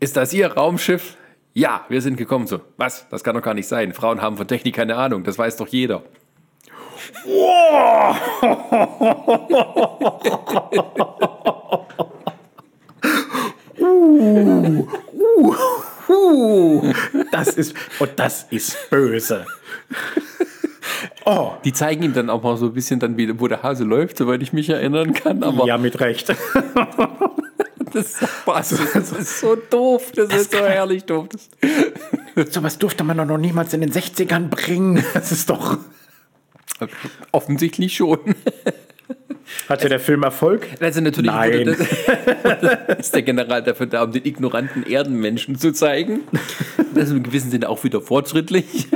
ist 0.00 0.16
das 0.16 0.32
Ihr 0.32 0.48
Raumschiff? 0.48 1.16
Ja, 1.56 1.86
wir 1.88 2.02
sind 2.02 2.18
gekommen. 2.18 2.46
So, 2.46 2.60
was? 2.76 3.08
Das 3.08 3.24
kann 3.24 3.34
doch 3.34 3.40
gar 3.40 3.54
nicht 3.54 3.66
sein. 3.66 3.94
Frauen 3.94 4.20
haben 4.20 4.36
von 4.36 4.46
Technik 4.46 4.74
keine 4.74 4.94
Ahnung. 4.96 5.24
Das 5.24 5.38
weiß 5.38 5.56
doch 5.56 5.68
jeder. 5.68 6.02
Uh, 16.08 16.92
das 17.32 17.48
ist, 17.48 17.74
und 17.98 18.10
das 18.16 18.46
ist 18.50 18.88
böse. 18.90 19.44
Oh, 21.24 21.52
Die 21.64 21.72
zeigen 21.72 22.02
ihm 22.04 22.12
dann 22.12 22.30
auch 22.30 22.42
mal 22.42 22.56
so 22.56 22.66
ein 22.66 22.74
bisschen 22.74 23.00
dann, 23.00 23.16
wie, 23.16 23.40
wo 23.40 23.48
der 23.48 23.62
Hase 23.62 23.84
läuft, 23.84 24.18
soweit 24.18 24.40
ich 24.42 24.52
mich 24.52 24.70
erinnern 24.70 25.12
kann. 25.12 25.42
Ja, 25.66 25.78
mit 25.78 25.98
Recht. 26.00 26.34
das, 27.96 28.22
ist 28.22 28.28
Spaß. 28.28 28.74
das 28.94 29.12
ist 29.12 29.40
so 29.40 29.56
doof. 29.56 30.12
Das, 30.14 30.32
ist 30.32 30.52
so 30.52 30.58
herrlich 30.58 31.04
doof. 31.04 31.28
Das, 32.34 32.52
Sowas 32.52 32.78
durfte 32.78 33.04
man 33.04 33.16
doch 33.16 33.24
noch 33.24 33.38
niemals 33.38 33.72
in 33.72 33.80
den 33.80 33.92
60ern 33.92 34.48
bringen. 34.48 35.04
Das 35.14 35.32
ist 35.32 35.48
doch. 35.50 35.78
offensichtlich 37.32 37.96
schon. 37.96 38.18
Hatte 39.68 39.88
der 39.88 40.00
Film 40.00 40.22
Erfolg? 40.22 40.66
Also 40.80 41.00
natürlich 41.00 41.30
Nein. 41.30 41.66
wurde 41.66 41.76
das, 42.88 42.98
ist 42.98 43.14
der 43.14 43.22
General 43.22 43.62
dafür 43.62 43.86
da, 43.86 44.02
um 44.02 44.12
den 44.12 44.24
ignoranten 44.24 44.84
Erdenmenschen 44.84 45.56
zu 45.58 45.72
zeigen. 45.72 46.22
Das 46.94 47.04
ist 47.04 47.12
im 47.12 47.22
gewissen 47.22 47.50
Sinne 47.50 47.68
auch 47.68 47.84
wieder 47.84 48.00
fortschrittlich. 48.00 48.88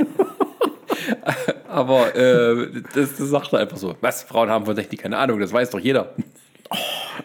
Aber 1.67 2.15
äh, 2.15 2.67
das, 2.93 3.15
das 3.17 3.29
sagt 3.29 3.53
er 3.53 3.59
einfach 3.59 3.77
so. 3.77 3.95
Was? 4.01 4.23
Frauen 4.23 4.49
haben 4.49 4.65
von 4.65 4.75
Technik 4.75 5.01
keine 5.01 5.17
Ahnung, 5.17 5.39
das 5.39 5.53
weiß 5.53 5.69
doch 5.69 5.79
jeder. 5.79 6.13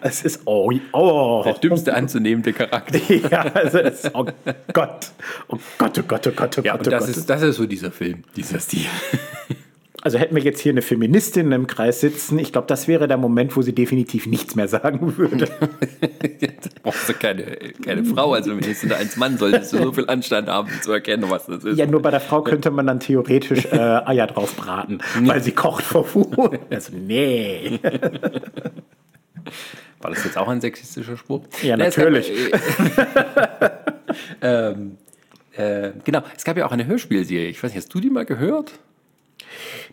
Es 0.01 0.23
ist. 0.23 0.43
Oh, 0.45 0.71
oh. 0.93 1.43
Der 1.45 1.55
dümmste 1.55 1.95
anzunehmende 1.95 2.53
Charakter. 2.53 2.99
Ja, 3.31 3.43
also 3.55 3.79
es, 3.79 4.11
oh 4.15 4.27
Gott. 4.73 5.11
Oh 5.49 5.59
Gott, 5.79 5.99
oh 5.99 6.03
Gott, 6.07 6.27
oh 6.27 6.31
Gott, 6.35 6.59
oh 6.59 6.63
Ja, 6.63 6.73
Gott, 6.73 6.81
und 6.81 6.89
oh 6.89 6.91
das 6.91 7.07
Gott. 7.07 7.17
ist, 7.17 7.31
das 7.31 7.43
ist 7.43 7.57
so 7.57 7.67
dieser 7.67 7.91
Film, 7.91 8.25
dieser 8.37 8.61
Stil. 8.61 8.87
Also 10.03 10.21
hätten 10.21 10.37
wir 10.37 10.43
jetzt 10.45 10.61
hier 10.61 10.71
eine 10.71 10.83
Feministin 10.83 11.51
im 11.51 11.67
Kreis 11.67 12.01
sitzen, 12.01 12.39
ich 12.39 12.53
glaube, 12.53 12.69
das 12.69 12.87
wäre 12.87 13.09
der 13.09 13.17
Moment, 13.17 13.57
wo 13.57 13.63
sie 13.63 13.75
definitiv 13.75 14.27
nichts 14.29 14.55
mehr 14.55 14.69
sagen 14.69 15.17
würde. 15.17 15.49
brauchst 16.85 17.09
du 17.09 17.15
keine, 17.15 17.57
keine 17.85 18.05
Frau 18.05 18.33
als 18.35 18.47
Feministin, 18.47 18.93
als 18.93 19.17
Mann 19.17 19.37
solltest 19.37 19.73
du 19.73 19.79
so 19.79 19.93
viel 19.93 20.07
Anstand 20.07 20.49
haben, 20.49 20.69
zu 20.83 20.93
erkennen, 20.93 21.25
was 21.29 21.47
das 21.47 21.65
ist. 21.65 21.77
Ja, 21.77 21.87
nur 21.87 22.03
bei 22.03 22.13
der 22.13 22.21
Frau 22.21 22.43
könnte 22.43 22.71
man 22.71 22.87
dann 22.87 23.01
theoretisch 23.01 23.65
äh, 23.65 23.79
Eier 23.79 24.29
drauf 24.29 24.55
braten, 24.55 25.01
weil 25.23 25.43
sie 25.43 25.51
kocht 25.51 25.83
vor 25.83 26.07
Wut. 26.15 26.61
Also, 26.71 26.93
nee. 26.97 27.81
War 30.01 30.11
das 30.11 30.25
jetzt 30.25 30.37
auch 30.37 30.49
ein 30.49 30.61
sexistischer 30.61 31.17
Spruch? 31.17 31.45
Ja, 31.63 31.77
Na, 31.77 31.85
natürlich. 31.85 32.31
ähm, 34.43 34.99
äh, 35.57 35.93
genau, 36.05 36.23
es 36.37 36.45
gab 36.45 36.57
ja 36.57 36.67
auch 36.67 36.73
eine 36.73 36.87
Hörspielserie. 36.87 37.49
Ich 37.49 37.63
weiß 37.63 37.71
nicht, 37.71 37.79
hast 37.79 37.93
du 37.95 38.01
die 38.01 38.11
mal 38.11 38.27
gehört? 38.27 38.73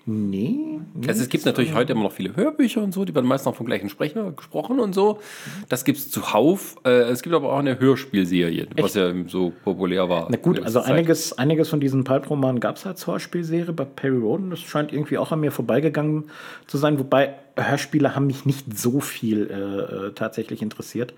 Nee. 0.06 0.82
Also 1.08 1.22
es 1.22 1.30
gibt 1.30 1.46
natürlich 1.46 1.74
heute 1.74 1.94
immer 1.94 2.04
noch 2.04 2.12
viele 2.12 2.36
Hörbücher 2.36 2.84
und 2.84 2.94
so, 2.94 3.06
die 3.06 3.16
werden 3.16 3.26
meist 3.26 3.46
noch 3.46 3.56
vom 3.56 3.66
gleichen 3.66 3.88
Sprecher 3.88 4.34
gesprochen 4.34 4.82
und 4.82 4.94
so. 4.94 5.20
Das 5.70 5.86
gibt 5.86 5.98
es 5.98 6.12
zuhauf. 6.12 6.76
Äh, 6.84 7.04
es 7.04 7.22
gibt 7.22 7.34
aber 7.34 7.54
auch 7.54 7.60
eine 7.60 7.80
Hörspielserie, 7.80 8.68
was 8.76 8.96
ja 8.96 9.14
so 9.28 9.54
populär 9.64 10.10
war. 10.10 10.28
Na 10.30 10.36
gut, 10.36 10.62
also 10.62 10.82
Zeit. 10.82 10.92
einiges, 10.92 11.38
einiges 11.38 11.70
von 11.70 11.80
diesen 11.80 12.04
Pulp-Romanen 12.04 12.60
gab 12.60 12.76
es 12.76 12.86
als 12.86 13.08
Hörspielserie 13.08 13.72
bei 13.72 13.86
Perry 13.86 14.18
Roden. 14.18 14.50
Das 14.50 14.60
scheint 14.60 14.92
irgendwie 14.92 15.18
auch 15.18 15.32
an 15.32 15.40
mir 15.40 15.52
vorbeigegangen 15.52 16.26
zu 16.68 16.78
sein. 16.78 17.00
Wobei 17.00 17.36
Hörspiele 17.56 18.14
haben 18.14 18.28
mich 18.28 18.46
nicht 18.46 18.78
so 18.78 19.00
viel 19.00 19.50
äh, 19.50 20.08
äh, 20.08 20.12
tatsächlich 20.14 20.62
interessiert. 20.62 21.14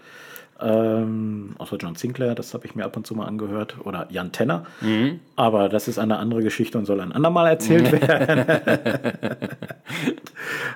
Ähm, 0.59 1.55
außer 1.57 1.75
John 1.77 1.95
Sinclair, 1.95 2.33
das 2.35 2.53
habe 2.53 2.65
ich 2.65 2.75
mir 2.75 2.85
ab 2.85 2.95
und 2.95 3.05
zu 3.05 3.13
mal 3.15 3.25
angehört. 3.25 3.75
Oder 3.83 4.07
Jan 4.09 4.31
Tenner. 4.31 4.65
Mhm. 4.81 5.19
Aber 5.35 5.67
das 5.69 5.87
ist 5.87 5.99
eine 5.99 6.17
andere 6.17 6.41
Geschichte 6.43 6.77
und 6.77 6.85
soll 6.85 7.01
ein 7.01 7.11
andermal 7.11 7.47
erzählt 7.47 7.91
werden. 8.07 8.45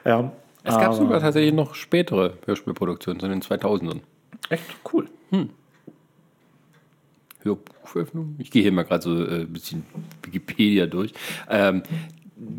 ja. 0.06 0.32
Es 0.64 0.76
gab 0.76 0.88
aber- 0.88 0.96
sogar 0.96 1.20
tatsächlich 1.22 1.54
noch 1.54 1.76
spätere 1.76 2.34
Hörspielproduktionen, 2.46 3.20
so 3.22 3.26
in 3.28 3.32
den 3.32 3.42
2000ern. 3.42 4.02
Echt 4.50 4.64
cool. 4.94 5.08
Hörbuchveröffentlichung. 7.44 8.36
Ich 8.40 8.52
gehe 8.52 8.62
hier 8.62 8.72
mal 8.72 8.84
gerade 8.84 9.02
so 9.04 9.24
äh, 9.24 9.42
ein 9.42 9.54
bisschen 9.54 9.86
Wikipedia 10.24 10.86
durch. 10.88 11.14
Ähm, 11.50 11.84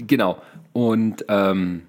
genau. 0.07 0.41
Und 0.73 1.25
ähm, 1.29 1.83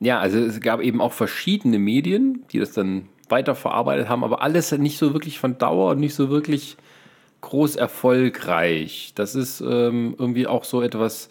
ja, 0.00 0.18
also 0.18 0.38
es 0.38 0.60
gab 0.60 0.80
eben 0.80 1.00
auch 1.00 1.12
verschiedene 1.12 1.78
Medien, 1.78 2.42
die 2.52 2.58
das 2.58 2.72
dann 2.72 3.08
weiterverarbeitet 3.34 4.08
haben, 4.08 4.22
aber 4.22 4.42
alles 4.42 4.70
nicht 4.70 4.96
so 4.96 5.12
wirklich 5.12 5.40
von 5.40 5.58
Dauer 5.58 5.90
und 5.90 5.98
nicht 5.98 6.14
so 6.14 6.30
wirklich 6.30 6.76
groß 7.40 7.74
erfolgreich. 7.74 9.12
Das 9.16 9.34
ist 9.34 9.60
ähm, 9.60 10.14
irgendwie 10.16 10.46
auch 10.46 10.62
so 10.62 10.80
etwas, 10.82 11.28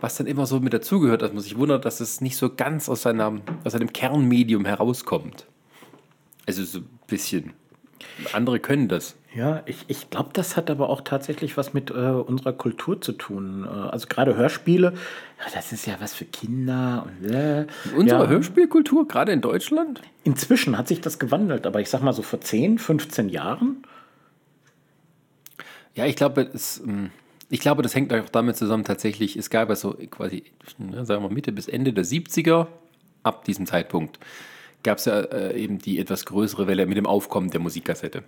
was 0.00 0.16
dann 0.16 0.26
immer 0.26 0.46
so 0.46 0.58
mit 0.58 0.72
dazugehört, 0.72 1.22
dass 1.22 1.32
man 1.32 1.40
sich 1.40 1.56
wundert, 1.56 1.84
dass 1.84 2.00
es 2.00 2.20
nicht 2.20 2.36
so 2.36 2.52
ganz 2.52 2.88
aus, 2.88 3.02
seiner, 3.02 3.40
aus 3.62 3.72
seinem 3.72 3.92
Kernmedium 3.92 4.64
herauskommt. 4.64 5.46
Also 6.46 6.64
so 6.64 6.80
ein 6.80 6.88
bisschen. 7.06 7.52
Andere 8.32 8.58
können 8.58 8.88
das. 8.88 9.14
Ja, 9.32 9.62
ich, 9.66 9.84
ich 9.86 10.10
glaube, 10.10 10.30
das 10.32 10.56
hat 10.56 10.70
aber 10.70 10.88
auch 10.88 11.02
tatsächlich 11.02 11.56
was 11.56 11.72
mit 11.72 11.90
äh, 11.90 11.94
unserer 11.94 12.52
Kultur 12.52 13.00
zu 13.00 13.12
tun. 13.12 13.64
Äh, 13.64 13.68
also 13.68 14.08
gerade 14.08 14.34
Hörspiele, 14.34 14.92
ja, 14.92 15.44
das 15.54 15.70
ist 15.70 15.86
ja 15.86 15.96
was 16.00 16.14
für 16.14 16.24
Kinder. 16.24 17.06
Und, 17.22 17.30
äh, 17.30 17.66
Unsere 17.96 18.24
ja. 18.24 18.28
Hörspielkultur, 18.28 19.06
gerade 19.06 19.30
in 19.30 19.40
Deutschland? 19.40 20.02
Inzwischen 20.24 20.76
hat 20.76 20.88
sich 20.88 21.00
das 21.00 21.20
gewandelt, 21.20 21.66
aber 21.66 21.80
ich 21.80 21.88
sag 21.88 22.02
mal 22.02 22.12
so 22.12 22.22
vor 22.22 22.40
10, 22.40 22.78
15 22.78 23.28
Jahren. 23.28 23.84
Ja, 25.94 26.06
ich 26.06 26.16
glaube, 26.16 26.50
es, 26.52 26.80
ähm, 26.80 27.10
ich 27.50 27.60
glaube, 27.60 27.82
das 27.82 27.94
hängt 27.94 28.12
auch 28.12 28.28
damit 28.30 28.56
zusammen, 28.56 28.84
tatsächlich, 28.84 29.36
es 29.36 29.48
gab 29.48 29.68
ja 29.68 29.76
so 29.76 29.96
quasi, 30.10 30.42
ne, 30.78 31.04
sagen 31.04 31.22
wir 31.22 31.30
Mitte 31.30 31.52
bis 31.52 31.68
Ende 31.68 31.92
der 31.92 32.04
70er, 32.04 32.66
ab 33.22 33.44
diesem 33.44 33.66
Zeitpunkt, 33.66 34.18
gab 34.82 34.98
es 34.98 35.04
ja 35.04 35.20
äh, 35.20 35.56
eben 35.56 35.78
die 35.78 35.98
etwas 35.98 36.26
größere 36.26 36.66
Welle 36.66 36.86
mit 36.86 36.96
dem 36.96 37.06
Aufkommen 37.06 37.50
der 37.50 37.60
Musikkassette. 37.60 38.24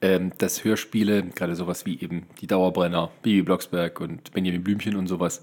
Ähm, 0.00 0.32
dass 0.38 0.62
Hörspiele, 0.64 1.24
gerade 1.34 1.56
sowas 1.56 1.84
wie 1.84 2.00
eben 2.00 2.26
die 2.40 2.46
Dauerbrenner, 2.46 3.10
Bibi 3.22 3.42
Blocksberg 3.42 4.00
und 4.00 4.32
Benjamin 4.32 4.62
Blümchen 4.62 4.94
und 4.96 5.08
sowas, 5.08 5.42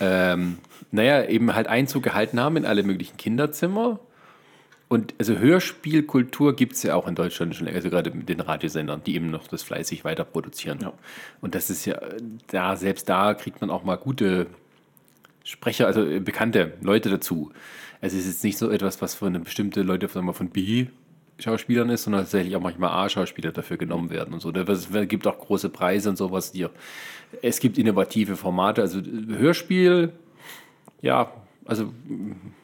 ähm, 0.00 0.58
naja, 0.92 1.24
eben 1.24 1.54
halt 1.54 1.66
Einzug 1.66 2.02
gehalten 2.02 2.38
haben 2.38 2.56
in 2.56 2.64
alle 2.64 2.82
möglichen 2.82 3.16
Kinderzimmer. 3.16 3.98
Und 4.88 5.14
also 5.18 5.36
Hörspielkultur 5.36 6.54
gibt 6.54 6.74
es 6.74 6.84
ja 6.84 6.94
auch 6.94 7.08
in 7.08 7.16
Deutschland 7.16 7.56
schon, 7.56 7.66
also 7.66 7.90
gerade 7.90 8.12
mit 8.12 8.28
den 8.28 8.40
Radiosendern, 8.40 9.02
die 9.02 9.16
eben 9.16 9.30
noch 9.30 9.48
das 9.48 9.64
fleißig 9.64 10.04
weiter 10.04 10.24
produzieren. 10.24 10.78
Ja. 10.80 10.92
Und 11.40 11.56
das 11.56 11.70
ist 11.70 11.86
ja, 11.86 11.98
da, 12.48 12.76
selbst 12.76 13.08
da 13.08 13.34
kriegt 13.34 13.60
man 13.60 13.70
auch 13.70 13.82
mal 13.82 13.96
gute 13.96 14.46
Sprecher, 15.42 15.86
also 15.86 16.04
äh, 16.04 16.20
bekannte 16.20 16.74
Leute 16.82 17.10
dazu. 17.10 17.50
Also 18.00 18.16
es 18.16 18.26
ist 18.26 18.34
jetzt 18.34 18.44
nicht 18.44 18.58
so 18.58 18.70
etwas, 18.70 19.02
was 19.02 19.16
für 19.16 19.26
eine 19.26 19.40
bestimmte 19.40 19.82
Leute 19.82 20.06
sagen 20.06 20.26
wir, 20.26 20.34
von 20.34 20.50
B-Schauspielern 21.36 21.90
ist, 21.90 22.04
sondern 22.04 22.22
tatsächlich 22.22 22.56
auch 22.56 22.60
manchmal 22.60 22.90
A-Schauspieler 22.90 23.52
dafür 23.52 23.76
genommen 23.76 24.10
werden 24.10 24.34
und 24.34 24.40
so. 24.40 24.50
Da- 24.52 24.62
Es 24.70 24.88
gibt 25.08 25.26
auch 25.26 25.38
große 25.38 25.68
Preise 25.68 26.08
und 26.10 26.16
sowas. 26.16 26.52
Die, 26.52 26.66
es 27.42 27.60
gibt 27.60 27.78
innovative 27.78 28.36
Formate, 28.36 28.82
also 28.82 29.00
Hörspiel, 29.36 30.12
ja, 31.02 31.30
also 31.68 31.92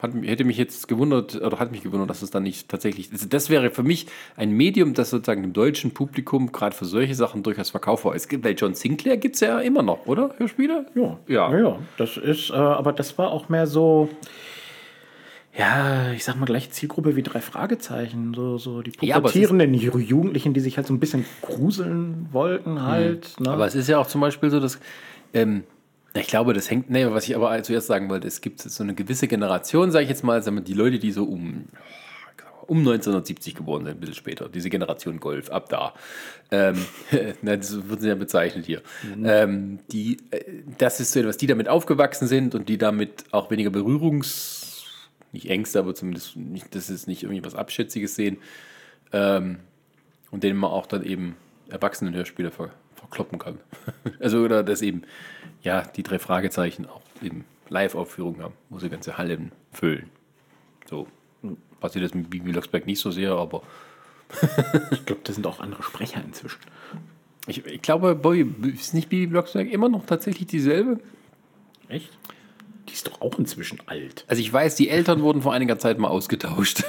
hat, 0.00 0.12
hätte 0.22 0.44
mich 0.44 0.56
jetzt 0.56 0.86
gewundert, 0.86 1.34
oder 1.34 1.58
hat 1.58 1.72
mich 1.72 1.82
gewundert, 1.82 2.08
dass 2.08 2.22
es 2.22 2.30
dann 2.30 2.44
nicht 2.44 2.68
tatsächlich, 2.68 3.10
also 3.10 3.26
das 3.28 3.50
wäre 3.50 3.70
für 3.70 3.82
mich 3.82 4.06
ein 4.36 4.52
Medium, 4.52 4.94
das 4.94 5.10
sozusagen 5.10 5.42
dem 5.42 5.52
deutschen 5.52 5.90
Publikum 5.90 6.52
gerade 6.52 6.74
für 6.76 6.84
solche 6.84 7.16
Sachen 7.16 7.42
durchaus 7.42 7.70
verkaufbar 7.70 8.14
ist. 8.14 8.28
Bei 8.42 8.52
John 8.52 8.74
Sinclair 8.74 9.16
gibt 9.16 9.34
es 9.34 9.40
ja 9.40 9.58
immer 9.58 9.82
noch, 9.82 10.06
oder? 10.06 10.32
Hörspiele? 10.38 10.86
Ja, 10.94 11.18
Ja. 11.26 11.52
ja, 11.52 11.58
ja. 11.58 11.78
Das 11.98 12.16
ist, 12.16 12.50
äh, 12.50 12.54
aber 12.54 12.92
das 12.92 13.18
war 13.18 13.32
auch 13.32 13.48
mehr 13.48 13.66
so, 13.66 14.08
ja, 15.56 16.12
ich 16.12 16.24
sag 16.24 16.36
mal 16.36 16.46
gleich 16.46 16.70
Zielgruppe 16.70 17.14
wie 17.16 17.22
drei 17.22 17.40
Fragezeichen. 17.40 18.32
So, 18.34 18.56
so 18.58 18.80
die 18.82 18.92
Ja, 19.02 19.16
pubertierenden 19.16 19.74
Ju- 19.74 19.98
Jugendlichen, 19.98 20.54
die 20.54 20.60
sich 20.60 20.76
halt 20.78 20.86
so 20.86 20.94
ein 20.94 21.00
bisschen 21.00 21.24
gruseln 21.42 22.28
wollten 22.32 22.82
halt. 22.82 23.38
Ne? 23.40 23.50
Aber 23.50 23.66
es 23.66 23.74
ist 23.74 23.88
ja 23.88 23.98
auch 23.98 24.06
zum 24.06 24.20
Beispiel 24.22 24.48
so, 24.50 24.60
dass, 24.60 24.78
ähm, 25.34 25.64
ich 26.14 26.26
glaube, 26.26 26.54
das 26.54 26.70
hängt, 26.70 26.90
nee, 26.90 27.06
was 27.10 27.28
ich 27.28 27.36
aber 27.36 27.62
zuerst 27.62 27.86
sagen 27.86 28.08
wollte, 28.08 28.28
es 28.28 28.40
gibt 28.40 28.60
so 28.60 28.82
eine 28.82 28.94
gewisse 28.94 29.28
Generation, 29.28 29.90
sage 29.90 30.04
ich 30.04 30.08
jetzt 30.10 30.24
mal, 30.24 30.42
sagen 30.42 30.56
wir, 30.56 30.62
die 30.62 30.74
Leute, 30.74 30.98
die 30.98 31.12
so 31.12 31.24
um 31.24 31.66
um 32.68 32.78
1970 32.78 33.56
geboren 33.56 33.84
sind, 33.84 33.94
ein 33.96 34.00
bisschen 34.00 34.14
später. 34.14 34.48
Diese 34.48 34.70
Generation 34.70 35.18
Golf, 35.18 35.50
ab 35.50 35.68
da. 35.68 35.94
Ähm, 36.52 36.76
das 37.42 37.88
wird 37.88 38.02
ja 38.04 38.14
bezeichnet 38.14 38.64
hier. 38.66 38.82
Mhm. 39.16 39.24
Ähm, 39.26 39.78
die, 39.90 40.16
äh, 40.30 40.40
das 40.78 41.00
ist 41.00 41.12
so 41.12 41.20
etwas, 41.20 41.36
die 41.36 41.48
damit 41.48 41.68
aufgewachsen 41.68 42.28
sind 42.28 42.54
und 42.54 42.68
die 42.68 42.78
damit 42.78 43.24
auch 43.32 43.50
weniger 43.50 43.70
Berührungs, 43.70 44.61
nicht 45.32 45.48
Ängste, 45.48 45.78
aber 45.78 45.94
zumindest, 45.94 46.36
nicht, 46.36 46.74
das 46.74 46.90
ist 46.90 47.06
nicht 47.06 47.22
irgendwie 47.22 47.44
was 47.44 47.54
Abschätziges 47.54 48.14
sehen. 48.14 48.38
Ähm, 49.12 49.58
und 50.30 50.42
denen 50.44 50.58
man 50.58 50.70
auch 50.70 50.86
dann 50.86 51.04
eben 51.04 51.36
Erwachsenenhörspiele 51.68 52.50
ver, 52.50 52.70
verkloppen 52.94 53.38
kann. 53.38 53.58
also, 54.20 54.38
oder 54.38 54.62
das 54.62 54.82
eben, 54.82 55.02
ja, 55.62 55.82
die 55.82 56.02
drei 56.02 56.18
Fragezeichen 56.18 56.86
auch 56.86 57.02
eben 57.22 57.44
Live-Aufführungen 57.68 58.42
haben, 58.42 58.54
wo 58.68 58.78
sie 58.78 58.88
ganze 58.88 59.18
Hallen 59.18 59.52
füllen. 59.72 60.10
So 60.88 61.06
passiert 61.80 62.04
das 62.04 62.14
mit 62.14 62.30
Bibi 62.30 62.52
Blocksberg 62.52 62.86
nicht 62.86 63.00
so 63.00 63.10
sehr, 63.10 63.32
aber. 63.32 63.62
ich 64.90 65.04
glaube, 65.04 65.20
das 65.24 65.34
sind 65.34 65.46
auch 65.46 65.60
andere 65.60 65.82
Sprecher 65.82 66.22
inzwischen. 66.24 66.60
Ich, 67.46 67.66
ich 67.66 67.82
glaube, 67.82 68.14
Bobby, 68.14 68.46
ist 68.72 68.94
nicht 68.94 69.08
Bibi 69.08 69.26
Blocksberg 69.26 69.70
immer 69.70 69.88
noch 69.88 70.06
tatsächlich 70.06 70.46
dieselbe? 70.46 71.00
Echt? 71.88 72.10
Die 72.92 72.96
ist 72.96 73.06
doch 73.06 73.22
auch 73.22 73.38
inzwischen 73.38 73.78
alt. 73.86 74.26
Also 74.28 74.42
ich 74.42 74.52
weiß, 74.52 74.74
die 74.74 74.90
Eltern 74.90 75.22
wurden 75.22 75.40
vor 75.40 75.54
einiger 75.54 75.78
Zeit 75.78 75.98
mal 75.98 76.08
ausgetauscht. 76.08 76.84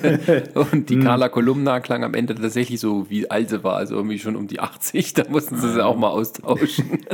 und 0.54 0.88
die 0.88 0.94
hm. 0.94 1.04
Carla 1.04 1.28
Kolumna 1.28 1.80
klang 1.80 2.02
am 2.02 2.14
Ende 2.14 2.34
tatsächlich 2.34 2.80
so, 2.80 3.10
wie 3.10 3.30
alt 3.30 3.50
sie 3.50 3.62
war, 3.62 3.76
also 3.76 3.94
irgendwie 3.94 4.18
schon 4.18 4.36
um 4.36 4.46
die 4.46 4.60
80. 4.60 5.12
Da 5.12 5.28
mussten 5.28 5.58
sie 5.58 5.70
sie 5.70 5.84
auch 5.84 5.96
mal 5.96 6.08
austauschen. 6.08 7.00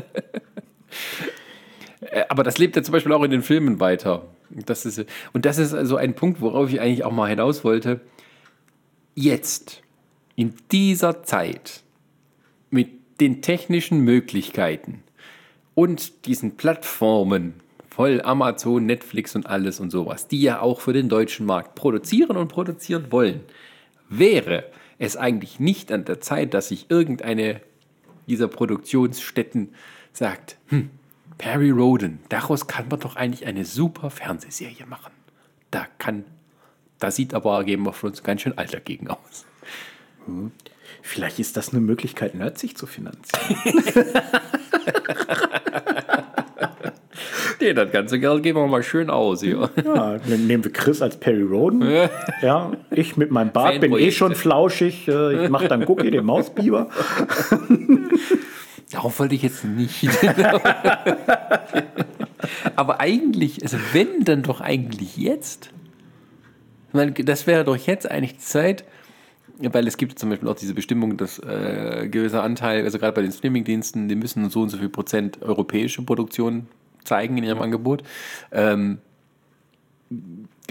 Äh, 2.02 2.24
aber 2.30 2.42
das 2.42 2.56
lebt 2.56 2.76
ja 2.76 2.82
zum 2.82 2.92
Beispiel 2.92 3.12
auch 3.12 3.22
in 3.22 3.30
den 3.30 3.42
Filmen 3.42 3.78
weiter. 3.78 4.26
Das 4.48 4.86
ist, 4.86 5.04
und 5.34 5.44
das 5.44 5.58
ist 5.58 5.74
also 5.74 5.96
ein 5.96 6.14
Punkt, 6.14 6.40
worauf 6.40 6.72
ich 6.72 6.80
eigentlich 6.80 7.04
auch 7.04 7.12
mal 7.12 7.28
hinaus 7.28 7.62
wollte. 7.62 8.00
Jetzt, 9.14 9.82
in 10.34 10.54
dieser 10.72 11.22
Zeit, 11.24 11.82
mit 12.70 12.88
den 13.20 13.42
technischen 13.42 14.00
Möglichkeiten 14.00 15.02
und 15.74 16.24
diesen 16.24 16.56
Plattformen, 16.56 17.60
voll 18.00 18.22
Amazon, 18.22 18.86
Netflix 18.86 19.36
und 19.36 19.46
alles 19.46 19.78
und 19.78 19.90
sowas, 19.90 20.26
die 20.26 20.40
ja 20.40 20.62
auch 20.62 20.80
für 20.80 20.94
den 20.94 21.10
deutschen 21.10 21.44
Markt 21.44 21.74
produzieren 21.74 22.38
und 22.38 22.48
produzieren 22.48 23.12
wollen, 23.12 23.42
wäre 24.08 24.64
es 24.98 25.18
eigentlich 25.18 25.60
nicht 25.60 25.92
an 25.92 26.06
der 26.06 26.18
Zeit, 26.18 26.54
dass 26.54 26.68
sich 26.68 26.86
irgendeine 26.88 27.60
dieser 28.26 28.48
Produktionsstätten 28.48 29.74
sagt, 30.14 30.56
hm, 30.68 30.88
Perry 31.36 31.68
Roden, 31.68 32.20
daraus 32.30 32.66
kann 32.66 32.88
man 32.88 33.00
doch 33.00 33.16
eigentlich 33.16 33.44
eine 33.44 33.66
super 33.66 34.08
Fernsehserie 34.08 34.86
machen. 34.86 35.12
Da 35.70 35.86
kann, 35.98 36.24
da 37.00 37.10
sieht 37.10 37.34
aber 37.34 37.62
Game 37.64 37.86
of 37.86 38.00
Thrones 38.00 38.22
ganz 38.22 38.40
schön 38.40 38.56
alt 38.56 38.72
dagegen 38.72 39.08
aus. 39.08 39.44
Hm. 40.24 40.52
Vielleicht 41.02 41.38
ist 41.38 41.58
das 41.58 41.68
eine 41.68 41.82
Möglichkeit, 41.82 42.34
Nerdsich 42.34 42.78
zu 42.78 42.86
finanzieren. 42.86 43.56
nee, 47.60 47.74
das 47.74 47.90
ganze 47.90 48.18
Geld 48.18 48.42
geben 48.42 48.58
wir 48.58 48.66
mal 48.66 48.82
schön 48.82 49.10
aus 49.10 49.42
hier. 49.42 49.70
Ja, 49.84 50.18
nehmen 50.26 50.64
wir 50.64 50.72
Chris 50.72 51.02
als 51.02 51.16
Perry 51.16 51.42
Roden. 51.42 51.82
Ja, 52.42 52.72
ich 52.90 53.16
mit 53.16 53.30
meinem 53.30 53.52
Bart 53.52 53.80
bin 53.80 53.92
eh 53.96 54.10
schon 54.10 54.34
flauschig. 54.34 55.08
Äh, 55.08 55.44
ich 55.44 55.50
mache 55.50 55.68
dann 55.68 55.84
Cookie, 55.86 56.10
den 56.10 56.24
Mausbiber. 56.24 56.88
Darauf 58.90 59.18
wollte 59.18 59.34
ich 59.34 59.42
jetzt 59.42 59.64
nicht. 59.64 60.08
Aber 62.76 63.00
eigentlich, 63.00 63.62
also 63.62 63.76
wenn, 63.92 64.24
dann 64.24 64.42
doch 64.42 64.60
eigentlich 64.60 65.16
jetzt. 65.16 65.70
Meine, 66.92 67.12
das 67.12 67.46
wäre 67.46 67.64
doch 67.64 67.76
jetzt 67.76 68.10
eigentlich 68.10 68.34
die 68.34 68.40
Zeit, 68.40 68.84
weil 69.58 69.86
es 69.86 69.96
gibt 69.96 70.18
zum 70.18 70.30
Beispiel 70.30 70.48
auch 70.48 70.56
diese 70.56 70.74
Bestimmung, 70.74 71.16
dass 71.16 71.38
äh, 71.38 72.08
gewisser 72.10 72.42
Anteil, 72.42 72.84
also 72.84 72.98
gerade 72.98 73.12
bei 73.12 73.22
den 73.22 73.32
Streamingdiensten, 73.32 74.08
die 74.08 74.16
müssen 74.16 74.48
so 74.50 74.62
und 74.62 74.70
so 74.70 74.78
viel 74.78 74.88
Prozent 74.88 75.42
europäische 75.42 76.02
Produktion 76.02 76.66
zeigen 77.10 77.36
in 77.36 77.44
ihrem 77.44 77.60
Angebot. 77.60 78.02
Ähm, 78.52 78.98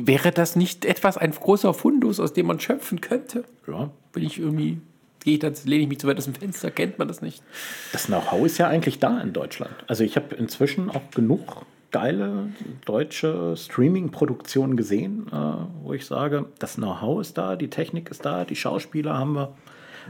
wäre 0.02 0.32
das 0.32 0.56
nicht 0.56 0.86
etwas, 0.86 1.18
ein 1.18 1.32
großer 1.32 1.74
Fundus, 1.74 2.20
aus 2.20 2.34
dem 2.34 2.48
man 2.48 2.60
schöpfen 2.60 3.02
könnte? 3.02 3.44
Ja. 3.68 3.90
Bin 4.14 4.24
ich 4.24 4.40
irgendwie 4.40 4.80
gehe 5.22 5.34
ich 5.34 5.40
dann, 5.40 5.53
lehne 5.66 5.84
ich 5.84 5.90
mich 5.90 5.99
zu 5.99 6.07
weit 6.07 6.18
aus 6.18 6.26
dem 6.26 6.34
Fenster, 6.34 6.72
kennt 6.72 6.98
man 6.98 7.10
das 7.10 7.22
nicht. 7.22 7.44
Das 7.91 8.06
Know-how 8.06 8.45
ist 8.45 8.57
ja 8.57 8.70
eigentlich 8.70 8.99
da 8.99 9.20
in 9.20 9.34
Deutschland. 9.34 9.74
Also 9.88 10.06
ich 10.06 10.16
habe 10.16 10.34
inzwischen 10.36 10.90
auch 10.90 11.11
genug 11.14 11.66
geile 11.91 12.49
deutsche 12.86 13.56
Streaming-Produktionen 13.57 14.78
gesehen, 14.78 15.28
äh, 15.32 15.36
wo 15.84 15.94
ich 15.94 16.06
sage, 16.06 16.45
das 16.60 16.76
Know-how 16.76 17.20
ist 17.20 17.38
da, 17.38 17.57
die 17.57 17.70
Technik 17.70 18.10
ist 18.10 18.24
da, 18.24 18.45
die 18.45 18.56
Schauspieler 18.56 19.18
haben 19.18 19.34
wir. 19.34 19.53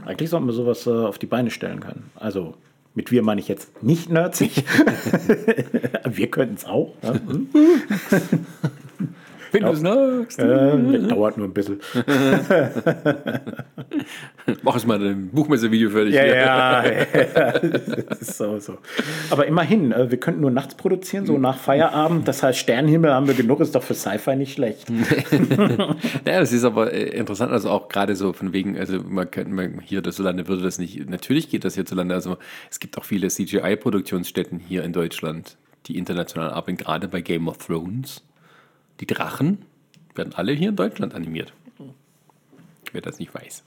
Eigentlich 0.06 0.30
sollten 0.30 0.46
wir 0.46 0.52
sowas 0.52 0.86
äh, 0.86 0.90
auf 0.90 1.18
die 1.18 1.26
Beine 1.26 1.50
stellen 1.50 1.80
können. 1.80 2.10
Also 2.14 2.54
mit 2.94 3.10
wir 3.10 3.22
meine 3.22 3.40
ich 3.40 3.48
jetzt 3.48 3.82
nicht 3.82 4.10
nerdsig. 4.10 4.64
wir 6.04 6.30
könnten 6.30 6.54
es 6.56 6.64
auch. 6.64 6.94
Ja? 7.02 7.14
Wenn 9.52 9.62
du 9.62 9.74
sagst. 9.74 10.38
Äh, 10.38 11.08
dauert 11.08 11.36
nur 11.36 11.46
ein 11.48 11.52
bisschen. 11.52 11.80
Mach 14.62 14.76
es 14.76 14.86
mal 14.86 15.00
ein 15.02 15.28
Buchmesser-Video 15.30 15.90
fertig. 15.90 16.14
Ja, 16.14 16.24
ja, 16.24 16.84
ja. 16.84 17.54
so, 18.20 18.58
so. 18.58 18.78
Aber 19.30 19.46
immerhin, 19.46 19.92
äh, 19.92 20.10
wir 20.10 20.18
könnten 20.18 20.40
nur 20.40 20.50
nachts 20.50 20.74
produzieren, 20.74 21.26
so 21.26 21.38
nach 21.38 21.58
Feierabend. 21.58 22.26
Das 22.28 22.42
heißt, 22.42 22.58
Sternenhimmel 22.58 23.12
haben 23.12 23.26
wir 23.26 23.34
genug, 23.34 23.60
ist 23.60 23.74
doch 23.74 23.82
für 23.82 23.94
Sci-Fi 23.94 24.36
nicht 24.36 24.52
schlecht. 24.54 24.88
ja, 26.26 26.40
das 26.40 26.52
ist 26.52 26.64
aber 26.64 26.92
äh, 26.92 27.08
interessant, 27.10 27.52
also 27.52 27.70
auch 27.70 27.88
gerade 27.88 28.16
so 28.16 28.32
von 28.32 28.52
wegen, 28.52 28.78
also 28.78 29.00
man 29.02 29.30
könnte 29.30 29.52
man 29.52 29.80
hier 29.80 30.02
hierzulande 30.02 30.48
würde 30.48 30.62
das 30.62 30.78
nicht, 30.78 31.08
natürlich 31.08 31.48
geht 31.50 31.64
das 31.64 31.74
hierzulande, 31.74 32.14
also 32.14 32.36
es 32.70 32.80
gibt 32.80 32.98
auch 32.98 33.04
viele 33.04 33.28
CGI-Produktionsstätten 33.28 34.58
hier 34.58 34.84
in 34.84 34.92
Deutschland, 34.92 35.56
die 35.86 35.96
international 35.96 36.50
arbeiten, 36.50 36.76
gerade 36.76 37.08
bei 37.08 37.20
Game 37.20 37.48
of 37.48 37.58
Thrones. 37.58 38.22
Die 39.00 39.06
Drachen 39.06 39.64
werden 40.14 40.34
alle 40.34 40.52
hier 40.52 40.68
in 40.70 40.76
Deutschland 40.76 41.14
animiert. 41.14 41.52
Wer 42.92 43.00
das 43.00 43.18
nicht 43.18 43.34
weiß. 43.34 43.62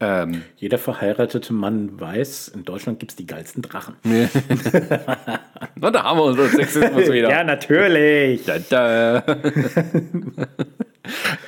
Ähm, 0.00 0.42
Jeder 0.56 0.78
verheiratete 0.78 1.52
Mann 1.52 2.00
weiß, 2.00 2.48
in 2.48 2.64
Deutschland 2.64 2.98
gibt 2.98 3.12
es 3.12 3.16
die 3.16 3.26
geilsten 3.26 3.62
Drachen. 3.62 3.94
Na, 4.02 5.90
da 5.90 6.02
haben 6.02 6.18
wir 6.18 6.24
unseren 6.24 6.48
Sexismus 6.48 7.06
wieder. 7.12 7.30
ja, 7.30 7.44
natürlich. 7.44 8.44
Da, 8.44 8.58
da. 8.58 9.24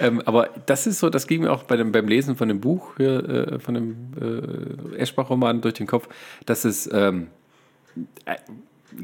ähm, 0.01 0.23
aber 0.25 0.51
das 0.67 0.87
ist 0.87 1.01
so, 1.01 1.11
das 1.11 1.27
ging 1.27 1.43
mir 1.43 1.53
auch 1.53 1.65
bei 1.65 1.77
dem, 1.77 1.93
beim 1.93 2.07
Lesen 2.07 2.37
von 2.37 2.49
dem 2.49 2.61
Buch, 2.61 2.97
hier, 2.97 3.29
äh, 3.29 3.59
von 3.59 3.75
dem 3.75 4.93
äh, 4.95 4.97
Eschbach-Roman 4.99 5.61
durch 5.61 5.75
den 5.75 5.87
Kopf, 5.87 6.09
dass 6.47 6.65
es 6.65 6.89
ähm, 6.93 7.29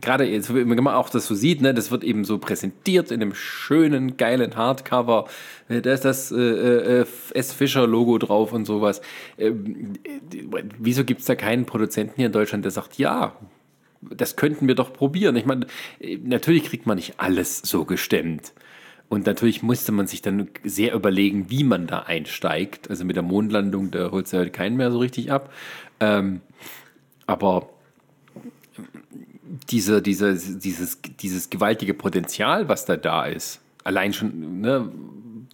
gerade 0.00 0.24
jetzt, 0.24 0.52
wenn 0.54 0.68
man 0.68 0.94
auch 0.94 1.10
das 1.10 1.26
so 1.26 1.34
sieht, 1.34 1.62
ne, 1.62 1.74
das 1.74 1.90
wird 1.90 2.04
eben 2.04 2.24
so 2.24 2.38
präsentiert 2.38 3.10
in 3.10 3.22
einem 3.22 3.34
schönen, 3.34 4.16
geilen 4.16 4.56
Hardcover. 4.56 5.26
Äh, 5.68 5.80
da 5.80 5.92
ist 5.92 6.04
das 6.04 6.32
äh, 6.32 7.00
äh, 7.00 7.06
S. 7.34 7.52
Fischer-Logo 7.52 8.18
drauf 8.18 8.52
und 8.52 8.64
sowas. 8.66 9.00
Ähm, 9.38 9.94
äh, 10.04 10.62
wieso 10.78 11.04
gibt 11.04 11.20
es 11.20 11.26
da 11.26 11.34
keinen 11.34 11.66
Produzenten 11.66 12.14
hier 12.16 12.26
in 12.26 12.32
Deutschland, 12.32 12.64
der 12.64 12.72
sagt, 12.72 12.98
ja, 12.98 13.36
das 14.02 14.36
könnten 14.36 14.68
wir 14.68 14.74
doch 14.74 14.92
probieren? 14.92 15.36
Ich 15.36 15.46
meine, 15.46 15.66
äh, 16.00 16.18
natürlich 16.22 16.64
kriegt 16.64 16.86
man 16.86 16.96
nicht 16.96 17.14
alles 17.18 17.58
so 17.58 17.84
gestemmt. 17.84 18.52
Und 19.08 19.26
natürlich 19.26 19.64
musste 19.64 19.90
man 19.90 20.06
sich 20.06 20.22
dann 20.22 20.48
sehr 20.62 20.94
überlegen, 20.94 21.50
wie 21.50 21.64
man 21.64 21.88
da 21.88 22.00
einsteigt. 22.00 22.88
Also 22.90 23.04
mit 23.04 23.16
der 23.16 23.24
Mondlandung, 23.24 23.90
da 23.90 24.12
holt 24.12 24.26
es 24.26 24.32
ja 24.32 24.38
halt 24.38 24.52
keinen 24.52 24.76
mehr 24.76 24.92
so 24.92 24.98
richtig 24.98 25.32
ab. 25.32 25.52
Ähm, 25.98 26.42
aber 27.26 27.70
diese, 29.70 30.02
diese, 30.02 30.34
dieses, 30.34 30.98
dieses 31.20 31.50
gewaltige 31.50 31.94
Potenzial, 31.94 32.68
was 32.68 32.84
da 32.84 32.96
da 32.96 33.24
ist, 33.24 33.60
allein 33.84 34.12
schon, 34.12 34.60
ne, 34.60 34.90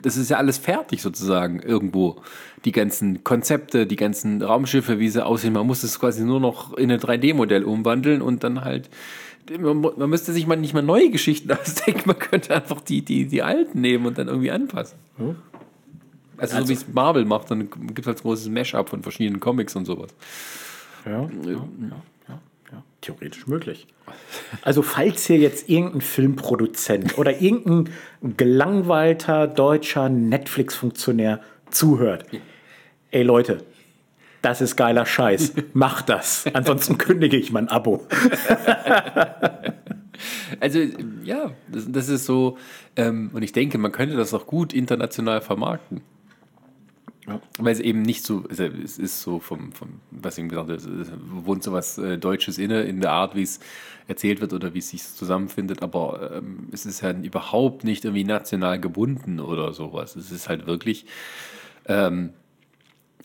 das 0.02 0.16
ist 0.16 0.30
ja 0.30 0.36
alles 0.36 0.58
fertig 0.58 1.02
sozusagen 1.02 1.60
irgendwo. 1.60 2.16
Die 2.64 2.72
ganzen 2.72 3.24
Konzepte, 3.24 3.86
die 3.86 3.96
ganzen 3.96 4.42
Raumschiffe, 4.42 4.98
wie 4.98 5.08
sie 5.08 5.24
aussehen, 5.24 5.52
man 5.52 5.66
muss 5.66 5.82
es 5.82 5.98
quasi 5.98 6.24
nur 6.24 6.40
noch 6.40 6.74
in 6.74 6.90
ein 6.90 7.00
3D-Modell 7.00 7.64
umwandeln 7.64 8.22
und 8.22 8.44
dann 8.44 8.64
halt, 8.64 8.88
man, 9.58 9.80
man, 9.80 10.10
müsste 10.10 10.32
sich 10.32 10.46
mal 10.46 10.56
nicht 10.56 10.74
mal 10.74 10.82
neue 10.82 11.10
Geschichten 11.10 11.50
ausdenken, 11.60 12.02
man 12.06 12.18
könnte 12.18 12.54
einfach 12.54 12.80
die, 12.80 13.02
die, 13.02 13.26
die 13.26 13.42
alten 13.42 13.80
nehmen 13.80 14.06
und 14.06 14.18
dann 14.18 14.28
irgendwie 14.28 14.50
anpassen. 14.50 14.98
Hm? 15.16 15.36
Also, 16.38 16.56
also, 16.56 16.66
so 16.66 16.68
wie 16.68 16.74
es 16.74 16.86
Marvel 16.92 17.24
macht, 17.24 17.50
dann 17.50 17.70
gibt 17.70 18.00
es 18.00 18.06
halt 18.06 18.18
ein 18.18 18.22
großes 18.22 18.48
Mash-up 18.48 18.90
von 18.90 19.02
verschiedenen 19.02 19.40
Comics 19.40 19.74
und 19.74 19.86
sowas. 19.86 20.10
Ja, 21.06 21.22
ja, 21.22 21.50
ja. 21.52 22.02
Theoretisch 23.06 23.46
möglich. 23.46 23.86
Also 24.62 24.82
falls 24.82 25.26
hier 25.26 25.36
jetzt 25.38 25.68
irgendein 25.68 26.00
Filmproduzent 26.00 27.16
oder 27.18 27.40
irgendein 27.40 27.94
gelangweilter 28.36 29.46
deutscher 29.46 30.08
Netflix-Funktionär 30.08 31.40
zuhört, 31.70 32.24
ey 33.12 33.22
Leute, 33.22 33.58
das 34.42 34.60
ist 34.60 34.74
geiler 34.74 35.06
Scheiß, 35.06 35.52
macht 35.72 36.08
das, 36.08 36.46
ansonsten 36.52 36.98
kündige 36.98 37.36
ich 37.36 37.52
mein 37.52 37.68
Abo. 37.68 38.06
Also 40.60 40.78
ja, 41.24 41.50
das, 41.70 41.92
das 41.92 42.08
ist 42.08 42.24
so, 42.24 42.56
ähm, 42.96 43.30
und 43.34 43.42
ich 43.42 43.52
denke, 43.52 43.76
man 43.76 43.92
könnte 43.92 44.16
das 44.16 44.32
auch 44.32 44.46
gut 44.46 44.72
international 44.72 45.42
vermarkten. 45.42 46.00
Ja. 47.26 47.40
Weil 47.58 47.72
es 47.72 47.80
eben 47.80 48.02
nicht 48.02 48.24
so, 48.24 48.44
es 48.48 48.98
ist 48.98 49.20
so 49.20 49.40
vom, 49.40 49.72
vom 49.72 50.00
was 50.12 50.34
ich 50.34 50.42
eben 50.42 50.48
gesagt 50.48 50.70
habe, 50.70 50.78
es 50.78 51.10
wohnt 51.28 51.62
so 51.62 51.72
was 51.72 51.98
äh, 51.98 52.18
Deutsches 52.18 52.58
inne, 52.58 52.82
in 52.82 53.00
der 53.00 53.12
Art, 53.12 53.34
wie 53.34 53.42
es 53.42 53.58
erzählt 54.06 54.40
wird 54.40 54.52
oder 54.52 54.74
wie 54.74 54.78
es 54.78 54.90
sich 54.90 55.02
zusammenfindet, 55.02 55.82
aber 55.82 56.36
ähm, 56.36 56.68
es 56.70 56.86
ist 56.86 57.02
halt 57.02 57.24
überhaupt 57.24 57.82
nicht 57.82 58.04
irgendwie 58.04 58.24
national 58.24 58.78
gebunden 58.80 59.40
oder 59.40 59.72
sowas. 59.72 60.14
Es 60.14 60.30
ist 60.30 60.48
halt 60.48 60.66
wirklich 60.66 61.06
ähm, 61.86 62.30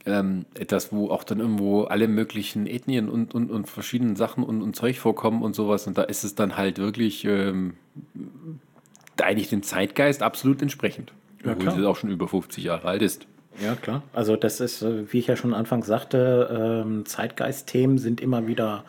ähm, 0.06 0.46
etwas, 0.56 0.92
wo 0.92 1.10
auch 1.10 1.24
dann 1.24 1.40
irgendwo 1.40 1.84
alle 1.84 2.08
möglichen 2.08 2.66
Ethnien 2.66 3.10
und, 3.10 3.36
und, 3.36 3.52
und 3.52 3.70
verschiedenen 3.70 4.16
Sachen 4.16 4.44
und, 4.44 4.62
und 4.62 4.76
Zeug 4.76 4.98
vorkommen 4.98 5.44
und 5.44 5.56
sowas. 5.56 5.86
Und 5.86 5.98
da 5.98 6.04
ist 6.04 6.24
es 6.24 6.34
dann 6.34 6.58
halt 6.58 6.80
wirklich 6.80 7.26
ähm, 7.26 7.76
eigentlich 9.22 9.50
dem 9.50 9.62
Zeitgeist 9.62 10.24
absolut 10.24 10.62
entsprechend. 10.62 11.14
Ja, 11.44 11.54
obwohl 11.54 11.68
es 11.68 11.86
auch 11.86 11.96
schon 11.96 12.10
über 12.10 12.28
50 12.28 12.64
Jahre 12.64 12.88
alt 12.88 13.02
ist. 13.02 13.28
Ja, 13.62 13.76
klar. 13.76 14.02
Also 14.14 14.36
das 14.36 14.60
ist, 14.60 14.82
äh, 14.82 15.12
wie 15.12 15.20
ich 15.20 15.28
ja 15.28 15.36
schon 15.36 15.54
Anfang 15.54 15.84
sagte, 15.84 16.84
ähm, 16.86 17.06
Zeitgeist-Themen 17.06 17.98
sind 17.98 18.20
immer 18.20 18.48
wieder 18.48 18.84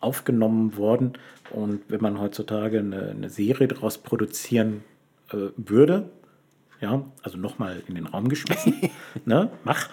aufgenommen 0.00 0.76
worden. 0.76 1.14
Und 1.50 1.80
wenn 1.88 2.00
man 2.00 2.20
heutzutage 2.20 2.78
eine, 2.78 3.10
eine 3.10 3.30
Serie 3.30 3.68
daraus 3.68 3.98
produzieren 3.98 4.84
äh, 5.32 5.48
würde, 5.56 6.10
ja, 6.80 7.02
also 7.22 7.38
nochmal 7.38 7.82
in 7.88 7.94
den 7.94 8.06
Raum 8.06 8.28
geschmissen, 8.28 8.74
ne, 9.24 9.50
mach, 9.64 9.88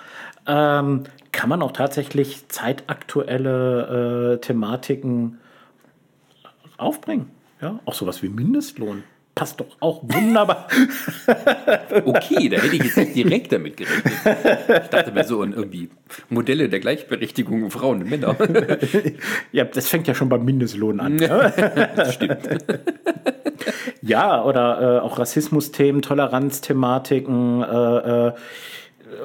ähm, 0.46 1.04
kann 1.32 1.50
man 1.50 1.62
auch 1.62 1.72
tatsächlich 1.72 2.48
zeitaktuelle 2.50 4.34
äh, 4.34 4.38
Thematiken 4.42 5.40
aufbringen. 6.78 7.32
Ja, 7.62 7.80
auch 7.86 7.94
sowas 7.94 8.22
wie 8.22 8.30
Mindestlohn 8.30 9.04
passt 9.36 9.60
doch 9.60 9.68
auch 9.82 10.02
wunderbar. 10.04 10.68
okay, 12.06 12.48
da 12.50 12.58
hätte 12.58 12.76
ich 12.76 12.84
jetzt 12.84 12.98
nicht 12.98 13.16
direkt 13.16 13.52
damit 13.52 13.76
gerechnet. 13.76 14.14
Ich 14.84 14.90
dachte 14.90 15.12
mir 15.12 15.26
so 15.26 15.42
an 15.42 15.52
irgendwie 15.52 15.90
Modelle 16.30 16.70
der 16.70 16.80
Gleichberechtigung 16.80 17.70
Frauen 17.70 18.02
und 18.02 18.10
Männer. 18.10 18.36
ja, 19.52 19.66
das 19.66 19.90
fängt 19.90 20.08
ja 20.08 20.16
schon 20.16 20.30
beim 20.30 20.46
Mindestlohn 20.46 21.02
an. 21.02 21.18
Ne? 21.18 21.54
das 21.96 22.14
stimmt. 22.14 22.48
ja, 24.02 24.42
oder 24.44 24.98
äh, 24.98 25.00
auch 25.02 25.20
Rassismusthemen, 25.20 26.02
Toleranzthematiken 26.02 27.62
äh, 27.62 28.28
äh, 28.28 28.34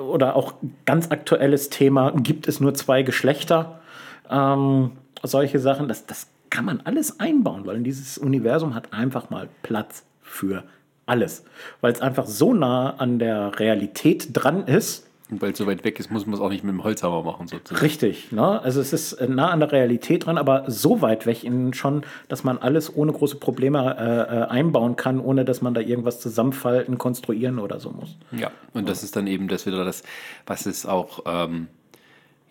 oder 0.09 0.35
auch 0.35 0.55
ganz 0.87 1.11
aktuelles 1.11 1.71
Thema, 1.71 2.13
gibt 2.17 2.49
es 2.49 2.59
nur 2.59 2.75
zwei 2.75 3.03
Geschlechter? 3.03 3.81
Ähm, 4.29 4.93
solche 5.23 5.61
Sachen, 5.61 5.87
das, 5.89 6.07
das 6.07 6.27
kann 6.51 6.65
man 6.65 6.81
alles 6.83 7.21
einbauen, 7.21 7.65
weil 7.65 7.81
dieses 7.81 8.19
Universum 8.19 8.75
hat 8.75 8.93
einfach 8.93 9.31
mal 9.31 9.49
Platz 9.63 10.05
für 10.21 10.65
alles. 11.07 11.45
Weil 11.81 11.93
es 11.93 12.01
einfach 12.01 12.27
so 12.27 12.53
nah 12.53 12.97
an 12.97 13.19
der 13.19 13.59
Realität 13.59 14.29
dran 14.33 14.67
ist. 14.67 15.07
Und 15.31 15.41
weil 15.41 15.53
es 15.53 15.59
so 15.59 15.67
weit 15.67 15.85
weg 15.85 16.01
ist, 16.01 16.11
muss 16.11 16.27
man 16.27 16.35
es 16.35 16.41
auch 16.41 16.49
nicht 16.49 16.65
mit 16.65 16.73
dem 16.73 16.83
Holzhammer 16.83 17.23
machen. 17.23 17.47
Sozusagen. 17.47 17.81
Richtig. 17.81 18.33
Ne? 18.33 18.61
Also 18.63 18.81
es 18.81 18.93
ist 18.93 19.21
nah 19.29 19.51
an 19.51 19.61
der 19.61 19.71
Realität 19.71 20.27
dran, 20.27 20.39
aber 20.39 20.65
so 20.67 21.03
weit 21.03 21.25
weg 21.25 21.47
schon, 21.73 22.03
dass 22.29 22.43
man 22.43 22.59
alles 22.59 22.95
ohne 22.95 23.13
große 23.13 23.37
Probleme 23.37 23.97
äh, 23.97 24.03
äh, 24.03 24.43
einbauen 24.49 24.97
kann, 24.97 25.21
ohne 25.21 25.45
dass 25.45 25.63
man 25.63 25.73
da 25.73 25.81
irgendwas 25.81 26.21
zusammenfalten, 26.21 26.99
konstruieren 26.99 27.61
oder 27.61 27.79
so 27.79 27.91
muss. 27.91 28.17
Ja, 28.33 28.51
und 28.75 28.89
das 28.89 29.05
ist 29.05 29.15
dann 29.15 29.29
eben 29.29 29.47
das 29.47 29.67
wieder 29.67 29.85
das, 29.85 30.03
was 30.47 30.67
es 30.67 30.85
auch... 30.85 31.21
Ähm 31.27 31.69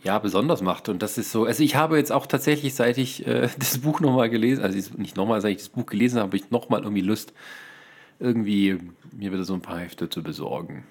ja, 0.04 0.18
besonders 0.20 0.62
macht. 0.62 0.90
Und 0.90 1.02
das 1.02 1.18
ist 1.18 1.32
so, 1.32 1.46
also 1.46 1.64
ich 1.64 1.76
habe 1.76 1.98
jetzt 1.98 2.12
auch 2.12 2.26
tatsächlich, 2.26 2.74
seit 2.74 2.98
ich 2.98 3.26
äh, 3.28 3.50
das 3.60 3.80
Buch 3.80 4.00
nochmal 4.00 4.30
gelesen, 4.30 4.64
also 4.64 4.78
nicht 4.98 5.18
nochmal, 5.18 5.42
seit 5.42 5.52
ich 5.52 5.58
das 5.58 5.70
Buch 5.70 5.86
gelesen 5.86 6.18
habe, 6.18 6.28
habe 6.28 6.38
ich 6.38 6.52
nochmal 6.52 6.82
irgendwie 6.82 7.02
Lust, 7.02 7.34
irgendwie 8.20 8.78
mir 9.12 9.32
wieder 9.32 9.44
so 9.44 9.54
ein 9.54 9.62
paar 9.62 9.80
Hefte 9.80 10.10
zu 10.10 10.24
besorgen. 10.24 10.84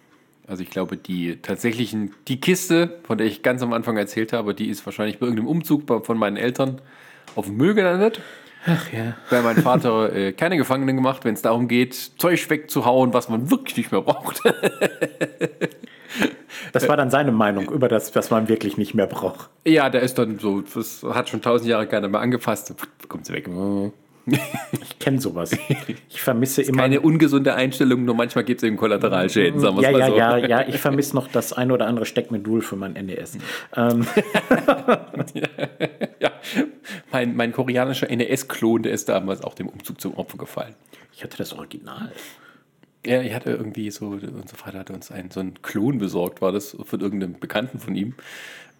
Also 0.46 0.62
ich 0.62 0.70
glaube, 0.70 0.96
die 0.96 1.36
tatsächlichen, 1.42 2.14
die 2.26 2.40
Kiste, 2.40 3.00
von 3.02 3.18
der 3.18 3.26
ich 3.26 3.42
ganz 3.42 3.62
am 3.62 3.74
Anfang 3.74 3.98
erzählt 3.98 4.32
habe, 4.32 4.54
die 4.54 4.68
ist 4.68 4.84
wahrscheinlich 4.86 5.18
bei 5.18 5.26
irgendeinem 5.26 5.48
Umzug 5.48 5.82
von 6.06 6.16
meinen 6.16 6.38
Eltern 6.38 6.80
auf 7.34 7.46
dem 7.46 7.58
Müll 7.58 7.74
gelandet. 7.74 8.22
Ach 8.64 8.90
ja. 8.92 9.16
Weil 9.28 9.42
mein 9.42 9.58
Vater 9.58 10.12
äh, 10.12 10.32
keine 10.32 10.56
Gefangenen 10.56 10.96
gemacht, 10.96 11.24
wenn 11.24 11.34
es 11.34 11.42
darum 11.42 11.68
geht, 11.68 11.94
Zeug 11.94 12.48
wegzuhauen, 12.48 13.12
was 13.12 13.28
man 13.28 13.50
wirklich 13.50 13.76
nicht 13.76 13.92
mehr 13.92 14.00
braucht. 14.00 14.42
Das 16.72 16.88
war 16.88 16.96
dann 16.96 17.10
seine 17.10 17.32
Meinung 17.32 17.70
über 17.70 17.88
das, 17.88 18.14
was 18.14 18.30
man 18.30 18.48
wirklich 18.48 18.76
nicht 18.76 18.94
mehr 18.94 19.06
braucht. 19.06 19.50
Ja, 19.64 19.90
der 19.90 20.02
ist 20.02 20.18
dann 20.18 20.38
so, 20.38 20.62
das 20.62 21.02
hat 21.02 21.28
schon 21.28 21.42
tausend 21.42 21.68
Jahre 21.68 21.86
keiner 21.86 22.08
mehr 22.08 22.20
angefasst. 22.20 22.74
Kommt 23.08 23.26
sie 23.26 23.32
weg. 23.32 23.48
Ich 24.72 24.98
kenne 24.98 25.20
sowas. 25.20 25.56
Ich 26.08 26.20
vermisse 26.20 26.62
immer. 26.62 26.82
Keine 26.82 27.00
ungesunde 27.00 27.54
Einstellung, 27.54 28.04
nur 28.04 28.14
manchmal 28.14 28.44
gibt 28.44 28.62
es 28.62 28.66
eben 28.66 28.76
Kollateralschäden, 28.76 29.60
sagen 29.60 29.76
wir 29.76 29.82
ja, 29.84 29.90
mal 29.90 30.00
ja, 30.00 30.06
so. 30.06 30.16
Ja, 30.16 30.36
ja, 30.36 30.68
ich 30.68 30.78
vermisse 30.78 31.14
noch 31.14 31.28
das 31.28 31.52
ein 31.52 31.70
oder 31.70 31.86
andere 31.86 32.04
Steckmodul 32.04 32.60
für 32.60 32.76
mein 32.76 32.92
NES. 32.92 33.38
Ähm. 33.76 34.06
ja, 36.20 36.30
mein, 37.12 37.36
mein 37.36 37.52
koreanischer 37.52 38.08
NES-Klon, 38.08 38.82
der 38.82 38.92
ist 38.92 39.08
damals 39.08 39.42
auch 39.42 39.54
dem 39.54 39.68
Umzug 39.68 40.00
zum 40.00 40.14
Opfer 40.14 40.38
gefallen. 40.38 40.74
Ich 41.12 41.22
hatte 41.24 41.38
das 41.38 41.52
Original. 41.52 42.12
Ja, 43.06 43.22
ich 43.22 43.32
hatte 43.32 43.50
irgendwie 43.50 43.90
so, 43.90 44.08
unser 44.08 44.56
Vater 44.56 44.80
hatte 44.80 44.92
uns 44.92 45.10
einen, 45.10 45.30
so 45.30 45.40
einen 45.40 45.62
Klon 45.62 45.98
besorgt, 45.98 46.42
war 46.42 46.52
das 46.52 46.76
von 46.82 47.00
irgendeinem 47.00 47.38
Bekannten 47.38 47.78
von 47.78 47.94
ihm. 47.94 48.14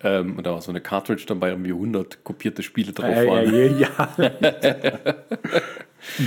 Ähm, 0.00 0.36
und 0.36 0.46
da 0.46 0.52
war 0.52 0.60
so 0.60 0.70
eine 0.70 0.80
Cartridge 0.80 1.24
dabei, 1.26 1.50
irgendwie 1.50 1.72
100 1.72 2.24
kopierte 2.24 2.62
Spiele 2.62 2.92
drauf 2.92 3.14
waren. 3.14 3.52
Ja, 3.52 4.08
ja, 4.18 4.32
ja. 4.42 5.14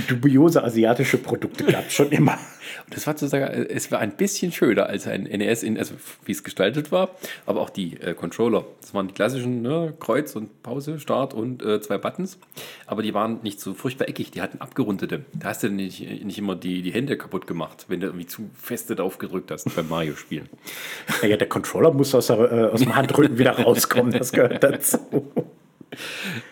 Dubiose 0.08 0.62
asiatische 0.62 1.18
Produkte 1.18 1.64
gab 1.64 1.86
es 1.86 1.92
schon 1.92 2.10
immer. 2.12 2.38
Und 2.86 2.96
das 2.96 3.06
war 3.06 3.14
sozusagen, 3.14 3.44
es 3.44 3.90
war 3.90 3.98
ein 3.98 4.16
bisschen 4.16 4.52
schöner 4.52 4.86
als 4.86 5.06
ein 5.06 5.24
NES, 5.24 5.62
in, 5.62 5.78
also 5.78 5.94
wie 6.24 6.32
es 6.32 6.44
gestaltet 6.44 6.92
war, 6.92 7.10
aber 7.46 7.60
auch 7.60 7.70
die 7.70 8.00
äh, 8.00 8.14
Controller. 8.14 8.64
Das 8.80 8.94
waren 8.94 9.08
die 9.08 9.14
klassischen 9.14 9.62
ne, 9.62 9.94
Kreuz 9.98 10.36
und 10.36 10.62
Pause, 10.62 10.98
Start 10.98 11.34
und 11.34 11.62
äh, 11.64 11.80
zwei 11.80 11.98
Buttons. 11.98 12.38
Aber 12.86 13.02
die 13.02 13.14
waren 13.14 13.40
nicht 13.42 13.60
so 13.60 13.74
furchtbar 13.74 14.08
eckig, 14.08 14.30
die 14.30 14.42
hatten 14.42 14.60
abgerundete. 14.60 15.24
Da 15.32 15.48
hast 15.48 15.62
du 15.62 15.70
nicht, 15.70 16.24
nicht 16.24 16.38
immer 16.38 16.56
die, 16.56 16.82
die 16.82 16.92
Hände 16.92 17.16
kaputt 17.16 17.46
gemacht, 17.46 17.86
wenn 17.88 18.00
du 18.00 18.06
irgendwie 18.06 18.26
zu 18.26 18.50
feste 18.54 18.94
drauf 18.94 19.18
gedrückt 19.18 19.50
hast 19.50 19.74
beim 19.74 19.88
Mario-Spielen. 19.88 20.48
Ja, 21.22 21.36
der 21.36 21.48
Controller 21.48 21.92
muss 21.92 22.14
aus, 22.14 22.28
der, 22.28 22.52
äh, 22.52 22.64
aus 22.66 22.80
dem 22.80 22.94
Handrücken 22.94 23.38
wieder 23.38 23.52
rauskommen, 23.52 24.12
das 24.12 24.32
gehört 24.32 24.62
dazu. 24.62 24.98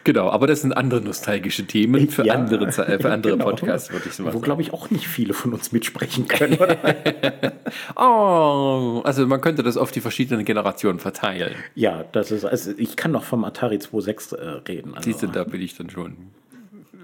Genau, 0.04 0.30
aber 0.30 0.46
das 0.46 0.62
sind 0.62 0.72
andere 0.72 1.00
nostalgische 1.00 1.66
Themen 1.66 2.08
für 2.08 2.24
ja, 2.24 2.34
andere, 2.34 2.70
für 2.72 2.86
andere 3.10 3.32
genau. 3.32 3.44
Podcasts, 3.44 3.92
würde 3.92 4.08
ich 4.08 4.14
so 4.14 4.32
Wo, 4.32 4.40
glaube 4.40 4.62
ich, 4.62 4.72
auch 4.72 4.90
nicht 4.90 5.06
viele 5.06 5.34
von 5.34 5.52
uns 5.52 5.72
mitsprechen 5.72 6.28
können. 6.28 6.58
oh, 7.96 9.00
also 9.04 9.26
man 9.26 9.40
könnte 9.40 9.62
das 9.62 9.76
auf 9.76 9.90
die 9.92 10.00
verschiedenen 10.00 10.44
Generationen 10.44 10.98
verteilen. 10.98 11.54
Ja, 11.74 12.04
das 12.12 12.30
ist, 12.30 12.44
also 12.44 12.72
ich 12.76 12.96
kann 12.96 13.12
noch 13.12 13.24
vom 13.24 13.44
Atari 13.44 13.76
2.6 13.76 14.36
äh, 14.36 14.48
reden. 14.68 14.94
Also. 14.94 15.10
Siehst 15.10 15.22
du, 15.22 15.26
da 15.26 15.44
bin 15.44 15.60
ich 15.60 15.76
dann 15.76 15.90
schon, 15.90 16.16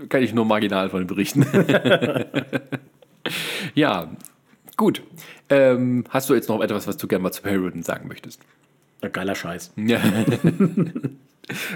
kann 0.09 0.23
ich 0.23 0.35
nur 0.35 0.45
marginal 0.45 0.91
von 0.91 1.07
berichten. 1.07 1.47
ja, 3.75 4.11
gut. 4.77 5.03
Ähm, 5.49 6.05
hast 6.11 6.29
du 6.29 6.35
jetzt 6.35 6.49
noch 6.49 6.61
etwas, 6.61 6.87
was 6.87 6.97
du 6.97 7.07
gerne 7.07 7.23
mal 7.23 7.33
zu 7.33 7.43
Perry 7.43 7.83
sagen 7.83 8.09
möchtest? 8.09 8.41
Geiler 9.13 9.35
Scheiß. 9.35 9.73
Ja. 9.77 10.01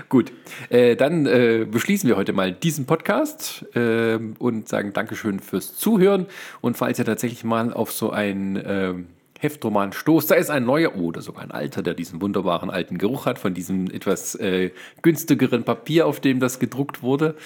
Gut, 0.09 0.33
äh, 0.69 0.97
dann 0.97 1.27
äh, 1.27 1.67
beschließen 1.71 2.09
wir 2.09 2.17
heute 2.17 2.33
mal 2.33 2.53
diesen 2.53 2.87
Podcast 2.87 3.65
äh, 3.77 4.19
und 4.39 4.69
sagen 4.69 4.93
Dankeschön 4.93 5.39
fürs 5.39 5.77
Zuhören. 5.77 6.27
Und 6.61 6.77
falls 6.77 6.99
ihr 6.99 7.05
tatsächlich 7.05 7.45
mal 7.45 7.73
auf 7.73 7.93
so 7.93 8.11
einen 8.11 8.61
ähm, 8.65 9.07
Heftroman 9.39 9.93
stoßt, 9.93 10.29
sei 10.29 10.39
es 10.39 10.51
ein 10.51 10.65
neuer 10.65 10.97
oder 10.97 11.23
sogar 11.23 11.45
ein 11.45 11.53
alter, 11.53 11.83
der 11.83 11.95
diesen 11.95 12.21
wunderbaren 12.21 12.69
alten 12.69 12.99
Geruch 12.99 13.27
hat 13.27 13.39
von 13.39 13.55
diesem 13.55 13.91
etwas 13.91 14.35
äh, 14.35 14.71
günstigeren 15.03 15.63
Papier, 15.63 16.07
auf 16.07 16.21
dem 16.21 16.41
das 16.41 16.59
gedruckt 16.59 17.03
wurde, 17.03 17.37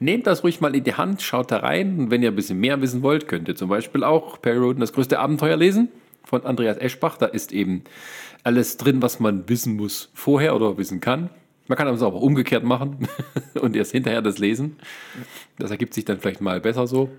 nehmt 0.00 0.26
das 0.26 0.42
ruhig 0.42 0.62
mal 0.62 0.74
in 0.74 0.84
die 0.84 0.94
Hand, 0.94 1.20
schaut 1.20 1.50
da 1.50 1.58
rein. 1.58 1.98
Und 1.98 2.10
wenn 2.10 2.22
ihr 2.22 2.30
ein 2.30 2.36
bisschen 2.36 2.58
mehr 2.58 2.80
wissen 2.80 3.02
wollt, 3.02 3.28
könnt 3.28 3.46
ihr 3.46 3.56
zum 3.56 3.68
Beispiel 3.68 4.04
auch 4.04 4.40
Perry 4.40 4.58
Roden 4.58 4.80
das 4.80 4.94
größte 4.94 5.18
Abenteuer 5.18 5.56
lesen 5.56 5.90
von 6.24 6.46
Andreas 6.46 6.78
Eschbach. 6.78 7.18
Da 7.18 7.26
ist 7.26 7.52
eben 7.52 7.84
alles 8.42 8.78
drin, 8.78 9.02
was 9.02 9.20
man 9.20 9.48
wissen 9.48 9.76
muss 9.76 10.10
vorher 10.14 10.56
oder 10.56 10.78
wissen 10.78 11.00
kann. 11.00 11.28
Man 11.66 11.78
kann 11.78 11.88
es 11.88 12.02
auch 12.02 12.14
umgekehrt 12.14 12.64
machen 12.64 13.08
und 13.60 13.74
erst 13.74 13.92
hinterher 13.92 14.22
das 14.22 14.38
lesen. 14.38 14.76
Das 15.58 15.70
ergibt 15.70 15.94
sich 15.94 16.04
dann 16.04 16.18
vielleicht 16.20 16.40
mal 16.40 16.60
besser 16.60 16.86
so. 16.86 17.10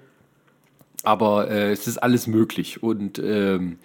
Aber 1.03 1.49
äh, 1.49 1.71
es 1.71 1.87
ist 1.87 1.97
alles 1.97 2.27
möglich. 2.27 2.83
Und 2.83 3.19
ähm, 3.19 3.77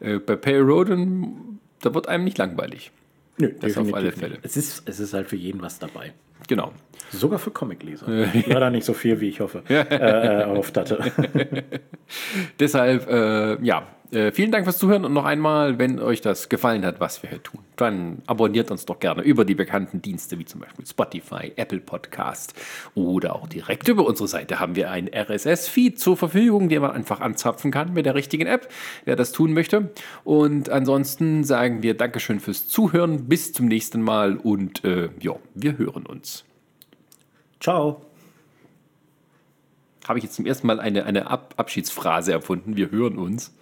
äh, 0.00 0.18
bei 0.18 0.36
Perry 0.36 0.60
Roden, 0.60 1.60
da 1.80 1.94
wird 1.94 2.08
einem 2.08 2.24
nicht 2.24 2.38
langweilig. 2.38 2.92
Nö, 3.38 3.52
das 3.60 3.76
auf 3.76 3.94
alle 3.94 4.12
Fälle. 4.12 4.38
Es 4.42 4.56
ist, 4.56 4.82
es 4.86 5.00
ist 5.00 5.14
halt 5.14 5.28
für 5.28 5.36
jeden 5.36 5.62
was 5.62 5.78
dabei. 5.78 6.12
Genau. 6.48 6.72
Sogar 7.10 7.38
für 7.38 7.50
Comicleser. 7.50 8.06
Leider 8.46 8.70
nicht 8.70 8.84
so 8.84 8.94
viel, 8.94 9.20
wie 9.20 9.28
ich 9.28 9.40
hoffe, 9.40 9.62
äh, 9.68 10.42
äh 10.42 10.44
auf 10.44 10.72
hatte. 10.74 11.12
Deshalb, 12.60 13.08
äh, 13.08 13.62
ja, 13.64 13.86
äh, 14.12 14.30
vielen 14.30 14.50
Dank 14.50 14.64
fürs 14.64 14.78
Zuhören 14.78 15.04
und 15.04 15.12
noch 15.12 15.24
einmal, 15.24 15.78
wenn 15.78 15.98
euch 15.98 16.20
das 16.20 16.48
gefallen 16.48 16.84
hat, 16.84 17.00
was 17.00 17.22
wir 17.22 17.30
hier 17.30 17.42
tun. 17.42 17.60
dann 17.76 18.22
abonniert 18.26 18.70
uns 18.70 18.84
doch 18.84 19.00
gerne 19.00 19.22
über 19.22 19.44
die 19.44 19.54
bekannten 19.54 20.02
Dienste 20.02 20.38
wie 20.38 20.44
zum 20.44 20.60
Beispiel 20.60 20.86
Spotify, 20.86 21.52
Apple 21.56 21.80
Podcast 21.80 22.54
oder 22.94 23.34
auch 23.34 23.48
direkt 23.48 23.88
über 23.88 24.06
unsere 24.06 24.28
Seite 24.28 24.60
haben 24.60 24.76
wir 24.76 24.90
einen 24.90 25.08
RSS-Feed 25.08 25.98
zur 25.98 26.16
Verfügung, 26.16 26.68
den 26.68 26.82
man 26.82 26.92
einfach 26.92 27.20
anzapfen 27.20 27.70
kann 27.70 27.94
mit 27.94 28.06
der 28.06 28.14
richtigen 28.14 28.46
App, 28.46 28.68
wer 29.04 29.16
das 29.16 29.32
tun 29.32 29.54
möchte. 29.54 29.90
Und 30.24 30.68
ansonsten 30.68 31.42
sagen 31.44 31.82
wir 31.82 31.96
Dankeschön 31.96 32.38
fürs 32.38 32.68
Zuhören, 32.68 33.28
bis 33.28 33.52
zum 33.52 33.66
nächsten 33.66 34.02
Mal 34.02 34.36
und 34.36 34.84
äh, 34.84 35.08
ja, 35.20 35.36
wir 35.54 35.78
hören 35.78 36.06
uns. 36.06 36.44
Ciao. 37.60 38.04
Habe 40.06 40.18
ich 40.18 40.24
jetzt 40.24 40.34
zum 40.34 40.46
ersten 40.46 40.66
Mal 40.66 40.80
eine, 40.80 41.04
eine 41.06 41.30
Ab 41.30 41.54
Abschiedsphrase 41.56 42.32
erfunden. 42.32 42.76
Wir 42.76 42.90
hören 42.90 43.18
uns. 43.18 43.52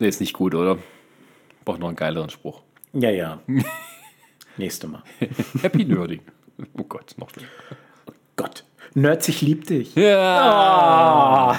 Nee, 0.00 0.08
ist 0.08 0.20
nicht 0.20 0.32
gut, 0.32 0.54
oder? 0.54 0.78
Braucht 1.64 1.78
noch 1.78 1.88
einen 1.88 1.96
geileren 1.96 2.30
Spruch. 2.30 2.62
Ja, 2.94 3.10
ja. 3.10 3.38
Nächste 4.56 4.88
Mal. 4.88 5.02
Happy 5.62 5.84
Nerding. 5.84 6.22
Oh 6.76 6.84
Gott, 6.84 7.14
noch 7.18 7.28
schlimmer. 7.30 7.50
Gott. 8.34 8.64
Nerds, 8.94 9.28
ich 9.28 9.42
lieb 9.42 9.66
dich. 9.66 9.94
Ja. 9.94 11.56